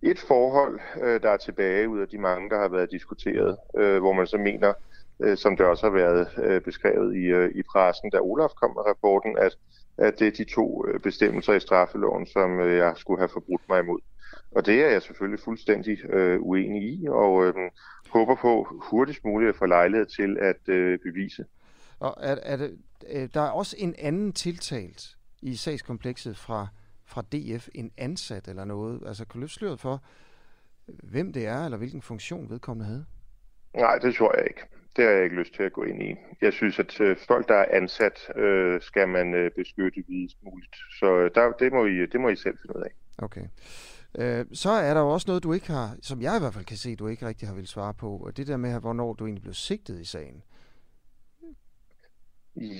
et 0.02 0.20
forhold, 0.20 0.80
øh, 1.02 1.22
der 1.22 1.30
er 1.30 1.38
tilbage 1.38 1.90
ud 1.90 2.00
af 2.00 2.08
de 2.08 2.18
mange, 2.18 2.50
der 2.50 2.60
har 2.60 2.68
været 2.68 2.92
diskuteret, 2.92 3.58
øh, 3.78 4.00
hvor 4.00 4.14
man 4.14 4.28
så 4.28 4.38
mener, 4.38 4.74
øh, 5.20 5.38
som 5.38 5.58
det 5.58 5.66
også 5.66 5.86
har 5.86 5.94
været 5.94 6.28
øh, 6.38 6.62
beskrevet 6.62 7.16
i, 7.16 7.26
øh, 7.26 7.52
i 7.56 7.64
pressen, 7.64 8.10
da 8.10 8.20
Olaf 8.20 8.50
kom 8.50 8.70
med 8.70 8.88
rapporten, 8.88 9.38
at, 9.38 9.58
at 9.98 10.20
det 10.20 10.28
er 10.28 10.32
de 10.32 10.44
to 10.44 10.88
øh, 10.88 11.00
bestemmelser 11.00 11.54
i 11.54 11.60
straffeloven, 11.60 12.26
som 12.26 12.60
øh, 12.60 12.78
jeg 12.78 12.94
skulle 12.98 13.20
have 13.20 13.30
forbrudt 13.30 13.70
mig 13.70 13.80
imod. 13.80 14.00
Og 14.56 14.66
det 14.66 14.84
er 14.84 14.90
jeg 14.90 15.02
selvfølgelig 15.02 15.40
fuldstændig 15.44 16.06
øh, 16.06 16.42
uenig 16.42 16.84
i, 16.84 17.08
og 17.10 17.46
øh, 17.46 17.54
håber 18.10 18.36
på 18.36 18.68
hurtigst 18.72 19.26
muligt 19.26 19.50
at 19.50 19.56
få 19.56 19.66
lejlighed 19.66 20.06
til 20.06 20.38
at 20.42 20.70
øh, 20.70 21.00
bevise. 21.00 21.46
Og 22.00 22.18
er, 22.22 22.36
er 22.44 22.58
det, 22.58 22.78
øh, 23.10 23.30
der 23.34 23.42
er 23.42 23.50
også 23.50 23.76
en 23.80 23.96
anden 23.98 24.34
tiltalt 24.34 25.18
i 25.42 25.56
sagskomplekset 25.56 26.38
fra, 26.38 26.68
fra 27.06 27.22
DF, 27.22 27.68
en 27.74 27.92
ansat 27.98 28.48
eller 28.48 28.66
noget. 28.66 29.04
Altså, 29.08 29.26
kan 29.26 29.42
du 29.42 29.78
for, 29.78 30.04
hvem 30.88 31.34
det 31.34 31.46
er, 31.46 31.66
eller 31.66 31.78
hvilken 31.78 32.02
funktion 32.02 32.50
vedkommende 32.50 32.86
havde? 32.86 33.06
Nej, 33.74 33.98
det 33.98 34.16
tror 34.16 34.38
jeg 34.38 34.48
ikke. 34.48 34.62
Det 34.96 35.06
har 35.06 35.12
jeg 35.12 35.24
ikke 35.24 35.36
lyst 35.36 35.54
til 35.54 35.64
at 35.64 35.74
gå 35.74 35.84
ind 35.84 36.04
i. 36.04 36.16
Jeg 36.42 36.54
synes, 36.54 36.80
at 36.80 37.02
øh, 37.02 37.18
folk, 37.28 37.48
der 37.48 37.56
er 37.56 37.66
ansat, 37.72 38.20
øh, 38.36 38.82
skal 38.82 39.10
man 39.10 39.34
øh, 39.34 39.52
beskytte 39.52 40.04
videst 40.08 40.38
muligt. 40.44 40.76
Så 41.00 41.20
øh, 41.20 41.32
der, 41.36 41.52
det, 41.52 41.74
må 41.74 41.86
I, 41.86 42.06
det 42.06 42.22
må 42.22 42.30
I 42.30 42.36
selv 42.36 42.58
finde 42.62 42.78
ud 42.78 42.84
af. 42.84 42.92
Okay. 43.18 43.48
Øh, 44.18 44.46
så 44.54 44.70
er 44.70 44.94
der 44.94 45.02
jo 45.02 45.10
også 45.10 45.26
noget, 45.28 45.44
du 45.44 45.54
ikke 45.54 45.68
har, 45.68 45.96
som 46.02 46.22
jeg 46.22 46.38
i 46.38 46.40
hvert 46.40 46.54
fald 46.54 46.66
kan 46.66 46.78
se, 46.78 46.96
du 46.96 47.08
ikke 47.08 47.28
rigtig 47.28 47.48
har 47.48 47.56
vil 47.56 47.68
svare 47.68 47.94
på. 47.94 48.18
Og 48.18 48.38
det 48.38 48.48
der 48.48 48.58
med, 48.58 48.80
hvornår 48.80 49.14
du 49.14 49.26
egentlig 49.26 49.42
blev 49.42 49.54
sigtet 49.54 50.00
i 50.00 50.06
sagen. 50.06 50.44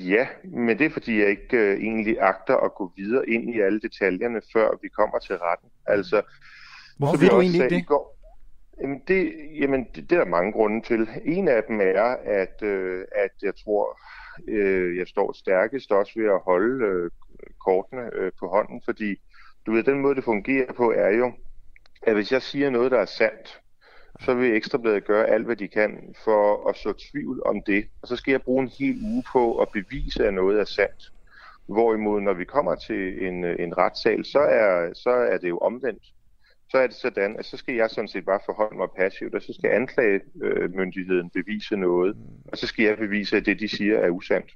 Ja, 0.10 0.28
men 0.44 0.80
det 0.80 0.86
er 0.86 0.90
fordi, 0.90 1.20
jeg 1.20 1.30
ikke 1.30 1.58
øh, 1.58 1.80
egentlig 1.80 2.18
agter 2.22 2.58
at 2.58 2.76
gå 2.76 2.92
videre 2.96 3.30
ind 3.30 3.56
i 3.56 3.60
alle 3.60 3.80
detaljerne, 3.80 4.42
før 4.54 4.70
vi 4.82 4.88
kommer 4.88 5.20
til 5.20 5.36
retten. 5.38 5.70
Altså, 5.86 6.22
Hvorfor 6.98 7.18
vil 7.18 7.30
du 7.30 7.36
også 7.36 7.42
egentlig 7.42 7.64
ikke 7.64 7.70
sagde 7.70 7.76
i 7.76 7.80
det? 7.80 7.88
går, 7.88 8.18
jamen 8.82 9.02
det, 9.08 9.34
jamen 9.60 9.88
det, 9.96 10.10
det 10.10 10.12
er 10.12 10.24
der 10.24 10.30
mange 10.30 10.52
grunde 10.52 10.82
til. 10.82 11.10
En 11.26 11.48
af 11.48 11.64
dem 11.68 11.82
er, 11.82 12.16
at, 12.42 12.62
øh, 12.62 13.06
at 13.16 13.32
jeg 13.42 13.54
tror, 13.64 14.00
øh, 14.48 14.98
jeg 14.98 15.08
står 15.08 15.34
stærkest 15.34 15.92
også 15.92 16.12
ved 16.16 16.26
at 16.26 16.40
holde 16.40 16.86
øh, 16.86 17.12
kortene 17.66 18.10
øh, 18.14 18.32
på 18.40 18.48
hånden, 18.48 18.82
fordi 18.86 19.16
du 19.66 19.72
ved, 19.72 19.84
den 19.84 20.00
måde 20.00 20.16
det 20.16 20.24
fungerer 20.24 20.74
på 20.74 20.92
er 20.92 21.10
jo, 21.10 21.34
at 22.02 22.14
hvis 22.14 22.32
jeg 22.32 22.42
siger 22.42 22.70
noget, 22.70 22.92
der 22.92 23.00
er 23.00 23.06
sandt, 23.06 23.62
så 24.20 24.34
vil 24.34 24.56
Ekstrabladet 24.56 25.06
gøre 25.06 25.28
alt, 25.28 25.46
hvad 25.46 25.56
de 25.56 25.68
kan 25.68 26.16
for 26.24 26.70
at 26.70 26.78
så 26.78 26.94
tvivl 27.12 27.42
om 27.46 27.62
det. 27.62 27.86
Og 28.02 28.08
så 28.08 28.16
skal 28.16 28.32
jeg 28.32 28.42
bruge 28.42 28.64
en 28.64 28.72
hel 28.80 29.00
uge 29.04 29.24
på 29.32 29.62
at 29.62 29.68
bevise, 29.74 30.28
at 30.28 30.34
noget 30.34 30.60
er 30.60 30.66
sandt. 30.66 31.12
Hvorimod, 31.68 32.22
når 32.22 32.34
vi 32.34 32.46
kommer 32.46 32.76
til 32.76 33.28
en, 33.28 33.46
en 33.46 33.78
retssal, 33.78 34.26
så 34.26 34.40
er, 34.40 34.94
så 34.94 35.10
er 35.10 35.38
det 35.38 35.50
jo 35.50 35.58
omvendt. 35.58 36.04
Så 36.70 36.78
er 36.78 36.88
det 36.88 36.96
sådan, 36.96 37.36
at 37.40 37.46
så 37.46 37.58
skal 37.58 37.76
jeg 37.76 37.90
sådan 37.90 38.08
set 38.08 38.26
bare 38.26 38.40
forholde 38.46 38.78
mig 38.78 38.88
passivt, 38.98 39.36
og 39.36 39.42
så 39.42 39.54
skal 39.54 39.70
anklagemyndigheden 39.72 41.30
bevise 41.30 41.78
noget, 41.78 42.18
og 42.48 42.58
så 42.58 42.68
skal 42.68 42.86
jeg 42.86 42.98
bevise, 42.98 43.38
at 43.38 43.46
det, 43.46 43.60
de 43.60 43.68
siger, 43.68 44.00
er 44.00 44.10
usandt. 44.10 44.52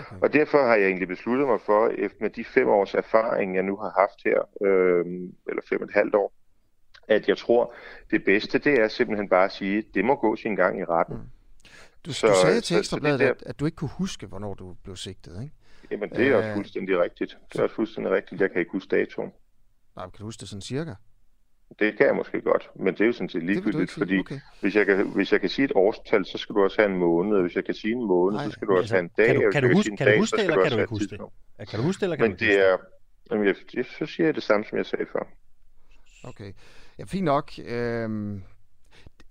Okay. 0.00 0.16
Og 0.22 0.32
derfor 0.32 0.58
har 0.66 0.74
jeg 0.74 0.86
egentlig 0.86 1.08
besluttet 1.08 1.46
mig 1.48 1.60
for, 1.66 1.88
efter 1.88 2.16
med 2.20 2.30
de 2.30 2.44
fem 2.44 2.68
års 2.68 2.94
erfaring, 2.94 3.54
jeg 3.54 3.62
nu 3.62 3.76
har 3.76 3.90
haft 3.98 4.22
her, 4.24 4.66
øh, 4.66 5.04
eller 5.48 5.62
fem 5.68 5.80
og 5.80 5.84
et 5.88 5.94
halvt 5.94 6.14
år, 6.14 6.32
at 7.08 7.28
jeg 7.28 7.38
tror, 7.38 7.74
det 8.10 8.24
bedste, 8.24 8.58
det 8.58 8.80
er 8.80 8.88
simpelthen 8.88 9.28
bare 9.28 9.44
at 9.44 9.52
sige, 9.52 9.84
det 9.94 10.04
må 10.04 10.14
gå 10.16 10.36
sin 10.36 10.56
gang 10.56 10.80
i 10.80 10.84
retten. 10.84 11.16
Du, 12.06 12.12
Så- 12.12 12.26
du 12.26 12.32
sagde 12.42 12.60
til 12.60 12.78
Ekstrabladet, 12.78 13.20
det 13.20 13.26
der- 13.26 13.32
at, 13.34 13.42
at 13.46 13.60
du 13.60 13.64
ikke 13.64 13.76
kunne 13.76 13.90
huske, 13.98 14.26
hvornår 14.26 14.54
du 14.54 14.76
blev 14.84 14.96
sigtet, 14.96 15.42
ikke? 15.42 15.54
Jamen, 15.90 16.10
det 16.10 16.28
er 16.28 16.36
også 16.36 16.48
Øh, 16.48 16.54
fuldstændig 16.54 16.98
rigtigt. 17.00 17.38
Det 17.52 17.58
er 17.58 17.62
også 17.62 17.74
fuldstændig 17.74 18.12
rigtigt. 18.12 18.40
Jeg 18.40 18.50
kan 18.50 18.58
ikke 18.60 18.72
huske 18.72 18.96
datoen. 18.96 19.32
Nej, 19.96 20.04
kan 20.04 20.18
du 20.18 20.24
huske 20.24 20.40
det 20.40 20.48
sådan 20.48 20.62
cirka? 20.62 20.94
Det 21.78 21.96
kan 21.96 22.06
jeg 22.06 22.16
måske 22.16 22.40
godt, 22.40 22.70
men 22.74 22.94
det 22.94 23.00
er 23.00 23.06
jo 23.06 23.12
sådan 23.12 23.28
set 23.28 23.40
du 23.42 23.46
ligegyldigt, 23.46 23.90
fordi 23.90 24.18
Okay. 24.18 24.40
hvis, 24.60 24.74
jeg 24.76 24.86
kan, 24.86 25.06
hvis 25.12 25.32
jeg 25.32 25.40
kan 25.40 25.48
sige 25.50 25.64
et 25.64 25.72
årstal, 25.74 26.24
så 26.26 26.38
skal 26.38 26.54
du 26.54 26.62
også 26.64 26.76
have 26.82 26.92
en 26.92 26.98
måned, 26.98 27.36
og 27.36 27.42
hvis 27.42 27.56
jeg 27.56 27.64
kan 27.64 27.74
sige 27.74 27.92
en 27.92 28.06
måned, 28.06 28.36
Nej, 28.36 28.44
så 28.44 28.50
skal 28.50 28.68
du 28.68 28.76
også 28.76 28.94
have 28.94 29.00
en 29.00 29.10
altså, 29.18 29.22
dag, 29.22 29.26
kan 29.26 29.36
du- 29.36 29.40
og 29.46 29.52
hvis 29.52 29.54
kan 29.54 29.62
du 29.62 29.68
huske- 29.76 29.82
sige 29.84 29.92
en 29.92 29.96
kan 29.96 30.06
du 30.06 30.10
dag, 30.10 30.18
huske 30.18 30.30
så 30.30 30.36
det, 30.36 30.42
eller 30.44 30.56
du 30.56 30.62
kan 30.62 30.72
du 30.72 30.78
ikke 30.78 30.90
huske 30.90 31.06
det? 31.16 31.20
Ja, 31.58 31.64
Kan 31.64 31.78
du 31.78 31.84
huske 31.84 32.00
det, 32.00 32.04
eller 32.04 32.16
kan 32.16 32.22
Men 32.22 32.30
du 32.30 32.44
ikke 32.44 32.54
det 32.54 32.60
huske 32.60 32.62
det? 32.62 32.72
er, 32.72 32.76
jamen, 33.34 33.46
jeg, 33.46 33.54
jeg, 33.74 33.84
så 33.98 34.06
siger 34.06 34.26
jeg 34.26 34.34
det 34.34 34.42
samme, 34.42 34.64
som 34.68 34.78
jeg 34.78 34.86
sagde 34.86 35.06
før. 35.12 35.28
Okay. 36.24 36.52
Ja, 36.98 37.04
fint 37.04 37.24
nok. 37.24 37.52
Øhm, 37.64 38.42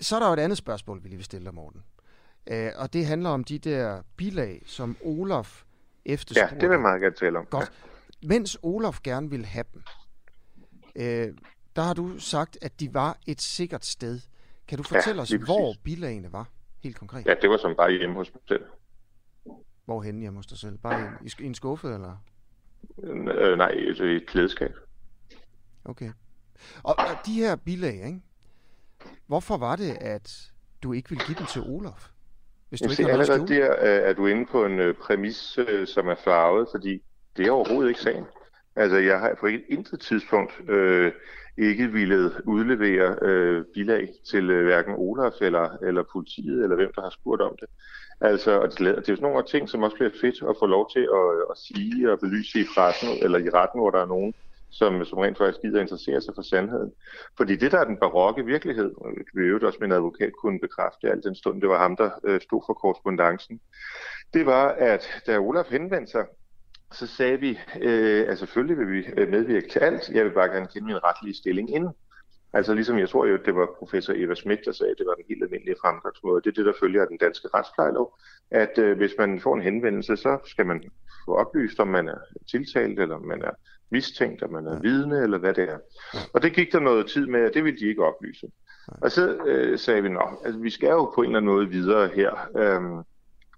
så 0.02 0.16
er 0.16 0.20
der 0.20 0.28
jo 0.28 0.34
et 0.34 0.40
andet 0.40 0.58
spørgsmål, 0.58 1.04
vi 1.04 1.08
lige 1.10 1.16
vil 1.18 1.26
stille 1.26 1.46
dig, 1.46 1.54
Morten. 1.54 1.84
Øh, 2.52 2.72
og 2.76 2.94
det 2.94 3.06
handler 3.06 3.30
om 3.30 3.44
de 3.44 3.60
der 3.60 4.02
bilag, 4.18 4.62
som 4.66 4.98
Olaf 5.02 5.64
Ja, 6.06 6.14
efterspurgte. 6.14 6.56
det 6.56 6.70
vil 6.70 6.74
jeg 6.76 6.82
meget 6.82 7.02
gerne 7.02 7.16
tale 7.16 7.40
om. 7.40 7.46
Godt. 7.46 7.72
Mens 8.24 8.58
Olaf 8.62 9.00
gerne 9.04 9.30
ville 9.30 9.46
have 9.46 9.66
dem, 9.74 9.82
øh, 10.96 11.28
der 11.78 11.84
har 11.84 11.94
du 11.94 12.20
sagt, 12.20 12.58
at 12.62 12.80
de 12.80 12.94
var 12.94 13.18
et 13.28 13.42
sikkert 13.42 13.86
sted. 13.86 14.20
Kan 14.68 14.78
du 14.78 14.84
fortælle 14.84 15.22
os, 15.22 15.30
lige 15.30 15.40
præcis. 15.40 15.56
hvor 15.56 15.74
bilagene 15.84 16.32
var? 16.34 16.50
Helt 16.84 17.00
konkret. 17.00 17.26
Ja, 17.26 17.34
det 17.42 17.50
var 17.50 17.58
som 17.58 17.76
bare 17.76 17.92
hjemme 17.92 18.16
hos 18.16 18.34
mig 18.34 18.42
selv. 18.48 18.66
Hvorhen 19.86 20.20
hjemme 20.20 20.38
hos 20.40 20.48
dig 20.48 20.58
selv? 20.58 20.78
Bare 20.78 21.12
i, 21.26 21.32
i, 21.40 21.46
en 21.46 21.56
skuffe, 21.56 21.88
eller? 21.88 22.24
Øh, 23.04 23.58
nej, 23.58 23.72
altså 23.88 24.04
i 24.04 24.16
et 24.16 24.28
klædeskab. 24.28 24.72
Okay. 25.86 26.12
Og, 26.84 26.96
og 27.00 27.26
de 27.26 27.34
her 27.34 27.56
bilag, 27.56 28.06
ikke? 28.06 28.22
Hvorfor 29.28 29.58
var 29.58 29.76
det, 29.76 29.92
at 29.92 30.52
du 30.84 30.94
ikke 30.94 31.10
ville 31.10 31.26
give 31.26 31.38
dem 31.38 31.46
til 31.46 31.62
Olaf? 31.62 32.10
Hvis 32.70 32.82
du 32.82 32.86
Jeg 32.86 33.00
ikke 33.00 33.12
at 33.12 33.20
allerede 33.20 33.48
der, 33.48 33.72
øh, 33.72 34.10
er 34.10 34.14
du 34.14 34.26
inde 34.26 34.46
på 34.46 34.66
en 34.66 34.80
øh, 34.80 34.96
præmis, 34.96 35.58
øh, 35.58 35.88
som 35.88 36.08
er 36.08 36.16
farvet, 36.16 36.68
fordi 36.72 37.02
det 37.38 37.48
er 37.48 37.52
overhovedet 37.52 37.90
ikke 37.90 38.02
sagen. 38.02 38.26
Altså, 38.78 38.98
jeg 38.98 39.20
har 39.20 39.36
på 39.40 39.48
et 39.48 39.64
intet 39.70 40.00
tidspunkt 40.00 40.70
øh, 40.70 41.12
ikke 41.58 41.88
ville 41.88 42.32
udlevere 42.46 43.18
øh, 43.22 43.66
bilag 43.74 44.10
til 44.30 44.50
øh, 44.50 44.66
hverken 44.66 44.94
Olaf 44.98 45.34
eller, 45.42 45.78
eller 45.84 46.04
politiet, 46.14 46.64
eller 46.64 46.76
hvem 46.76 46.92
der 46.96 47.02
har 47.02 47.10
spurgt 47.10 47.42
om 47.42 47.56
det. 47.60 47.70
Altså, 48.22 48.52
og 48.60 48.70
det, 48.70 48.80
det 48.80 48.88
er 48.88 48.96
jo 48.96 49.16
sådan 49.16 49.22
nogle 49.22 49.44
ting, 49.44 49.70
som 49.70 49.84
også 49.84 49.96
bliver 49.96 50.12
fedt 50.22 50.50
at 50.50 50.56
få 50.60 50.66
lov 50.66 50.90
til 50.92 51.08
at, 51.20 51.28
at 51.52 51.58
sige 51.58 52.12
og 52.12 52.20
belyse 52.20 52.60
i 52.60 52.66
pressen, 52.76 53.10
eller 53.22 53.40
i 53.40 53.50
retten, 53.50 53.80
hvor 53.80 53.90
der 53.90 54.02
er 54.02 54.06
nogen, 54.06 54.34
som, 54.70 55.06
som 55.06 55.20
rent 55.20 55.38
faktisk 55.38 55.62
gider 55.62 55.82
interessere 55.82 56.22
sig 56.22 56.34
for 56.36 56.42
sandheden. 56.42 56.92
Fordi 57.38 57.56
det, 57.56 57.72
der 57.72 57.80
er 57.80 57.84
den 57.86 57.98
barokke 57.98 58.46
virkelighed, 58.46 58.92
og 58.98 59.12
det 59.18 59.26
vi 59.34 59.48
jo 59.48 59.60
også 59.64 59.78
min 59.82 59.92
advokat 59.92 60.32
kunne 60.42 60.60
bekræfte, 60.60 61.12
alt 61.12 61.24
den 61.24 61.36
stund, 61.36 61.62
det 61.62 61.70
var 61.70 61.78
ham, 61.78 61.96
der 61.96 62.10
øh, 62.24 62.42
stod 62.42 62.62
for 62.66 62.74
korrespondancen, 62.74 63.60
det 64.34 64.46
var, 64.46 64.68
at 64.68 65.22
da 65.28 65.38
Olaf 65.38 65.66
henvendte 65.70 66.12
sig, 66.12 66.26
så 66.92 67.08
sagde 67.08 67.40
vi, 67.40 67.60
øh, 67.82 68.26
at 68.30 68.40
selvfølgelig 68.40 68.78
vil 68.78 68.92
vi 68.92 69.08
øh, 69.18 69.30
medvirke 69.30 69.70
til 69.70 69.80
alt. 69.80 70.10
Jeg 70.10 70.26
vil 70.26 70.32
bare 70.32 70.48
gerne 70.48 70.68
kende 70.68 70.88
min 70.88 71.04
retlige 71.04 71.36
stilling 71.36 71.76
inden. 71.76 71.94
Altså 72.54 72.74
ligesom 72.74 73.00
jeg 73.00 73.10
tror 73.10 73.26
jo, 73.26 73.38
det 73.46 73.56
var 73.56 73.68
professor 73.80 74.14
Eva 74.16 74.36
Schmidt, 74.36 74.60
der 74.66 74.72
sagde, 74.72 74.92
at 74.92 74.98
det 74.98 75.08
var 75.08 75.14
den 75.14 75.24
helt 75.30 75.44
almindelige 75.44 75.76
fremgangsmåde. 75.82 76.42
Det 76.42 76.50
er 76.50 76.54
det, 76.54 76.66
der 76.66 76.74
følger 76.80 77.02
af 77.02 77.08
den 77.08 77.18
danske 77.18 77.48
retsplejelov, 77.54 78.18
at 78.52 78.78
øh, 78.78 78.98
hvis 78.98 79.12
man 79.18 79.40
får 79.40 79.56
en 79.56 79.62
henvendelse, 79.62 80.18
så 80.18 80.38
skal 80.46 80.66
man 80.66 80.84
få 81.26 81.36
oplyst, 81.36 81.80
om 81.80 81.88
man 81.88 82.08
er 82.08 82.18
tiltalt, 82.52 83.00
eller 83.00 83.16
om 83.16 83.26
man 83.26 83.42
er 83.42 83.52
mistænkt, 83.92 84.44
om 84.44 84.52
man 84.52 84.68
er 84.68 84.80
vidne, 84.80 85.24
eller 85.24 85.38
hvad 85.38 85.54
det 85.54 85.70
er. 85.70 85.78
Og 86.34 86.42
det 86.42 86.54
gik 86.54 86.72
der 86.72 86.80
noget 86.80 87.08
tid 87.08 87.28
med, 87.28 87.46
og 87.46 87.54
det 87.54 87.64
ville 87.64 87.80
de 87.80 87.86
ikke 87.86 88.06
oplyse. 88.06 88.48
Og 88.88 89.12
så 89.12 89.36
øh, 89.46 89.80
sagde 89.80 90.02
vi, 90.02 90.10
at 90.10 90.18
altså, 90.46 90.60
vi 90.60 90.70
skal 90.70 90.90
jo 90.90 91.12
på 91.16 91.22
en 91.22 91.26
eller 91.26 91.40
anden 91.40 91.54
måde 91.54 91.70
videre 91.70 92.08
her, 92.08 92.50
øhm, 92.58 93.04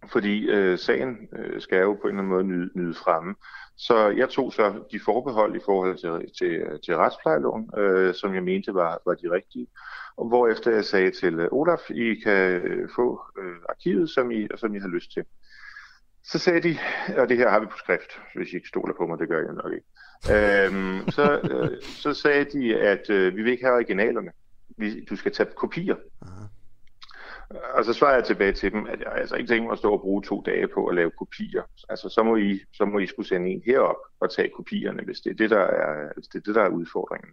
fordi 0.08 0.50
øh, 0.50 0.80
sagen 0.80 1.30
øh, 1.34 1.62
skal 1.62 1.82
jo 1.82 1.94
på 1.94 2.08
en 2.08 2.10
eller 2.10 2.20
anden 2.20 2.28
måde 2.28 2.44
nyde, 2.44 2.70
nyde 2.76 2.94
fremme. 2.94 3.36
Så 3.78 4.08
jeg 4.10 4.30
tog 4.30 4.54
så 4.54 4.84
de 4.92 5.00
forbehold 5.00 5.56
i 5.56 5.60
forhold 5.66 5.98
til, 5.98 6.32
til, 6.38 6.80
til 6.86 6.96
retsplejeloven, 6.98 7.70
øh, 7.78 8.14
som 8.14 8.34
jeg 8.36 8.44
mente 8.44 8.74
var, 8.74 9.02
var 9.06 9.14
de 9.14 9.32
rigtige. 9.32 9.68
Og 10.18 10.28
hvorefter 10.28 10.72
jeg 10.72 10.86
sagde 10.86 11.12
til 11.12 11.40
øh, 11.40 11.48
Olaf, 11.52 11.90
I 11.90 12.14
kan 12.14 12.62
øh, 12.62 12.90
få 12.96 13.22
øh, 13.40 13.56
arkivet, 13.70 14.10
som 14.10 14.32
I, 14.32 14.48
som 14.56 14.76
I 14.76 14.80
har 14.80 14.88
lyst 14.88 15.14
til. 15.14 15.24
Så 16.24 16.40
sagde 16.40 16.62
de, 16.62 16.78
og 17.18 17.30
det 17.30 17.38
her 17.38 17.50
har 17.50 17.60
vi 17.60 17.66
på 17.66 17.78
skrift, 17.78 18.12
hvis 18.36 18.52
I 18.52 18.56
ikke 18.56 18.68
stoler 18.68 18.94
på 18.94 19.08
mig, 19.08 19.20
det 19.20 19.30
gør 19.30 19.42
jeg 19.46 19.54
nok 19.54 19.74
ikke. 19.74 19.88
Øhm, 20.34 21.10
så, 21.10 21.40
øh, 21.52 21.82
så 21.82 22.14
sagde 22.14 22.46
de, 22.46 22.80
at 22.80 23.10
øh, 23.10 23.36
vi 23.36 23.44
vil 23.44 23.52
ikke 23.52 23.64
have 23.64 23.76
originalerne. 23.76 24.32
Vi, 24.78 25.06
du 25.06 25.16
skal 25.16 25.32
tage 25.32 25.50
kopier. 25.56 25.96
Aha. 26.22 26.46
Og 27.50 27.86
så 27.86 27.94
svarer 27.94 28.16
jeg 28.16 28.24
tilbage 28.24 28.54
til 28.54 28.72
dem, 28.72 28.88
at 28.88 29.00
jeg 29.00 29.12
altså 29.16 29.36
ikke 29.36 29.48
tænker 29.48 29.64
mig 29.64 29.72
at 29.72 29.78
stå 29.78 29.94
og 29.94 30.02
bruge 30.02 30.24
to 30.24 30.44
dage 30.46 30.68
på 30.68 30.86
at 30.86 30.96
lave 30.96 31.12
kopier. 31.12 31.64
Altså, 31.90 32.10
så 32.10 32.24
må 32.24 32.36
I, 32.36 32.60
så 32.74 32.86
må 32.86 33.00
I 33.00 33.08
skulle 33.08 33.28
sende 33.28 33.50
en 33.50 33.62
herop 33.66 33.96
og 34.20 34.32
tage 34.32 34.50
kopierne, 34.50 35.04
hvis 35.04 35.20
det 35.20 35.30
er 35.30 35.36
det, 35.36 35.50
der 35.50 35.60
er, 35.60 36.14
hvis 36.16 36.28
det 36.28 36.40
er, 36.40 36.44
det, 36.44 36.56
der 36.56 36.64
er 36.64 36.70
udfordringen. 36.70 37.32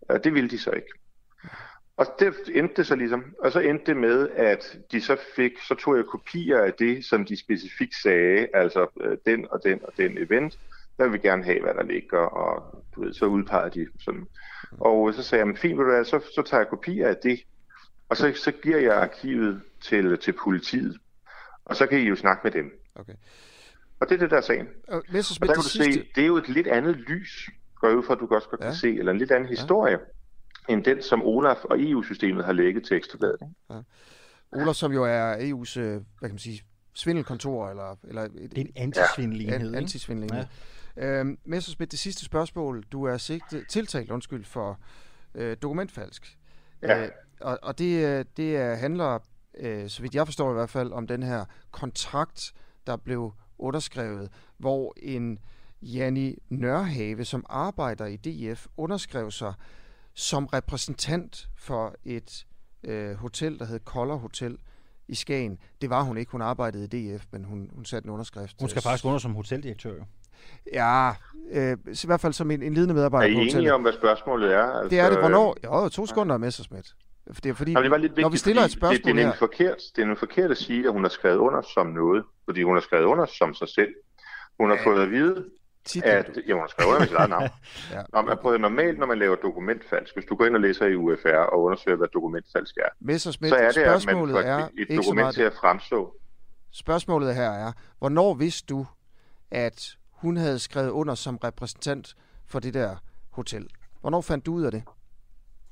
Og 0.00 0.24
det 0.24 0.34
ville 0.34 0.50
de 0.50 0.58
så 0.58 0.70
ikke. 0.70 0.92
Og 1.96 2.06
det 2.18 2.34
endte 2.54 2.74
det 2.76 2.86
så 2.86 2.96
ligesom. 2.96 3.34
Og 3.38 3.52
så 3.52 3.60
endte 3.60 3.86
det 3.86 3.96
med, 3.96 4.28
at 4.28 4.78
de 4.92 5.00
så 5.00 5.16
fik, 5.36 5.52
så 5.68 5.74
tog 5.74 5.96
jeg 5.96 6.04
kopier 6.04 6.58
af 6.58 6.72
det, 6.72 7.04
som 7.04 7.24
de 7.24 7.36
specifikt 7.36 7.94
sagde, 8.02 8.48
altså 8.54 8.86
øh, 9.00 9.18
den 9.26 9.46
og 9.50 9.60
den 9.64 9.80
og 9.82 9.92
den 9.96 10.18
event, 10.18 10.58
der 10.98 11.04
vil 11.04 11.12
vi 11.12 11.18
gerne 11.18 11.44
have, 11.44 11.60
hvad 11.60 11.74
der 11.74 11.82
ligger, 11.82 12.18
og 12.18 12.84
du 12.94 13.04
ved, 13.04 13.12
så 13.12 13.24
udpegede 13.26 13.80
de 13.80 13.86
sådan. 14.00 14.26
Og 14.80 15.14
så 15.14 15.22
sagde 15.22 15.40
jeg, 15.40 15.46
men 15.46 15.56
fint, 15.56 15.78
vil 15.78 15.86
du 15.86 16.04
så, 16.04 16.20
så 16.34 16.42
tager 16.42 16.60
jeg 16.60 16.68
kopier 16.68 17.08
af 17.08 17.16
det, 17.16 17.40
og 18.08 18.16
så, 18.16 18.32
så 18.44 18.52
giver 18.62 18.78
jeg 18.78 18.94
arkivet 18.94 19.62
til, 19.80 20.18
til 20.18 20.34
politiet, 20.44 20.96
og 21.64 21.76
så 21.76 21.86
kan 21.86 21.98
I 21.98 22.02
jo 22.02 22.16
snakke 22.16 22.40
med 22.44 22.52
dem. 22.52 22.70
Okay. 22.94 23.14
Og 24.00 24.08
det 24.08 24.14
er 24.14 24.18
det, 24.18 24.30
der 24.30 24.36
er 24.36 24.40
sagen. 24.40 24.66
Og, 24.88 24.94
Og 24.96 25.02
Messerschmidt, 25.10 25.48
der 25.48 25.54
kan 25.54 25.62
det 25.62 25.64
du 25.64 25.68
sidste... 25.70 25.92
se, 25.92 26.08
det 26.14 26.22
er 26.22 26.26
jo 26.26 26.36
et 26.36 26.48
lidt 26.48 26.66
andet 26.66 26.96
lys, 26.96 27.48
går 27.74 27.88
ud 27.88 28.02
fra, 28.02 28.14
at 28.14 28.20
du 28.20 28.28
også 28.34 28.48
godt 28.48 28.60
Ja. 28.60 28.66
kan 28.66 28.74
se, 28.74 28.98
eller 28.98 29.12
en 29.12 29.18
lidt 29.18 29.30
anden 29.30 29.48
historie, 29.48 29.98
end 30.68 30.84
den, 30.84 31.02
som 31.02 31.22
Olaf 31.22 31.64
og 31.64 31.80
EU-systemet 31.82 32.44
har 32.44 32.52
lægget 32.52 32.84
til 32.84 32.96
Ekstrabladet. 32.96 33.40
Olaf, 34.52 34.74
som 34.74 34.92
jo 34.92 35.04
er 35.04 35.34
EU's, 35.36 35.78
øh, 35.80 35.90
hvad 35.92 36.28
kan 36.28 36.30
man 36.30 36.38
sige, 36.38 36.62
svindelkontor, 36.94 37.68
eller, 37.70 37.96
eller 38.08 38.22
et, 38.22 38.32
Det 38.34 38.58
er 38.58 38.60
en 38.62 38.72
antisvindelighed, 38.76 39.60
en 39.60 39.66
ikke? 39.66 39.76
antisvindelenhed. 39.78 40.44
Ja. 40.96 41.20
Øhm, 41.20 41.38
Messerschmidt, 41.44 41.90
det 41.90 41.98
sidste 41.98 42.24
spørgsmål. 42.24 42.84
Du 42.92 43.04
er 43.04 43.16
sigtet, 43.16 43.64
tiltalt 43.68 44.10
undskyld, 44.10 44.44
for 44.44 44.80
øh, 45.34 45.56
dokumentfalsk. 45.62 46.38
Ja. 46.82 47.02
Øh, 47.04 47.08
og 47.40 47.58
og 47.62 47.78
det, 47.78 48.06
øh, 48.06 48.24
det 48.36 48.56
er, 48.56 48.74
handler, 48.74 49.18
øh, 49.58 49.88
så 49.88 50.02
vidt 50.02 50.14
jeg 50.14 50.26
forstår 50.26 50.50
i 50.50 50.54
hvert 50.54 50.70
fald, 50.70 50.92
om 50.92 51.06
den 51.06 51.22
her 51.22 51.44
kontrakt, 51.70 52.52
der 52.86 52.96
blev 52.96 53.32
underskrevet, 53.58 54.30
hvor 54.58 54.94
en 54.96 55.38
Janni 55.82 56.38
Nørhave, 56.48 57.24
som 57.24 57.44
arbejder 57.48 58.06
i 58.06 58.16
DF, 58.16 58.66
underskrev 58.76 59.30
sig 59.30 59.54
som 60.14 60.46
repræsentant 60.46 61.48
for 61.56 61.94
et 62.04 62.46
øh, 62.84 63.14
hotel, 63.14 63.58
der 63.58 63.64
hed 63.64 63.80
Koller 63.80 64.14
Hotel 64.14 64.56
i 65.08 65.14
Skagen. 65.14 65.58
Det 65.80 65.90
var 65.90 66.02
hun 66.02 66.16
ikke. 66.16 66.32
Hun 66.32 66.42
arbejdede 66.42 66.84
i 66.84 67.16
DF, 67.16 67.24
men 67.32 67.44
hun, 67.44 67.70
hun 67.74 67.84
satte 67.84 68.06
en 68.06 68.12
underskrift. 68.12 68.56
Hun 68.60 68.68
skal 68.68 68.82
faktisk 68.82 69.04
under 69.04 69.18
som 69.18 69.34
hoteldirektør, 69.34 69.94
jo. 69.94 70.04
Ja, 70.72 71.10
øh, 71.50 71.76
i 71.86 72.06
hvert 72.06 72.20
fald 72.20 72.32
som 72.32 72.50
en, 72.50 72.62
en 72.62 72.74
ledende 72.74 72.92
Er 72.92 72.96
medarbejder 72.96 73.28
I 73.28 73.34
på 73.34 73.40
enige 73.40 73.74
om, 73.74 73.82
hvad 73.82 73.92
spørgsmålet 73.92 74.54
er? 74.54 74.62
Altså, 74.62 74.88
Det 74.88 74.98
er 74.98 75.10
det. 75.10 75.18
Hvornår? 75.18 75.56
Jo, 75.64 75.88
to 75.88 76.06
sekunder 76.06 76.34
er 76.34 76.38
Messersmith. 76.38 76.88
Det 77.36 77.46
er 77.46 77.54
fordi, 77.54 77.70
Jamen, 77.72 77.82
det 77.84 77.90
var 77.90 77.96
lidt 77.96 78.10
vigtigt, 78.12 78.22
når 78.22 78.28
vi 78.30 78.36
stiller 78.36 78.62
et 78.62 78.70
spørgsmål 78.70 78.96
det, 78.96 79.04
det, 79.04 79.10
er 79.10 79.14
nemlig 79.14 79.38
forkert, 79.38 79.76
det 79.96 80.02
er 80.02 80.06
nemlig 80.06 80.18
forkert 80.18 80.50
at 80.50 80.56
sige, 80.56 80.86
at 80.86 80.92
hun 80.92 81.02
har 81.04 81.08
skrevet 81.08 81.36
under 81.36 81.62
som 81.74 81.86
noget, 81.86 82.24
fordi 82.44 82.62
hun 82.62 82.74
har 82.76 82.80
skrevet 82.80 83.04
under 83.04 83.26
som 83.26 83.54
sig 83.54 83.68
selv. 83.68 83.94
Hun 84.60 84.70
har 84.70 84.76
Ja. 84.76 84.84
fået 84.86 85.02
at 85.02 85.10
vide, 85.10 85.44
Titlen, 85.84 86.12
at 86.12 86.38
ja, 86.48 86.52
hun 86.52 86.60
har 86.60 86.66
skrevet 86.68 86.88
under 86.88 87.00
med 87.00 87.06
sit 87.08 87.16
eget 87.16 87.30
navn. 87.30 87.48
Ja. 87.92 88.02
Nå, 88.12 88.22
men 88.22 88.38
prøv, 88.42 88.54
at- 88.54 88.60
normalt, 88.60 88.98
når 88.98 89.06
man 89.06 89.18
laver 89.18 89.36
dokumentfalsk, 89.36 90.14
hvis 90.14 90.24
du 90.24 90.34
går 90.36 90.46
ind 90.46 90.54
og 90.54 90.60
læser 90.60 90.86
i 90.86 90.94
UFR 90.96 91.28
og 91.52 91.62
undersøger, 91.62 91.96
hvad 91.96 92.08
dokumentfalsk 92.14 92.76
er, 92.76 92.88
Messersmith, 93.00 93.50
så 93.50 93.56
er 93.56 93.70
det, 93.70 93.80
at 93.80 93.86
man 93.90 94.00
spørgsmålet 94.00 94.32
får 94.34 94.40
et, 94.40 94.70
et 94.90 94.96
dokument 94.96 95.34
til 95.34 95.42
at 95.42 95.52
fremstå. 95.60 96.14
Spørgsmålet 96.72 97.34
her 97.34 97.50
er, 97.50 97.72
hvornår 97.98 98.34
vidste 98.34 98.66
du, 98.66 98.86
at 99.50 99.96
hun 100.12 100.36
havde 100.36 100.58
skrevet 100.58 100.90
under 100.90 101.14
som 101.14 101.36
repræsentant 101.36 102.14
for 102.46 102.58
det 102.60 102.74
der 102.74 102.96
hotel? 103.30 103.68
Hvornår 104.00 104.20
fandt 104.20 104.46
du 104.46 104.52
ud 104.54 104.62
af 104.62 104.70
det? 104.70 104.82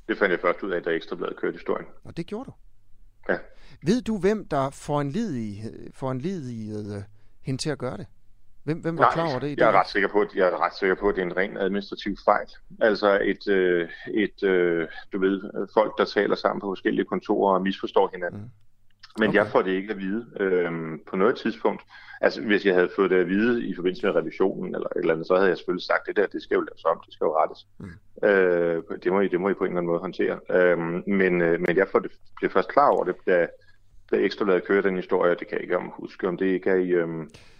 Det 0.09 0.19
fandt 0.19 0.33
jeg 0.33 0.41
først 0.41 0.63
ud 0.63 0.71
af, 0.71 0.83
da 0.83 0.91
Ekstrabladet 0.91 1.37
kørte 1.37 1.53
historien. 1.53 1.87
Og 2.05 2.17
det 2.17 2.27
gjorde 2.27 2.45
du. 2.45 2.53
Ja. 3.29 3.39
Ved 3.83 4.03
du, 4.03 4.19
hvem 4.19 4.49
der 4.49 4.71
foranledigede 4.71 5.91
foranledigede 5.95 7.05
hende 7.43 7.63
til 7.63 7.71
at 7.71 7.79
gøre 7.79 7.97
det? 7.97 8.07
Hvem, 8.65 8.79
hvem 8.79 8.99
var 8.99 9.11
klar 9.13 9.31
over 9.31 9.39
det 9.39 9.49
i 9.49 9.55
jeg 9.59 9.69
er 9.69 9.81
ret 9.81 9.89
sikker 9.89 10.09
på, 10.09 10.21
at 10.21 10.35
jeg 10.35 10.47
er 10.49 10.65
ret 10.65 10.75
sikker 10.75 10.95
på, 10.95 11.09
at 11.09 11.15
det 11.15 11.23
er 11.23 11.27
en 11.27 11.37
ren 11.37 11.57
administrativ 11.57 12.17
fejl. 12.25 12.47
Altså 12.81 13.21
et, 13.23 13.49
øh, 13.49 13.89
et 14.15 14.43
øh, 14.43 14.89
du 15.13 15.19
ved, 15.19 15.51
øh, 15.59 15.69
folk 15.75 15.99
der 15.99 16.05
taler 16.05 16.35
sammen 16.35 16.61
på 16.61 16.67
forskellige 16.67 17.05
kontorer 17.05 17.55
og 17.55 17.63
misforstår 17.63 18.11
hinanden. 18.13 18.41
Mm. 18.41 18.51
Men 19.19 19.29
Okay. 19.29 19.39
jeg 19.39 19.47
får 19.47 19.63
det 19.63 19.71
ikke 19.71 19.93
at 19.93 19.99
vide 19.99 20.27
øh, 20.41 20.73
på 21.11 21.17
noget 21.17 21.37
tidspunkt. 21.37 21.83
Altså 22.21 22.43
hvis 22.43 22.67
jeg 22.67 22.75
havde 22.75 22.91
fået 22.97 23.11
det 23.11 23.17
at 23.17 23.29
vide 23.29 23.67
i 23.67 23.75
forbindelse 23.75 24.07
med 24.07 24.15
revisionen 24.15 24.75
eller 24.75 24.89
et 24.89 25.01
eller 25.01 25.13
andet, 25.15 25.27
så 25.27 25.35
havde 25.37 25.49
jeg 25.49 25.57
selvfølgelig 25.57 25.87
sagt, 25.87 26.07
det 26.07 26.17
der, 26.17 26.27
det 26.27 26.43
skal 26.43 26.55
jo 26.55 26.61
laves 26.61 26.85
om, 26.85 27.01
det 27.07 27.13
skal 27.15 27.25
jo 27.25 27.37
rettes. 27.39 27.67
Mm. 27.79 28.29
Øh, 28.29 28.83
det, 29.03 29.13
må 29.13 29.21
I, 29.21 29.29
det 29.29 29.41
må 29.41 29.49
I 29.49 29.55
på 29.55 29.65
en 29.65 29.71
eller 29.71 29.79
anden 29.79 29.91
måde 29.91 30.01
håndtere. 30.01 30.39
Øh, 30.51 30.79
men, 31.07 31.41
øh, 31.43 31.61
men 31.61 31.77
jeg 31.77 31.89
får 31.93 31.99
det, 31.99 32.11
blev 32.37 32.51
først 32.51 32.69
klar 32.69 32.89
over 32.89 33.05
det, 33.05 33.15
da, 33.27 33.47
da 34.11 34.17
Ekstrabladet 34.17 34.65
kørte 34.65 34.89
den 34.89 34.97
historie, 34.97 35.33
og 35.33 35.39
det 35.41 35.49
kan 35.49 35.55
jeg 35.55 35.63
ikke 35.63 35.77
om 35.77 35.93
huske, 36.01 36.29
om 36.29 36.37
det 36.37 36.47
ikke 36.47 36.71
er 36.71 36.75
i, 36.75 36.89
øh, 36.89 37.09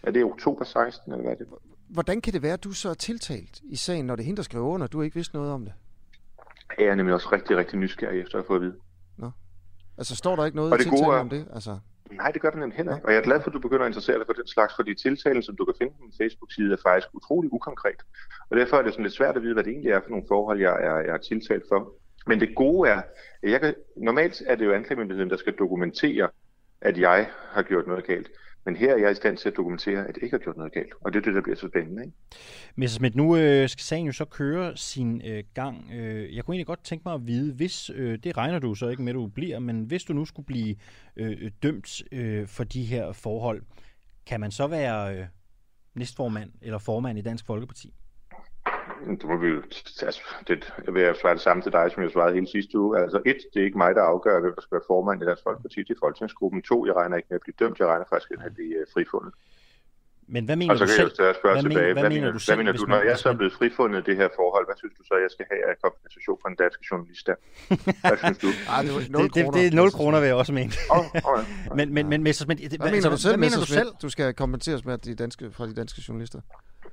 er 0.03 0.11
det 0.11 0.25
oktober 0.25 0.65
16, 0.65 1.13
eller 1.13 1.23
hvad 1.23 1.33
er 1.33 1.37
det? 1.37 1.47
Hvordan 1.89 2.21
kan 2.21 2.33
det 2.33 2.43
være, 2.43 2.53
at 2.53 2.65
du 2.65 2.73
så 2.73 2.91
er 2.91 2.95
tiltalt 2.95 3.61
i 3.65 3.77
sagen, 3.77 4.07
når 4.07 4.17
det 4.17 4.23
er 4.23 4.27
hende, 4.27 4.37
der 4.37 4.43
skriver 4.43 4.67
under, 4.67 4.87
og 4.87 4.93
du 4.93 5.03
ikke 5.03 5.15
vidste 5.15 5.35
noget 5.35 5.53
om 5.53 5.65
det? 5.65 5.73
Jeg 6.79 6.87
er 6.87 6.95
nemlig 6.95 7.15
også 7.15 7.29
rigtig, 7.33 7.57
rigtig 7.57 7.79
nysgerrig 7.79 8.21
efter 8.21 8.39
at 8.39 8.45
få 8.47 8.55
at 8.55 8.61
vide. 8.61 8.75
Altså, 9.99 10.17
står 10.17 10.37
der 10.37 10.45
ikke 10.45 10.57
noget 10.57 10.73
Og 10.73 10.79
det 10.79 10.87
gode 10.91 11.03
er- 11.03 11.21
om 11.21 11.29
det? 11.29 11.47
Altså, 11.55 11.79
Nej, 12.11 12.31
det 12.31 12.41
gør 12.43 12.51
den 12.51 12.61
nemlig 12.61 12.77
heller 12.77 12.95
ikke. 12.97 13.07
Og 13.07 13.13
jeg 13.13 13.19
er 13.19 13.23
glad 13.25 13.41
for, 13.41 13.47
at 13.51 13.55
du 13.55 13.59
begynder 13.59 13.85
at 13.85 13.89
interessere 13.89 14.19
dig 14.19 14.27
for 14.27 14.33
den 14.33 14.47
slags, 14.47 14.75
fordi 14.77 14.95
tiltalen, 14.95 15.43
som 15.43 15.57
du 15.57 15.65
kan 15.65 15.75
finde 15.79 15.93
på 15.93 16.03
min 16.03 16.13
Facebook-side, 16.21 16.73
er 16.73 16.77
faktisk 16.83 17.09
utrolig 17.15 17.53
ukonkret. 17.53 18.01
Og 18.51 18.57
derfor 18.57 18.77
er 18.77 18.83
det 18.83 18.93
sådan 18.93 19.03
lidt 19.05 19.15
svært 19.15 19.37
at 19.37 19.43
vide, 19.43 19.55
hvad 19.55 19.65
det 19.65 19.71
egentlig 19.71 19.93
er 19.93 20.01
for 20.01 20.11
nogle 20.11 20.25
forhold, 20.29 20.61
jeg 20.61 20.73
er, 20.89 20.97
jeg 20.97 21.15
er 21.15 21.19
tiltalt 21.19 21.63
for. 21.73 21.93
Men 22.27 22.41
det 22.41 22.55
gode 22.57 22.91
er, 22.91 23.01
at 23.43 23.51
jeg 23.51 23.61
kan, 23.61 23.75
normalt 23.97 24.43
er 24.47 24.55
det 24.55 24.65
jo 24.65 24.73
anklagemyndigheden, 24.73 25.31
der 25.31 25.37
skal 25.37 25.53
dokumentere, 25.59 26.29
at 26.81 26.99
jeg 26.99 27.29
har 27.51 27.63
gjort 27.63 27.87
noget 27.87 28.07
galt. 28.07 28.29
Men 28.67 28.77
her 28.77 28.95
er 28.95 28.99
jeg 28.99 29.13
i 29.13 29.15
stand 29.15 29.37
til 29.37 29.49
at 29.49 29.57
dokumentere, 29.57 30.01
at 30.09 30.17
jeg 30.17 30.23
ikke 30.23 30.35
har 30.35 30.39
gjort 30.39 30.57
noget 30.57 30.73
galt. 30.73 30.93
Og 31.01 31.13
det 31.13 31.19
er 31.19 31.23
det, 31.23 31.35
der 31.35 31.43
bliver 31.43 31.57
så 31.57 31.69
spændende. 31.69 32.03
Ikke? 32.03 32.17
Messersmith, 32.77 33.17
nu 33.17 33.37
øh, 33.37 33.69
skal 33.69 33.83
sagen 33.83 34.07
jo 34.07 34.13
så 34.13 34.25
køre 34.25 34.77
sin 34.77 35.23
øh, 35.25 35.45
gang. 35.55 35.91
Øh, 35.93 36.37
jeg 36.37 36.45
kunne 36.45 36.55
egentlig 36.55 36.67
godt 36.67 36.85
tænke 36.85 37.03
mig 37.07 37.15
at 37.15 37.27
vide, 37.27 37.53
hvis, 37.53 37.91
øh, 37.95 38.19
det 38.25 38.37
regner 38.37 38.59
du 38.59 38.75
så 38.75 38.89
ikke 38.89 39.03
med, 39.03 39.13
at 39.13 39.15
du 39.15 39.27
bliver, 39.27 39.59
men 39.59 39.85
hvis 39.85 40.05
du 40.05 40.13
nu 40.13 40.25
skulle 40.25 40.47
blive 40.47 40.77
øh, 41.17 41.51
dømt 41.63 42.03
øh, 42.13 42.47
for 42.47 42.65
de 42.65 42.85
her 42.85 43.13
forhold, 43.13 43.63
kan 44.27 44.41
man 44.41 44.51
så 44.51 44.67
være 44.67 45.17
øh, 45.17 45.27
næstformand 45.95 46.51
eller 46.63 46.79
formand 46.79 47.19
i 47.19 47.23
Dansk 47.23 47.47
Folkeparti? 47.47 47.95
Det 49.21 49.25
må 49.25 49.37
vi 49.37 49.49
jo, 49.49 49.63
altså, 50.03 50.21
det, 50.49 50.73
jeg 50.87 50.95
vil 50.95 51.15
svare 51.21 51.35
det 51.35 51.41
samme 51.43 51.63
til 51.63 51.73
dig, 51.73 51.91
som 51.95 52.03
jeg 52.03 52.11
svarede 52.11 52.35
hele 52.35 52.49
sidste 52.57 52.79
uge. 52.79 52.99
Altså 53.05 53.19
et, 53.27 53.37
det 53.55 53.61
er 53.61 53.65
ikke 53.65 53.79
mig, 53.79 53.95
der 53.95 54.03
afgør, 54.03 54.41
hvem 54.41 54.55
der 54.55 54.63
skal 54.63 54.75
være 54.77 54.87
formand 54.87 55.23
i 55.23 55.27
Dansk 55.27 55.43
Folkeparti. 55.43 55.81
Det 55.83 55.91
er 55.91 56.01
Folketingsgruppen. 56.05 56.63
To, 56.63 56.87
jeg 56.87 56.95
regner 56.97 57.17
ikke 57.17 57.27
med 57.31 57.39
at 57.41 57.45
blive 57.47 57.55
dømt. 57.59 57.79
Jeg 57.79 57.87
regner 57.93 58.05
faktisk 58.13 58.31
med 58.39 58.47
at 58.47 58.55
blive 58.55 58.75
øh, 58.81 58.87
frifundet. 58.95 59.33
Men 60.35 60.45
hvad 60.45 60.57
mener 60.57 60.73
Og 60.73 60.79
så 60.79 60.85
du 60.85 60.89
kan 60.89 60.99
jeg 61.03 61.11
selv? 61.17 61.27
jo 61.27 61.33
så 61.33 61.39
spørge 61.41 61.55
Hvad 61.55 61.63
men- 61.63 61.71
tilbage, 61.73 61.93
hvad 61.93 62.03
hvad, 62.03 62.11
mener 62.11 62.21
mener, 62.21 62.27
du 62.27 62.33
hvad 62.33 62.41
selv, 62.51 62.59
mener 62.59 62.73
hvis 62.73 62.81
du, 62.81 62.87
når 62.95 63.03
jeg 63.11 63.17
så 63.19 63.29
er 63.33 63.37
blevet 63.41 63.55
frifundet 63.61 63.99
i 64.03 64.05
det 64.11 64.17
her 64.21 64.29
forhold, 64.41 64.65
hvad 64.69 64.77
synes 64.83 64.95
du 64.99 65.03
så, 65.11 65.15
jeg 65.25 65.31
skal 65.35 65.45
have 65.53 65.63
af 65.71 65.75
kompensation 65.87 66.37
fra 66.43 66.49
den 66.53 66.59
danske 66.65 66.83
journalist 66.91 67.25
der? 67.31 67.37
Hvad 68.09 68.17
synes 68.25 68.39
du? 68.45 68.49
ah, 68.75 68.81
det, 68.85 68.91
var 68.97 69.01
0 69.11 69.25
Det, 69.25 69.35
det, 69.37 69.43
det 69.59 69.63
er 69.67 69.75
0 69.85 69.91
kroner, 69.99 70.19
vil 70.23 70.27
jeg 70.33 70.39
også 70.43 70.53
mene. 70.61 70.71
Oh, 70.97 71.05
oh, 71.31 71.41
Men, 71.79 71.87
men, 71.97 72.05
men 72.13 72.21
Hvad 72.23 72.91
mener 72.97 73.11
du 73.15 73.19
selv, 73.25 73.33
hvad 73.35 73.43
mener 73.47 73.59
du 73.65 73.71
selv? 73.81 73.91
Du 74.05 74.09
skal 74.15 74.27
kompenseres 74.43 74.83
med 74.89 74.95
de 74.99 75.15
danske, 75.23 75.45
fra 75.57 75.65
de 75.71 75.75
danske 75.81 75.99
journalister. 76.09 76.41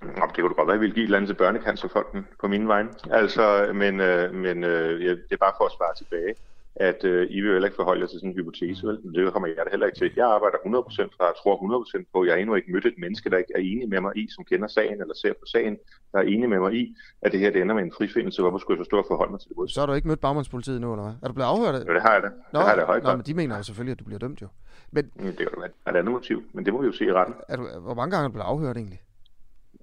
Nå, 0.04 0.26
det 0.28 0.36
kunne 0.36 0.50
du 0.50 0.56
godt 0.56 0.68
være, 0.68 0.74
at 0.76 0.80
jeg 0.80 0.82
ville 0.82 0.94
give 0.96 1.04
et 1.04 1.08
eller 1.08 1.18
andet 1.18 1.30
til 1.30 1.36
børnecancerfonden 1.44 2.28
på 2.42 2.48
min 2.48 2.68
vej. 2.68 2.84
Altså, 3.12 3.72
men, 3.74 4.00
øh, 4.00 4.34
men 4.34 4.64
øh, 4.64 5.06
jeg- 5.06 5.18
det 5.30 5.32
er 5.32 5.38
bare 5.48 5.54
for 5.60 5.66
at 5.66 5.72
svare 5.78 5.96
tilbage, 5.98 6.34
at 6.76 7.04
øh, 7.04 7.28
I 7.30 7.38
vil 7.42 7.48
jo 7.48 7.54
heller 7.54 7.68
ikke 7.70 7.76
forholde 7.76 8.02
jer 8.02 8.08
til 8.08 8.20
sådan 8.20 8.30
en 8.30 8.36
hypotese, 8.36 8.88
vel? 8.88 8.98
Men 9.04 9.14
det 9.16 9.34
kommer 9.34 9.48
jeg 9.48 9.58
da 9.66 9.70
heller 9.72 9.86
ikke 9.86 10.00
til. 10.00 10.12
Jeg 10.16 10.28
arbejder 10.36 10.58
100% 10.58 11.10
fra, 11.18 11.24
jeg 11.32 11.34
tror 11.42 11.54
100% 11.58 12.06
på, 12.14 12.26
jeg 12.26 12.34
har 12.34 12.40
endnu 12.40 12.56
ikke 12.56 12.72
mødt 12.72 12.86
et 12.86 12.98
menneske, 12.98 13.30
der 13.30 13.38
ikke 13.38 13.54
er 13.56 13.60
enig 13.60 13.90
med 13.90 14.02
mig 14.02 14.12
i, 14.18 14.28
som 14.36 14.44
kender 14.46 14.68
sagen 14.68 15.02
eller 15.02 15.16
ser 15.24 15.34
på 15.34 15.46
sagen, 15.46 15.78
der 16.12 16.18
er 16.20 16.24
enig 16.34 16.50
med 16.50 16.60
mig 16.60 16.74
i, 16.82 16.96
at 17.22 17.32
det 17.32 17.40
her 17.40 17.50
det 17.52 17.62
ender 17.62 17.76
med 17.76 17.84
en 17.84 17.94
frifindelse. 17.98 18.42
Hvorfor 18.42 18.58
skulle 18.58 18.78
jeg 18.78 18.86
så 18.86 18.90
stå 18.90 18.98
og 18.98 19.06
forholde 19.08 19.32
mig 19.32 19.40
til 19.40 19.50
det 19.50 19.58
modsatte? 19.58 19.74
Så 19.74 19.80
har 19.82 19.86
du 19.88 19.94
ikke 19.94 20.08
mødt 20.08 20.20
bagmandspolitiet 20.22 20.82
nu, 20.82 20.92
eller 20.94 21.04
hvad? 21.04 21.14
Er 21.24 21.28
du 21.28 21.34
blevet 21.34 21.50
afhørt? 21.54 21.76
Jo, 21.88 21.94
det 21.94 22.02
har 22.02 22.14
jeg 22.14 22.24
da. 22.24 22.30
Nå, 22.54 22.60
det 22.60 22.62
har 22.68 22.70
jeg 22.74 22.78
da 22.78 22.84
i 22.84 22.86
høj 22.86 23.00
nå, 23.04 23.16
men 23.16 23.26
de 23.26 23.34
mener 23.34 23.58
jo 23.58 23.64
selvfølgelig, 23.64 23.92
at 23.96 24.00
du 24.00 24.04
bliver 24.10 24.20
dømt 24.20 24.42
jo. 24.42 24.48
Men 24.92 25.04
Det 25.04 25.38
kan 25.38 25.48
jo 25.58 25.64
et 25.64 25.72
andet 25.86 26.12
motiv, 26.18 26.44
men 26.54 26.66
det 26.66 26.74
må 26.74 26.82
vi 26.82 26.88
jo 26.88 26.94
se 26.94 27.06
i 27.06 27.12
retten. 27.14 27.36
er 27.48 27.56
du, 27.58 27.64
hvor 27.82 27.94
mange 27.94 28.12
gange 28.12 28.24
er 28.24 28.28
du 28.28 28.34
blevet 28.34 28.46
afhørt 28.54 28.78
egentlig? 28.78 29.02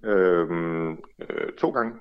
Øhm, 0.04 0.90
øh, 0.90 1.52
to 1.58 1.70
gange. 1.70 1.92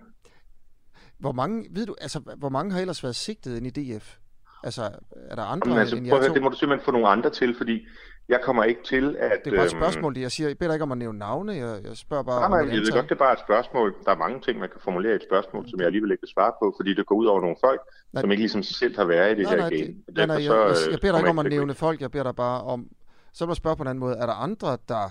Hvor 1.20 1.32
mange, 1.32 1.68
ved 1.72 1.86
du, 1.86 1.96
altså, 2.02 2.20
hvor 2.38 2.50
mange 2.50 2.72
har 2.72 2.80
ellers 2.80 3.04
været 3.04 3.16
sigtet 3.16 3.58
ind 3.58 3.68
i 3.68 3.70
DF? 3.70 4.16
Altså, 4.64 4.82
er 5.30 5.36
der 5.36 5.44
andre 5.44 5.68
Jamen, 5.68 5.80
altså, 5.80 5.96
end 5.96 6.08
jer 6.08 6.14
at 6.14 6.20
høre, 6.20 6.30
to? 6.30 6.34
det 6.34 6.42
må 6.44 6.50
du 6.50 6.56
simpelthen 6.56 6.86
få 6.86 6.92
nogle 6.92 7.08
andre 7.08 7.30
til, 7.30 7.56
fordi 7.58 7.88
jeg 8.30 8.40
kommer 8.44 8.64
ikke 8.64 8.84
til 8.84 9.16
at... 9.20 9.32
Det 9.46 9.54
er 9.54 9.58
bare 9.58 9.66
et 9.66 9.74
øhm, 9.74 9.82
spørgsmål. 9.82 10.16
det 10.16 10.22
Jeg 10.22 10.32
siger, 10.32 10.48
jeg 10.48 10.58
beder 10.58 10.74
ikke 10.74 10.84
om 10.84 10.92
at 10.92 10.98
nævne 10.98 11.20
navne. 11.20 11.54
Jeg, 11.54 11.84
jeg 11.84 11.98
spørger 11.98 12.24
bare 12.24 12.50
Nej, 12.50 12.50
nej, 12.50 12.74
jeg 12.76 12.82
ved 12.82 12.92
godt, 12.92 13.06
det 13.10 13.12
er 13.12 13.20
bare 13.20 13.34
et 13.34 13.40
spørgsmål. 13.40 13.96
Der 14.06 14.12
er 14.12 14.16
mange 14.16 14.42
ting, 14.42 14.60
man 14.60 14.70
kan 14.70 14.82
formulere 14.84 15.12
i 15.14 15.16
et 15.16 15.24
spørgsmål, 15.30 15.70
som 15.70 15.80
jeg 15.80 15.86
alligevel 15.86 16.12
ikke 16.12 16.22
vil 16.22 16.30
svare 16.30 16.54
på, 16.62 16.74
fordi 16.80 16.94
det 16.94 17.06
går 17.06 17.16
ud 17.16 17.26
over 17.26 17.42
nogle 17.42 17.56
folk, 17.66 17.82
Nej. 18.14 18.22
som 18.22 18.32
ikke 18.32 18.42
ligesom 18.42 18.64
selv 18.64 18.96
har 18.98 19.06
været 19.06 19.32
i 19.32 19.36
det 19.36 19.44
Nej, 19.44 19.56
her 19.56 19.62
nej, 19.62 19.70
game. 19.70 19.94
det, 20.06 20.16
nej, 20.16 20.26
nej, 20.26 20.36
jeg, 20.36 20.76
så, 20.76 20.88
øh, 20.88 20.92
jeg 20.92 21.00
beder 21.02 21.14
dig 21.14 21.20
ikke 21.20 21.30
om 21.30 21.40
at 21.40 21.46
nævne 21.46 21.74
folk, 21.74 22.02
jeg 22.02 22.12
beder 22.12 22.24
dig 22.24 22.36
bare 22.36 22.62
om... 22.64 22.88
Så 23.34 23.46
vil 23.46 23.50
jeg 23.50 23.56
spørge 23.56 23.76
på 23.76 23.84
en 23.84 23.88
anden 23.88 24.00
måde. 24.00 24.16
Er 24.16 24.26
der 24.26 24.34
andre, 24.34 24.78
der 24.90 25.10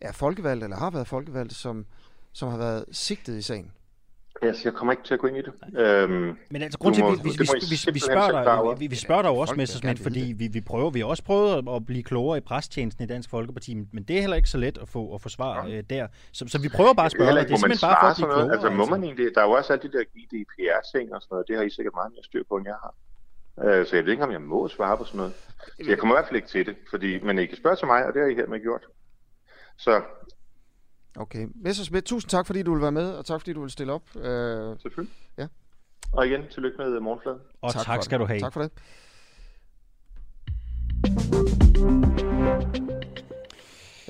er 0.00 0.12
folkevalgte, 0.12 0.64
eller 0.64 0.76
har 0.76 0.90
været 0.90 1.06
folkevalgte, 1.06 1.54
som, 1.54 1.86
som 2.34 2.48
har 2.48 2.58
været 2.58 2.84
sigtet 2.92 3.36
i 3.36 3.42
sagen? 3.42 3.72
Altså, 4.42 4.62
jeg 4.64 4.72
kommer 4.72 4.92
ikke 4.92 5.04
til 5.04 5.14
at 5.14 5.20
gå 5.20 5.26
ind 5.26 5.36
i 5.36 5.42
det. 5.42 5.52
Øhm, 5.80 6.36
Men 6.50 6.62
altså, 6.62 6.78
grund 6.78 6.94
til, 6.94 7.02
at 7.02 7.08
vi, 7.08 7.28
vi, 7.28 7.30
det 7.30 7.40
vi, 7.40 7.76
vi, 7.86 7.92
vi, 7.92 7.98
spørger 7.98 8.72
dig, 8.72 8.80
vi, 8.80 8.86
vi 8.86 8.96
spørger 8.96 9.22
dig 9.22 9.28
jo 9.28 9.36
også, 9.36 9.54
Messersmith, 9.54 10.02
fordi 10.02 10.34
vi, 10.36 10.46
vi, 10.46 10.60
prøver, 10.60 10.90
vi 10.90 11.00
har 11.00 11.06
også 11.06 11.24
prøvet 11.24 11.68
at 11.76 11.86
blive 11.86 12.02
klogere 12.02 12.38
i 12.38 12.40
presstjenesten 12.40 13.04
i 13.04 13.06
Dansk 13.06 13.30
Folkeparti, 13.30 13.74
men 13.74 14.02
det 14.08 14.16
er 14.16 14.20
heller 14.20 14.36
ikke 14.36 14.48
så 14.48 14.58
let 14.58 14.78
at 14.78 14.88
få, 14.88 15.14
at 15.14 15.20
få 15.20 15.28
svar 15.28 15.66
øh, 15.66 15.82
der. 15.90 16.06
Så, 16.32 16.44
så 16.48 16.58
vi 16.62 16.68
prøver 16.68 16.94
bare 16.94 17.06
at 17.06 17.12
spørge 17.12 17.32
dig, 17.32 17.40
ikke, 17.40 17.48
det 17.48 17.54
er 17.54 17.58
simpelthen 17.58 17.88
bare 17.88 18.00
for 18.00 18.06
at 18.06 18.16
blive 18.16 18.28
klogere. 18.32 18.52
Altså, 18.52 18.70
må 18.70 18.86
man 18.86 19.04
egentlig, 19.04 19.34
der 19.34 19.40
er 19.40 19.44
jo 19.44 19.50
også 19.50 19.72
alle 19.72 19.88
de 19.88 19.92
der 19.98 20.04
GDPR-ting 20.04 21.14
og 21.14 21.22
sådan 21.22 21.34
noget, 21.34 21.48
det 21.48 21.56
har 21.56 21.62
I 21.62 21.70
sikkert 21.70 21.94
meget 21.94 22.12
mere 22.12 22.24
styr 22.24 22.42
på, 22.48 22.56
end 22.56 22.66
jeg 22.66 22.78
har. 22.84 22.94
Øh, 23.64 23.86
så 23.86 23.96
jeg 23.96 24.04
ved 24.04 24.12
ikke, 24.12 24.24
om 24.24 24.32
jeg 24.32 24.42
må 24.42 24.68
svare 24.68 24.96
på 24.96 25.04
sådan 25.04 25.18
noget. 25.18 25.32
Så 25.84 25.88
jeg 25.88 25.98
kommer 25.98 26.14
i 26.14 26.16
hvert 26.16 26.28
fald 26.28 26.36
ikke 26.36 26.48
til 26.48 26.66
det, 26.66 26.76
fordi, 26.90 27.20
men 27.26 27.38
I 27.38 27.46
kan 27.46 27.56
spørge 27.56 27.76
til 27.76 27.86
mig, 27.86 28.06
og 28.06 28.14
det 28.14 28.22
har 28.22 28.28
I 28.28 28.34
hermed 28.34 28.60
gjort. 28.60 28.84
Så 29.78 30.02
Okay. 31.16 31.46
Messersmith, 31.54 32.04
tusind 32.04 32.30
tak, 32.30 32.46
fordi 32.46 32.62
du 32.62 32.72
vil 32.72 32.82
være 32.82 32.92
med, 32.92 33.10
og 33.12 33.24
tak, 33.26 33.40
fordi 33.40 33.52
du 33.52 33.60
vil 33.60 33.70
stille 33.70 33.92
op. 33.92 34.16
Øh, 34.16 34.78
selvfølgelig. 34.82 35.14
Ja. 35.38 35.46
Og 36.12 36.26
igen, 36.26 36.40
tillykke 36.50 36.78
med 36.78 37.00
morgenfladen. 37.00 37.40
Og 37.62 37.72
tak, 37.72 37.84
tak 37.84 38.02
skal 38.02 38.20
det. 38.20 38.28
du 38.28 38.28
have. 38.28 38.40
Tak 38.40 38.52
for 38.52 38.62
det. 38.62 38.70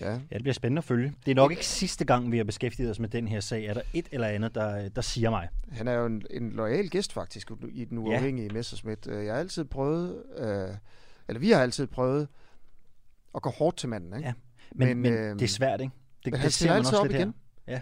Ja, 0.01 0.11
Ja, 0.13 0.35
det 0.35 0.43
bliver 0.43 0.53
spændende 0.55 0.81
at 0.81 0.85
følge. 0.85 1.13
Det 1.25 1.31
er 1.31 1.35
nok 1.35 1.51
ikke 1.51 1.67
sidste 1.67 2.05
gang, 2.05 2.33
vi 2.33 2.37
har 2.37 2.45
beskæftiget 2.45 2.91
os 2.91 2.99
med 2.99 3.09
den 3.09 3.29
her 3.29 3.41
sag. 3.41 3.65
Er 3.65 3.75
der 3.75 3.81
et 3.95 4.09
eller 4.13 4.27
andet, 4.29 4.55
der, 4.55 4.89
der 4.89 5.01
siger 5.03 5.31
mig? 5.31 5.49
han 5.73 5.89
er 5.89 5.93
jo 5.93 6.07
en, 6.07 6.23
en 6.31 6.51
lojal 6.51 6.89
gæst 6.89 7.13
faktisk 7.13 7.51
i 7.73 7.85
den 7.85 7.99
uafhængige 7.99 8.47
ja. 8.47 8.53
Messersmith. 8.53 9.09
Øh, 9.09 9.25
Jeg 9.25 9.33
har 9.35 9.41
altid 9.41 9.65
prøvet, 9.65 10.23
øh, 10.39 10.69
eller 11.29 11.41
vi 11.41 11.51
har 11.51 11.63
altid 11.63 11.87
prøvet 11.87 12.29
at 13.35 13.43
gå 13.43 13.51
hårdt 13.51 13.77
til 13.77 13.89
manden, 13.89 14.17
ikke? 14.17 14.27
Ja. 14.29 14.33
Men, 14.75 14.89
men, 14.89 14.99
Men, 14.99 15.13
øhm, 15.13 15.39
det 15.39 15.45
er 15.45 15.49
svært, 15.49 15.81
ikke? 15.81 15.93
Det, 16.25 16.33
men 16.33 16.41
han 16.41 16.47
det 16.47 16.55
stiller 16.55 16.75
man 16.75 16.81
også 16.81 16.97
op 16.97 17.07
lidt 17.07 17.17
igen. 17.17 17.35
Her. 17.67 17.75
Ja. 17.75 17.81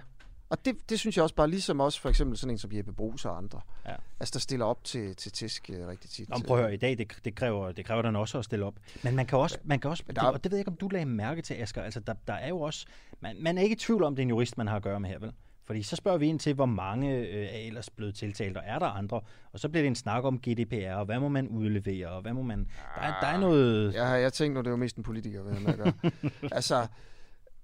Og 0.51 0.65
det, 0.65 0.77
det 0.91 1.01
synes 1.01 1.17
jeg 1.17 1.23
også 1.23 1.35
bare, 1.35 1.51
ligesom 1.51 1.81
også 1.81 2.01
for 2.01 2.09
eksempel 2.09 2.39
sådan 2.39 2.55
en 2.55 2.59
som 2.59 2.71
Jeppe 2.73 2.93
Brugs 2.93 3.25
og 3.25 3.37
andre. 3.37 3.61
Ja. 3.87 3.95
Altså, 4.21 4.33
der 4.33 4.39
stiller 4.39 4.67
op 4.67 4.85
til, 4.85 5.17
til 5.17 5.33
tæsk 5.33 5.71
øh, 5.73 5.89
rigtig 5.89 6.11
tit. 6.11 6.29
Nå, 6.29 6.37
men 6.37 6.47
prøv 6.47 6.57
at 6.57 6.63
høre, 6.63 6.75
i 6.75 6.77
dag, 6.77 6.99
det, 6.99 7.13
det, 7.25 7.35
kræver, 7.35 7.73
det 7.73 7.85
kræver 7.85 8.03
den 8.03 8.17
også 8.17 8.39
at 8.39 8.45
stille 8.45 8.65
op. 8.65 8.75
Men 9.03 9.17
man 9.17 9.27
kan 9.27 9.39
også, 9.39 9.59
man 9.65 9.79
kan 9.81 9.91
også 9.91 10.05
der 10.17 10.23
er- 10.23 10.27
og 10.27 10.45
det 10.45 10.53
ved 10.53 10.59
jeg 10.59 10.61
ikke, 10.61 10.71
om 10.71 10.77
du 10.77 10.89
lagde 10.89 11.07
mærke 11.07 11.43
til, 11.43 11.55
Asger, 11.55 11.83
altså 11.83 12.01
der, 12.01 12.15
der 12.27 12.33
er 12.33 12.49
jo 12.49 12.61
også, 12.61 12.87
man, 13.21 13.37
man 13.41 13.59
er 13.59 13.63
ikke 13.63 13.73
i 13.73 13.79
tvivl 13.79 14.03
om, 14.03 14.17
det 14.17 14.23
er 14.23 14.25
en 14.25 14.29
jurist, 14.29 14.59
man 14.59 14.67
har 14.67 14.77
at 14.77 14.83
gøre 14.83 15.01
med 15.01 15.11
her, 15.11 15.19
vel? 15.19 15.33
Fordi 15.65 15.83
så 15.83 15.97
spørger 15.97 16.19
vi 16.19 16.27
ind 16.27 16.39
til, 16.41 16.55
hvor 16.55 16.67
mange 16.67 17.17
øh, 17.17 17.47
er 17.47 17.59
ellers 17.59 17.91
blevet 17.91 18.15
tiltalt, 18.15 18.57
og 18.57 18.63
er 18.67 18.79
der 18.79 18.87
andre? 18.87 19.21
Og 19.53 19.61
så 19.61 19.69
bliver 19.69 19.83
det 19.83 19.87
en 19.89 19.95
snak 19.95 20.25
om 20.25 20.39
GDPR, 20.39 20.95
og 20.95 21.05
hvad 21.05 21.19
må 21.19 21.29
man 21.29 21.49
udlevere, 21.49 22.09
og 22.09 22.23
hvad 22.23 22.33
må 22.33 22.43
man... 22.43 22.69
Der 22.97 23.03
er, 23.03 23.21
der 23.21 23.27
er 23.27 23.41
noget... 23.41 23.95
Ja, 23.95 24.05
jeg 24.05 24.33
tænkte 24.33 24.55
nu, 24.55 24.65
det 24.65 24.71
var 24.71 24.77
mest 24.77 24.97
en 24.97 25.03
politiker, 25.03 25.43
hvad 25.43 25.77
gøre. 25.77 25.93
altså, 26.53 26.87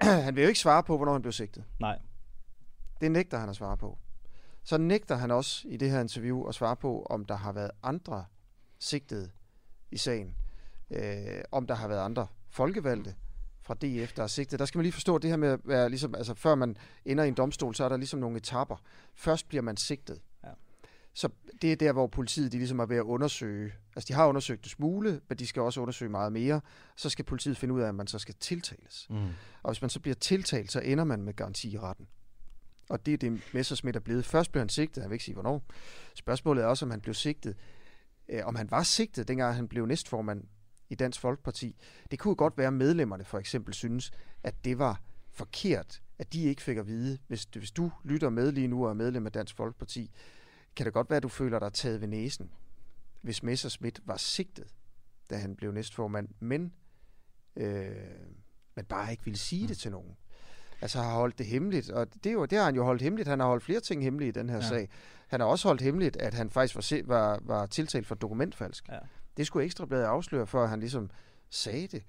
han 0.25 0.37
vil 0.37 0.43
jo 0.43 0.49
ikke 0.49 0.61
svare 0.61 0.83
på, 0.83 0.97
hvornår 0.97 1.13
han 1.13 1.23
blev 1.23 1.33
sigtet. 1.33 1.65
Nej. 1.81 1.99
Det 3.01 3.13
nægter 3.13 3.39
han 3.39 3.49
at 3.49 3.57
svare 3.57 3.77
på. 3.77 3.99
Så 4.65 4.79
nægter 4.79 5.17
han 5.17 5.31
også 5.31 5.69
i 5.69 5.77
det 5.77 5.91
her 5.91 6.01
interview 6.01 6.45
at 6.45 6.55
svare 6.55 6.77
på, 6.77 7.07
om 7.11 7.25
der 7.25 7.37
har 7.37 7.53
været 7.53 7.71
andre 7.83 8.25
sigtede 8.79 9.31
i 9.91 9.97
sagen. 9.97 10.35
Øh, 10.91 11.41
om 11.53 11.67
der 11.67 11.75
har 11.75 11.89
været 11.89 12.01
andre 12.05 12.27
folkevalgte 12.51 13.15
fra 13.63 13.75
DF, 13.75 14.13
der 14.13 14.23
er 14.23 14.27
sigtet. 14.27 14.59
Der 14.59 14.65
skal 14.65 14.79
man 14.79 14.83
lige 14.83 14.93
forstå 14.93 15.19
det 15.19 15.31
her 15.31 15.37
med 15.37 15.49
at 15.49 15.61
være 15.65 15.89
ligesom, 15.89 16.15
altså 16.15 16.35
før 16.35 16.55
man 16.55 16.77
ender 17.05 17.25
i 17.25 17.29
en 17.29 17.35
domstol, 17.35 17.75
så 17.75 17.85
er 17.85 17.89
der 17.89 17.97
ligesom 17.97 18.21
nogle 18.21 18.37
etapper. 18.37 18.77
Først 19.15 19.49
bliver 19.49 19.63
man 19.63 19.77
sigtet. 19.77 20.21
Så 21.19 21.29
det 21.63 21.73
er 21.73 21.77
der, 21.77 21.93
hvor 21.93 22.07
politiet 22.07 22.53
de 22.53 22.57
ligesom 22.57 22.79
er 22.79 22.87
ved 22.87 22.97
at 22.97 23.03
undersøge. 23.03 23.73
Altså 23.97 24.09
de 24.09 24.13
har 24.13 24.27
undersøgt 24.27 24.65
en 24.65 24.69
smule, 24.69 25.21
men 25.29 25.39
de 25.39 25.47
skal 25.47 25.63
også 25.63 25.81
undersøge 25.81 26.11
meget 26.11 26.33
mere. 26.33 26.61
Så 26.97 27.11
skal 27.11 27.25
politiet 27.25 27.57
finde 27.57 27.75
ud 27.75 27.81
af, 27.81 27.89
at 27.89 27.95
man 27.95 28.07
så 28.07 28.19
skal 28.19 28.35
tiltales. 28.41 29.07
Mm. 29.11 29.29
Og 29.63 29.73
hvis 29.73 29.83
man 29.83 29.91
så 29.91 30.01
bliver 30.01 30.15
tiltalt, 30.15 30.73
så 30.73 30.81
ender 30.81 31.05
man 31.05 31.23
med 31.23 31.35
garanti 31.35 31.75
i 31.75 31.79
retten. 31.79 32.07
Og 32.89 33.07
det 33.07 33.15
er 33.15 33.19
det, 33.19 33.43
Messersmith 33.55 33.97
er 33.97 34.01
blevet. 34.01 34.25
Først 34.25 34.53
blev 34.53 34.61
han 34.61 34.69
sigtet, 34.69 35.03
han 35.03 35.11
vil 35.11 35.15
ikke 35.15 35.25
sige 35.25 35.35
hvornår. 35.35 35.65
Spørgsmålet 36.15 36.65
er 36.65 36.67
også, 36.67 36.85
om 36.85 36.91
han 36.91 37.01
blev 37.01 37.15
sigtet. 37.15 37.57
Øh, 38.29 38.47
om 38.47 38.55
han 38.55 38.71
var 38.71 38.83
sigtet, 38.83 39.29
dengang 39.29 39.55
han 39.55 39.69
blev 39.69 39.87
næstformand 39.87 40.45
i 40.89 40.95
Dansk 40.95 41.21
Folkeparti. 41.21 41.77
Det 42.11 42.19
kunne 42.19 42.35
godt 42.35 42.59
være, 42.59 42.67
at 42.67 42.73
medlemmerne 42.73 43.25
for 43.25 43.39
eksempel 43.39 43.75
synes, 43.75 44.11
at 44.43 44.65
det 44.65 44.79
var 44.79 45.01
forkert, 45.33 46.03
at 46.19 46.33
de 46.33 46.43
ikke 46.43 46.63
fik 46.63 46.77
at 46.77 46.87
vide. 46.87 47.19
Hvis, 47.27 47.45
hvis 47.45 47.71
du 47.71 47.93
lytter 48.05 48.31
med 48.31 48.53
lige 48.53 48.69
nu 48.69 48.85
og 48.85 48.91
er 48.91 48.95
medlem 48.95 49.27
af 49.27 49.33
Dansk 49.33 49.57
Folkeparti, 49.57 50.11
kan 50.79 50.85
det 50.87 50.93
godt 50.95 51.11
være, 51.11 51.17
at 51.17 51.23
du 51.23 51.29
føler 51.29 51.59
dig 51.59 51.73
taget 51.73 52.01
ved 52.01 52.09
næsen, 52.09 52.51
hvis 53.23 53.43
Messersmith 53.43 54.01
var 54.05 54.17
sigtet, 54.17 54.67
da 55.31 55.37
han 55.37 55.57
blev 55.57 55.73
næstformand, 55.73 56.29
men, 56.41 56.73
øh, 57.57 57.87
men 58.75 58.85
bare 58.85 59.11
ikke 59.11 59.25
ville 59.25 59.39
sige 59.39 59.69
det 59.69 59.79
til 59.79 59.91
nogen. 59.91 60.17
Altså 60.81 60.99
har 61.01 61.15
holdt 61.15 61.39
det 61.39 61.47
hemmeligt, 61.47 61.91
og 61.91 62.07
det, 62.25 62.27
er 62.27 62.33
jo, 62.33 62.45
det 62.45 62.59
har 62.59 62.65
han 62.65 62.75
jo 62.75 62.85
holdt 62.85 63.03
hemmeligt. 63.03 63.29
Han 63.29 63.41
har 63.41 63.47
holdt 63.47 63.65
flere 63.65 63.81
ting 63.81 64.03
hemmelige 64.03 64.29
i 64.29 64.33
den 64.33 64.49
her 64.49 64.57
Ja. 64.57 64.69
sag. 64.69 64.89
Han 65.29 65.41
har 65.41 65.47
også 65.47 65.69
holdt 65.69 65.81
hemmeligt, 65.81 66.17
at 66.17 66.35
han 66.35 66.51
faktisk 66.51 66.75
var, 66.77 67.03
var, 67.07 67.41
var 67.43 67.67
tiltalt 67.67 68.07
for 68.07 68.15
dokumentfalsk. 68.15 68.89
Ja. 68.89 68.99
Det 69.37 69.47
skulle 69.47 69.65
Ekstrabladet 69.65 70.05
afsløre, 70.05 70.47
før 70.47 70.67
han 70.67 70.81
ligesom 70.81 71.11
sagde 71.51 71.87
det. 71.87 72.03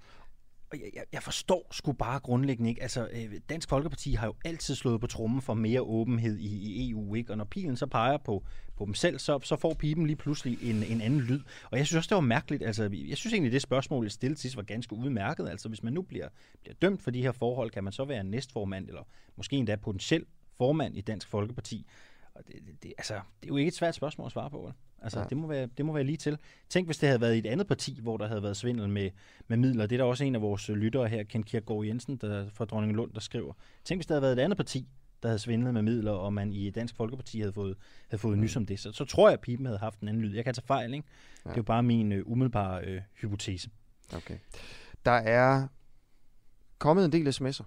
Og 0.72 0.80
jeg, 0.80 0.90
jeg, 0.94 1.04
jeg 1.12 1.22
forstår 1.22 1.66
sgu 1.70 1.92
bare 1.92 2.20
grundlæggende 2.20 2.70
ikke. 2.70 2.82
Altså, 2.82 3.08
øh, 3.12 3.40
Dansk 3.48 3.68
Folkeparti 3.68 4.12
har 4.12 4.26
jo 4.26 4.34
altid 4.44 4.74
slået 4.74 5.00
på 5.00 5.06
trummen 5.06 5.42
for 5.42 5.54
mere 5.54 5.80
åbenhed 5.80 6.38
i, 6.38 6.46
i 6.46 6.90
EU, 6.90 7.14
ikke? 7.14 7.32
Og 7.32 7.36
når 7.36 7.44
pilen 7.44 7.76
så 7.76 7.86
peger 7.86 8.16
på, 8.16 8.44
på 8.76 8.84
dem 8.84 8.94
selv, 8.94 9.18
så, 9.18 9.40
så 9.42 9.56
får 9.56 9.74
pipen 9.74 10.06
lige 10.06 10.16
pludselig 10.16 10.70
en, 10.70 10.82
en 10.82 11.00
anden 11.00 11.20
lyd. 11.20 11.40
Og 11.70 11.78
jeg 11.78 11.86
synes 11.86 11.96
også, 11.96 12.08
det 12.08 12.14
var 12.14 12.20
mærkeligt. 12.20 12.62
Altså, 12.62 12.90
jeg 13.08 13.16
synes 13.16 13.32
egentlig, 13.32 13.52
det 13.52 13.62
spørgsmål, 13.62 14.04
jeg 14.04 14.12
stillede 14.12 14.40
sidst, 14.40 14.56
var 14.56 14.62
ganske 14.62 14.92
udmærket. 14.92 15.48
Altså, 15.48 15.68
hvis 15.68 15.82
man 15.82 15.92
nu 15.92 16.02
bliver, 16.02 16.28
bliver 16.60 16.74
dømt 16.82 17.02
for 17.02 17.10
de 17.10 17.22
her 17.22 17.32
forhold, 17.32 17.70
kan 17.70 17.84
man 17.84 17.92
så 17.92 18.04
være 18.04 18.24
næstformand, 18.24 18.88
eller 18.88 19.02
måske 19.36 19.56
endda 19.56 19.76
potentiel 19.76 20.24
formand 20.56 20.96
i 20.96 21.00
Dansk 21.00 21.28
Folkeparti. 21.28 21.86
Og 22.34 22.46
det, 22.46 22.54
det, 22.66 22.82
det, 22.82 22.92
altså, 22.98 23.14
det 23.14 23.44
er 23.44 23.48
jo 23.48 23.56
ikke 23.56 23.68
et 23.68 23.74
svært 23.74 23.94
spørgsmål 23.94 24.26
at 24.26 24.32
svare 24.32 24.50
på, 24.50 24.58
vel? 24.58 24.72
Altså, 25.02 25.18
Nej. 25.18 25.28
det 25.28 25.36
må, 25.36 25.46
være, 25.46 25.68
det 25.76 25.86
må 25.86 25.92
være 25.92 26.04
lige 26.04 26.16
til. 26.16 26.38
Tænk, 26.68 26.88
hvis 26.88 26.98
det 26.98 27.08
havde 27.08 27.20
været 27.20 27.34
i 27.34 27.38
et 27.38 27.46
andet 27.46 27.66
parti, 27.66 27.98
hvor 28.02 28.16
der 28.16 28.28
havde 28.28 28.42
været 28.42 28.56
svindel 28.56 28.88
med, 28.88 29.10
med 29.48 29.56
midler. 29.56 29.86
Det 29.86 29.96
er 29.96 29.98
der 29.98 30.04
også 30.04 30.24
en 30.24 30.34
af 30.34 30.40
vores 30.40 30.68
lyttere 30.68 31.08
her, 31.08 31.22
Ken 31.22 31.42
Kierkegaard 31.42 31.84
Jensen 31.84 32.16
der, 32.16 32.48
fra 32.52 32.64
Dronning 32.64 32.96
Lund, 32.96 33.12
der 33.12 33.20
skriver. 33.20 33.52
Tænk, 33.84 33.98
hvis 33.98 34.06
der 34.06 34.14
havde 34.14 34.22
været 34.22 34.32
et 34.32 34.42
andet 34.42 34.56
parti, 34.56 34.88
der 35.22 35.28
havde 35.28 35.38
svindlet 35.38 35.74
med 35.74 35.82
midler, 35.82 36.12
og 36.12 36.32
man 36.32 36.52
i 36.52 36.70
Dansk 36.70 36.96
Folkeparti 36.96 37.40
havde 37.40 37.52
fået, 37.52 37.76
havde 38.08 38.20
fået 38.20 38.38
nys 38.38 38.56
om 38.56 38.66
det. 38.66 38.80
Så, 38.80 38.92
så 38.92 39.04
tror 39.04 39.28
jeg, 39.28 39.32
at 39.32 39.40
pipen 39.40 39.66
havde 39.66 39.78
haft 39.78 40.00
en 40.00 40.08
anden 40.08 40.22
lyd. 40.22 40.34
Jeg 40.34 40.44
kan 40.44 40.54
tage 40.54 40.66
fejl, 40.66 40.94
ikke? 40.94 41.08
Ja. 41.44 41.50
Det 41.50 41.56
er 41.56 41.58
jo 41.58 41.62
bare 41.62 41.82
min 41.82 42.12
øh, 42.12 42.22
umiddelbare 42.26 42.84
øh, 42.84 43.00
hypotese. 43.14 43.70
Okay. 44.16 44.38
Der 45.04 45.10
er 45.10 45.66
kommet 46.78 47.04
en 47.04 47.12
del 47.12 47.28
sms'er, 47.28 47.64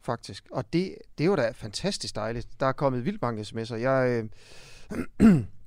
faktisk. 0.00 0.48
Og 0.50 0.72
det, 0.72 0.94
det 1.18 1.24
er 1.24 1.28
jo 1.28 1.36
da 1.36 1.50
fantastisk 1.50 2.14
dejligt. 2.14 2.48
Der 2.60 2.66
er 2.66 2.72
kommet 2.72 3.04
vildt 3.04 3.22
mange 3.22 3.42
sms'er. 3.42 3.74
Jeg, 3.74 4.28
øh, 5.20 5.44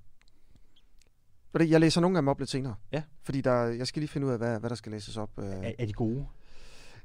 jeg 1.59 1.79
læser 1.79 2.01
nogle 2.01 2.17
af 2.17 2.21
dem 2.21 2.27
op 2.27 2.39
lidt 2.39 2.49
senere. 2.49 2.75
Ja. 2.91 3.03
Fordi 3.23 3.41
der, 3.41 3.63
jeg 3.63 3.87
skal 3.87 3.99
lige 3.99 4.07
finde 4.09 4.27
ud 4.27 4.31
af, 4.31 4.37
hvad, 4.37 4.59
hvad 4.59 4.69
der 4.69 4.75
skal 4.75 4.91
læses 4.91 5.17
op. 5.17 5.29
Øh, 5.39 5.45
Er, 5.45 5.71
er 5.79 5.85
de 5.85 5.93
gode? 5.93 6.25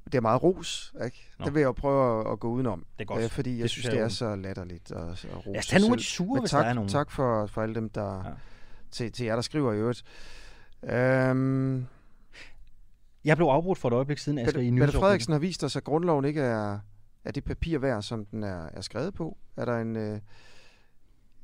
det 0.05 0.14
er 0.14 0.20
meget 0.20 0.42
ros, 0.42 0.94
ikke? 1.05 1.26
Nå. 1.38 1.44
Det 1.44 1.55
vil 1.55 1.61
jeg 1.61 1.66
jo 1.66 1.72
prøve 1.72 2.20
at, 2.26 2.32
at 2.32 2.40
gå 2.40 2.49
udenom. 2.49 2.84
Det 2.99 3.05
er 3.05 3.07
godt. 3.07 3.24
Øh, 3.24 3.30
fordi 3.30 3.57
jeg 3.57 3.62
Det 3.62 3.70
synes, 3.70 3.84
jeg 3.84 3.92
det 3.92 4.01
er 4.01 4.05
er 4.05 4.09
så 4.09 4.36
latterligt 4.36 4.90
at, 4.90 4.99
at 4.99 5.09
rose 5.36 5.49
Lad 5.51 5.59
os 5.59 5.66
tage 5.66 5.80
nogle 5.80 5.92
af 5.94 5.99
de 5.99 6.05
sure, 6.05 6.34
Men 6.34 6.40
hvis 6.42 6.51
tak, 6.51 6.62
der 6.64 6.70
er 6.70 6.74
nogen. 6.74 6.88
tak 6.90 7.11
for, 7.11 7.47
for 7.47 7.62
alle 7.62 7.74
dem, 7.74 7.88
der... 7.90 8.24
Ja. 8.24 8.30
Til, 8.90 9.12
til 9.12 9.26
jer, 9.26 9.34
der 9.34 9.42
skriver 9.42 9.72
i 9.72 9.76
øvrigt. 9.76 10.03
Øhm, 10.82 11.86
Jeg 13.24 13.36
blev 13.36 13.47
afbrudt 13.47 13.78
for 13.78 13.88
et 13.88 13.92
øjeblik 13.94 14.18
siden, 14.18 14.38
Asger, 14.38 14.61
i 14.61 14.70
Mette. 14.70 14.92
Frederiksen 14.99 15.32
har 15.32 15.38
vist 15.40 15.64
os, 15.64 15.76
at 15.76 15.84
grundloven 15.84 16.24
ikke 16.24 16.40
er, 16.40 16.78
er 17.24 17.32
det 17.32 17.44
papir 17.44 17.78
værd, 17.78 18.03
som 18.03 18.24
den 18.24 18.42
er, 18.44 18.68
er 18.72 18.80
skrevet 18.80 19.14
på. 19.14 19.36
Er 19.57 19.64
der 19.64 19.78
en, 19.78 19.97
øh, 19.97 20.20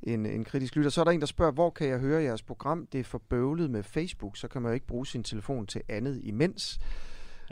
en, 0.03 0.27
en 0.27 0.45
kritisk 0.45 0.77
lytter. 0.77 0.91
Så 0.91 1.01
er 1.01 1.05
der 1.05 1.11
en, 1.13 1.21
der 1.21 1.27
spørger, 1.27 1.53
hvor 1.53 1.71
kan 1.71 1.89
jeg 1.89 1.99
høre 1.99 2.23
jeres 2.23 2.43
program? 2.43 2.87
Det 2.87 3.01
er 3.01 3.05
for 3.05 3.19
bøvlet 3.19 3.71
med 3.71 3.83
Facebook, 3.83 4.37
så 4.37 4.49
kan 4.49 4.63
man 4.63 4.71
jo 4.71 4.75
ikke 4.75 4.87
bruge 4.87 5.07
sin 5.07 5.25
telefon 5.25 5.67
til 5.67 5.83
andet 5.89 6.21
imens. 6.23 6.79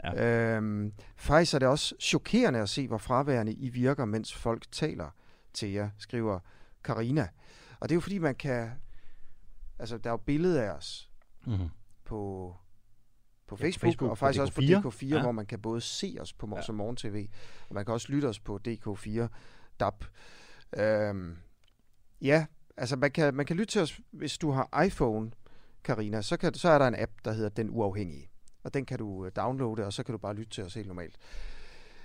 Ja. 0.03 0.55
Øhm, 0.55 0.93
faktisk 1.15 1.53
er 1.53 1.59
det 1.59 1.67
også 1.67 1.95
chokerende 1.99 2.59
at 2.59 2.69
se, 2.69 2.87
hvor 2.87 2.97
fraværende 2.97 3.53
I 3.53 3.69
virker, 3.69 4.05
mens 4.05 4.33
folk 4.35 4.65
taler 4.71 5.09
til 5.53 5.71
jer, 5.71 5.89
skriver 5.97 6.39
Karina. 6.83 7.27
Og 7.79 7.89
det 7.89 7.93
er 7.93 7.95
jo 7.97 8.01
fordi, 8.01 8.17
man 8.17 8.35
kan... 8.35 8.69
Altså, 9.79 9.97
der 9.97 10.09
er 10.09 10.13
jo 10.13 10.17
billeder 10.17 10.61
af 10.63 10.69
os 10.69 11.07
Mm-hmm. 11.45 11.69
på, 12.05 12.55
på 13.47 13.55
Ja, 13.55 13.55
på 13.55 13.55
Facebook, 13.55 13.81
Facebook, 13.87 14.11
og 14.11 14.17
på 14.17 14.19
faktisk 14.19 14.41
også 14.41 14.53
DK4. 14.61 14.81
på 14.81 14.89
DK4, 14.89 15.05
Ja. 15.07 15.21
hvor 15.21 15.31
man 15.31 15.45
kan 15.45 15.59
både 15.61 15.81
se 15.81 16.17
os 16.21 16.33
på 16.33 16.47
Ja. 16.51 16.55
ja. 16.55 16.61
som 16.61 16.75
morgen-tv, 16.75 17.27
og 17.69 17.75
man 17.75 17.85
kan 17.85 17.93
også 17.93 18.11
lytte 18.11 18.25
os 18.25 18.39
på 18.39 18.59
DK4 18.67 19.27
DAB. 19.79 20.05
Øhm, 20.77 21.35
ja, 22.21 22.45
altså 22.77 22.95
man 22.95 23.11
kan, 23.11 23.33
man 23.33 23.45
kan 23.45 23.55
lytte 23.55 23.71
til 23.71 23.81
os, 23.81 23.99
hvis 24.11 24.37
du 24.37 24.51
har 24.51 24.83
iPhone, 24.85 25.31
Karina, 25.83 26.21
så, 26.21 26.37
kan, 26.37 26.53
så 26.53 26.69
er 26.69 26.77
der 26.77 26.87
en 26.87 26.95
app, 26.99 27.11
der 27.25 27.31
hedder 27.31 27.49
Den 27.49 27.69
Uafhængige. 27.69 28.29
Og 28.63 28.73
den 28.73 28.85
kan 28.85 28.97
du 28.97 29.25
øh, 29.25 29.31
downloade, 29.35 29.85
og 29.85 29.93
så 29.93 30.03
kan 30.03 30.11
du 30.13 30.17
bare 30.17 30.33
lytte 30.33 30.51
til 30.51 30.63
os 30.63 30.73
helt 30.73 30.87
normalt. 30.87 31.15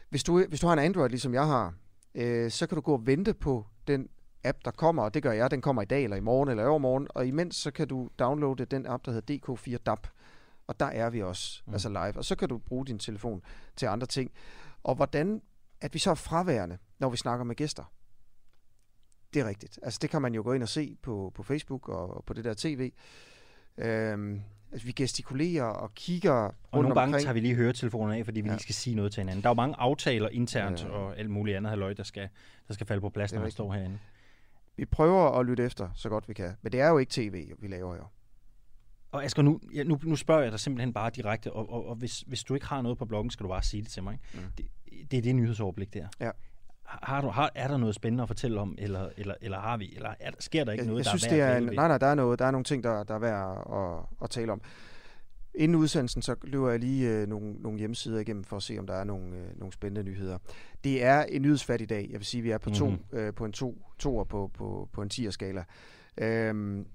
Hvis 0.09 0.25
du, 0.25 0.45
hvis 0.49 0.61
du 0.61 0.67
har 0.67 0.73
en 0.73 0.79
Android, 0.79 1.09
ligesom 1.09 1.35
jeg 1.35 1.47
har, 1.47 1.75
øh, 2.15 2.51
så 2.51 2.67
kan 2.67 2.77
du 2.77 2.81
gå 2.81 2.93
og 2.93 3.07
vente 3.07 3.35
på 3.35 3.67
den 3.87 4.09
app, 4.45 4.59
der 4.65 4.71
kommer, 4.71 5.03
og 5.03 5.15
det 5.15 5.23
gør 5.23 5.33
jeg. 5.33 5.51
Den 5.51 5.61
kommer 5.61 5.83
i 5.83 5.85
dag, 5.85 6.05
eller 6.05 6.17
i 6.17 6.21
morgen, 6.21 6.49
eller 6.49 6.63
i 6.63 6.67
overmorgen. 6.67 7.07
Og 7.11 7.27
imens, 7.27 7.57
så 7.57 7.71
kan 7.71 7.89
du 7.89 8.09
downloade 8.19 8.65
den 8.65 8.87
app, 8.87 9.05
der 9.05 9.13
hedder 9.13 9.35
DK4 9.35 9.77
DAB. 9.77 10.07
Og 10.67 10.81
der 10.81 10.87
er 10.87 11.11
vi 11.11 11.23
også, 11.23 11.63
mm. 11.67 11.73
altså 11.73 11.89
live. 11.89 12.17
Og 12.17 12.25
så 12.25 12.37
kan 12.37 12.49
du 12.49 12.59
bruge 12.59 12.87
din 12.87 12.99
telefon 12.99 13.43
til 13.77 13.87
andre 13.87 14.07
ting. 14.07 14.31
Og 14.83 14.95
hvordan, 14.95 15.43
at 15.81 15.95
vi 15.95 15.99
så 15.99 16.11
er 16.11 16.15
fraværende, 16.15 16.79
når 16.99 17.11
vi 17.11 17.17
snakker 17.17 17.45
med 17.45 17.57
gæster. 17.57 17.93
Det 19.37 19.45
er 19.45 19.49
rigtigt. 19.49 19.79
Altså, 19.83 19.99
det 20.03 20.11
kan 20.11 20.23
man 20.23 20.35
jo 20.35 20.43
gå 20.43 20.53
ind 20.53 20.63
og 20.63 20.69
se 20.69 20.97
på, 21.03 21.33
på 21.35 21.43
Facebook 21.43 21.89
og, 21.89 22.17
og 22.17 22.25
på 22.25 22.35
det 22.35 22.45
der 22.45 22.55
tv. 22.57 22.91
Øhm, 23.79 24.41
altså, 24.73 24.87
vi 24.87 24.93
gestikulerer 24.93 25.65
og 25.65 25.95
kigger 25.95 26.33
Og 26.33 26.53
rundt 26.73 26.73
nogle 26.73 26.95
gange 26.95 27.03
omkring. 27.03 27.23
tager 27.25 27.35
vi 27.35 27.41
lige 27.41 27.55
høretelefonerne 27.55 28.17
af, 28.19 28.25
fordi 28.25 28.41
vi 28.41 28.49
Ja. 28.49 28.53
lige 28.55 28.63
skal 28.63 28.75
sige 28.75 28.97
noget 28.97 29.13
til 29.13 29.21
hinanden. 29.21 29.43
Der 29.43 29.49
er 29.49 29.51
jo 29.51 29.55
mange 29.55 29.75
aftaler 29.79 30.29
internt 30.29 30.85
Ja. 30.85 30.89
og 30.89 31.19
alt 31.19 31.31
muligt 31.31 31.57
andet 31.57 31.71
halløj, 31.71 31.93
der 31.93 32.03
skal, 32.03 32.29
der 32.69 32.75
skal 32.75 32.87
falde 32.87 33.01
på 33.01 33.11
plads, 33.11 33.33
når 33.33 33.39
man 33.39 33.45
rigtigt. 33.45 33.55
står 33.57 33.73
herinde. 33.73 33.99
Vi 34.77 34.85
prøver 34.85 35.31
at 35.39 35.47
lytte 35.47 35.65
efter, 35.65 35.89
så 35.95 36.09
godt 36.09 36.29
vi 36.29 36.35
kan. 36.35 36.53
Men 36.63 36.73
det 36.73 36.81
er 36.81 36.89
jo 36.89 36.99
ikke 36.99 37.11
tv, 37.13 37.51
vi 37.59 37.69
laver 37.69 37.97
jo. 37.97 38.03
Og 39.13 39.25
Asger, 39.25 39.43
nu, 39.43 39.61
ja, 39.75 39.83
nu, 39.83 39.99
nu 40.03 40.17
spørger 40.17 40.43
jeg 40.43 40.53
dig 40.53 40.61
simpelthen 40.61 40.93
bare 40.93 41.11
direkte, 41.11 41.53
og, 41.53 41.73
og, 41.73 41.87
og 41.87 41.95
hvis, 41.97 42.21
hvis 42.21 42.45
du 42.45 42.55
ikke 42.55 42.67
har 42.67 42.83
noget 42.83 42.99
på 42.99 43.05
bloggen, 43.05 43.31
skal 43.31 43.45
du 43.45 43.49
bare 43.49 43.63
sige 43.63 43.83
det 43.83 43.91
til 43.91 44.03
mig. 44.03 44.13
Ikke? 44.35 44.47
Mm. 44.47 44.53
Det, 44.59 44.67
det 45.11 45.17
er 45.19 45.23
det 45.23 45.35
nyhedsoverblik 45.35 45.95
der. 45.95 46.09
Ja. 46.21 46.31
Har, 46.87 47.21
du, 47.21 47.29
har, 47.29 47.51
er 47.55 47.69
der 47.69 47.77
noget 47.77 47.95
spændende 47.95 48.23
at 48.23 48.29
fortælle 48.29 48.61
om, 48.61 48.75
eller, 48.79 49.09
eller, 49.17 49.35
eller 49.41 49.61
har 49.61 49.77
vi, 49.77 49.93
eller 49.97 50.11
er, 50.21 50.31
sker 50.39 50.65
der 50.65 50.73
ikke 50.73 50.83
jeg, 50.85 50.89
noget, 50.89 50.99
jeg 50.99 51.13
der 51.13 51.19
synes, 51.19 51.25
er 51.25 51.29
det 51.31 51.39
værd 51.39 51.51
er 51.51 51.57
at 51.57 51.63
en, 51.63 51.69
nej, 51.75 51.89
nej, 51.89 51.99
der 51.99 52.07
er, 52.07 52.15
noget, 52.15 52.39
der 52.39 52.45
er 52.47 52.51
nogle 52.51 52.65
ting, 52.65 52.85
der, 52.85 53.05
der 53.05 53.15
er 53.15 53.19
værd 53.19 53.67
at, 53.73 54.25
at 54.25 54.31
tale 54.31 54.53
om. 54.53 54.61
Inden 55.55 55.77
udsendelsen, 55.77 56.23
så 56.23 56.35
løber 56.43 56.71
jeg 56.71 56.79
lige 56.81 57.11
øh, 57.11 57.29
nogle, 57.29 57.53
nogle 57.53 57.79
hjemmesider 57.79 58.19
igennem 58.21 58.45
for 58.45 58.57
at 58.57 58.63
se, 58.63 58.79
om 58.79 58.87
der 58.87 58.95
er 58.95 59.05
nogle, 59.05 59.37
øh, 59.37 59.59
nogle 59.59 59.73
spændende 59.73 60.11
nyheder. 60.11 60.39
Det 60.85 61.05
er 61.05 61.23
en 61.23 61.43
nyhedsfattig 61.43 61.89
dag. 61.89 62.09
Jeg 62.11 62.19
vil 62.21 62.27
sige, 62.27 62.41
at 62.41 62.45
vi 62.45 62.51
er 62.51 62.59
på, 62.59 62.71
to, 62.71 62.91
Mhm. 62.91 62.99
øh, 63.13 63.35
på 63.35 63.45
en 63.45 63.53
to, 63.53 63.79
toer 63.99 64.25
på, 64.25 64.51
på, 64.55 64.89
på 64.93 65.03
en 65.03 65.11
10'er-skala. 65.15 65.65
Øhm, 66.19 66.87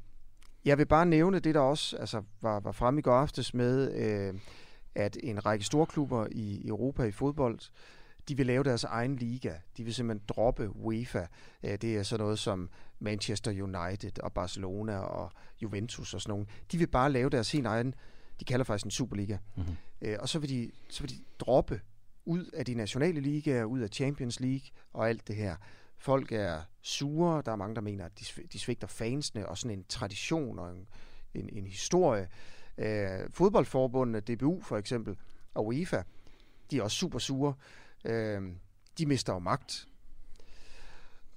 jeg 0.66 0.78
vil 0.78 0.86
bare 0.86 1.06
nævne 1.06 1.40
det, 1.40 1.56
der 1.56 1.62
også 1.62 1.98
altså, 1.98 2.22
var, 2.42 2.60
var 2.60 2.72
fremme 2.72 3.00
i 3.00 3.02
går 3.02 3.16
aftes 3.16 3.54
med, 3.54 3.94
øh, 3.96 4.34
at 4.96 5.18
en 5.24 5.46
række 5.46 5.66
storklubber 5.66 6.28
i 6.32 6.68
Europa 6.68 7.04
i 7.04 7.12
fodbold, 7.12 7.60
de 8.28 8.38
vil 8.38 8.46
lave 8.46 8.64
deres 8.64 8.84
egen 8.84 9.16
liga. 9.16 9.54
De 9.78 9.84
vil 9.84 9.94
simpelthen 9.94 10.26
droppe 10.28 10.70
UEFA. 10.76 11.26
Øh, 11.64 11.78
Det 11.82 11.98
er 11.98 12.04
sådan 12.04 12.24
noget 12.24 12.40
som 12.40 12.70
Manchester 13.00 13.52
United 13.52 14.20
og 14.24 14.34
Barcelona 14.34 14.98
og 14.98 15.32
Juventus 15.62 16.14
og 16.14 16.22
sådan 16.22 16.32
nogle. 16.32 16.46
De 16.72 16.78
vil 16.78 16.88
bare 16.88 17.12
lave 17.12 17.30
deres 17.30 17.52
helt 17.52 17.66
egen, 17.68 17.94
de 18.40 18.46
kalder 18.46 18.64
faktisk 18.64 18.86
en 18.86 18.92
Superliga. 18.92 19.38
Mhm. 19.58 19.66
Øh, 20.02 20.18
Og 20.20 20.30
så 20.30 20.40
vil, 20.40 20.50
de, 20.50 20.72
så 20.90 21.04
vil 21.04 21.10
de 21.10 21.24
droppe 21.40 21.82
ud 22.26 22.46
af 22.46 22.66
de 22.66 22.74
nationale 22.74 23.20
ligaer, 23.22 23.64
ud 23.64 23.80
af 23.80 23.90
Champions 23.90 24.40
League 24.40 24.68
og 24.94 25.10
alt 25.10 25.28
det 25.28 25.36
her. 25.36 25.56
Folk 25.98 26.32
er 26.32 26.62
sure, 26.82 27.42
der 27.46 27.52
er 27.52 27.56
mange, 27.56 27.76
der 27.76 27.82
mener, 27.82 28.06
at 28.06 28.20
de, 28.20 28.26
de 28.54 28.60
svigter 28.60 28.88
fansene 28.88 29.50
og 29.50 29.58
sådan 29.58 29.78
en 29.78 29.86
tradition 29.90 30.60
og 30.60 30.72
en, 30.72 30.88
en, 31.34 31.50
en 31.52 31.68
historie. 31.68 32.28
Øh, 32.78 33.30
fodboldforbundene, 33.30 34.20
DBU 34.20 34.62
for 34.62 34.78
eksempel, 34.78 35.16
og 35.54 35.66
UEFA, 35.68 36.02
de 36.72 36.78
er 36.78 36.84
også 36.84 36.98
super 36.98 37.20
sure. 37.20 37.54
Øh, 38.06 38.42
de 38.98 39.06
mister 39.06 39.34
jo 39.34 39.40
magt. 39.40 39.88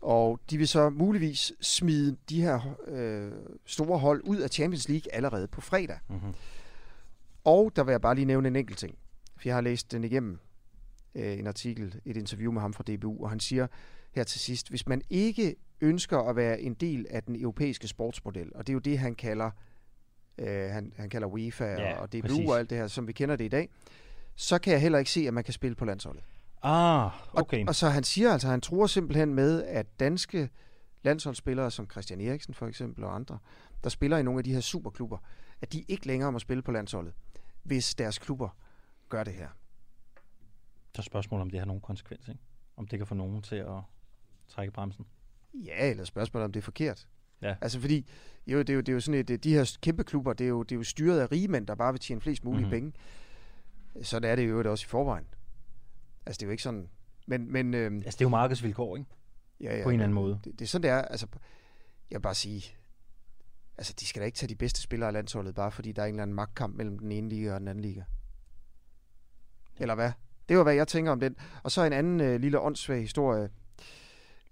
Og 0.01 0.41
de 0.51 0.59
vil 0.59 0.69
så 0.69 0.91
muligvis 0.91 1.53
smide 1.61 2.17
de 2.29 2.43
her 2.43 2.77
øh, 2.87 3.33
store 3.67 3.99
hold 3.99 4.23
ud 4.25 4.37
af 4.37 4.49
Champions 4.51 4.89
League 4.89 5.15
allerede 5.15 5.49
på 5.49 5.61
fredag. 5.61 5.99
Mhm. 6.09 6.35
Og 7.45 7.73
der 7.77 7.85
vil 7.85 7.93
jeg 7.93 8.01
bare 8.01 8.15
lige 8.15 8.25
nævne 8.25 8.49
en 8.49 8.57
enkelt 8.57 8.79
ting. 8.79 8.99
For 9.37 9.49
jeg 9.49 9.55
har 9.55 9.61
læst 9.61 9.93
den 9.93 10.05
igennem, 10.05 10.39
øh, 11.15 11.39
en 11.39 11.47
artikel, 11.47 12.01
et 12.05 12.17
interview 12.17 12.53
med 12.53 12.61
ham 12.61 12.73
fra 12.73 12.85
DBU, 12.87 13.23
og 13.25 13.31
han 13.31 13.41
siger 13.41 13.67
her 14.13 14.25
til 14.25 14.41
sidst, 14.41 14.69
hvis 14.69 14.87
man 14.89 15.03
ikke 15.11 15.57
ønsker 15.81 16.19
at 16.19 16.37
være 16.37 16.61
en 16.61 16.75
del 16.75 17.07
af 17.11 17.23
den 17.23 17.41
europæiske 17.41 17.89
sportsmodel, 17.89 18.53
og 18.55 18.67
det 18.67 18.73
er 18.73 18.75
jo 18.75 18.79
det, 18.79 18.99
han 18.99 19.15
kalder, 19.15 19.51
øh, 20.39 20.71
han, 20.71 20.93
han 20.97 21.11
kalder 21.11 21.29
UEFA 21.29 21.65
ja, 21.65 21.99
og 21.99 22.13
DBU 22.13 22.21
præcis. 22.21 22.49
og 22.49 22.59
alt 22.59 22.71
det 22.71 22.79
her, 22.79 22.87
som 22.87 23.07
vi 23.07 23.13
kender 23.13 23.37
det 23.37 23.45
i 23.45 23.49
dag, 23.49 23.69
så 24.35 24.59
kan 24.59 24.73
jeg 24.73 24.81
heller 24.81 24.99
ikke 24.99 25.11
se, 25.11 25.21
at 25.29 25.35
man 25.35 25.45
kan 25.45 25.55
spille 25.55 25.75
på 25.75 25.85
landsholdet. 25.85 26.25
Ah, 26.65 27.11
okay. 27.33 27.63
Og, 27.63 27.69
og 27.69 27.75
så 27.75 27.89
han 27.89 28.05
siger 28.05 28.33
altså, 28.33 28.49
han 28.49 28.61
tror 28.61 28.87
simpelthen 28.87 29.35
med, 29.35 29.65
at 29.65 30.01
danske 30.01 30.51
landsholdsspillere, 31.03 31.71
som 31.71 31.91
Christian 31.91 32.21
Eriksen 32.21 32.55
for 32.55 32.67
eksempel 32.67 33.05
og 33.05 33.15
andre, 33.15 33.39
der 33.85 33.91
spiller 33.91 34.17
i 34.19 34.23
nogle 34.23 34.39
af 34.39 34.45
de 34.45 34.53
her 34.53 34.61
superklubber, 34.61 35.19
at 35.61 35.73
de 35.73 35.85
ikke 35.89 36.07
længere 36.07 36.33
må 36.33 36.39
spille 36.39 36.63
på 36.63 36.73
landsholdet, 36.73 37.13
hvis 37.63 37.95
deres 37.95 38.19
klubber 38.19 38.49
gør 39.09 39.25
det 39.25 39.33
her. 39.35 39.49
Så 40.95 41.01
er 41.01 41.03
spørgsmålet, 41.03 41.43
om 41.43 41.51
det 41.51 41.59
har 41.59 41.67
nogen 41.67 41.81
konsekvens, 41.83 42.29
ikke? 42.29 42.41
Om 42.77 42.87
det 42.87 42.99
kan 42.99 43.07
få 43.07 43.15
nogen 43.15 43.43
til 43.43 43.57
at 43.57 43.81
trække 44.49 44.73
bremsen. 44.73 45.07
Ja, 45.55 45.91
eller 45.91 46.05
spørgsmålet 46.05 46.45
om 46.45 46.53
det 46.53 46.61
er 46.61 46.65
forkert. 46.65 47.09
Ja. 47.43 47.55
Altså 47.61 47.81
fordi, 47.81 48.07
jo, 48.47 48.59
det, 48.59 48.71
er 48.71 48.75
jo, 48.75 48.81
det 48.81 48.89
er 48.89 48.93
jo 48.93 49.01
sådan 49.01 49.21
et, 49.21 49.45
de 49.45 49.53
her 49.55 49.77
kæmpe 49.83 50.05
klubber, 50.05 50.33
det 50.33 50.45
er 50.45 50.49
jo, 50.49 50.63
det 50.63 50.73
er 50.73 50.77
jo 50.77 50.83
styret 50.85 51.21
af 51.21 51.33
rige 51.33 51.49
mænd, 51.49 51.67
der 51.67 51.75
bare 51.75 51.93
vil 51.93 52.01
tjene 52.01 52.21
flest 52.21 52.45
mulige 52.45 52.67
Mhm. 52.67 52.75
mm-hmm. 52.75 52.93
penge. 53.95 54.05
Sådan 54.07 54.31
er 54.31 54.37
det 54.37 54.49
jo 54.49 54.71
også 54.71 54.85
i 54.85 54.89
forvejen. 54.89 55.27
Altså 56.27 56.39
det 56.39 56.43
er 56.43 56.47
jo 56.47 56.51
ikke 56.51 56.63
sådan... 56.63 56.89
Men, 57.27 57.53
men 57.53 57.75
øhm, 57.75 57.97
Altså, 57.97 58.11
det 58.11 58.21
er 58.21 58.25
jo 58.25 58.29
markedsvilkår, 58.29 58.97
ikke? 58.97 59.09
ja, 59.61 59.77
ja, 59.77 59.83
På 59.83 59.89
en 59.89 59.95
eller 59.95 60.05
anden 60.05 60.15
måde. 60.15 60.41
Det, 60.45 60.53
det 60.53 60.63
er 60.63 60.67
sådan, 60.67 60.83
det 60.83 60.91
er. 60.91 61.03
Altså, 61.03 61.27
jeg 62.11 62.17
vil 62.17 62.23
bare 62.23 62.35
sige, 62.35 62.77
altså 63.79 63.95
de 64.01 64.07
skal 64.07 64.21
da 64.21 64.27
ikke 64.27 64.37
tage 64.37 64.49
de 64.49 64.55
bedste 64.57 64.83
spillere 64.83 65.07
af 65.07 65.13
landsholdet, 65.13 65.55
bare 65.55 65.71
fordi 65.73 65.93
der 65.93 66.03
er 66.03 66.07
en 66.07 66.15
eller 66.15 66.23
anden 66.23 66.35
magtkamp 66.35 66.77
mellem 66.77 66.99
den 66.99 67.13
ene 67.13 67.29
liga 67.29 67.55
og 67.55 67.61
den 67.61 67.69
anden 67.69 67.83
liga. 67.83 68.03
Eller 69.79 69.95
hvad? 69.95 70.13
Det 70.49 70.57
var, 70.57 70.63
hvad 70.63 70.75
jeg 70.75 70.89
tænker 70.89 71.13
om 71.13 71.21
den. 71.21 71.37
Og 71.63 71.71
så 71.71 71.85
en 71.85 71.93
anden 71.93 72.21
øh, 72.21 72.41
lille 72.41 72.61
åndssvag 72.61 73.01
historie. 73.01 73.49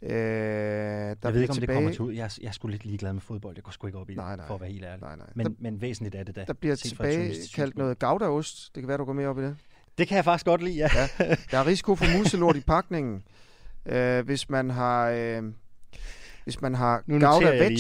Øh, 0.03 0.11
der 0.11 1.17
jeg 1.25 1.35
ved 1.35 1.41
ikke, 1.41 1.51
om 1.51 1.55
det 1.55 1.61
tilbage, 1.63 1.77
kommer 1.77 1.93
til 1.93 2.01
ud. 2.01 2.13
Jeg, 2.13 2.31
jeg 2.41 2.49
er 2.49 2.53
sgu 2.53 2.69
lidt 2.69 2.85
ligeglad 2.85 3.13
med 3.13 3.21
fodbold. 3.21 3.57
Jeg 3.57 3.65
går 3.65 3.71
sgu 3.71 3.87
ikke 3.87 3.99
op 3.99 4.11
i 4.11 4.13
det, 4.13 4.17
Nej, 4.17 4.37
nej. 4.37 4.47
for 4.47 4.55
at 4.55 4.61
være 4.61 4.71
helt 4.71 4.85
ærlig. 4.85 5.01
Nej, 5.01 5.17
nej. 5.17 5.27
Men, 5.35 5.47
der, 5.47 5.53
men 5.59 5.81
væsentligt 5.81 6.15
er 6.15 6.25
det 6.25 6.37
da. 6.37 6.45
der 6.45 6.53
bliver 6.53 6.75
tilbage 6.75 7.35
kaldt 7.55 7.77
noget 7.77 7.99
goudaost. 7.99 8.75
Det 8.75 8.81
kan 8.83 8.89
være, 8.89 8.99
du 8.99 9.05
går 9.05 9.13
med 9.13 9.27
op 9.27 9.39
i 9.39 9.43
det. 9.43 9.57
Det 9.99 10.09
kan 10.09 10.17
jeg 10.17 10.25
faktisk 10.25 10.47
godt 10.47 10.63
lide, 10.63 10.77
ja. 10.77 10.89
Ja. 10.95 11.27
Der 11.51 11.59
er 11.59 11.67
risiko 11.67 11.95
for 11.95 12.07
muselort 12.19 12.57
i 12.57 12.61
pakningen, 12.61 13.23
øh, 13.87 14.25
hvis 14.25 14.51
man 14.51 14.71
har, 14.71 15.11
øh, 15.11 15.43
hvis 16.45 16.61
man 16.61 16.75
har 16.75 17.03
Nu 17.07 17.21
Gouda 17.21 17.59
Veg. 17.65 17.79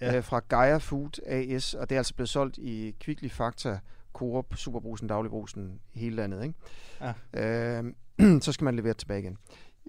Ja. 0.00 0.16
øh, 0.16 0.24
fra 0.24 0.40
Gaia 0.48 0.76
Food 0.76 1.26
AS, 1.26 1.74
og 1.74 1.88
det 1.90 1.94
er 1.94 2.00
altså 2.00 2.14
blevet 2.14 2.28
solgt 2.28 2.58
i 2.58 2.94
Kvickly 3.00 3.28
Fakta, 3.28 3.78
Coop, 4.12 4.56
Superbrusen, 4.56 5.08
Dagligbrusen, 5.08 5.80
hele 5.94 6.16
landet. 6.16 6.42
Ikke? 6.42 6.54
Ja. 7.34 7.78
Øh, 7.78 7.84
så 8.44 8.52
skal 8.52 8.64
man 8.64 8.76
levere 8.76 8.94
tilbage 8.94 9.20
igen. 9.20 9.36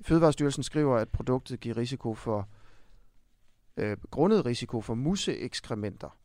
Fødevarestyrelsen 0.05 0.63
skriver, 0.63 0.97
at 0.97 1.09
produktet 1.09 1.59
giver 1.59 1.77
risiko 1.77 2.13
for 2.15 2.49
øh, 3.77 3.97
grundet 4.11 4.45
risiko 4.45 4.81
for 4.81 4.93
museekskrementer 4.93 6.17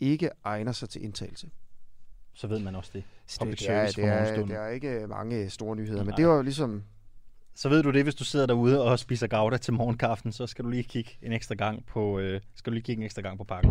ikke 0.00 0.30
egner 0.44 0.72
sig 0.72 0.88
til 0.88 1.04
indtagelse. 1.04 1.50
Så 2.34 2.46
ved 2.46 2.58
man 2.58 2.76
også 2.76 2.90
det. 2.94 3.04
Public 3.40 3.58
det, 3.58 3.68
det, 3.68 3.76
er, 3.76 3.86
det, 3.86 4.04
er, 4.04 4.46
det 4.46 4.56
er 4.56 4.68
ikke 4.68 5.06
mange 5.08 5.50
store 5.50 5.76
nyheder, 5.76 5.98
men 5.98 6.08
Nej. 6.08 6.16
det 6.16 6.26
var 6.26 6.34
jo 6.34 6.42
ligesom 6.42 6.82
Så 7.54 7.68
ved 7.68 7.82
du 7.82 7.90
det, 7.90 8.02
hvis 8.02 8.14
du 8.14 8.24
sidder 8.24 8.46
derude 8.46 8.82
og 8.82 8.98
spiser 8.98 9.26
gouda 9.26 9.56
til 9.56 9.72
morgenkaffen, 9.74 10.32
så 10.32 10.46
skal 10.46 10.64
du 10.64 10.70
lige 10.70 10.82
kigge 10.82 11.18
en 11.22 11.32
ekstra 11.32 11.54
gang 11.54 11.86
på, 11.86 12.18
øh, 12.18 12.40
skal 12.54 12.70
du 12.70 12.74
lige 12.74 12.84
kigge 12.84 13.00
en 13.00 13.04
ekstra 13.04 13.22
gang 13.22 13.38
på 13.38 13.44
pakken. 13.44 13.70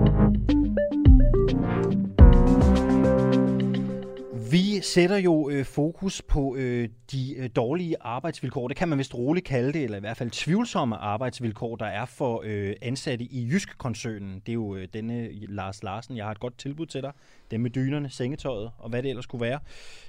Vi 4.51 4.81
sætter 4.81 5.17
jo 5.17 5.49
øh, 5.49 5.65
fokus 5.65 6.21
på 6.21 6.55
øh, 6.55 6.89
de 7.11 7.35
øh, 7.37 7.49
dårlige 7.55 7.95
arbejdsvilkår. 8.01 8.67
Det 8.67 8.77
kan 8.77 8.87
man 8.89 8.97
vist 8.97 9.15
roligt 9.15 9.45
kalde 9.45 9.73
det, 9.73 9.83
eller 9.83 9.97
i 9.97 9.99
hvert 9.99 10.17
fald 10.17 10.31
tvivlsomme 10.31 10.95
arbejdsvilkår, 10.95 11.75
der 11.75 11.85
er 11.85 12.05
for 12.05 12.41
øh, 12.45 12.75
ansatte 12.81 13.25
i 13.25 13.47
Jysk-koncernen. 13.51 14.39
Det 14.39 14.49
er 14.49 14.53
jo 14.53 14.75
øh, 14.75 14.87
denne 14.93 15.29
Lars 15.31 15.83
Larsen. 15.83 16.17
Jeg 16.17 16.25
har 16.25 16.31
et 16.31 16.39
godt 16.39 16.57
tilbud 16.57 16.85
til 16.85 17.01
dig. 17.01 17.11
Dem 17.51 17.61
med 17.61 17.69
dynerne, 17.69 18.09
sengetøjet 18.09 18.71
og 18.77 18.89
hvad 18.89 19.03
det 19.03 19.09
ellers 19.09 19.25
kunne 19.25 19.41
være. 19.41 19.59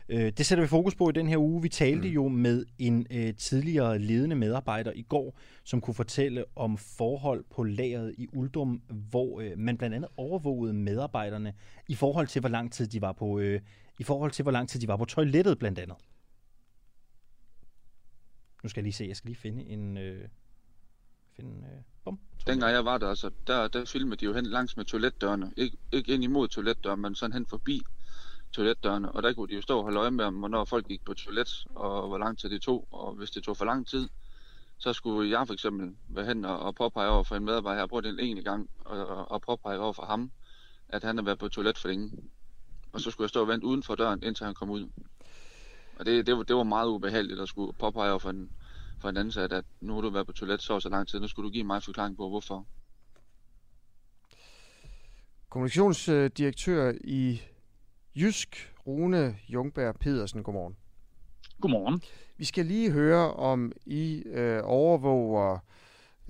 Øh, 0.09 0.33
det 0.33 0.47
sætter 0.47 0.65
vi 0.65 0.69
fokus 0.69 0.95
på 0.95 1.09
i 1.09 1.13
den 1.13 1.29
her 1.29 1.39
uge. 1.39 1.63
Vi 1.63 1.69
talte 1.69 2.09
mm. 2.09 2.15
jo 2.15 2.29
med 2.29 2.67
en 2.79 3.07
øh, 3.11 3.35
tidligere 3.35 3.99
ledende 3.99 4.37
medarbejder 4.37 4.93
i 4.95 5.03
går, 5.03 5.39
som 5.65 5.81
kunne 5.81 5.95
fortælle 5.95 6.45
om 6.57 6.77
forhold 6.77 7.45
på 7.51 7.63
lageret 7.63 8.15
i 8.19 8.29
Uldum, 8.33 8.83
hvor 8.89 9.41
øh, 9.41 9.59
man 9.59 9.77
blandt 9.79 9.97
andet 9.97 10.11
overvågede 10.17 10.75
medarbejderne 10.75 11.55
i 11.89 11.95
forhold 11.95 12.27
til, 12.27 12.41
hvor 12.41 12.49
lang 12.49 12.73
tid 12.73 12.87
de 12.87 13.01
var 13.01 13.13
på, 13.13 13.39
øh, 13.39 13.61
i 13.99 14.03
forhold 14.03 14.31
til, 14.31 14.43
hvor 14.43 14.53
lang 14.53 14.69
tid 14.69 14.81
de 14.81 14.89
var 14.89 14.97
på 14.97 15.05
toilettet 15.05 15.59
blandt 15.59 15.79
andet. 15.79 15.97
Nu 18.63 18.69
skal 18.69 18.81
jeg 18.81 18.85
lige 18.85 18.93
se, 18.93 19.05
jeg 19.09 19.17
skal 19.17 19.29
lige 19.29 19.39
finde 19.39 19.65
en... 19.65 19.97
Øh, 19.97 20.29
finde, 21.33 21.67
øh, 21.67 21.83
bum. 22.05 22.19
Dengang 22.47 22.73
jeg 22.73 22.85
var 22.85 22.99
der, 22.99 23.15
så 23.15 23.31
der, 23.47 23.69
der 23.69 23.85
filmede 23.85 24.17
de 24.17 24.25
jo 24.25 24.33
hen 24.33 24.47
langs 24.47 24.77
med 24.77 24.85
toiletdørene. 24.85 25.53
Ik- 25.59 25.77
ikke 25.93 26.15
ind 26.15 26.25
imod 26.25 26.49
toiletdøren, 26.49 27.01
men 27.01 27.15
sådan 27.15 27.33
hen 27.33 27.47
forbi 27.47 27.83
toiletdørene. 28.53 29.13
Og 29.13 29.23
der 29.23 29.33
kunne 29.33 29.49
de 29.49 29.55
jo 29.55 29.61
stå 29.63 29.79
og 29.79 29.83
holde 29.83 30.01
øje 30.01 30.11
med, 30.11 30.25
om, 30.25 30.35
hvornår 30.35 30.65
folk 30.65 30.89
gik 30.89 31.05
på 31.05 31.15
toilet, 31.15 31.67
og 31.75 32.09
hvor 32.09 32.19
lang 32.19 32.39
tid 32.39 32.51
det 32.51 32.63
tog. 32.63 32.89
Og 32.91 33.15
hvis 33.15 33.31
det 33.31 33.43
tog 33.43 33.57
for 33.57 33.65
lang 33.65 33.87
tid, 33.87 34.09
så 34.79 34.93
skulle 34.93 35.31
jeg 35.31 35.47
for 35.47 35.55
eksempel 35.55 35.97
være 36.09 36.25
hen 36.27 36.45
og, 36.45 36.59
og 36.59 36.75
påpege 36.75 37.09
over 37.09 37.23
for 37.23 37.37
en 37.37 37.45
medarbejder, 37.45 37.77
jeg 37.77 37.83
har 37.83 37.87
prøvet 37.87 38.05
det 38.05 38.17
en 38.21 38.45
gang, 38.45 38.71
og, 38.85 39.07
og, 39.07 39.31
og 39.31 39.43
påpege 39.43 39.79
over 39.79 39.93
for 39.93 40.05
ham, 40.05 40.31
at 40.89 41.05
han 41.05 41.17
har 41.17 41.25
været 41.25 41.39
på 41.39 41.49
toilet 41.49 41.79
for 41.79 41.89
længe. 41.89 42.13
Og 42.93 43.01
så 43.01 43.11
skulle 43.11 43.25
jeg 43.25 43.29
stå 43.31 43.41
og 43.41 43.49
vente 43.49 43.67
uden 43.67 43.83
for 43.83 43.95
døren, 43.95 44.23
indtil 44.23 44.47
han 44.47 44.55
kom 44.55 44.71
ud. 44.71 44.89
Og 45.99 46.07
det, 46.07 46.27
det, 46.27 46.37
var, 46.37 46.43
det 46.43 46.57
var 46.57 46.63
meget 46.63 46.89
ubehageligt 46.89 47.41
at 47.41 47.49
skulle 47.49 47.73
påpege 47.73 48.11
over 48.11 48.19
for 48.19 48.31
en, 48.31 48.51
for 49.01 49.09
en 49.09 49.17
ansat, 49.17 49.53
at 49.53 49.65
nu 49.81 49.95
har 49.95 50.01
du 50.01 50.11
været 50.11 50.27
på 50.27 50.33
toilet 50.33 50.63
så 50.63 50.81
så 50.81 50.89
lang 50.89 51.09
tid, 51.09 51.21
nu 51.21 51.29
skulle 51.29 51.49
du 51.49 51.53
give 51.53 51.65
mig 51.65 51.77
en 51.77 51.83
forklaring 51.83 52.17
på, 52.17 52.29
hvorfor. 52.29 52.67
kommunikationsdirektør 55.49 56.93
i 57.05 57.41
Jysk, 58.15 58.75
Rune 58.87 59.37
Jungberg 59.49 59.95
Pedersen. 59.95 60.43
Godmorgen. 60.43 60.77
Godmorgen. 61.61 62.03
Vi 62.37 62.45
skal 62.45 62.67
lige 62.67 62.91
høre, 62.91 63.35
om 63.35 63.73
I 63.87 64.23
øh, 64.27 64.61
overvåger 64.65 65.59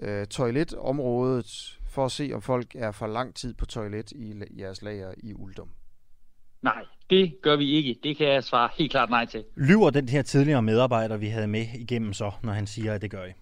øh, 0.02 0.26
toiletområdet 0.26 1.80
for 1.86 2.04
at 2.04 2.12
se, 2.12 2.30
om 2.34 2.42
folk 2.42 2.74
er 2.74 2.90
for 2.90 3.06
lang 3.06 3.34
tid 3.34 3.54
på 3.54 3.66
toilet 3.66 4.12
i 4.12 4.42
jeres 4.58 4.82
lager 4.82 5.14
i 5.16 5.34
Uldum? 5.34 5.70
Nej, 6.62 6.84
det 7.11 7.34
gør 7.42 7.56
vi 7.56 7.70
ikke. 7.70 7.96
Det 8.02 8.16
kan 8.16 8.28
jeg 8.28 8.44
svare 8.44 8.68
helt 8.78 8.90
klart 8.90 9.11
nej 9.11 9.24
til. 9.24 9.44
Lyver 9.56 9.90
den 9.90 10.08
her 10.08 10.22
tidligere 10.22 10.62
medarbejder, 10.62 11.16
vi 11.16 11.26
havde 11.26 11.46
med 11.46 11.66
igennem 11.74 12.12
så, 12.12 12.30
når 12.42 12.52
han 12.52 12.66
siger, 12.66 12.94
at 12.94 13.02
det 13.02 13.11
gør 13.11 13.24
I? 13.24 13.32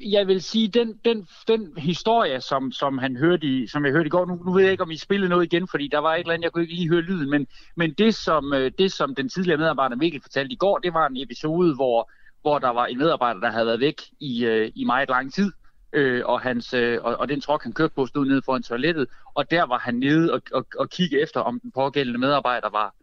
Jeg 0.00 0.26
vil 0.26 0.42
sige, 0.42 0.68
den, 0.68 1.00
den, 1.04 1.26
den 1.48 1.72
historie, 1.78 2.40
som, 2.40 2.72
som, 2.72 2.98
han 2.98 3.16
hørte 3.16 3.46
i, 3.46 3.66
som 3.66 3.84
jeg 3.84 3.92
hørte 3.92 4.06
i 4.06 4.10
går, 4.10 4.26
nu, 4.26 4.34
nu 4.44 4.52
ved 4.52 4.62
jeg 4.62 4.72
ikke, 4.72 4.82
om 4.82 4.90
I 4.90 4.96
spillede 4.96 5.30
noget 5.30 5.52
igen, 5.52 5.68
fordi 5.68 5.88
der 5.88 5.98
var 5.98 6.14
et 6.14 6.20
eller 6.20 6.34
andet, 6.34 6.44
jeg 6.44 6.52
kunne 6.52 6.62
ikke 6.62 6.74
lige 6.74 6.88
høre 6.88 7.00
lyden, 7.00 7.30
men, 7.30 7.46
men 7.76 7.94
det, 7.98 8.14
som, 8.14 8.52
øh, 8.52 8.72
det, 8.78 8.92
som 8.92 9.14
den 9.14 9.28
tidligere 9.28 9.58
medarbejder 9.58 9.96
Mikkel 9.96 10.22
fortalte 10.22 10.52
i 10.52 10.56
går, 10.56 10.78
det 10.78 10.94
var 10.94 11.06
en 11.06 11.16
episode, 11.16 11.74
hvor, 11.74 12.10
hvor 12.42 12.58
der 12.58 12.68
var 12.68 12.86
en 12.86 12.98
medarbejder, 12.98 13.40
der 13.40 13.50
havde 13.50 13.66
været 13.66 13.80
væk 13.80 14.02
i, 14.20 14.44
øh, 14.44 14.72
i 14.74 14.84
meget 14.84 15.08
lang 15.08 15.32
tid, 15.32 15.52
øh, 15.92 16.22
og, 16.26 16.40
hans, 16.40 16.74
øh, 16.74 16.98
og, 17.02 17.16
og 17.16 17.28
den 17.28 17.40
truck, 17.40 17.62
han 17.62 17.72
kørte 17.72 17.94
på, 17.94 18.06
stod 18.06 18.26
nede 18.26 18.42
foran 18.42 18.62
toilettet, 18.62 19.06
og 19.34 19.50
der 19.50 19.62
var 19.62 19.78
han 19.78 19.94
nede 19.94 20.32
og, 20.32 20.42
og, 20.52 20.66
og 20.78 20.90
kigge 20.90 21.22
efter, 21.22 21.40
om 21.40 21.60
den 21.60 21.70
pågældende 21.70 22.18
medarbejder 22.18 22.70
var, 22.70 22.94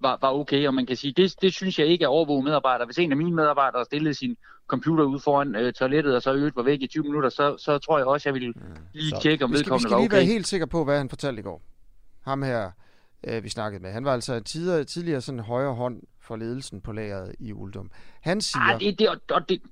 var, 0.00 0.18
var 0.20 0.32
okay, 0.32 0.66
og 0.66 0.74
man 0.74 0.86
kan 0.86 0.96
sige, 0.96 1.12
det, 1.16 1.34
det 1.42 1.54
synes 1.54 1.78
jeg 1.78 1.86
ikke 1.86 2.04
er 2.04 2.08
overvåget 2.08 2.44
medarbejder. 2.44 2.84
Hvis 2.84 2.98
en 2.98 3.10
af 3.10 3.16
mine 3.16 3.36
medarbejdere 3.36 3.84
stillede 3.84 4.14
sin 4.14 4.36
computer 4.66 5.04
ude 5.04 5.20
foran 5.20 5.56
øh, 5.56 5.72
toilettet, 5.72 6.16
og 6.16 6.22
så 6.22 6.34
øvrigt 6.34 6.56
var 6.56 6.62
væk 6.62 6.82
i 6.82 6.86
20 6.86 7.02
minutter, 7.02 7.28
så, 7.28 7.56
så 7.58 7.78
tror 7.78 7.98
jeg 7.98 8.06
også, 8.06 8.28
jeg 8.28 8.34
ville 8.34 8.52
lige 8.92 9.10
Så 9.10 9.20
tjekke, 9.22 9.44
om 9.44 9.52
Vi 9.52 9.56
skal, 9.56 9.64
vi 9.64 9.74
vedkommende 9.74 9.88
skal 9.88 9.90
var 9.90 9.98
lige 9.98 10.08
okay. 10.08 10.16
være 10.16 10.26
helt 10.26 10.46
sikre 10.46 10.66
på, 10.66 10.84
hvad 10.84 10.98
han 10.98 11.08
fortalte 11.08 11.40
i 11.40 11.42
går. 11.42 11.62
Ham 12.24 12.42
her, 12.42 12.70
øh, 13.26 13.44
vi 13.44 13.48
snakkede 13.48 13.82
med. 13.82 13.92
Han 13.92 14.04
var 14.04 14.12
altså 14.12 14.40
tidligere, 14.40 14.84
tidligere 14.84 15.20
sådan 15.20 15.40
højre 15.40 15.74
hånd 15.74 16.02
for 16.20 16.36
ledelsen 16.36 16.80
på 16.80 16.92
lageret 16.92 17.34
i 17.38 17.52
Uldum. 17.52 17.90
Han 18.20 18.40
siger... 18.40 18.62
Ej, 18.62 18.78
det, 18.78 18.98
det, 18.98 19.08
og 19.08 19.48
det, 19.48 19.62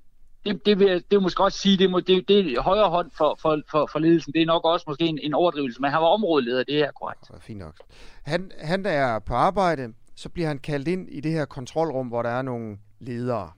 det, 0.46 0.66
det, 0.66 0.78
vil, 0.78 0.86
jeg- 0.86 0.94
det 0.96 1.10
vil 1.10 1.20
måske 1.22 1.42
også 1.44 1.58
sige, 1.58 1.78
det, 1.78 1.90
må, 1.90 2.00
det, 2.00 2.28
det 2.28 2.52
er 2.52 2.60
højre 2.60 2.88
hånd 2.90 3.10
for, 3.10 3.38
for, 3.42 3.62
for, 3.70 3.88
for 3.92 3.98
ledelsen. 3.98 4.32
Det 4.32 4.42
er 4.42 4.46
nok 4.46 4.64
også 4.64 4.84
måske 4.88 5.04
en, 5.06 5.18
en 5.22 5.34
overdrivelse, 5.34 5.80
men 5.80 5.90
han 5.90 6.00
var 6.00 6.08
områdeleder, 6.08 6.64
det 6.64 6.78
er 6.80 6.90
korrekt. 6.92 7.30
Ja, 7.32 7.38
Fint 7.38 7.58
nok. 7.58 7.76
Han, 8.22 8.50
han 8.60 8.86
er 8.86 9.18
på 9.18 9.34
arbejde, 9.34 9.92
så 10.14 10.28
bliver 10.28 10.48
han 10.48 10.58
kaldt 10.58 10.88
ind 10.88 11.08
i 11.08 11.20
det 11.20 11.32
her 11.32 11.44
kontrolrum, 11.44 12.08
hvor 12.08 12.22
der 12.22 12.30
er 12.30 12.42
nogle 12.42 12.78
ledere, 12.98 13.50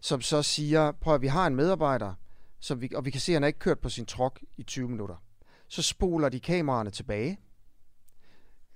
som 0.00 0.20
så 0.20 0.42
siger, 0.42 0.92
prøv 0.92 1.14
at 1.14 1.22
vi 1.22 1.26
har 1.26 1.46
en 1.46 1.56
medarbejder, 1.56 2.14
som 2.60 2.80
vi, 2.80 2.88
og 2.94 3.04
vi 3.04 3.10
kan 3.10 3.20
se, 3.20 3.32
at 3.32 3.34
han 3.34 3.42
har 3.42 3.46
ikke 3.46 3.58
kørt 3.58 3.78
på 3.78 3.88
sin 3.88 4.06
truck 4.06 4.40
i 4.56 4.62
20 4.62 4.88
minutter. 4.88 5.16
Så 5.68 5.82
spoler 5.82 6.28
de 6.28 6.40
kameraerne 6.40 6.90
tilbage, 6.90 7.38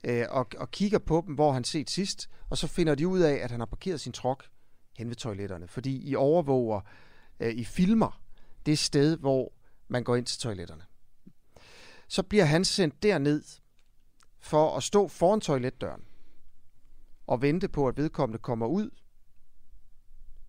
øh, 0.05 0.25
og, 0.31 0.47
og 0.59 0.71
kigger 0.71 0.99
på 0.99 1.25
dem, 1.27 1.35
hvor 1.35 1.53
han 1.53 1.65
set 1.65 1.91
sidst, 1.91 2.29
og 2.51 2.59
så 2.59 2.67
finder 2.67 2.95
de 2.95 3.09
ud 3.09 3.21
af, 3.21 3.35
at 3.35 3.51
han 3.51 3.61
har 3.61 3.67
parkeret 3.67 4.01
sin 4.01 4.13
truck 4.13 4.45
hen 4.99 5.09
ved 5.09 5.17
toiletterne, 5.17 5.69
fordi 5.69 6.11
I 6.11 6.15
overvåger, 6.15 6.81
øh, 7.41 7.55
I 7.55 7.65
filmer 7.65 8.21
det 8.67 8.79
sted, 8.79 9.17
hvor 9.17 9.53
man 9.89 10.05
går 10.05 10.17
ind 10.17 10.27
til 10.27 10.41
toiletterne. 10.41 10.83
Så 12.09 12.23
bliver 12.23 12.45
han 12.45 12.65
sendt 12.65 13.03
derned 13.03 13.43
for 14.39 14.77
at 14.77 14.83
stå 14.83 15.09
foran 15.09 15.41
toiletdøren 15.41 16.05
og 17.27 17.43
vente 17.43 17.69
på, 17.69 17.89
at 17.89 17.97
vedkommende 17.97 18.39
kommer 18.39 18.67
ud, 18.67 18.91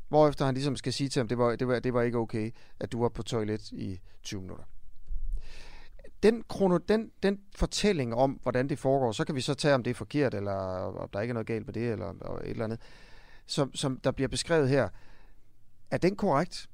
hvorefter 0.08 0.46
han 0.46 0.54
ligesom 0.54 0.76
skal 0.76 0.94
sige 0.94 1.10
til 1.10 1.20
ham, 1.20 1.28
det 1.28 1.38
var, 1.38 1.56
det 1.56 1.68
var, 1.68 1.80
det 1.80 1.94
var 1.94 2.02
ikke 2.02 2.18
okay, 2.18 2.52
at 2.80 2.92
du 2.92 3.02
var 3.02 3.10
på 3.10 3.24
toilet 3.24 3.72
i 3.72 4.00
20 4.24 4.42
minutter. 4.42 4.66
Den, 6.24 6.44
krono, 6.50 6.78
den, 6.78 7.12
den 7.24 7.40
fortælling 7.56 8.16
om, 8.16 8.40
hvordan 8.44 8.70
det 8.70 8.80
foregår, 8.80 9.12
så 9.12 9.26
kan 9.26 9.36
vi 9.36 9.42
så 9.42 9.54
tage, 9.54 9.76
om 9.76 9.84
det 9.84 9.92
er 9.92 9.96
forkert, 9.96 10.34
eller 10.34 10.54
om 10.54 11.10
der 11.10 11.22
ikke 11.22 11.32
er 11.32 11.34
noget 11.34 11.48
galt 11.48 11.66
med 11.66 11.74
det, 11.74 11.92
eller, 11.92 12.10
eller 12.10 12.40
et 12.40 12.50
eller 12.50 12.64
andet, 12.64 12.82
som, 13.46 13.76
som 13.76 14.00
der 14.00 14.12
bliver 14.12 14.28
beskrevet 14.28 14.70
her. 14.70 14.90
Er 15.92 15.98
den 15.98 16.16
korrekt? 16.16 16.70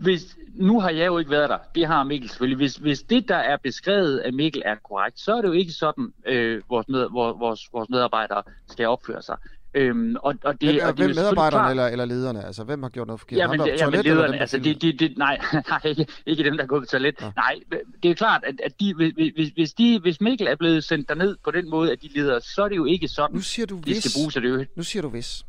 Hvis, 0.00 0.36
nu 0.54 0.80
har 0.80 0.90
jeg 0.90 1.06
jo 1.06 1.18
ikke 1.18 1.30
været 1.30 1.50
der, 1.50 1.58
det 1.74 1.86
har 1.86 2.04
Mikkel 2.04 2.28
selvfølgelig. 2.30 2.56
Hvis, 2.56 2.74
hvis 2.76 3.02
det, 3.02 3.28
der 3.28 3.36
er 3.36 3.56
beskrevet 3.62 4.18
af 4.18 4.32
Mikkel, 4.32 4.62
er 4.64 4.74
korrekt, 4.88 5.20
så 5.20 5.34
er 5.36 5.40
det 5.40 5.48
jo 5.48 5.52
ikke 5.52 5.72
sådan, 5.72 6.12
øh, 6.26 6.62
vores, 6.70 6.88
med, 6.88 7.06
vores, 7.12 7.68
vores, 7.72 7.90
medarbejdere 7.90 8.42
skal 8.70 8.86
opføre 8.86 9.22
sig. 9.22 9.36
Øhm, 9.74 10.16
og, 10.16 10.22
og 10.22 10.32
det, 10.32 10.40
Hvem, 10.44 10.52
og 10.52 10.60
det 10.60 10.68
er 10.68 10.70
hvem 10.70 10.78
jo 10.80 10.86
selvfølgelig 10.86 11.16
medarbejderne 11.16 11.50
klart- 11.62 11.70
eller, 11.70 11.86
eller 11.86 12.04
lederne? 12.04 12.44
Altså, 12.46 12.64
hvem 12.64 12.82
har 12.82 12.90
gjort 12.90 13.06
noget 13.06 13.20
forkert? 13.20 13.38
Ja, 13.38 13.46
men, 13.48 13.60
ja, 13.66 13.90
men 13.90 14.00
lederne, 14.04 14.32
dem, 14.32 14.40
altså, 14.40 14.58
det, 14.58 14.82
det, 14.82 15.00
det, 15.00 15.18
nej, 15.18 15.38
nej 15.68 15.80
ikke, 15.84 16.06
ikke 16.26 16.44
dem, 16.44 16.56
der 16.56 16.62
er 16.62 16.66
gået 16.66 16.82
på 16.82 16.86
toilet. 16.86 17.14
Ja. 17.20 17.30
Nej, 17.36 17.54
det 18.02 18.10
er 18.10 18.14
klart, 18.14 18.44
at, 18.46 18.54
at 18.64 18.80
de, 18.80 18.94
hvis, 18.94 19.12
hvis- 19.54 19.72
de, 19.74 19.98
hvis 20.00 20.20
Mikkel 20.20 20.46
er 20.46 20.56
blevet 20.56 20.84
sendt 20.84 21.08
derned 21.08 21.36
på 21.44 21.50
den 21.50 21.70
måde, 21.70 21.92
at 21.92 22.02
de 22.02 22.08
leder, 22.14 22.38
så 22.38 22.62
er 22.62 22.68
det 22.68 22.76
jo 22.76 22.84
ikke 22.84 23.08
sådan, 23.08 23.34
Nu 23.36 23.42
siger 23.42 23.66
du 23.66 23.76
de 23.76 23.80
hvis. 23.80 23.96
skal 23.96 24.10
bruge 24.20 24.32
sig. 24.32 24.42
Det 24.42 24.50
er 24.50 24.54
jo, 24.54 24.64
Nu 24.76 24.82
siger 24.82 25.02
du 25.02 25.08
hvis. 25.08 25.42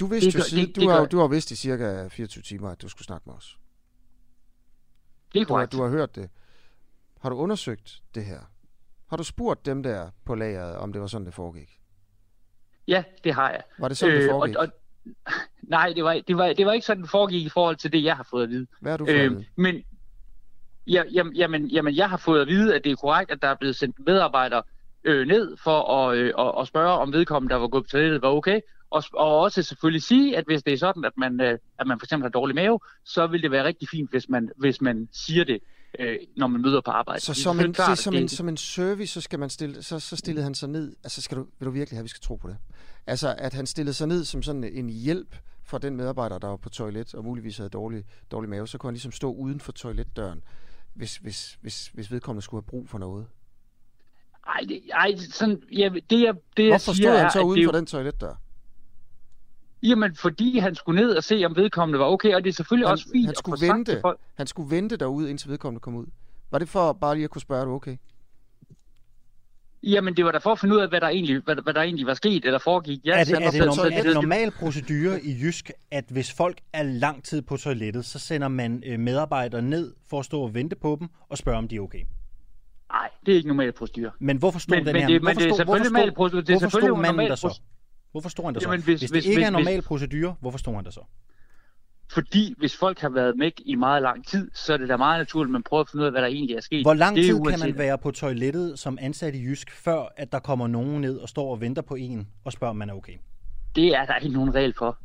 Du 0.00 0.06
vidste 0.06 0.26
Det 0.30 0.34
jo 0.38 0.40
siden, 0.44 0.66
det- 0.66 0.76
du, 0.76 0.80
det 0.80 0.90
har, 0.90 0.98
gør- 0.98 1.06
du 1.06 1.18
har 1.18 1.28
vidst 1.28 1.50
i 1.50 1.56
cirka 1.56 2.08
24 2.08 2.42
timer, 2.42 2.70
at 2.70 2.82
du 2.82 2.88
skulle 2.88 3.06
snakke 3.06 3.22
med 3.26 3.34
os. 3.34 3.58
det 5.32 5.40
er 5.40 5.44
Du 5.44 5.52
har, 5.52 5.58
korrekt. 5.58 5.72
du 5.72 5.82
har 5.82 5.88
hørt 5.90 6.14
det. 6.16 6.30
Har 7.20 7.30
du 7.30 7.36
undersøgt 7.36 8.02
det 8.14 8.24
her? 8.24 8.40
Har 9.10 9.16
du 9.16 9.24
spurgt 9.24 9.66
dem 9.66 9.82
der 9.82 10.10
på 10.24 10.34
lageret, 10.34 10.76
om 10.76 10.92
det 10.92 11.00
var 11.00 11.06
sådan, 11.06 11.24
det 11.26 11.34
foregik? 11.34 11.80
Ja, 12.88 13.04
det 13.24 13.34
har 13.34 13.50
jeg. 13.50 13.62
Var 13.78 13.88
det 13.88 13.96
sådan, 13.96 14.16
det 14.20 14.30
foregik? 14.30 14.56
Øh, 14.56 14.60
og, 14.62 14.68
og, 15.26 15.32
nej, 15.76 15.92
det 15.96 16.04
var, 16.04 16.20
det, 16.28 16.36
var, 16.36 16.52
det 16.52 16.66
var 16.66 16.72
ikke 16.72 16.86
sådan, 16.86 17.02
det 17.02 17.10
foregik 17.10 17.46
i 17.46 17.48
forhold 17.48 17.76
til 17.76 17.92
det, 17.92 18.04
jeg 18.04 18.16
har 18.16 18.26
fået 18.30 18.42
at 18.42 18.48
vide. 18.50 18.66
Hvad 18.80 18.92
har 18.92 18.96
du 18.96 19.04
fået 19.06 19.14
at 19.14 19.24
Øh, 19.24 19.30
vide? 19.30 19.44
men 19.56 19.82
ja, 20.86 21.02
jamen, 21.12 21.34
jamen, 21.36 21.66
jamen, 21.68 21.96
jeg 21.96 22.10
har 22.10 22.16
fået 22.16 22.40
at 22.40 22.46
vide, 22.48 22.74
at 22.74 22.84
det 22.84 22.92
er 22.92 22.96
korrekt, 22.96 23.30
at 23.30 23.42
der 23.42 23.48
er 23.48 23.54
blevet 23.54 23.76
sendt 23.76 23.96
medarbejdere 24.06 24.62
øh, 25.04 25.26
ned 25.26 25.56
for 25.56 25.82
at, 26.08 26.16
øh, 26.16 26.32
at, 26.38 26.52
at 26.60 26.66
spørge, 26.68 26.90
om 26.98 27.12
vedkommende, 27.12 27.52
der 27.54 27.60
var 27.60 27.68
gået 27.68 27.84
på 27.84 27.88
toilettet, 27.88 28.22
var 28.22 28.28
okay. 28.28 28.60
Og, 28.94 29.04
og 29.12 29.40
også 29.40 29.62
selvfølgelig 29.62 30.02
sige, 30.02 30.36
at 30.36 30.44
hvis 30.46 30.62
det 30.62 30.72
er 30.72 30.78
sådan, 30.78 31.04
at 31.04 31.12
man, 31.16 31.40
øh, 31.40 31.58
at 31.78 31.86
man 31.86 31.98
for 31.98 32.06
eksempel 32.06 32.24
har 32.24 32.30
dårlig 32.30 32.54
mave, 32.54 32.80
så 33.04 33.26
vil 33.26 33.42
det 33.42 33.50
være 33.50 33.64
rigtig 33.64 33.88
fint, 33.88 34.10
hvis 34.10 34.28
man, 34.28 34.50
hvis 34.56 34.80
man 34.80 35.08
siger 35.12 35.44
det, 35.44 35.58
øh, 35.98 36.16
når 36.36 36.46
man 36.46 36.60
møder 36.62 36.80
på 36.80 36.90
arbejde. 36.90 37.20
Så 37.20 37.32
er 37.32 37.34
som 37.34 37.60
en, 37.60 37.72
klart, 37.72 37.98
som, 37.98 38.14
en, 38.14 38.28
som 38.28 38.48
en 38.48 38.56
service, 38.56 39.12
så, 39.12 39.20
skal 39.20 39.38
man 39.38 39.50
stille, 39.50 39.82
så, 39.82 39.98
så 39.98 40.16
stillede 40.16 40.44
han 40.44 40.54
sig 40.54 40.68
ned. 40.68 40.96
Altså, 41.04 41.22
skal 41.22 41.36
du, 41.36 41.46
vil 41.58 41.66
du 41.66 41.70
virkelig 41.70 41.96
have, 41.96 42.00
at 42.00 42.04
vi 42.04 42.08
skal 42.08 42.20
tro 42.22 42.36
på 42.36 42.48
det? 42.48 42.56
Altså, 43.06 43.34
at 43.38 43.54
han 43.54 43.66
stillede 43.66 43.94
sig 43.94 44.08
ned 44.08 44.24
som 44.24 44.42
sådan 44.42 44.64
en 44.64 44.88
hjælp 44.88 45.36
for 45.64 45.78
den 45.78 45.96
medarbejder, 45.96 46.38
der 46.38 46.48
var 46.48 46.56
på 46.56 46.68
toilet, 46.68 47.14
og 47.14 47.24
muligvis 47.24 47.56
havde 47.56 47.70
dårlig, 47.70 48.04
dårlig 48.30 48.50
mave, 48.50 48.68
så 48.68 48.78
kunne 48.78 48.88
han 48.88 48.94
ligesom 48.94 49.12
stå 49.12 49.32
uden 49.32 49.60
for 49.60 49.72
toiletdøren, 49.72 50.42
hvis, 50.94 51.16
hvis, 51.16 51.58
hvis, 51.60 51.90
hvis 51.94 52.10
vedkommende 52.10 52.42
skulle 52.42 52.62
have 52.62 52.70
brug 52.70 52.88
for 52.88 52.98
noget. 52.98 53.26
Ej, 54.46 54.60
det, 54.68 54.80
ej 54.92 55.16
sådan, 55.16 55.62
ja, 55.72 55.88
det 56.10 56.20
jeg, 56.22 56.34
det 56.56 56.62
jeg 56.62 56.70
Hvorfor 56.72 56.92
siger 56.92 57.08
stod 57.08 57.16
er, 57.18 57.22
han 57.22 57.30
så 57.30 57.38
at 57.40 57.44
uden 57.44 57.60
er 57.62 57.66
for 57.66 57.72
jo- 57.72 57.78
den 57.78 57.86
toiletdør? 57.86 58.34
Jamen, 59.84 60.14
fordi 60.16 60.58
han 60.58 60.74
skulle 60.74 61.00
ned 61.02 61.10
og 61.16 61.24
se, 61.24 61.42
om 61.46 61.56
vedkommende 61.56 61.98
var 61.98 62.04
okay, 62.06 62.34
og 62.34 62.44
det 62.44 62.50
er 62.50 62.54
selvfølgelig 62.54 62.88
Han, 62.88 62.92
også 62.92 63.08
fint 63.12 63.24
han 63.26 63.30
at 63.30 63.38
skulle 63.38 63.58
sagt 63.60 63.76
vente. 63.78 63.92
til 63.92 64.00
folk. 64.00 64.20
Han 64.34 64.46
skulle 64.46 64.70
vente 64.76 64.96
derude, 64.96 65.30
indtil 65.30 65.50
vedkommende 65.50 65.80
kom 65.80 65.94
ud. 65.94 66.06
Var 66.50 66.58
det 66.58 66.68
for 66.68 66.92
bare 66.92 67.14
lige 67.14 67.24
at 67.24 67.30
kunne 67.30 67.42
spørge, 67.42 67.60
er 67.60 67.64
du 67.64 67.72
okay? 67.72 67.96
Jamen, 69.82 70.16
det 70.16 70.24
var 70.24 70.32
da 70.32 70.38
for 70.38 70.52
at 70.52 70.58
finde 70.58 70.74
ud 70.74 70.80
af, 70.80 70.88
hvad 70.88 71.00
der 71.00 71.08
egentlig, 71.08 71.42
hvad, 71.44 71.56
hvad 71.62 71.74
der 71.74 71.82
egentlig 71.82 72.06
var 72.06 72.14
sket 72.14 72.44
eller 72.44 72.58
foregik. 72.58 73.00
Ja, 73.04 73.10
Er 73.20 73.24
det, 73.24 73.34
er, 73.34 73.50
det 73.50 73.60
var 73.60 73.66
norm, 73.66 73.76
på 73.76 73.82
er 73.82 74.02
det 74.02 74.14
normal 74.14 74.50
procedure 74.50 75.22
i 75.22 75.32
Jysk, 75.42 75.70
at 75.90 76.04
hvis 76.10 76.32
folk 76.32 76.58
er 76.72 76.82
lang 76.82 77.24
tid 77.24 77.42
på 77.42 77.56
toilettet, 77.56 78.04
så 78.04 78.18
sender 78.18 78.48
man 78.48 78.82
øh, 78.86 78.98
medarbejdere 79.00 79.62
ned 79.62 79.94
for 80.10 80.18
at 80.18 80.24
stå 80.24 80.40
og 80.40 80.54
vente 80.54 80.76
på 80.76 80.96
dem 81.00 81.08
og 81.28 81.38
spørge, 81.38 81.58
om 81.58 81.68
de 81.68 81.76
er 81.76 81.80
okay? 81.80 82.02
Nej, 82.92 83.08
det 83.26 83.32
er 83.32 83.36
ikke 83.36 83.48
normal 83.48 83.72
procedure. 83.72 84.10
Men 84.18 84.36
hvorfor 84.36 84.58
stod 84.58 84.76
Men- 84.76 84.86
den 84.86 84.92
men 84.92 85.02
her? 85.02 85.08
det- 85.08 85.22
men 85.22 85.26
hvorfor 85.26 85.40
det 85.40 85.46
er 85.46 85.54
stod- 85.54 85.56
selvfølgelig 85.56 85.92
normal 85.92 86.12
procedure. 86.14 86.42
Det 86.42 86.48
er 86.48 86.52
Hvorfor 86.54 86.68
selvfølgelig 86.70 86.88
stod 86.88 87.02
manden 87.02 87.16
normal 87.16 87.28
der 87.30 87.36
så? 87.36 87.48
proce- 87.48 87.62
Hvorfor 88.14 88.28
stod 88.28 88.44
han 88.44 88.54
der 88.54 88.60
så? 88.60 88.68
Jamen, 88.68 88.82
hvis- 88.82 89.00
hvis, 89.00 89.10
hvis- 89.10 89.24
det 89.24 89.30
ikke 89.30 89.38
hvis- 89.38 89.46
er 89.46 89.50
hvis- 89.50 89.64
normal 89.64 89.82
procedure, 89.82 90.34
hvorfor 90.40 90.58
stod 90.58 90.74
han 90.74 90.84
der 90.84 90.90
så? 90.90 91.00
Fordi 92.12 92.54
hvis 92.58 92.76
folk 92.76 92.98
har 93.00 93.08
været 93.08 93.34
væk 93.38 93.52
i 93.64 93.74
meget 93.74 94.02
lang 94.02 94.26
tid, 94.26 94.50
så 94.54 94.72
er 94.72 94.76
det 94.76 94.88
da 94.88 94.96
meget 94.96 95.18
naturligt, 95.20 95.48
at 95.50 95.52
man 95.52 95.62
prøver 95.62 95.80
at 95.80 95.88
finde 95.90 96.02
ud 96.02 96.06
af, 96.06 96.12
hvad 96.12 96.22
der 96.22 96.28
egentlig 96.28 96.56
er 96.56 96.60
sket. 96.60 96.84
Hvor 96.84 96.94
lang 96.94 97.16
tid 97.16 97.40
kan 97.50 97.58
man 97.58 97.78
være 97.78 97.98
på 97.98 98.10
toilettet 98.10 98.78
som 98.78 98.98
ansat 99.00 99.34
i 99.34 99.42
Jysk, 99.44 99.70
før 99.70 100.12
at 100.16 100.32
der 100.32 100.38
kommer 100.38 100.66
nogen 100.66 101.00
ned 101.00 101.18
og 101.18 101.28
står 101.28 101.50
og 101.50 101.60
venter 101.60 101.82
på 101.82 101.94
en 101.94 102.28
og 102.44 102.52
spørger, 102.52 102.70
om 102.70 102.76
man 102.76 102.90
er 102.90 102.94
okay? 102.94 103.12
Det 103.76 103.94
er 103.96 104.04
der 104.04 104.16
ikke 104.16 104.34
nogen 104.34 104.54
regel 104.54 104.74
for. 104.78 104.98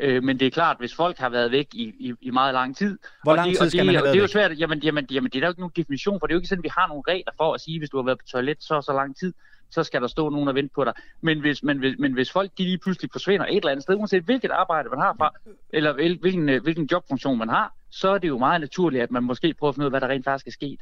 Øh, 0.00 0.22
men 0.22 0.40
det 0.40 0.46
er 0.46 0.50
klart, 0.50 0.76
hvis 0.78 0.94
folk 0.94 1.18
har 1.18 1.28
været 1.28 1.50
væk 1.50 1.66
i, 1.74 1.82
i, 1.98 2.14
i 2.20 2.30
meget 2.30 2.54
lang 2.54 2.76
tid... 2.76 2.98
Hvor 3.22 3.32
og 3.32 3.36
lang 3.36 3.50
tid 3.52 3.60
og 3.60 3.68
skal 3.68 3.78
det, 3.78 3.86
man 3.86 3.94
have 3.94 4.02
og 4.02 4.04
været 4.04 4.12
det 4.14 4.18
er 4.18 4.22
jo 4.22 4.28
svært, 4.28 4.58
jamen, 4.60 4.78
jamen, 4.78 5.06
jamen, 5.10 5.30
det 5.30 5.36
er 5.36 5.40
der 5.40 5.46
jo 5.46 5.50
ikke 5.50 5.60
nogen 5.60 5.72
definition 5.76 6.20
for. 6.20 6.26
Det 6.26 6.32
er 6.32 6.34
jo 6.36 6.38
ikke 6.38 6.48
sådan, 6.48 6.60
at 6.60 6.64
vi 6.64 6.70
har 6.78 6.88
nogle 6.88 7.02
regler 7.08 7.32
for 7.36 7.54
at 7.54 7.60
sige, 7.60 7.78
hvis 7.78 7.90
du 7.90 7.96
har 7.96 8.04
været 8.04 8.18
på 8.18 8.26
toilet 8.26 8.56
så 8.60 8.74
og 8.74 8.84
så 8.84 8.92
lang 8.92 9.16
tid, 9.16 9.32
så 9.70 9.82
skal 9.84 10.00
der 10.02 10.08
stå 10.08 10.28
nogen 10.28 10.48
og 10.48 10.54
vente 10.54 10.70
på 10.74 10.84
dig. 10.84 10.92
Men 11.20 11.40
hvis, 11.40 11.62
men, 11.62 11.78
hvis, 11.78 11.94
men 11.98 12.12
hvis 12.12 12.30
folk 12.32 12.50
de 12.58 12.62
lige 12.64 12.78
pludselig 12.78 13.10
forsvinder 13.12 13.46
et 13.46 13.56
eller 13.56 13.70
andet 13.70 13.82
sted, 13.82 13.94
uanset 13.94 14.22
hvilket 14.22 14.50
arbejde 14.50 14.88
man 14.88 14.98
har 14.98 15.14
fra, 15.18 15.30
eller 15.70 15.92
hvil- 15.92 16.18
hvilken, 16.20 16.48
øh, 16.48 16.62
hvilken 16.62 16.88
jobfunktion 16.92 17.38
man 17.38 17.48
har, 17.48 17.74
så 17.90 18.08
er 18.08 18.18
det 18.18 18.28
jo 18.28 18.38
meget 18.38 18.60
naturligt, 18.60 19.02
at 19.02 19.10
man 19.10 19.22
måske 19.24 19.54
prøver 19.54 19.68
at 19.68 19.74
finde 19.74 19.84
ud 19.84 19.86
af, 19.86 19.92
hvad 19.92 20.00
der 20.00 20.08
rent 20.08 20.24
faktisk 20.24 20.46
er 20.46 20.50
sket. 20.52 20.80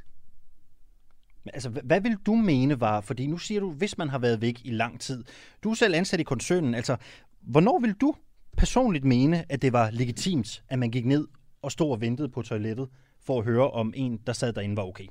Altså, 1.55 1.69
hva- 1.69 1.87
hvad 1.87 2.01
vil 2.01 2.17
du 2.27 2.35
mene 2.35 2.81
var, 2.81 3.01
fordi 3.01 3.27
nu 3.27 3.39
siger 3.39 3.61
du, 3.61 3.71
hvis 3.73 3.99
man 3.99 4.09
har 4.09 4.19
været 4.19 4.41
væk 4.41 4.61
i 4.65 4.71
lang 4.71 5.01
tid. 5.01 5.25
Du 5.65 5.71
er 5.71 5.75
selv 5.75 5.95
ansat 5.95 6.21
i 6.21 6.23
koncernen, 6.23 6.75
altså, 6.75 6.97
hvornår 7.41 7.79
vil 7.81 7.93
du 7.93 8.15
personligt 8.57 9.05
mene, 9.05 9.53
at 9.53 9.63
det 9.63 9.73
var 9.73 9.91
legitimt, 9.91 10.63
at 10.69 10.79
man 10.79 10.91
gik 10.91 11.07
ned 11.07 11.29
og 11.63 11.73
stod 11.73 11.91
og 11.91 12.01
ventede 12.01 12.29
på 12.29 12.43
toilettet, 12.43 12.89
for 13.27 13.39
at 13.39 13.45
høre, 13.45 13.71
om 13.71 13.93
en, 13.97 14.21
der 14.27 14.33
sad 14.33 14.53
derinde, 14.53 14.77
var 14.77 14.83
okay? 14.83 15.07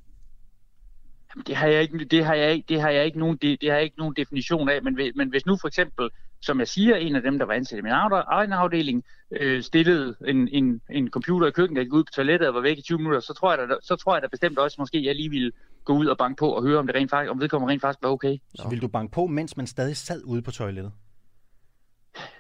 Jamen, 1.35 1.43
det 1.47 1.55
har 1.55 1.67
jeg 1.67 1.81
ikke, 1.81 2.05
det 2.05 2.25
har 2.25 2.33
jeg 2.35 2.51
ikke, 2.53 2.65
det 2.69 2.81
har 2.81 2.89
jeg 2.89 3.05
ikke 3.05 3.19
nogen, 3.19 3.37
det, 3.41 3.61
det 3.61 3.69
har 3.69 3.75
jeg 3.75 3.83
ikke 3.83 3.97
nogen 3.97 4.13
definition 4.17 4.69
af, 4.69 4.83
men, 4.83 4.93
hvis- 4.93 5.13
men 5.15 5.29
hvis 5.29 5.45
nu 5.45 5.57
for 5.61 5.67
eksempel, 5.67 6.09
som 6.41 6.59
jeg 6.59 6.67
siger, 6.67 6.95
en 6.95 7.15
af 7.15 7.21
dem, 7.21 7.39
der 7.39 7.45
var 7.45 7.53
ansat 7.53 7.79
i 7.79 7.81
min 7.81 7.91
egen 7.91 8.11
egen 8.27 8.51
afdeling, 8.53 9.03
øh, 9.31 9.63
stillede 9.63 10.15
en, 10.27 10.47
en, 10.51 10.81
en 10.91 11.09
computer 11.09 11.47
i 11.47 11.51
køkkenet, 11.51 11.77
der 11.79 11.83
gik 11.83 11.93
ud 11.93 12.03
på 12.03 12.11
toilettet 12.15 12.47
og 12.47 12.53
var 12.53 12.61
væk 12.61 12.77
i 12.77 12.81
20 12.81 12.97
minutter, 12.97 13.19
så 13.19 13.33
tror 13.33 13.51
jeg 13.57 13.67
da, 13.69 13.75
så 13.83 13.95
tror 13.95 14.15
jeg 14.15 14.21
da 14.21 14.27
bestemt 14.27 14.57
også, 14.59 14.75
måske 14.79 15.05
jeg 15.05 15.15
lige 15.15 15.29
ville 15.29 15.51
gå 15.85 15.93
ud 15.97 16.05
og 16.05 16.17
banke 16.17 16.39
på 16.39 16.49
og 16.49 16.63
høre, 16.63 16.77
om 16.79 16.87
det 16.87 16.95
rent 16.95 17.09
faktisk, 17.09 17.31
om 17.31 17.39
vedkommende 17.41 17.71
rent 17.71 17.81
faktisk 17.81 18.03
var 18.03 18.09
okay. 18.09 18.37
Så 18.55 18.67
vil 18.69 18.81
du 18.81 18.87
banke 18.87 19.11
på, 19.11 19.25
mens 19.27 19.57
man 19.57 19.67
stadig 19.67 19.97
sad 19.97 20.21
ude 20.25 20.41
på 20.41 20.51
toilettet? 20.51 20.91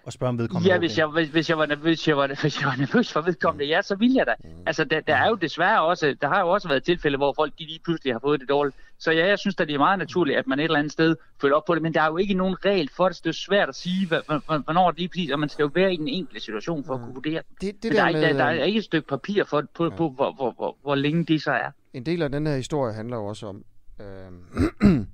Og 0.03 0.13
spørge 0.13 0.29
om 0.29 0.39
vedkommende 0.39 0.73
Ja, 0.73 0.79
hvis 0.79 0.97
jeg, 0.97 1.07
hvis, 1.07 1.29
hvis, 1.29 1.49
jeg 1.49 1.57
var 1.57 1.65
nervøs, 1.65 1.83
hvis 1.83 2.07
jeg 2.07 2.17
var, 2.17 2.27
hvis 2.41 2.61
jeg 2.61 2.67
var 2.67 2.75
nervøs 2.75 3.11
for 3.13 3.21
vedkommende, 3.21 3.65
ja, 3.65 3.81
så 3.81 3.95
ville 3.95 4.15
jeg 4.15 4.25
da. 4.25 4.33
Altså, 4.65 4.83
der, 4.83 4.99
der 4.99 5.15
er 5.15 5.29
jo 5.29 5.35
desværre 5.35 5.81
også, 5.81 6.15
der 6.21 6.27
har 6.27 6.39
jo 6.39 6.49
også 6.49 6.67
været 6.67 6.83
tilfælde, 6.83 7.17
hvor 7.17 7.33
folk 7.33 7.53
lige 7.57 7.79
pludselig 7.83 8.13
har 8.13 8.19
fået 8.19 8.39
det 8.39 8.49
dårligt. 8.49 8.75
Så 8.97 9.11
ja, 9.11 9.27
jeg 9.27 9.39
synes 9.39 9.55
da, 9.55 9.65
det 9.65 9.73
er 9.73 9.77
meget 9.77 9.99
naturligt, 9.99 10.37
at 10.37 10.47
man 10.47 10.59
et 10.59 10.63
eller 10.63 10.79
andet 10.79 10.91
sted 10.91 11.15
følger 11.41 11.55
op 11.55 11.65
på 11.65 11.75
det, 11.75 11.81
men 11.81 11.93
der 11.93 12.01
er 12.01 12.07
jo 12.07 12.17
ikke 12.17 12.33
nogen 12.33 12.65
regel 12.65 12.89
for 12.95 13.07
det, 13.07 13.15
så 13.15 13.21
det 13.23 13.29
er 13.29 13.33
svært 13.33 13.69
at 13.69 13.75
sige, 13.75 14.07
hvornår 14.07 14.91
det 14.91 14.99
lige 14.99 15.09
præcis, 15.09 15.31
og 15.31 15.39
man 15.39 15.49
skal 15.49 15.63
jo 15.63 15.71
være 15.73 15.93
i 15.93 15.97
den 15.97 16.07
enkelte 16.07 16.45
situation 16.45 16.83
for 16.83 16.93
at 16.93 16.99
kunne 16.99 17.13
vurdere. 17.13 17.41
Det, 17.61 17.83
det 17.83 17.83
Men 17.83 17.91
der, 17.93 18.03
er 18.03 18.05
der 18.05 18.13
med, 18.13 18.21
der, 18.21 18.33
der 18.33 18.43
er 18.43 18.61
øh, 18.61 18.67
ikke 18.67 18.77
et 18.77 18.83
stykke 18.83 19.07
papir 19.07 19.43
for, 19.43 19.63
på, 19.73 19.89
på, 19.89 20.09
hvor, 20.09 20.33
hvor, 20.33 20.51
hvor, 20.51 20.77
hvor 20.81 20.95
længe 20.95 21.25
det 21.25 21.41
så 21.41 21.51
er. 21.51 21.71
en 21.93 22.05
del 22.05 22.21
af 22.21 22.31
den 22.31 22.47
her 22.47 22.55
historie 22.55 22.93
handler 22.93 23.17
jo 23.17 23.25
også 23.25 23.47
om, 23.47 23.63
øh, 24.01 25.01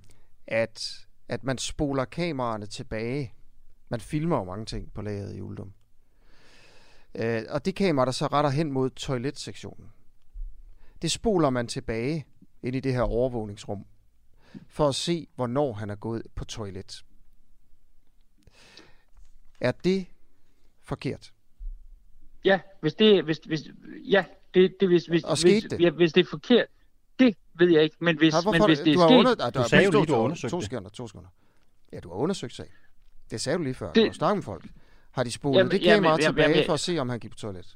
at, 0.47 1.05
at 1.29 1.43
man 1.43 1.57
spoler 1.57 2.05
kameraerne 2.05 2.65
tilbage. 2.65 3.33
Man 3.91 3.99
filmer 3.99 4.37
jo 4.37 4.43
mange 4.43 4.65
ting 4.65 4.93
på 4.93 5.01
lageret 5.01 5.35
i 5.35 5.41
Uldum. 5.41 5.73
Øh, 7.15 7.41
og 7.49 7.65
det 7.65 7.75
kamera, 7.75 8.05
der 8.05 8.11
så 8.11 8.27
retter 8.27 8.49
hen 8.49 8.71
mod 8.71 8.89
toiletsektionen, 8.89 9.91
det 11.01 11.11
spoler 11.11 11.49
man 11.49 11.67
tilbage 11.67 12.25
ind 12.63 12.75
i 12.75 12.79
det 12.79 12.93
her 12.93 13.01
overvågningsrum, 13.01 13.85
for 14.67 14.87
at 14.87 14.95
se, 14.95 15.27
hvornår 15.35 15.73
han 15.73 15.89
er 15.89 15.95
gået 15.95 16.23
på 16.35 16.45
toilet. 16.45 17.05
Er 19.59 19.71
det 19.71 20.05
forkert? 20.81 21.33
Ja, 22.45 22.59
hvis 22.81 22.93
det, 22.93 23.23
hvis, 23.23 23.37
hvis, 23.37 23.61
ja, 24.09 24.25
det, 24.53 24.75
det 24.79 24.87
hvis, 24.89 25.05
hvis, 25.05 25.23
Og 25.23 25.37
skete 25.37 25.53
hvis, 25.53 25.63
det? 25.63 25.81
Ja, 25.81 25.89
hvis 25.89 26.13
det 26.13 26.25
er 26.25 26.29
forkert, 26.29 26.67
det 27.19 27.37
ved 27.53 27.69
jeg 27.71 27.83
ikke, 27.83 27.95
men 27.99 28.17
hvis, 28.17 28.33
hvorfor, 28.33 28.51
men 28.51 28.65
hvis 28.65 28.79
det 28.79 28.95
du 28.95 28.99
er 28.99 29.07
sket, 29.07 29.17
under, 29.17 29.35
nej, 29.35 29.49
Du 29.49 29.59
har- 29.59 29.67
sagde 29.67 29.85
jo 29.85 29.91
to- 29.91 29.99
lige, 29.99 30.07
du 30.07 30.11
har 30.13 30.19
to- 30.19 30.23
undersøgt 30.23 30.51
To 30.51 30.57
det. 30.57 30.65
sekunder, 30.65 30.89
to 30.89 31.07
sekunder. 31.07 31.29
Ja, 31.93 31.99
du 31.99 32.09
har 32.09 32.15
undersøgt 32.15 32.53
sagen. 32.53 32.71
Det 33.31 33.41
sagde 33.41 33.57
du 33.57 33.63
lige 33.63 33.73
før. 33.73 33.91
Det- 33.93 34.05
har 34.05 34.13
snakket 34.13 34.37
med 34.37 34.43
folk. 34.43 34.65
Har 35.11 35.23
de 35.23 35.31
spolet 35.31 35.57
Jamen, 35.57 35.71
det 35.71 35.81
kamera 35.81 36.11
jamen, 36.11 36.21
tilbage 36.25 36.49
jamen, 36.49 36.65
for 36.65 36.73
at 36.73 36.79
se, 36.79 36.97
om 36.99 37.09
han 37.09 37.19
gik 37.19 37.31
på 37.31 37.37
toilet? 37.37 37.75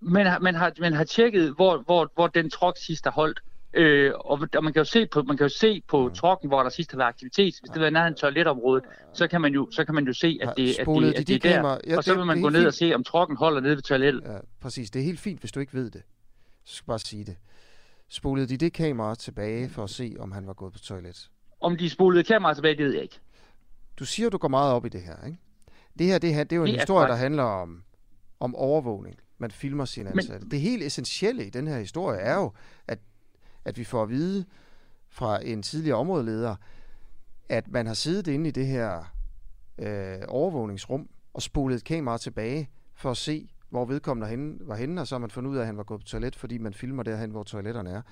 man, 0.00 0.26
har, 0.26 0.38
man, 0.38 0.54
har, 0.54 0.72
man 0.80 0.92
har 0.92 1.04
tjekket, 1.04 1.52
hvor, 1.54 1.78
hvor, 1.78 2.10
hvor 2.14 2.26
den 2.26 2.50
trok 2.50 2.76
sidst 2.78 3.04
har 3.04 3.10
holdt. 3.12 3.40
Øh, 3.74 4.12
og, 4.14 4.40
og 4.56 4.64
man 4.64 4.72
kan 4.72 4.80
jo 4.80 4.84
se 4.84 5.06
på, 5.06 5.22
man 5.22 5.36
kan 5.36 5.44
jo 5.44 5.48
se 5.58 5.82
på 5.88 6.08
Mm. 6.08 6.14
trokken, 6.14 6.48
hvor 6.48 6.62
der 6.62 6.70
sidst 6.70 6.90
har 6.90 6.96
været 6.98 7.08
aktivitet. 7.08 7.54
Hvis 7.60 7.70
det 7.70 7.82
var 7.82 7.90
nærheden 7.90 8.14
af 8.14 8.18
toiletområdet, 8.18 8.84
så 9.14 9.28
kan 9.28 9.40
man 9.40 9.52
jo, 9.54 9.68
så 9.70 9.84
kan 9.84 9.94
man 9.94 10.06
jo 10.06 10.12
se, 10.12 10.38
at 10.42 10.54
det, 10.56 10.78
at 10.80 10.86
det, 10.86 11.02
de 11.02 11.08
at 11.08 11.26
det 11.26 11.34
er 11.34 11.38
de 11.38 11.48
der. 11.48 11.54
kameraer? 11.54 11.80
Ja, 11.86 11.96
og 11.96 12.04
så 12.04 12.14
vil 12.14 12.24
man 12.26 12.38
er 12.38 12.42
gå 12.42 12.48
ned 12.48 12.60
og 12.66 12.72
fint. 12.72 12.74
se, 12.74 12.94
om 12.94 13.04
trokken 13.04 13.36
holder 13.36 13.60
nede 13.60 13.74
ved 13.76 13.82
toilettet. 13.82 14.22
Ja, 14.26 14.38
præcis. 14.60 14.90
Det 14.90 15.00
er 15.00 15.04
helt 15.04 15.20
fint, 15.20 15.40
hvis 15.40 15.52
du 15.52 15.60
ikke 15.60 15.74
ved 15.74 15.90
det. 15.90 16.02
Så 16.64 16.74
skal 16.76 16.84
jeg 16.84 16.92
bare 16.92 16.98
sige 16.98 17.24
det. 17.24 17.36
Spolede 18.08 18.46
de 18.48 18.56
det 18.56 18.72
kamera 18.72 19.14
tilbage 19.14 19.68
for 19.68 19.84
at 19.84 19.90
se, 19.90 20.16
om 20.18 20.32
han 20.32 20.46
var 20.46 20.52
gået 20.52 20.72
på 20.72 20.78
toilet? 20.78 21.28
Om 21.60 21.76
de 21.76 21.90
spolede 21.90 22.24
kameraet 22.24 22.56
tilbage, 22.56 22.76
det 22.76 22.84
ved 22.84 22.92
jeg 22.94 23.02
ikke. 23.02 23.18
Du 24.00 24.04
siger, 24.04 24.28
du 24.30 24.38
går 24.38 24.48
meget 24.48 24.72
op 24.72 24.86
i 24.86 24.88
det 24.88 25.02
her, 25.02 25.26
ikke? 25.26 25.38
Det 25.98 26.06
her, 26.06 26.18
det 26.18 26.34
her 26.34 26.44
det 26.44 26.52
er 26.52 26.56
jo 26.56 26.64
en 26.64 26.70
Det 26.72 26.80
historie, 26.80 27.08
der 27.08 27.14
handler 27.16 27.42
om, 27.42 27.82
om 28.40 28.54
overvågning. 28.54 29.16
Man 29.38 29.50
filmer 29.50 29.84
sine 29.84 30.10
Men- 30.10 30.18
ansatte. 30.18 30.48
Det 30.48 30.60
helt 30.60 30.82
essentielle 30.82 31.46
i 31.46 31.50
den 31.50 31.66
her 31.66 31.78
historie 31.78 32.18
er 32.20 32.34
jo, 32.34 32.52
at, 32.88 32.98
at 33.64 33.78
vi 33.78 33.84
får 33.84 34.02
at 34.02 34.08
vide 34.08 34.44
fra 35.08 35.44
en 35.44 35.62
tidligere 35.62 35.96
områdeleder, 35.98 36.56
at 37.48 37.68
man 37.68 37.86
har 37.86 37.94
siddet 37.94 38.26
inde 38.26 38.48
i 38.48 38.52
det 38.52 38.66
her 38.66 39.04
øh, 39.78 40.18
overvågningsrum 40.28 41.08
og 41.34 41.42
spolet 41.42 41.76
et 41.76 41.84
kamera 41.84 42.18
tilbage 42.18 42.70
for 42.94 43.10
at 43.10 43.16
se, 43.16 43.50
hvor 43.70 43.84
vedkommende 43.84 44.28
henne, 44.28 44.58
var 44.60 44.76
henne, 44.76 45.00
og 45.00 45.06
så 45.06 45.14
har 45.14 45.20
man 45.20 45.30
fundet 45.30 45.50
ud 45.50 45.56
af, 45.56 45.60
at 45.60 45.66
han 45.66 45.76
var 45.76 45.82
gået 45.82 46.00
på 46.00 46.06
toilet, 46.06 46.36
fordi 46.36 46.58
man 46.58 46.74
filmer 46.74 47.02
derhen, 47.02 47.30
hvor 47.30 47.42
toiletterne 47.42 47.90
er. 47.90 48.02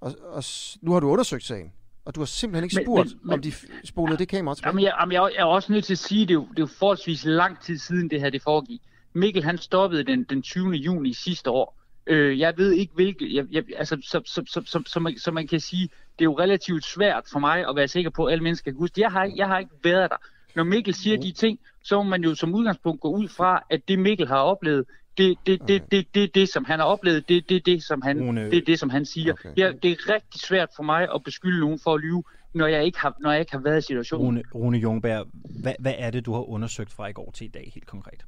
Og, 0.00 0.14
og 0.22 0.44
nu 0.80 0.92
har 0.92 1.00
du 1.00 1.08
undersøgt 1.10 1.44
sagen, 1.44 1.72
og 2.04 2.14
du 2.14 2.20
har 2.20 2.26
simpelthen 2.26 2.64
ikke 2.64 2.76
spurgt, 2.84 3.08
men- 3.08 3.18
men- 3.22 3.34
om 3.34 3.42
de 3.42 3.52
spolede 3.84 4.18
det 4.18 4.28
kamera 4.28 4.54
tilbage. 4.54 4.70
Jamen, 4.70 4.84
jeg, 4.84 4.92
jamen, 5.00 5.12
jeg, 5.12 5.30
jeg 5.36 5.40
er 5.40 5.44
også 5.44 5.72
nødt 5.72 5.84
til 5.84 5.94
at 5.94 5.98
sige, 5.98 6.22
at 6.22 6.28
det 6.28 6.34
er 6.34 6.38
jo, 6.38 6.46
det 6.50 6.58
er 6.58 6.62
jo 6.62 6.66
forholdsvis 6.66 7.24
lang 7.24 7.60
tid 7.60 7.78
siden 7.78 8.10
det 8.10 8.20
her 8.20 8.30
det 8.30 8.42
foregik. 8.42 8.80
Mikkel 9.12 9.44
han 9.44 9.58
stoppede 9.58 10.04
den, 10.04 10.24
den 10.24 10.42
20. 10.42 10.70
juni 10.72 11.12
sidste 11.12 11.50
år. 11.50 11.76
Øh, 12.06 12.38
jeg 12.38 12.54
ved 12.56 12.72
ikke 12.72 12.92
hvilket, 12.94 13.34
jeg, 13.34 13.44
jeg, 13.50 13.64
altså, 13.76 13.96
så, 14.02 14.20
så, 14.26 14.42
så, 14.46 14.62
så, 14.66 14.82
så, 14.86 15.00
man, 15.00 15.18
så 15.18 15.30
man 15.30 15.46
kan 15.46 15.60
sige, 15.60 15.82
det 16.18 16.22
er 16.22 16.24
jo 16.24 16.38
relativt 16.38 16.84
svært 16.84 17.24
for 17.32 17.38
mig 17.38 17.68
at 17.68 17.76
være 17.76 17.88
sikker 17.88 18.10
på, 18.10 18.24
at 18.24 18.32
alle 18.32 18.42
mennesker 18.44 18.70
kan 18.70 18.78
huske. 18.78 19.00
Jeg 19.00 19.10
har, 19.10 19.32
jeg 19.36 19.46
har 19.46 19.58
ikke 19.58 19.70
været 19.84 20.10
der. 20.10 20.16
Når 20.56 20.64
Mikkel 20.64 20.94
siger 20.94 21.16
de 21.16 21.32
ting, 21.32 21.58
så 21.84 21.96
må 21.96 22.02
man 22.02 22.24
jo 22.24 22.34
som 22.34 22.54
udgangspunkt 22.54 23.00
gå 23.00 23.08
ud 23.10 23.28
fra, 23.28 23.62
at 23.70 23.88
det 23.88 23.98
Mikkel 23.98 24.28
har 24.28 24.36
oplevet, 24.38 24.84
det 25.18 25.38
det, 25.46 25.68
det, 25.68 25.82
det, 25.92 26.14
det, 26.14 26.34
det, 26.34 26.48
som 26.48 26.64
han 26.64 26.78
har 26.78 26.86
oplevet, 26.86 27.28
det 27.28 27.48
det, 27.48 27.66
det, 27.66 27.82
som 27.82 28.02
han, 28.02 28.20
Rune- 28.20 28.40
det, 28.40 28.54
er 28.54 28.64
det, 28.64 28.78
som 28.78 28.90
han 28.90 29.04
siger. 29.04 29.32
Okay. 29.32 29.52
Ja, 29.56 29.72
det 29.82 29.90
er 29.90 30.14
rigtig 30.14 30.40
svært 30.40 30.68
for 30.76 30.82
mig 30.82 31.08
at 31.14 31.22
beskylde 31.24 31.60
nogen 31.60 31.78
for 31.78 31.94
at 31.94 32.00
lyve, 32.00 32.22
når 32.52 32.66
jeg 32.66 32.84
ikke 32.84 32.98
har, 32.98 33.16
når 33.20 33.30
jeg 33.30 33.40
ikke 33.40 33.52
har 33.52 33.58
været 33.58 33.78
i 33.78 33.82
situationen. 33.82 34.26
Rune, 34.26 34.42
Rune 34.54 34.78
Jungberg, 34.78 35.26
hvad, 35.62 35.74
hvad 35.78 35.94
er 35.98 36.10
det, 36.10 36.26
du 36.26 36.32
har 36.32 36.48
undersøgt 36.50 36.92
fra 36.92 37.06
i 37.06 37.12
går 37.12 37.30
til 37.30 37.44
i 37.44 37.48
dag, 37.48 37.70
helt 37.74 37.86
konkret? 37.86 38.24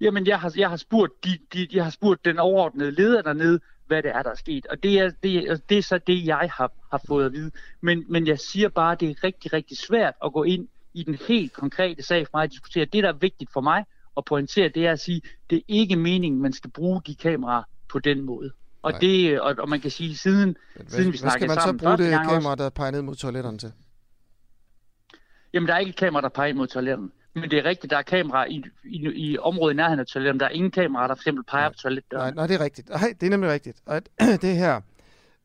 Jamen, 0.00 0.26
jeg 0.26 0.40
har, 0.40 0.54
jeg 0.56 0.68
har, 0.68 0.76
spurgt, 0.76 1.24
de, 1.24 1.38
de, 1.52 1.68
jeg 1.72 1.84
har 1.84 1.90
spurgt 1.90 2.24
den 2.24 2.38
overordnede 2.38 2.90
leder 2.90 3.22
dernede, 3.22 3.60
hvad 3.86 4.02
det 4.02 4.10
er, 4.10 4.22
der 4.22 4.30
er 4.30 4.34
sket. 4.34 4.66
Og 4.66 4.82
det 4.82 4.98
er, 4.98 5.10
det, 5.22 5.36
er, 5.36 5.56
det 5.68 5.78
er 5.78 5.82
så 5.82 5.98
det, 5.98 6.26
jeg 6.26 6.50
har, 6.56 6.72
har 6.90 7.02
fået 7.06 7.26
at 7.26 7.32
vide. 7.32 7.50
Men, 7.80 8.04
men 8.08 8.26
jeg 8.26 8.38
siger 8.38 8.68
bare, 8.68 8.92
at 8.92 9.00
det 9.00 9.10
er 9.10 9.24
rigtig, 9.24 9.52
rigtig 9.52 9.76
svært 9.76 10.14
at 10.24 10.32
gå 10.32 10.42
ind 10.42 10.68
i 10.94 11.02
den 11.02 11.18
helt 11.28 11.52
konkrete 11.52 12.02
sag 12.02 12.26
for 12.26 12.38
mig 12.38 12.44
at 12.44 12.50
diskutere. 12.50 12.84
Det, 12.84 13.02
der 13.02 13.08
er 13.08 13.16
vigtigt 13.16 13.52
for 13.52 13.60
mig 13.60 13.84
at 14.16 14.24
pointere, 14.24 14.68
det 14.68 14.86
er 14.86 14.92
at 14.92 15.00
sige, 15.00 15.22
det 15.50 15.56
er 15.58 15.62
ikke 15.68 15.96
meningen, 15.96 16.42
man 16.42 16.52
skal 16.52 16.70
bruge 16.70 17.00
de 17.06 17.14
kameraer 17.14 17.62
på 17.88 17.98
den 17.98 18.22
måde. 18.22 18.50
Og, 18.82 18.90
Nej. 18.92 19.00
det, 19.00 19.40
og, 19.40 19.54
og 19.58 19.68
man 19.68 19.80
kan 19.80 19.90
sige, 19.90 20.16
siden, 20.16 20.56
Men 20.76 20.88
siden 20.88 20.88
hvad, 20.88 20.98
vi 20.98 21.04
hvad 21.04 21.12
skal 21.12 21.18
snakkede 21.18 21.48
man 21.48 21.56
så 21.56 21.62
sammen 21.62 21.78
bruge 21.78 21.98
det 21.98 22.10
kamera, 22.10 22.50
også, 22.50 22.64
der 22.64 22.70
peger 22.70 22.90
ned 22.90 23.02
mod 23.02 23.14
toiletterne 23.14 23.58
til? 23.58 23.72
Jamen, 25.52 25.68
der 25.68 25.74
er 25.74 25.78
ikke 25.78 25.90
et 25.90 25.96
kamera, 25.96 26.22
der 26.22 26.28
peger 26.28 26.48
ind 26.48 26.56
mod 26.56 26.66
toiletterne. 26.66 27.10
Men 27.34 27.50
det 27.50 27.58
er 27.58 27.64
rigtigt, 27.64 27.90
der 27.90 27.96
er 27.96 28.02
kamera 28.02 28.44
i, 28.44 28.64
i, 28.84 29.30
i 29.30 29.38
området 29.38 29.74
i 29.74 29.76
nærheden 29.76 30.00
af 30.00 30.06
toiletterne. 30.06 30.40
Der 30.40 30.46
er 30.46 30.50
ingen 30.50 30.70
kamera, 30.70 31.08
der 31.08 31.14
for 31.14 31.20
eksempel 31.22 31.44
peger 31.44 31.62
Nej. 31.64 31.72
på 31.72 31.78
toiletdøren. 31.78 32.22
Nej, 32.22 32.34
nej, 32.34 32.46
det 32.46 32.60
er 32.60 32.64
rigtigt. 32.64 32.88
Nej, 32.88 33.14
det 33.20 33.26
er 33.26 33.30
nemlig 33.30 33.50
rigtigt. 33.50 33.82
Og 33.86 34.02
det 34.42 34.56
her, 34.56 34.80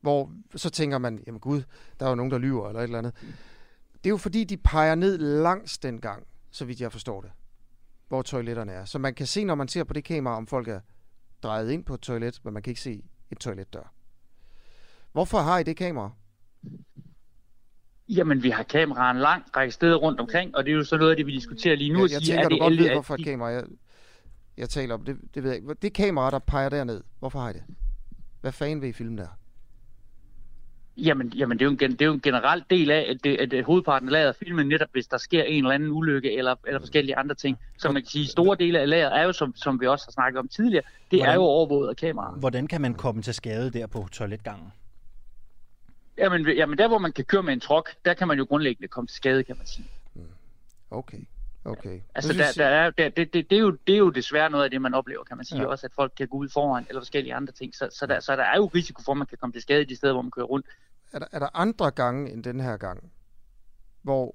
hvor 0.00 0.30
så 0.56 0.70
tænker 0.70 0.98
man, 0.98 1.22
jamen 1.26 1.40
gud, 1.40 1.62
der 2.00 2.06
er 2.06 2.10
jo 2.10 2.14
nogen, 2.14 2.30
der 2.30 2.38
lyver 2.38 2.68
eller 2.68 2.80
et 2.80 2.84
eller 2.84 2.98
andet. 2.98 3.14
Det 3.94 4.06
er 4.06 4.10
jo 4.10 4.16
fordi, 4.16 4.44
de 4.44 4.56
peger 4.56 4.94
ned 4.94 5.18
langs 5.18 5.78
den 5.78 6.00
gang, 6.00 6.26
så 6.50 6.64
vidt 6.64 6.80
jeg 6.80 6.92
forstår 6.92 7.20
det, 7.20 7.30
hvor 8.12 8.22
toiletterne 8.22 8.72
er. 8.72 8.84
Så 8.84 8.98
man 8.98 9.14
kan 9.14 9.26
se, 9.26 9.44
når 9.44 9.54
man 9.54 9.68
ser 9.68 9.84
på 9.84 9.92
det 9.92 10.04
kamera, 10.04 10.36
om 10.36 10.46
folk 10.46 10.68
er 10.68 10.80
drejet 11.42 11.70
ind 11.70 11.84
på 11.84 11.94
et 11.94 12.00
toilet, 12.00 12.40
men 12.44 12.54
man 12.54 12.62
kan 12.62 12.70
ikke 12.70 12.80
se 12.80 13.02
et 13.30 13.38
toiletdør. 13.38 13.92
Hvorfor 15.12 15.38
har 15.38 15.58
I 15.58 15.62
det 15.62 15.76
kamera? 15.76 16.10
Jamen, 18.08 18.42
vi 18.42 18.50
har 18.50 18.62
kameraer 18.62 19.10
en 19.10 19.18
lang 19.18 19.44
række 19.56 19.72
steder 19.72 19.96
rundt 19.96 20.20
omkring, 20.20 20.56
og 20.56 20.64
det 20.64 20.72
er 20.72 20.76
jo 20.76 20.84
så 20.84 20.96
noget 20.96 21.10
af 21.10 21.16
det, 21.16 21.26
vi 21.26 21.32
diskuterer 21.32 21.76
lige 21.76 21.92
nu. 21.92 22.04
At 22.04 22.12
jeg 22.12 22.20
sige, 22.20 22.32
tænker, 22.32 22.44
er 22.44 22.48
du 22.48 22.58
godt 22.58 22.78
ved, 22.78 22.90
hvorfor 22.90 23.14
et 23.14 23.24
kamera, 23.24 23.48
jeg, 23.48 23.64
jeg 24.56 24.68
taler 24.68 24.94
om. 24.94 25.04
Det, 25.04 25.16
det 25.34 25.42
ved 25.42 25.50
jeg 25.50 25.56
ikke. 25.56 25.74
Det 25.74 25.92
kamera, 25.92 26.30
der 26.30 26.38
peger 26.38 26.68
derned, 26.68 27.02
hvorfor 27.18 27.40
har 27.40 27.50
I 27.50 27.52
det? 27.52 27.64
Hvad 28.40 28.52
fanden 28.52 28.82
vil 28.82 28.88
I 28.88 28.92
filme 28.92 29.16
der? 29.16 29.28
Jamen, 30.96 31.28
jamen 31.28 31.58
det, 31.58 31.64
er 31.64 31.66
jo 31.66 31.70
en, 31.70 31.78
det 31.78 32.02
er 32.02 32.06
jo 32.06 32.12
en 32.12 32.20
generel 32.20 32.64
del 32.70 32.90
af, 32.90 33.06
at, 33.10 33.24
det, 33.24 33.52
at 33.54 33.64
hovedparten 33.64 34.08
af 34.08 34.12
lageret 34.12 34.36
filmen 34.36 34.68
netop, 34.68 34.88
hvis 34.92 35.06
der 35.06 35.18
sker 35.18 35.42
en 35.42 35.64
eller 35.64 35.74
anden 35.74 35.90
ulykke 35.90 36.32
eller, 36.36 36.54
eller 36.66 36.80
forskellige 36.80 37.16
andre 37.16 37.34
ting. 37.34 37.58
Så 37.78 37.92
man 37.92 38.02
kan 38.02 38.08
sige, 38.10 38.26
store 38.26 38.56
dele 38.56 38.78
af 38.80 38.88
lageret 38.88 39.18
er 39.18 39.22
jo, 39.22 39.32
som, 39.32 39.56
som 39.56 39.80
vi 39.80 39.86
også 39.86 40.06
har 40.06 40.12
snakket 40.12 40.38
om 40.38 40.48
tidligere, 40.48 40.84
det 41.10 41.18
Hvordan- 41.18 41.30
er 41.30 41.34
jo 41.34 41.42
overvåget 41.42 41.88
af 41.88 41.96
kameraer. 41.96 42.32
Hvordan 42.38 42.66
kan 42.66 42.80
man 42.80 42.94
komme 42.94 43.22
til 43.22 43.34
skade 43.34 43.70
der 43.70 43.86
på 43.86 44.08
toiletgangen? 44.12 44.72
Jamen, 46.18 46.46
jamen, 46.48 46.78
der 46.78 46.88
hvor 46.88 46.98
man 46.98 47.12
kan 47.12 47.24
køre 47.24 47.42
med 47.42 47.52
en 47.52 47.60
truck, 47.60 47.94
der 48.04 48.14
kan 48.14 48.28
man 48.28 48.38
jo 48.38 48.44
grundlæggende 48.44 48.88
komme 48.88 49.06
til 49.06 49.16
skade, 49.16 49.44
kan 49.44 49.56
man 49.58 49.66
sige. 49.66 49.86
Okay, 50.90 51.18
okay. 51.64 52.00
Altså, 52.14 52.32
der, 52.32 52.52
der 52.56 52.66
er, 52.66 52.90
der, 52.90 53.08
det, 53.08 53.34
det, 53.34 53.50
det, 53.50 53.56
er 53.56 53.60
jo, 53.60 53.70
det 53.86 53.94
er 53.94 53.98
jo 53.98 54.10
desværre 54.10 54.50
noget 54.50 54.64
af 54.64 54.70
det, 54.70 54.82
man 54.82 54.94
oplever, 54.94 55.24
kan 55.24 55.36
man 55.36 55.46
sige. 55.46 55.60
Ja. 55.60 55.66
Også 55.66 55.86
at 55.86 55.92
folk 55.94 56.12
kan 56.16 56.28
gå 56.28 56.36
ud 56.36 56.48
foran, 56.48 56.86
eller 56.88 57.00
forskellige 57.00 57.34
andre 57.34 57.52
ting. 57.52 57.74
Så, 57.74 57.88
så, 57.92 58.06
der, 58.06 58.20
så 58.20 58.36
der 58.36 58.42
er 58.42 58.56
jo 58.56 58.66
risiko 58.66 59.02
for, 59.02 59.12
at 59.12 59.18
man 59.18 59.26
kan 59.26 59.38
komme 59.38 59.52
til 59.52 59.62
skade 59.62 59.82
i 59.82 59.84
de 59.84 59.96
steder, 59.96 60.12
hvor 60.12 60.22
man 60.22 60.30
kører 60.30 60.46
rundt. 60.46 60.66
Er 61.12 61.18
der, 61.18 61.26
er 61.32 61.38
der 61.38 61.48
andre 61.54 61.90
gange 61.90 62.32
end 62.32 62.44
den 62.44 62.60
her 62.60 62.76
gang, 62.76 63.12
hvor 64.02 64.34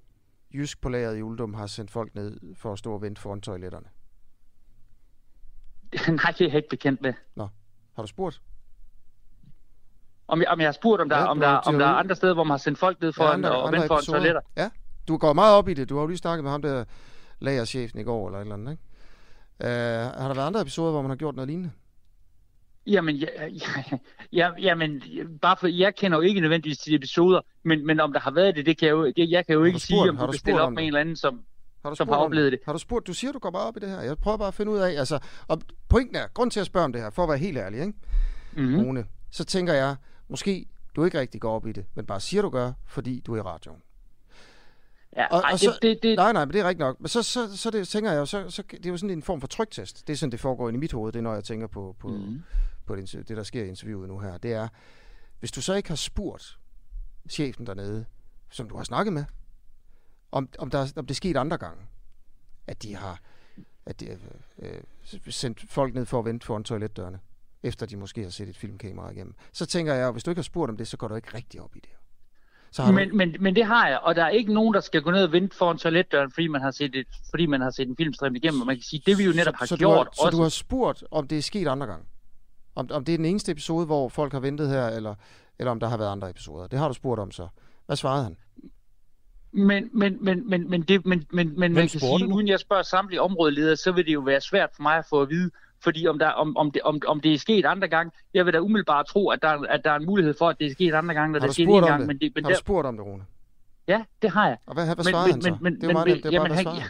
Jysk 0.54 0.82
på 0.82 0.90
lageret 0.90 1.18
i 1.18 1.22
Uldum 1.22 1.54
har 1.54 1.68
sendt 1.68 1.92
folk 1.92 2.16
ned 2.16 2.40
for 2.56 2.74
at 2.74 2.80
stå 2.80 2.94
og 2.94 3.02
vente 3.02 3.22
foran 3.22 3.42
toiletterne? 3.42 3.88
Nej, 6.24 6.32
det 6.32 6.42
er 6.42 6.46
jeg 6.46 6.56
ikke 6.56 6.70
bekendt 6.70 7.02
med. 7.02 7.14
Har 7.98 8.04
du 8.04 8.08
spurgt? 8.08 8.42
Om 10.28 10.42
jeg, 10.42 10.48
om 10.48 10.60
jeg 10.60 10.68
har 10.68 10.72
spurgt, 10.72 11.02
om 11.02 11.10
der, 11.10 11.18
Ja, 11.18 11.26
om 11.26 11.40
der, 11.40 11.48
om 11.48 11.74
de 11.74 11.80
der 11.80 11.86
er 11.86 11.94
andre 11.94 12.16
steder, 12.16 12.34
hvor 12.34 12.44
man 12.44 12.52
har 12.52 12.58
sendt 12.58 12.80
folk 12.80 13.02
ned 13.02 13.14
foran 13.14 13.44
ja, 13.44 13.50
og 13.50 13.72
vente 13.72 13.88
foran 13.88 14.04
toiletter. 14.04 14.42
Ja, 14.58 14.70
du 15.08 15.18
går 15.18 15.34
meget 15.34 15.56
op 15.56 15.70
i 15.70 15.74
det. 15.74 15.90
Du 15.90 15.96
har 15.96 16.02
jo 16.02 16.08
lige 16.08 16.18
snakket 16.18 16.44
med 16.44 16.52
ham 16.52 16.62
der 16.62 16.86
lagerchefen 17.40 18.00
i 18.00 18.04
går 18.04 18.28
eller 18.28 18.40
et 18.40 18.42
eller 18.42 18.56
andet, 18.56 18.72
ikke? 18.72 18.84
Uh, 19.64 20.22
har 20.22 20.28
der 20.28 20.34
været 20.34 20.48
andre 20.48 20.62
episoder, 20.62 20.92
hvor 20.92 21.02
man 21.02 21.10
har 21.12 21.16
gjort 21.16 21.36
noget 21.36 21.48
lignende? 21.48 21.72
Jamen, 22.88 23.16
ja, 23.16 23.28
ja, 23.48 23.84
ja, 24.34 24.50
jamen, 24.60 25.04
bare 25.42 25.58
for, 25.60 25.68
jeg 25.68 25.96
kender 25.96 26.18
jo 26.18 26.22
ikke 26.22 26.42
nødvendigvis 26.42 26.78
de 26.78 26.96
episoder, 26.96 27.42
men, 27.64 27.86
men 27.86 28.00
om 28.00 28.14
der 28.14 28.20
har 28.20 28.32
været 28.32 28.56
det, 28.56 28.66
det 28.66 28.78
kan 28.78 28.88
jeg 28.88 28.94
jo, 28.94 29.06
det, 29.06 29.30
jeg 29.30 29.46
kan 29.46 29.54
jo 29.54 29.64
ikke 29.64 29.80
spurgt- 29.80 29.86
sige, 29.86 30.10
om 30.10 30.18
har 30.18 30.26
du 30.26 30.32
du 30.32 30.38
stille 30.38 30.62
op 30.62 30.74
med 30.74 30.84
en 30.84 30.88
eller 30.88 31.00
anden, 31.00 31.16
som, 31.16 31.42
Har 31.84 31.90
du 31.90 31.96
som 31.96 32.08
har 32.08 32.16
oplevet 32.16 32.52
det. 32.52 32.60
Har 32.66 32.74
du 32.74 32.80
spurgt? 32.80 33.08
Du 33.08 33.14
siger, 33.14 33.32
du 33.32 33.40
går 33.40 33.52
bare 33.52 33.68
op 33.68 33.78
i 33.78 33.80
det 33.80 33.90
her. 33.90 34.02
Jeg 34.02 34.18
prøver 34.18 34.38
bare 34.38 34.48
at 34.48 34.54
finde 34.54 34.72
ud 34.72 34.78
af, 34.78 35.00
altså, 35.00 35.20
og 35.48 35.62
pointen 35.90 36.16
er, 36.16 36.28
grund 36.34 36.52
til 36.52 36.60
at 36.60 36.66
spørge 36.66 36.84
om 36.86 36.94
det 36.94 37.02
her, 37.02 37.10
for 37.10 37.24
at 37.24 37.30
være 37.30 37.38
helt 37.38 37.58
ærlig, 37.58 37.80
ikke? 37.80 37.94
mm-hmm. 38.54 38.86
Rune, 38.86 39.06
så 39.32 39.46
tænker 39.46 39.74
jeg, 39.74 39.96
måske 40.30 40.66
du 40.96 41.06
ikke 41.06 41.20
rigtig 41.20 41.42
går 41.42 41.56
op 41.56 41.68
i 41.68 41.72
det, 41.72 41.86
men 41.96 42.06
bare 42.06 42.20
siger, 42.20 42.42
du 42.42 42.50
gør, 42.50 42.72
fordi 42.88 43.20
du 43.26 43.34
er 43.34 43.38
i 43.38 43.42
radioen. 43.42 43.82
Ja, 45.16 45.28
Og- 45.28 45.40
ej, 45.40 45.50
og 45.54 45.60
så- 45.60 45.72
det, 45.72 45.82
det, 45.82 46.04
det, 46.04 46.16
Nej, 46.18 46.34
nej, 46.34 46.46
men 46.46 46.54
det 46.54 46.62
er 46.62 46.64
rigtigt 46.68 46.80
nok. 46.80 47.00
Men 47.00 47.08
så, 47.08 47.24
så, 47.24 47.58
så 47.58 47.72
det, 47.72 47.88
tænker 47.88 48.12
jeg 48.12 48.20
jo, 48.20 48.26
så, 48.26 48.50
så 48.50 48.64
det 48.72 48.86
er 48.86 48.90
jo 48.90 48.98
sådan 48.98 49.10
en 49.10 49.24
form 49.24 49.42
for 49.42 49.48
trygtest. 49.48 50.08
Det 50.08 50.14
er 50.14 50.18
sådan, 50.18 50.32
det 50.32 50.40
foregår 50.40 50.70
i 50.70 50.72
mit 50.78 50.92
hoved, 50.92 51.12
det 51.12 51.20
er, 51.20 51.24
når 51.24 51.34
jeg 51.34 51.44
tænker 51.44 51.68
på, 51.68 51.96
på, 52.00 52.08
mm. 52.08 52.44
på 52.86 52.96
det, 52.96 53.12
det, 53.28 53.38
der 53.38 53.44
sker 53.44 53.64
i 53.64 53.68
interviewet 53.68 54.10
nu 54.10 54.20
her. 54.20 54.38
Det 54.38 54.54
er, 54.54 54.68
hvis 55.40 55.52
du 55.52 55.62
så 55.62 55.74
ikke 55.74 55.90
har 55.90 55.96
spurgt 55.96 56.58
chefen 57.30 57.68
dernede, 57.68 58.06
som 58.50 58.70
du 58.70 58.78
har 58.78 58.84
snakket 58.84 59.14
med, 59.14 59.26
om, 60.32 60.50
om, 60.60 60.70
der, 60.70 60.94
om 60.96 61.06
det 61.06 61.14
er 61.14 61.16
sket 61.16 61.38
andre 61.38 61.58
gange, 61.58 61.82
at 62.68 62.84
de 62.84 62.96
har 62.96 63.20
at 63.86 64.00
de, 64.00 64.06
øh, 64.06 64.18
øh, 64.60 64.82
sendt 65.30 65.66
folk 65.70 65.94
ned 65.94 66.06
for 66.06 66.20
at 66.20 66.26
vente 66.26 66.46
foran 66.46 66.64
toiletdørene, 66.64 67.20
efter 67.64 67.86
de 67.86 67.96
måske 67.98 68.24
har 68.24 68.30
set 68.30 68.50
et 68.50 68.58
filmkamera 68.58 69.10
igennem. 69.10 69.36
Så 69.54 69.66
tænker 69.66 69.94
jeg, 69.94 70.12
hvis 70.12 70.24
du 70.24 70.32
ikke 70.32 70.40
har 70.40 70.44
spurgt 70.44 70.70
om 70.70 70.78
det, 70.78 70.88
så 70.88 70.98
går 70.98 71.08
du 71.08 71.16
ikke 71.16 71.34
rigtig 71.34 71.62
op 71.62 71.76
i 71.76 71.80
det. 71.80 71.90
Så 72.72 72.82
har 72.82 72.92
du, 72.92 72.96
men, 72.96 73.18
men, 73.18 73.36
men 73.40 73.56
det 73.56 73.66
har 73.66 73.88
jeg, 73.88 74.00
og 74.00 74.16
der 74.16 74.24
er 74.24 74.30
ikke 74.30 74.54
nogen, 74.54 74.74
der 74.74 74.80
skal 74.80 75.02
gå 75.02 75.12
ned 75.12 75.24
og 75.24 75.32
vente 75.32 75.58
foran 75.58 75.78
toiletdøren, 75.78 76.32
fordi 76.32 76.48
man 76.48 76.62
har 76.62 76.72
set, 76.72 76.96
et, 76.96 77.08
fordi 77.30 77.46
man 77.46 77.62
har 77.62 77.72
set 77.72 77.88
en 77.88 77.96
filmstream 77.98 78.36
igennem, 78.36 78.62
og 78.62 78.68
man 78.68 78.76
kan 78.76 78.84
sige, 78.84 79.04
det 79.06 79.18
vi 79.18 79.24
jo 79.24 79.32
netop 79.32 79.56
har 79.56 79.66
så, 79.66 79.70
så 79.70 79.78
gjort 79.78 80.08
du 80.18 80.24
har, 80.24 80.32
Så 80.32 80.38
du 80.38 80.42
har 80.42 80.50
spurgt, 80.50 81.04
om 81.12 81.28
det 81.28 81.38
er 81.38 81.42
sket 81.42 81.68
andre 81.68 81.88
gange? 81.88 82.06
Om, 82.76 82.88
om 82.92 83.06
det 83.06 83.14
er 83.14 83.18
den 83.18 83.26
eneste 83.26 83.52
episode, 83.52 83.86
hvor 83.86 84.10
folk 84.10 84.34
har 84.34 84.40
ventet 84.40 84.70
her, 84.70 84.88
eller, 84.88 85.16
eller 85.60 85.72
om 85.72 85.80
der 85.80 85.88
har 85.88 85.98
været 85.98 86.12
andre 86.12 86.30
episoder? 86.30 86.68
Det 86.68 86.80
har 86.80 86.88
du 86.88 86.94
spurgt 86.94 87.20
om 87.20 87.32
så. 87.32 87.48
Hvad 87.86 87.96
svarede 87.96 88.24
han? 88.24 88.38
Men, 89.52 89.90
men, 89.94 90.18
men, 90.22 90.50
men, 90.50 90.70
men, 90.70 90.82
det, 90.82 91.06
men, 91.06 91.26
men, 91.32 91.60
men 91.60 91.74
man 91.74 91.88
kan 91.88 92.00
sige, 92.00 92.20
du? 92.20 92.34
uden 92.34 92.48
jeg 92.48 92.60
spørger 92.60 92.84
samtlige 92.84 93.22
områdeledere, 93.22 93.76
så 93.76 93.92
vil 93.92 94.06
det 94.06 94.14
jo 94.14 94.20
være 94.20 94.42
svært 94.42 94.70
for 94.76 94.84
mig 94.84 94.98
at 94.98 95.06
få 95.10 95.22
at 95.22 95.30
vide, 95.30 95.52
fordi 95.84 96.08
om, 96.08 96.20
der, 96.20 96.28
om, 96.30 96.58
om, 96.58 96.72
det, 96.72 96.82
om, 96.82 97.02
om 97.08 97.20
det 97.22 97.34
er 97.34 97.38
sket 97.38 97.66
andre 97.66 97.88
gange, 97.88 98.12
jeg 98.34 98.46
vil 98.46 98.54
da 98.54 98.60
umiddelbart 98.60 99.06
tro, 99.08 99.30
at 99.30 99.42
der, 99.42 99.50
at 99.70 99.82
der 99.84 99.92
er 99.92 99.96
en 99.96 100.06
mulighed 100.06 100.34
for, 100.38 100.50
at 100.50 100.56
det 100.60 100.68
er 100.68 100.72
sket 100.72 100.94
andre 100.94 101.14
gange, 101.14 101.32
når 101.34 101.40
det 101.40 101.48
er 101.48 101.52
sket 101.52 101.68
en 101.70 101.82
gang. 101.84 102.00
det? 102.00 102.08
Men 102.08 102.18
det, 102.20 102.32
men 102.36 102.44
har 102.44 102.50
der, 102.50 102.56
du 102.56 102.60
spurgt 102.60 102.88
om 102.88 102.98
det, 102.98 103.06
Rune? 103.06 103.24
ja, 103.88 104.04
det 104.22 104.30
har 104.30 104.48
jeg. 104.48 104.58
Og 104.66 104.74
hvad, 104.74 104.86
hvad 104.86 104.96
Men- 104.96 105.04
svarede 105.06 105.28
men- 105.28 105.34
han 105.34 105.42
så? 105.42 105.50
men- 105.52 105.60
men- 105.64 105.76
det 105.76 105.84
er 105.84 105.88
jo 105.88 105.94
meget 105.94 106.08
nemt, 106.08 106.24
det 106.24 106.34
er 106.34 106.40
bare, 106.40 106.48
hvad 106.48 106.58
han? 106.74 106.84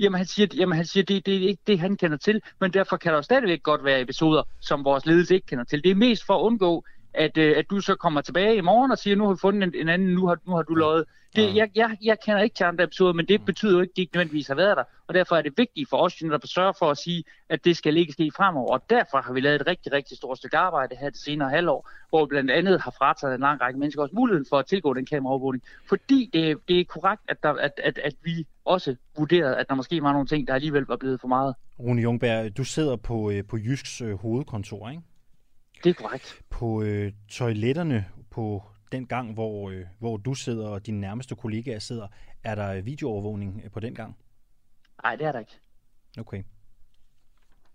Jamen 0.00 0.16
han 0.18 0.26
siger, 0.26 0.46
jamen, 0.56 0.76
han 0.76 0.86
siger 0.86 1.04
det, 1.04 1.26
det 1.26 1.36
er 1.44 1.48
ikke 1.48 1.62
det, 1.66 1.78
han 1.80 1.96
kender 1.96 2.16
til, 2.16 2.40
men 2.60 2.72
derfor 2.72 2.96
kan 2.96 3.10
der 3.12 3.18
jo 3.18 3.22
stadigvæk 3.22 3.62
godt 3.62 3.84
være 3.84 4.00
episoder, 4.00 4.42
som 4.60 4.84
vores 4.84 5.06
ledelse 5.06 5.34
ikke 5.34 5.46
kender 5.46 5.64
til. 5.64 5.82
Det 5.84 5.90
er 5.90 5.94
mest 5.94 6.26
for 6.26 6.36
at 6.38 6.42
undgå, 6.42 6.84
at, 7.16 7.38
øh, 7.38 7.58
at 7.58 7.70
du 7.70 7.80
så 7.80 7.94
kommer 7.94 8.20
tilbage 8.20 8.56
i 8.56 8.60
morgen 8.60 8.90
og 8.90 8.98
siger, 8.98 9.16
nu 9.16 9.24
har 9.26 9.32
vi 9.32 9.38
fundet 9.40 9.62
en, 9.62 9.74
en 9.74 9.88
anden, 9.88 10.08
nu 10.08 10.26
har, 10.26 10.38
nu 10.46 10.52
har 10.52 10.62
du 10.62 10.74
løjet. 10.74 11.04
Det, 11.36 11.54
jeg, 11.54 11.70
jeg, 11.74 11.96
jeg 12.02 12.20
kender 12.20 12.42
ikke 12.42 12.56
til 12.56 12.64
andre 12.64 12.84
episoder, 12.84 13.12
men 13.12 13.28
det 13.28 13.44
betyder 13.44 13.72
jo 13.72 13.80
ikke, 13.80 13.90
at 13.90 13.96
de 13.96 14.00
ikke 14.00 14.14
nødvendigvis 14.14 14.46
har 14.46 14.54
været 14.54 14.76
der. 14.76 14.84
Og 15.06 15.14
derfor 15.14 15.36
er 15.36 15.42
det 15.42 15.52
vigtigt 15.56 15.90
for 15.90 15.96
os, 15.96 16.22
at 16.22 16.48
sørge 16.48 16.74
for 16.78 16.90
at 16.90 16.98
sige, 16.98 17.24
at 17.48 17.64
det 17.64 17.76
skal 17.76 17.96
ikke 17.96 18.12
ske 18.12 18.30
fremover. 18.36 18.72
Og 18.72 18.82
derfor 18.90 19.18
har 19.20 19.32
vi 19.32 19.40
lavet 19.40 19.60
et 19.60 19.66
rigtig, 19.66 19.92
rigtig 19.92 20.16
stort 20.16 20.38
stykke 20.38 20.56
arbejde 20.56 20.96
her 20.96 21.10
det 21.10 21.18
senere 21.18 21.50
halvår, 21.50 21.90
hvor 22.08 22.24
vi 22.24 22.28
blandt 22.28 22.50
andet 22.50 22.80
har 22.80 22.94
frataget 22.98 23.34
en 23.34 23.40
lang 23.40 23.60
række 23.60 23.78
mennesker 23.78 24.02
også 24.02 24.14
muligheden 24.14 24.46
for 24.50 24.58
at 24.58 24.66
tilgå 24.66 24.94
den 24.94 25.06
kameraovervågning. 25.06 25.64
Fordi 25.88 26.30
det, 26.32 26.58
det 26.68 26.80
er 26.80 26.84
korrekt, 26.84 27.22
at, 27.28 27.42
der, 27.42 27.52
at, 27.52 27.72
at, 27.84 27.98
at 27.98 28.14
vi 28.22 28.46
også 28.64 28.96
vurderede, 29.18 29.56
at 29.56 29.68
der 29.68 29.74
måske 29.74 30.02
var 30.02 30.12
nogle 30.12 30.26
ting, 30.26 30.48
der 30.48 30.54
alligevel 30.54 30.84
var 30.88 30.96
blevet 30.96 31.20
for 31.20 31.28
meget. 31.28 31.54
Rune 31.80 32.02
Jungberg, 32.02 32.56
du 32.56 32.64
sidder 32.64 32.96
på, 32.96 33.30
øh, 33.30 33.44
på 33.44 33.56
Jysks 33.56 34.00
øh, 34.00 34.14
hovedkontor, 34.14 34.90
ikke? 34.90 35.02
Det 35.84 35.90
er 35.90 35.94
korrekt. 35.94 36.40
På 36.50 36.82
øh, 36.82 37.12
toiletterne 37.28 38.06
på 38.30 38.62
den 38.92 39.06
gang, 39.06 39.32
hvor, 39.34 39.70
øh, 39.70 39.86
hvor 39.98 40.16
du 40.16 40.34
sidder 40.34 40.68
og 40.68 40.86
dine 40.86 41.00
nærmeste 41.00 41.36
kollegaer 41.36 41.78
sidder, 41.78 42.08
er 42.44 42.54
der 42.54 42.80
videoovervågning 42.80 43.60
øh, 43.64 43.70
på 43.70 43.80
den 43.80 43.94
gang? 43.94 44.16
Nej, 45.02 45.16
det 45.16 45.26
er 45.26 45.32
der 45.32 45.38
ikke. 45.38 45.58
Okay. 46.18 46.42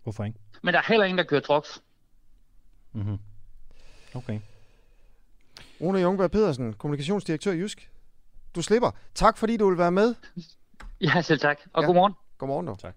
Hvorfor 0.02 0.24
ikke? 0.24 0.38
Men 0.62 0.74
der 0.74 0.80
er 0.80 0.84
heller 0.88 1.04
ingen, 1.04 1.18
der 1.18 1.24
kører 1.24 1.40
trucks. 1.40 1.82
Mm-hmm. 2.92 3.18
Okay. 4.14 4.40
Rune 5.80 5.98
Jungberg 6.00 6.30
Pedersen, 6.30 6.72
kommunikationsdirektør 6.72 7.52
i 7.52 7.56
Jysk. 7.58 7.90
Du 8.54 8.62
slipper. 8.62 8.90
Tak 9.14 9.36
fordi 9.38 9.56
du 9.56 9.68
vil 9.68 9.78
være 9.78 9.92
med. 9.92 10.14
Ja, 11.00 11.22
selv 11.22 11.38
tak. 11.40 11.58
Og 11.72 11.82
Ja. 11.82 11.86
godmorgen. 11.86 12.12
Godmorgen 12.38 12.66
dog. 12.66 12.78
Tak. 12.78 12.94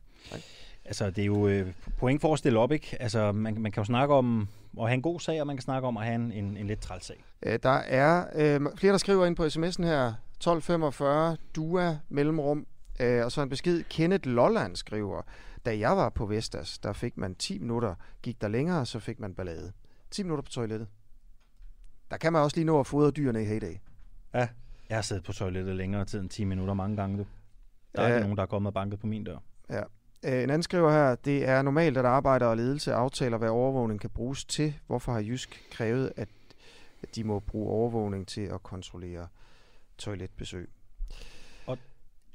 Altså, 0.86 1.10
det 1.10 1.22
er 1.22 1.26
jo 1.26 1.48
øh, 1.48 1.74
point 1.98 2.22
for 2.22 2.34
at 2.34 2.40
stille 2.40 2.60
op, 2.60 2.72
ikke? 2.72 2.98
Altså, 3.00 3.32
man, 3.32 3.62
man 3.62 3.72
kan 3.72 3.82
jo 3.82 3.86
snakke 3.86 4.14
om 4.14 4.48
at 4.80 4.84
have 4.88 4.94
en 4.94 5.02
god 5.02 5.20
sag, 5.20 5.42
og 5.42 5.48
man 5.48 5.56
kan 5.56 5.62
snakke 5.62 5.88
om 5.88 5.98
at 5.98 6.04
have 6.04 6.16
en, 6.16 6.32
en, 6.32 6.58
en 6.58 6.68
lidt 6.68 6.80
træls 6.82 7.06
sag. 7.06 7.24
Øh, 7.44 7.60
Der 7.64 7.70
er 7.70 8.26
øh, 8.36 8.62
flere, 8.78 8.92
der 8.92 8.98
skriver 8.98 9.26
ind 9.26 9.36
på 9.36 9.44
sms'en 9.46 9.84
her. 9.86 10.14
1245, 10.38 11.38
DUA, 11.56 11.98
mellemrum. 12.10 12.68
Øh, 13.00 13.26
og 13.26 13.32
så 13.32 13.42
en 13.42 13.50
besked. 13.50 13.84
Kenneth 13.84 14.28
Lolland 14.30 14.76
skriver, 14.76 15.22
da 15.66 15.78
jeg 15.78 15.98
var 15.98 16.10
på 16.10 16.26
Vestas, 16.26 16.78
der 16.80 16.94
fik 16.94 17.18
man 17.18 17.36
10 17.36 17.60
minutter. 17.60 17.96
Gik 18.22 18.42
der 18.42 18.48
længere, 18.48 18.86
så 18.86 19.00
fik 19.00 19.20
man 19.20 19.34
ballade. 19.34 19.72
10 20.12 20.24
minutter 20.24 20.42
på 20.44 20.50
toilettet. 20.50 20.88
Der 22.12 22.18
kan 22.18 22.34
man 22.34 22.42
også 22.42 22.58
lige 22.58 22.66
nå 22.66 22.80
at 22.80 22.88
fodre 22.88 23.12
dyrene 23.12 23.42
i 23.44 23.46
heyday. 23.46 23.76
Ja. 24.34 24.48
Jeg 24.90 24.98
har 24.98 25.02
siddet 25.02 25.24
på 25.24 25.34
toilettet 25.34 25.76
længere 25.76 26.06
tid 26.06 26.20
end 26.20 26.30
10 26.30 26.44
minutter 26.44 26.74
mange 26.74 26.96
gange. 26.98 27.18
Du. 27.18 27.26
Der 27.96 28.02
er 28.02 28.08
Ja. 28.08 28.14
ikke 28.16 28.22
nogen, 28.24 28.38
der 28.38 28.44
er 28.44 28.48
kommet 28.48 28.68
og 28.70 28.74
banket 28.74 29.00
på 29.00 29.08
min 29.08 29.24
dør. 29.24 29.38
Ja. 29.70 29.82
Øh, 30.26 30.44
En 30.44 30.50
anden 30.50 30.64
skriver 30.64 30.92
her, 30.92 31.16
det 31.16 31.48
er 31.50 31.62
normalt, 31.62 31.98
at 31.98 32.06
arbejder 32.06 32.46
og 32.46 32.58
ledelse 32.58 32.94
aftaler, 32.94 33.38
hvad 33.38 33.50
overvågning 33.50 34.00
kan 34.00 34.10
bruges 34.10 34.46
til. 34.46 34.74
Hvorfor 34.88 35.12
har 35.12 35.20
Jysk 35.20 35.64
krævet, 35.72 36.12
at 36.18 36.30
de 37.16 37.24
må 37.24 37.40
bruge 37.40 37.72
overvågning 37.72 38.28
til 38.28 38.42
at 38.42 38.64
kontrollere 38.64 39.28
toiletbesøg? 39.98 40.70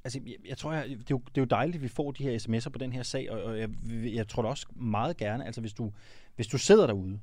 Altså, 0.05 0.21
jeg, 0.27 0.37
jeg 0.49 0.59
tror, 0.59 0.73
jeg, 0.73 0.89
det, 0.89 0.99
er 0.99 1.05
jo, 1.11 1.19
det 1.19 1.39
er 1.39 1.43
jo 1.43 1.45
dejligt, 1.45 1.77
at 1.77 1.83
vi 1.83 1.89
får 1.89 2.11
de 2.11 2.23
her 2.23 2.39
sms'er 2.39 2.71
på 2.71 2.79
den 2.79 2.93
her 2.93 3.03
sag, 3.03 3.31
og, 3.31 3.43
og 3.43 3.59
jeg, 3.59 3.71
jeg 3.91 4.29
tror 4.29 4.43
da 4.43 4.49
også 4.49 4.67
meget 4.77 5.17
gerne, 5.17 5.47
altså 5.47 5.61
hvis 5.61 5.73
du, 5.73 5.93
hvis 6.37 6.47
du 6.47 6.59
sidder 6.59 6.87
derude 6.87 7.21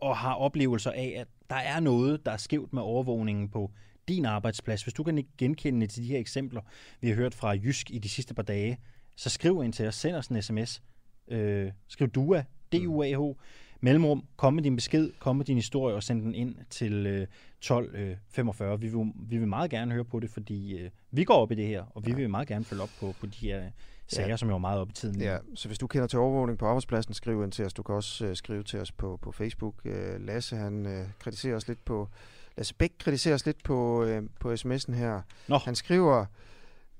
og 0.00 0.16
har 0.16 0.34
oplevelser 0.34 0.90
af, 0.90 1.14
at 1.16 1.28
der 1.50 1.56
er 1.56 1.80
noget, 1.80 2.26
der 2.26 2.32
er 2.32 2.36
skævt 2.36 2.72
med 2.72 2.82
overvågningen 2.82 3.48
på 3.48 3.70
din 4.08 4.24
arbejdsplads, 4.24 4.82
hvis 4.82 4.94
du 4.94 5.02
kan 5.02 5.18
ikke 5.18 5.30
genkende 5.38 5.86
til 5.86 6.02
de 6.02 6.08
her 6.08 6.18
eksempler, 6.18 6.60
vi 7.00 7.08
har 7.08 7.14
hørt 7.14 7.34
fra 7.34 7.50
Jysk 7.50 7.90
i 7.90 7.98
de 7.98 8.08
sidste 8.08 8.34
par 8.34 8.42
dage, 8.42 8.78
så 9.16 9.30
skriv 9.30 9.62
ind 9.64 9.72
til 9.72 9.86
os, 9.88 9.94
send 9.94 10.16
os 10.16 10.26
en 10.28 10.42
sms, 10.42 10.82
øh, 11.28 11.72
skriv 11.88 12.08
DUA, 12.08 12.42
D-U-A-H, 12.72 13.36
mellemrum, 13.80 14.24
kom 14.36 14.54
med 14.54 14.62
din 14.62 14.76
besked, 14.76 15.10
kom 15.18 15.36
med 15.36 15.44
din 15.44 15.56
historie 15.56 15.94
og 15.96 16.02
send 16.02 16.22
den 16.22 16.34
ind 16.34 16.56
til 16.70 17.06
øh, 17.06 17.26
1245. 17.58 18.80
Vi 18.80 18.88
vil, 18.88 19.12
vi 19.16 19.38
vil 19.38 19.48
meget 19.48 19.70
gerne 19.70 19.92
høre 19.92 20.04
på 20.04 20.20
det, 20.20 20.30
fordi 20.30 20.78
øh, 20.78 20.90
vi 21.10 21.24
går 21.24 21.34
op 21.34 21.52
i 21.52 21.54
det 21.54 21.66
her, 21.66 21.84
og 21.94 22.06
vi 22.06 22.12
vil 22.14 22.30
meget 22.30 22.48
gerne 22.48 22.64
følge 22.64 22.82
op 22.82 22.90
på, 23.00 23.14
på 23.20 23.26
de 23.26 23.36
her 23.46 23.70
sager, 24.08 24.28
Ja. 24.28 24.36
som 24.36 24.48
jo 24.48 24.54
er 24.54 24.58
meget 24.58 24.80
op 24.80 24.90
i 24.90 24.92
tiden. 24.92 25.20
Ja, 25.20 25.38
så 25.54 25.68
hvis 25.68 25.78
du 25.78 25.86
kender 25.86 26.06
til 26.06 26.18
overvågning 26.18 26.58
på 26.58 26.66
arbejdspladsen, 26.66 27.14
skriv 27.14 27.42
ind 27.44 27.52
til 27.52 27.64
os. 27.64 27.72
Du 27.74 27.82
kan 27.82 27.94
også 27.94 28.26
øh, 28.26 28.36
skrive 28.36 28.62
til 28.62 28.80
os 28.80 28.92
på, 28.92 29.18
på 29.22 29.32
Facebook. 29.32 29.74
Øh, 29.84 30.20
Lasse, 30.20 30.56
han 30.56 30.86
øh, 30.86 31.06
kritiserer 31.18 31.56
os 31.56 31.68
lidt 31.68 31.84
på... 31.84 32.08
Lasse 32.56 32.74
Bæk 32.74 32.92
kritiserer 32.98 33.34
os 33.34 33.46
lidt 33.46 33.62
på, 33.64 34.04
øh, 34.04 34.22
på 34.40 34.52
sms'en 34.52 34.92
her. 34.92 35.20
Nå. 35.48 35.58
Han 35.58 35.74
skriver, 35.74 36.26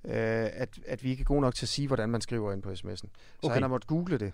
øh, 0.06 0.50
at, 0.52 0.78
at 0.86 1.04
vi 1.04 1.10
ikke 1.10 1.20
er 1.20 1.24
gode 1.24 1.40
nok 1.40 1.54
til 1.54 1.64
at 1.64 1.68
sige, 1.68 1.86
hvordan 1.86 2.08
man 2.08 2.20
skriver 2.20 2.52
ind 2.52 2.62
på 2.62 2.70
sms'en. 2.70 2.94
Så 2.96 3.08
Okay. 3.42 3.52
han 3.54 3.62
har 3.62 3.68
måttet 3.68 3.88
google 3.88 4.18
det. 4.18 4.32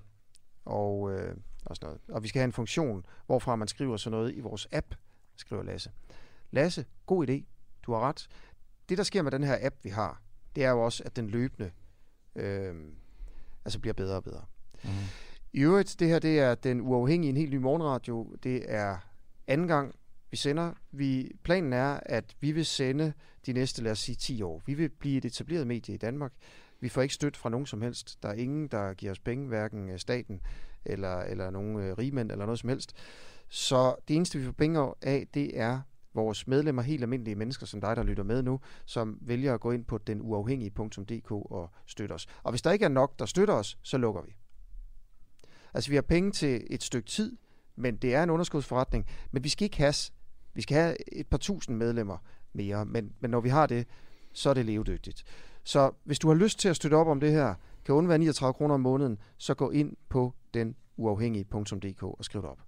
Og, 0.64 1.12
øh, 1.12 1.36
og 1.64 1.76
sådan 1.76 1.86
noget. 1.86 2.00
Og 2.08 2.22
vi 2.22 2.28
skal 2.28 2.38
have 2.40 2.44
en 2.44 2.52
funktion, 2.52 3.06
hvorfra 3.26 3.56
man 3.56 3.68
skriver 3.68 3.96
sådan 3.96 4.18
noget 4.18 4.34
i 4.34 4.40
vores 4.40 4.68
app, 4.72 4.94
skriver 5.36 5.62
Lasse. 5.62 5.90
Lasse, 6.50 6.84
god 7.06 7.28
idé. 7.28 7.44
Du 7.82 7.92
har 7.92 8.00
ret. 8.00 8.28
Det, 8.88 8.98
der 8.98 9.04
sker 9.04 9.22
med 9.22 9.30
den 9.30 9.42
her 9.44 9.58
app, 9.60 9.76
vi 9.82 9.88
har, 9.88 10.22
det 10.56 10.64
er 10.64 10.70
jo 10.70 10.84
også, 10.84 11.02
at 11.06 11.16
den 11.16 11.28
løbende 11.28 11.70
øh, 12.36 12.74
altså 13.64 13.78
bliver 13.78 13.94
bedre 13.94 14.16
og 14.16 14.24
bedre. 14.24 14.44
Mhm. 14.84 14.92
I 15.52 15.60
øvrigt, 15.60 15.96
det 15.98 16.08
her 16.08 16.18
det 16.18 16.40
er 16.40 16.54
den 16.54 16.80
uafhængige 16.80 17.30
en 17.30 17.36
helt 17.36 17.50
ny 17.52 17.56
morgenradio. 17.56 18.36
Det 18.42 18.72
er 18.72 18.96
anden 19.46 19.68
gang, 19.68 19.94
vi 20.32 20.36
sender. 20.36 20.72
Vi, 20.92 21.30
planen 21.42 21.72
er, 21.72 22.00
at 22.06 22.36
vi 22.40 22.52
vil 22.52 22.66
sende 22.66 23.12
de 23.46 23.52
næste, 23.52 23.82
lad 23.82 23.92
os 23.92 23.98
sige, 23.98 24.16
10 24.16 24.42
år. 24.42 24.62
Vi 24.66 24.74
vil 24.74 24.88
blive 24.88 25.18
et 25.18 25.24
etableret 25.24 25.66
medie 25.66 25.94
i 25.94 25.98
Danmark. 25.98 26.32
Vi 26.80 26.88
får 26.88 27.02
ikke 27.02 27.14
støtte 27.14 27.38
fra 27.38 27.50
nogen 27.50 27.66
som 27.66 27.82
helst. 27.82 28.22
Der 28.22 28.28
er 28.28 28.32
ingen, 28.32 28.68
der 28.68 28.94
giver 28.94 29.12
os 29.12 29.18
penge, 29.18 29.48
hverken 29.48 29.90
øh, 29.90 29.98
staten 29.98 30.40
eller, 30.84 31.18
eller 31.18 31.50
nogen 31.50 31.76
øh, 31.76 31.98
rigmænd 31.98 32.32
eller 32.32 32.46
noget 32.46 32.58
som 32.58 32.68
helst. 32.68 32.92
Så 33.48 33.94
det 34.08 34.16
eneste, 34.16 34.38
vi 34.38 34.44
får 34.44 34.52
penge 34.52 34.94
af, 35.02 35.26
det 35.34 35.58
er 35.58 35.80
vores 36.14 36.46
medlemmer, 36.46 36.82
helt 36.82 37.02
almindelige 37.02 37.34
mennesker 37.34 37.66
som 37.66 37.80
dig, 37.80 37.96
der 37.96 38.02
lytter 38.02 38.24
med 38.24 38.42
nu, 38.42 38.60
som 38.84 39.18
vælger 39.20 39.54
at 39.54 39.60
gå 39.60 39.70
ind 39.70 39.84
på 39.84 39.98
denuafhængige.dk 39.98 41.30
og 41.30 41.70
støtte 41.86 42.12
os. 42.12 42.26
Og 42.42 42.52
hvis 42.52 42.62
der 42.62 42.72
ikke 42.72 42.84
er 42.84 42.88
nok, 42.88 43.18
der 43.18 43.26
støtter 43.26 43.54
os, 43.54 43.78
så 43.82 43.98
lukker 43.98 44.22
vi. 44.22 44.36
Altså, 45.74 45.90
vi 45.90 45.94
har 45.94 46.02
penge 46.02 46.32
til 46.32 46.66
et 46.70 46.82
stykke 46.82 47.08
tid, 47.08 47.36
men 47.76 47.96
det 47.96 48.14
er 48.14 48.22
en 48.22 48.30
underskudsforretning. 48.30 49.06
Men 49.30 49.44
vi 49.44 49.48
skal 49.48 49.64
ikke 49.64 49.76
have, 49.76 49.94
vi 50.54 50.62
skal 50.62 50.76
have 50.76 51.14
et 51.18 51.26
par 51.26 51.38
tusind 51.38 51.76
medlemmer 51.76 52.18
mere, 52.52 52.84
men, 52.84 53.12
men 53.20 53.30
når 53.30 53.40
vi 53.40 53.48
har 53.48 53.66
det, 53.66 53.86
så 54.32 54.50
er 54.50 54.54
det 54.54 54.66
levedygtigt. 54.66 55.24
Så 55.64 55.90
hvis 56.04 56.18
du 56.18 56.28
har 56.28 56.34
lyst 56.34 56.58
til 56.58 56.68
at 56.68 56.76
støtte 56.76 56.94
op 56.94 57.06
om 57.06 57.20
det 57.20 57.32
her, 57.32 57.54
kan 57.84 57.94
undvære 57.94 58.18
39 58.18 58.54
kroner 58.54 58.74
om 58.74 58.80
måneden, 58.80 59.18
så 59.38 59.54
gå 59.54 59.70
ind 59.70 59.96
på 60.08 60.34
den 60.54 60.76
uafhængig.dk 60.96 62.02
og 62.02 62.24
skriv 62.24 62.42
det 62.42 62.50
op. 62.50 62.58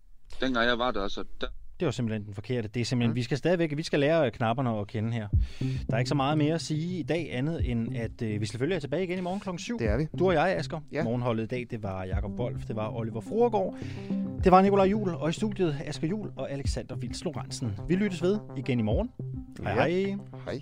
Dengang 0.40 0.66
jeg 0.66 0.78
var 0.78 0.90
der, 0.90 1.08
så 1.08 1.24
der, 1.40 1.46
det 1.80 1.86
var 1.86 1.92
simpelthen 1.92 2.26
den 2.26 2.34
forkerte. 2.34 2.68
Det 2.68 2.80
er 2.80 2.84
simpelthen, 2.84 3.10
mm. 3.10 3.16
vi 3.16 3.22
skal 3.22 3.38
stadigvæk, 3.38 3.76
vi 3.76 3.82
skal 3.82 4.00
lære 4.00 4.30
knapperne 4.30 4.78
at 4.80 4.86
kende 4.86 5.12
her. 5.12 5.28
Der 5.60 5.94
er 5.94 5.98
ikke 5.98 6.08
så 6.08 6.14
meget 6.14 6.38
mere 6.38 6.54
at 6.54 6.60
sige 6.60 6.98
i 6.98 7.02
dag 7.02 7.28
andet, 7.32 7.70
end 7.70 7.96
at 7.96 8.22
øh, 8.22 8.40
vi 8.40 8.46
selvfølgelig 8.46 8.76
er 8.76 8.80
tilbage 8.80 9.04
igen 9.04 9.18
i 9.18 9.20
morgen 9.20 9.40
kl. 9.40 9.48
7. 9.58 9.78
Det 9.78 9.88
er 9.88 9.96
vi. 9.96 10.06
Du 10.18 10.26
og 10.26 10.34
jeg, 10.34 10.56
Asger. 10.56 10.80
Ja. 10.92 11.04
Morgenholdet 11.04 11.44
i 11.44 11.46
dag, 11.46 11.66
det 11.70 11.82
var 11.82 12.04
Jakob 12.04 12.30
Wolf, 12.40 12.64
det 12.66 12.76
var 12.76 12.96
Oliver 12.96 13.20
Fruergaard, 13.20 13.74
det 14.44 14.52
var 14.52 14.62
Nikolaj 14.62 14.86
Jul, 14.86 15.08
og 15.08 15.30
i 15.30 15.32
studiet 15.32 15.76
Asger 15.84 16.08
Jul 16.08 16.30
og 16.36 16.50
Alexander 16.50 16.96
Vils 16.96 17.24
Lorentzen. 17.24 17.72
Vi 17.88 17.94
lyttes 17.96 18.22
ved 18.22 18.38
igen 18.56 18.78
i 18.78 18.82
morgen. 18.82 19.10
Hej 19.62 19.72
Ja. 19.72 19.88
hej. 19.88 20.16
Hej. 20.44 20.60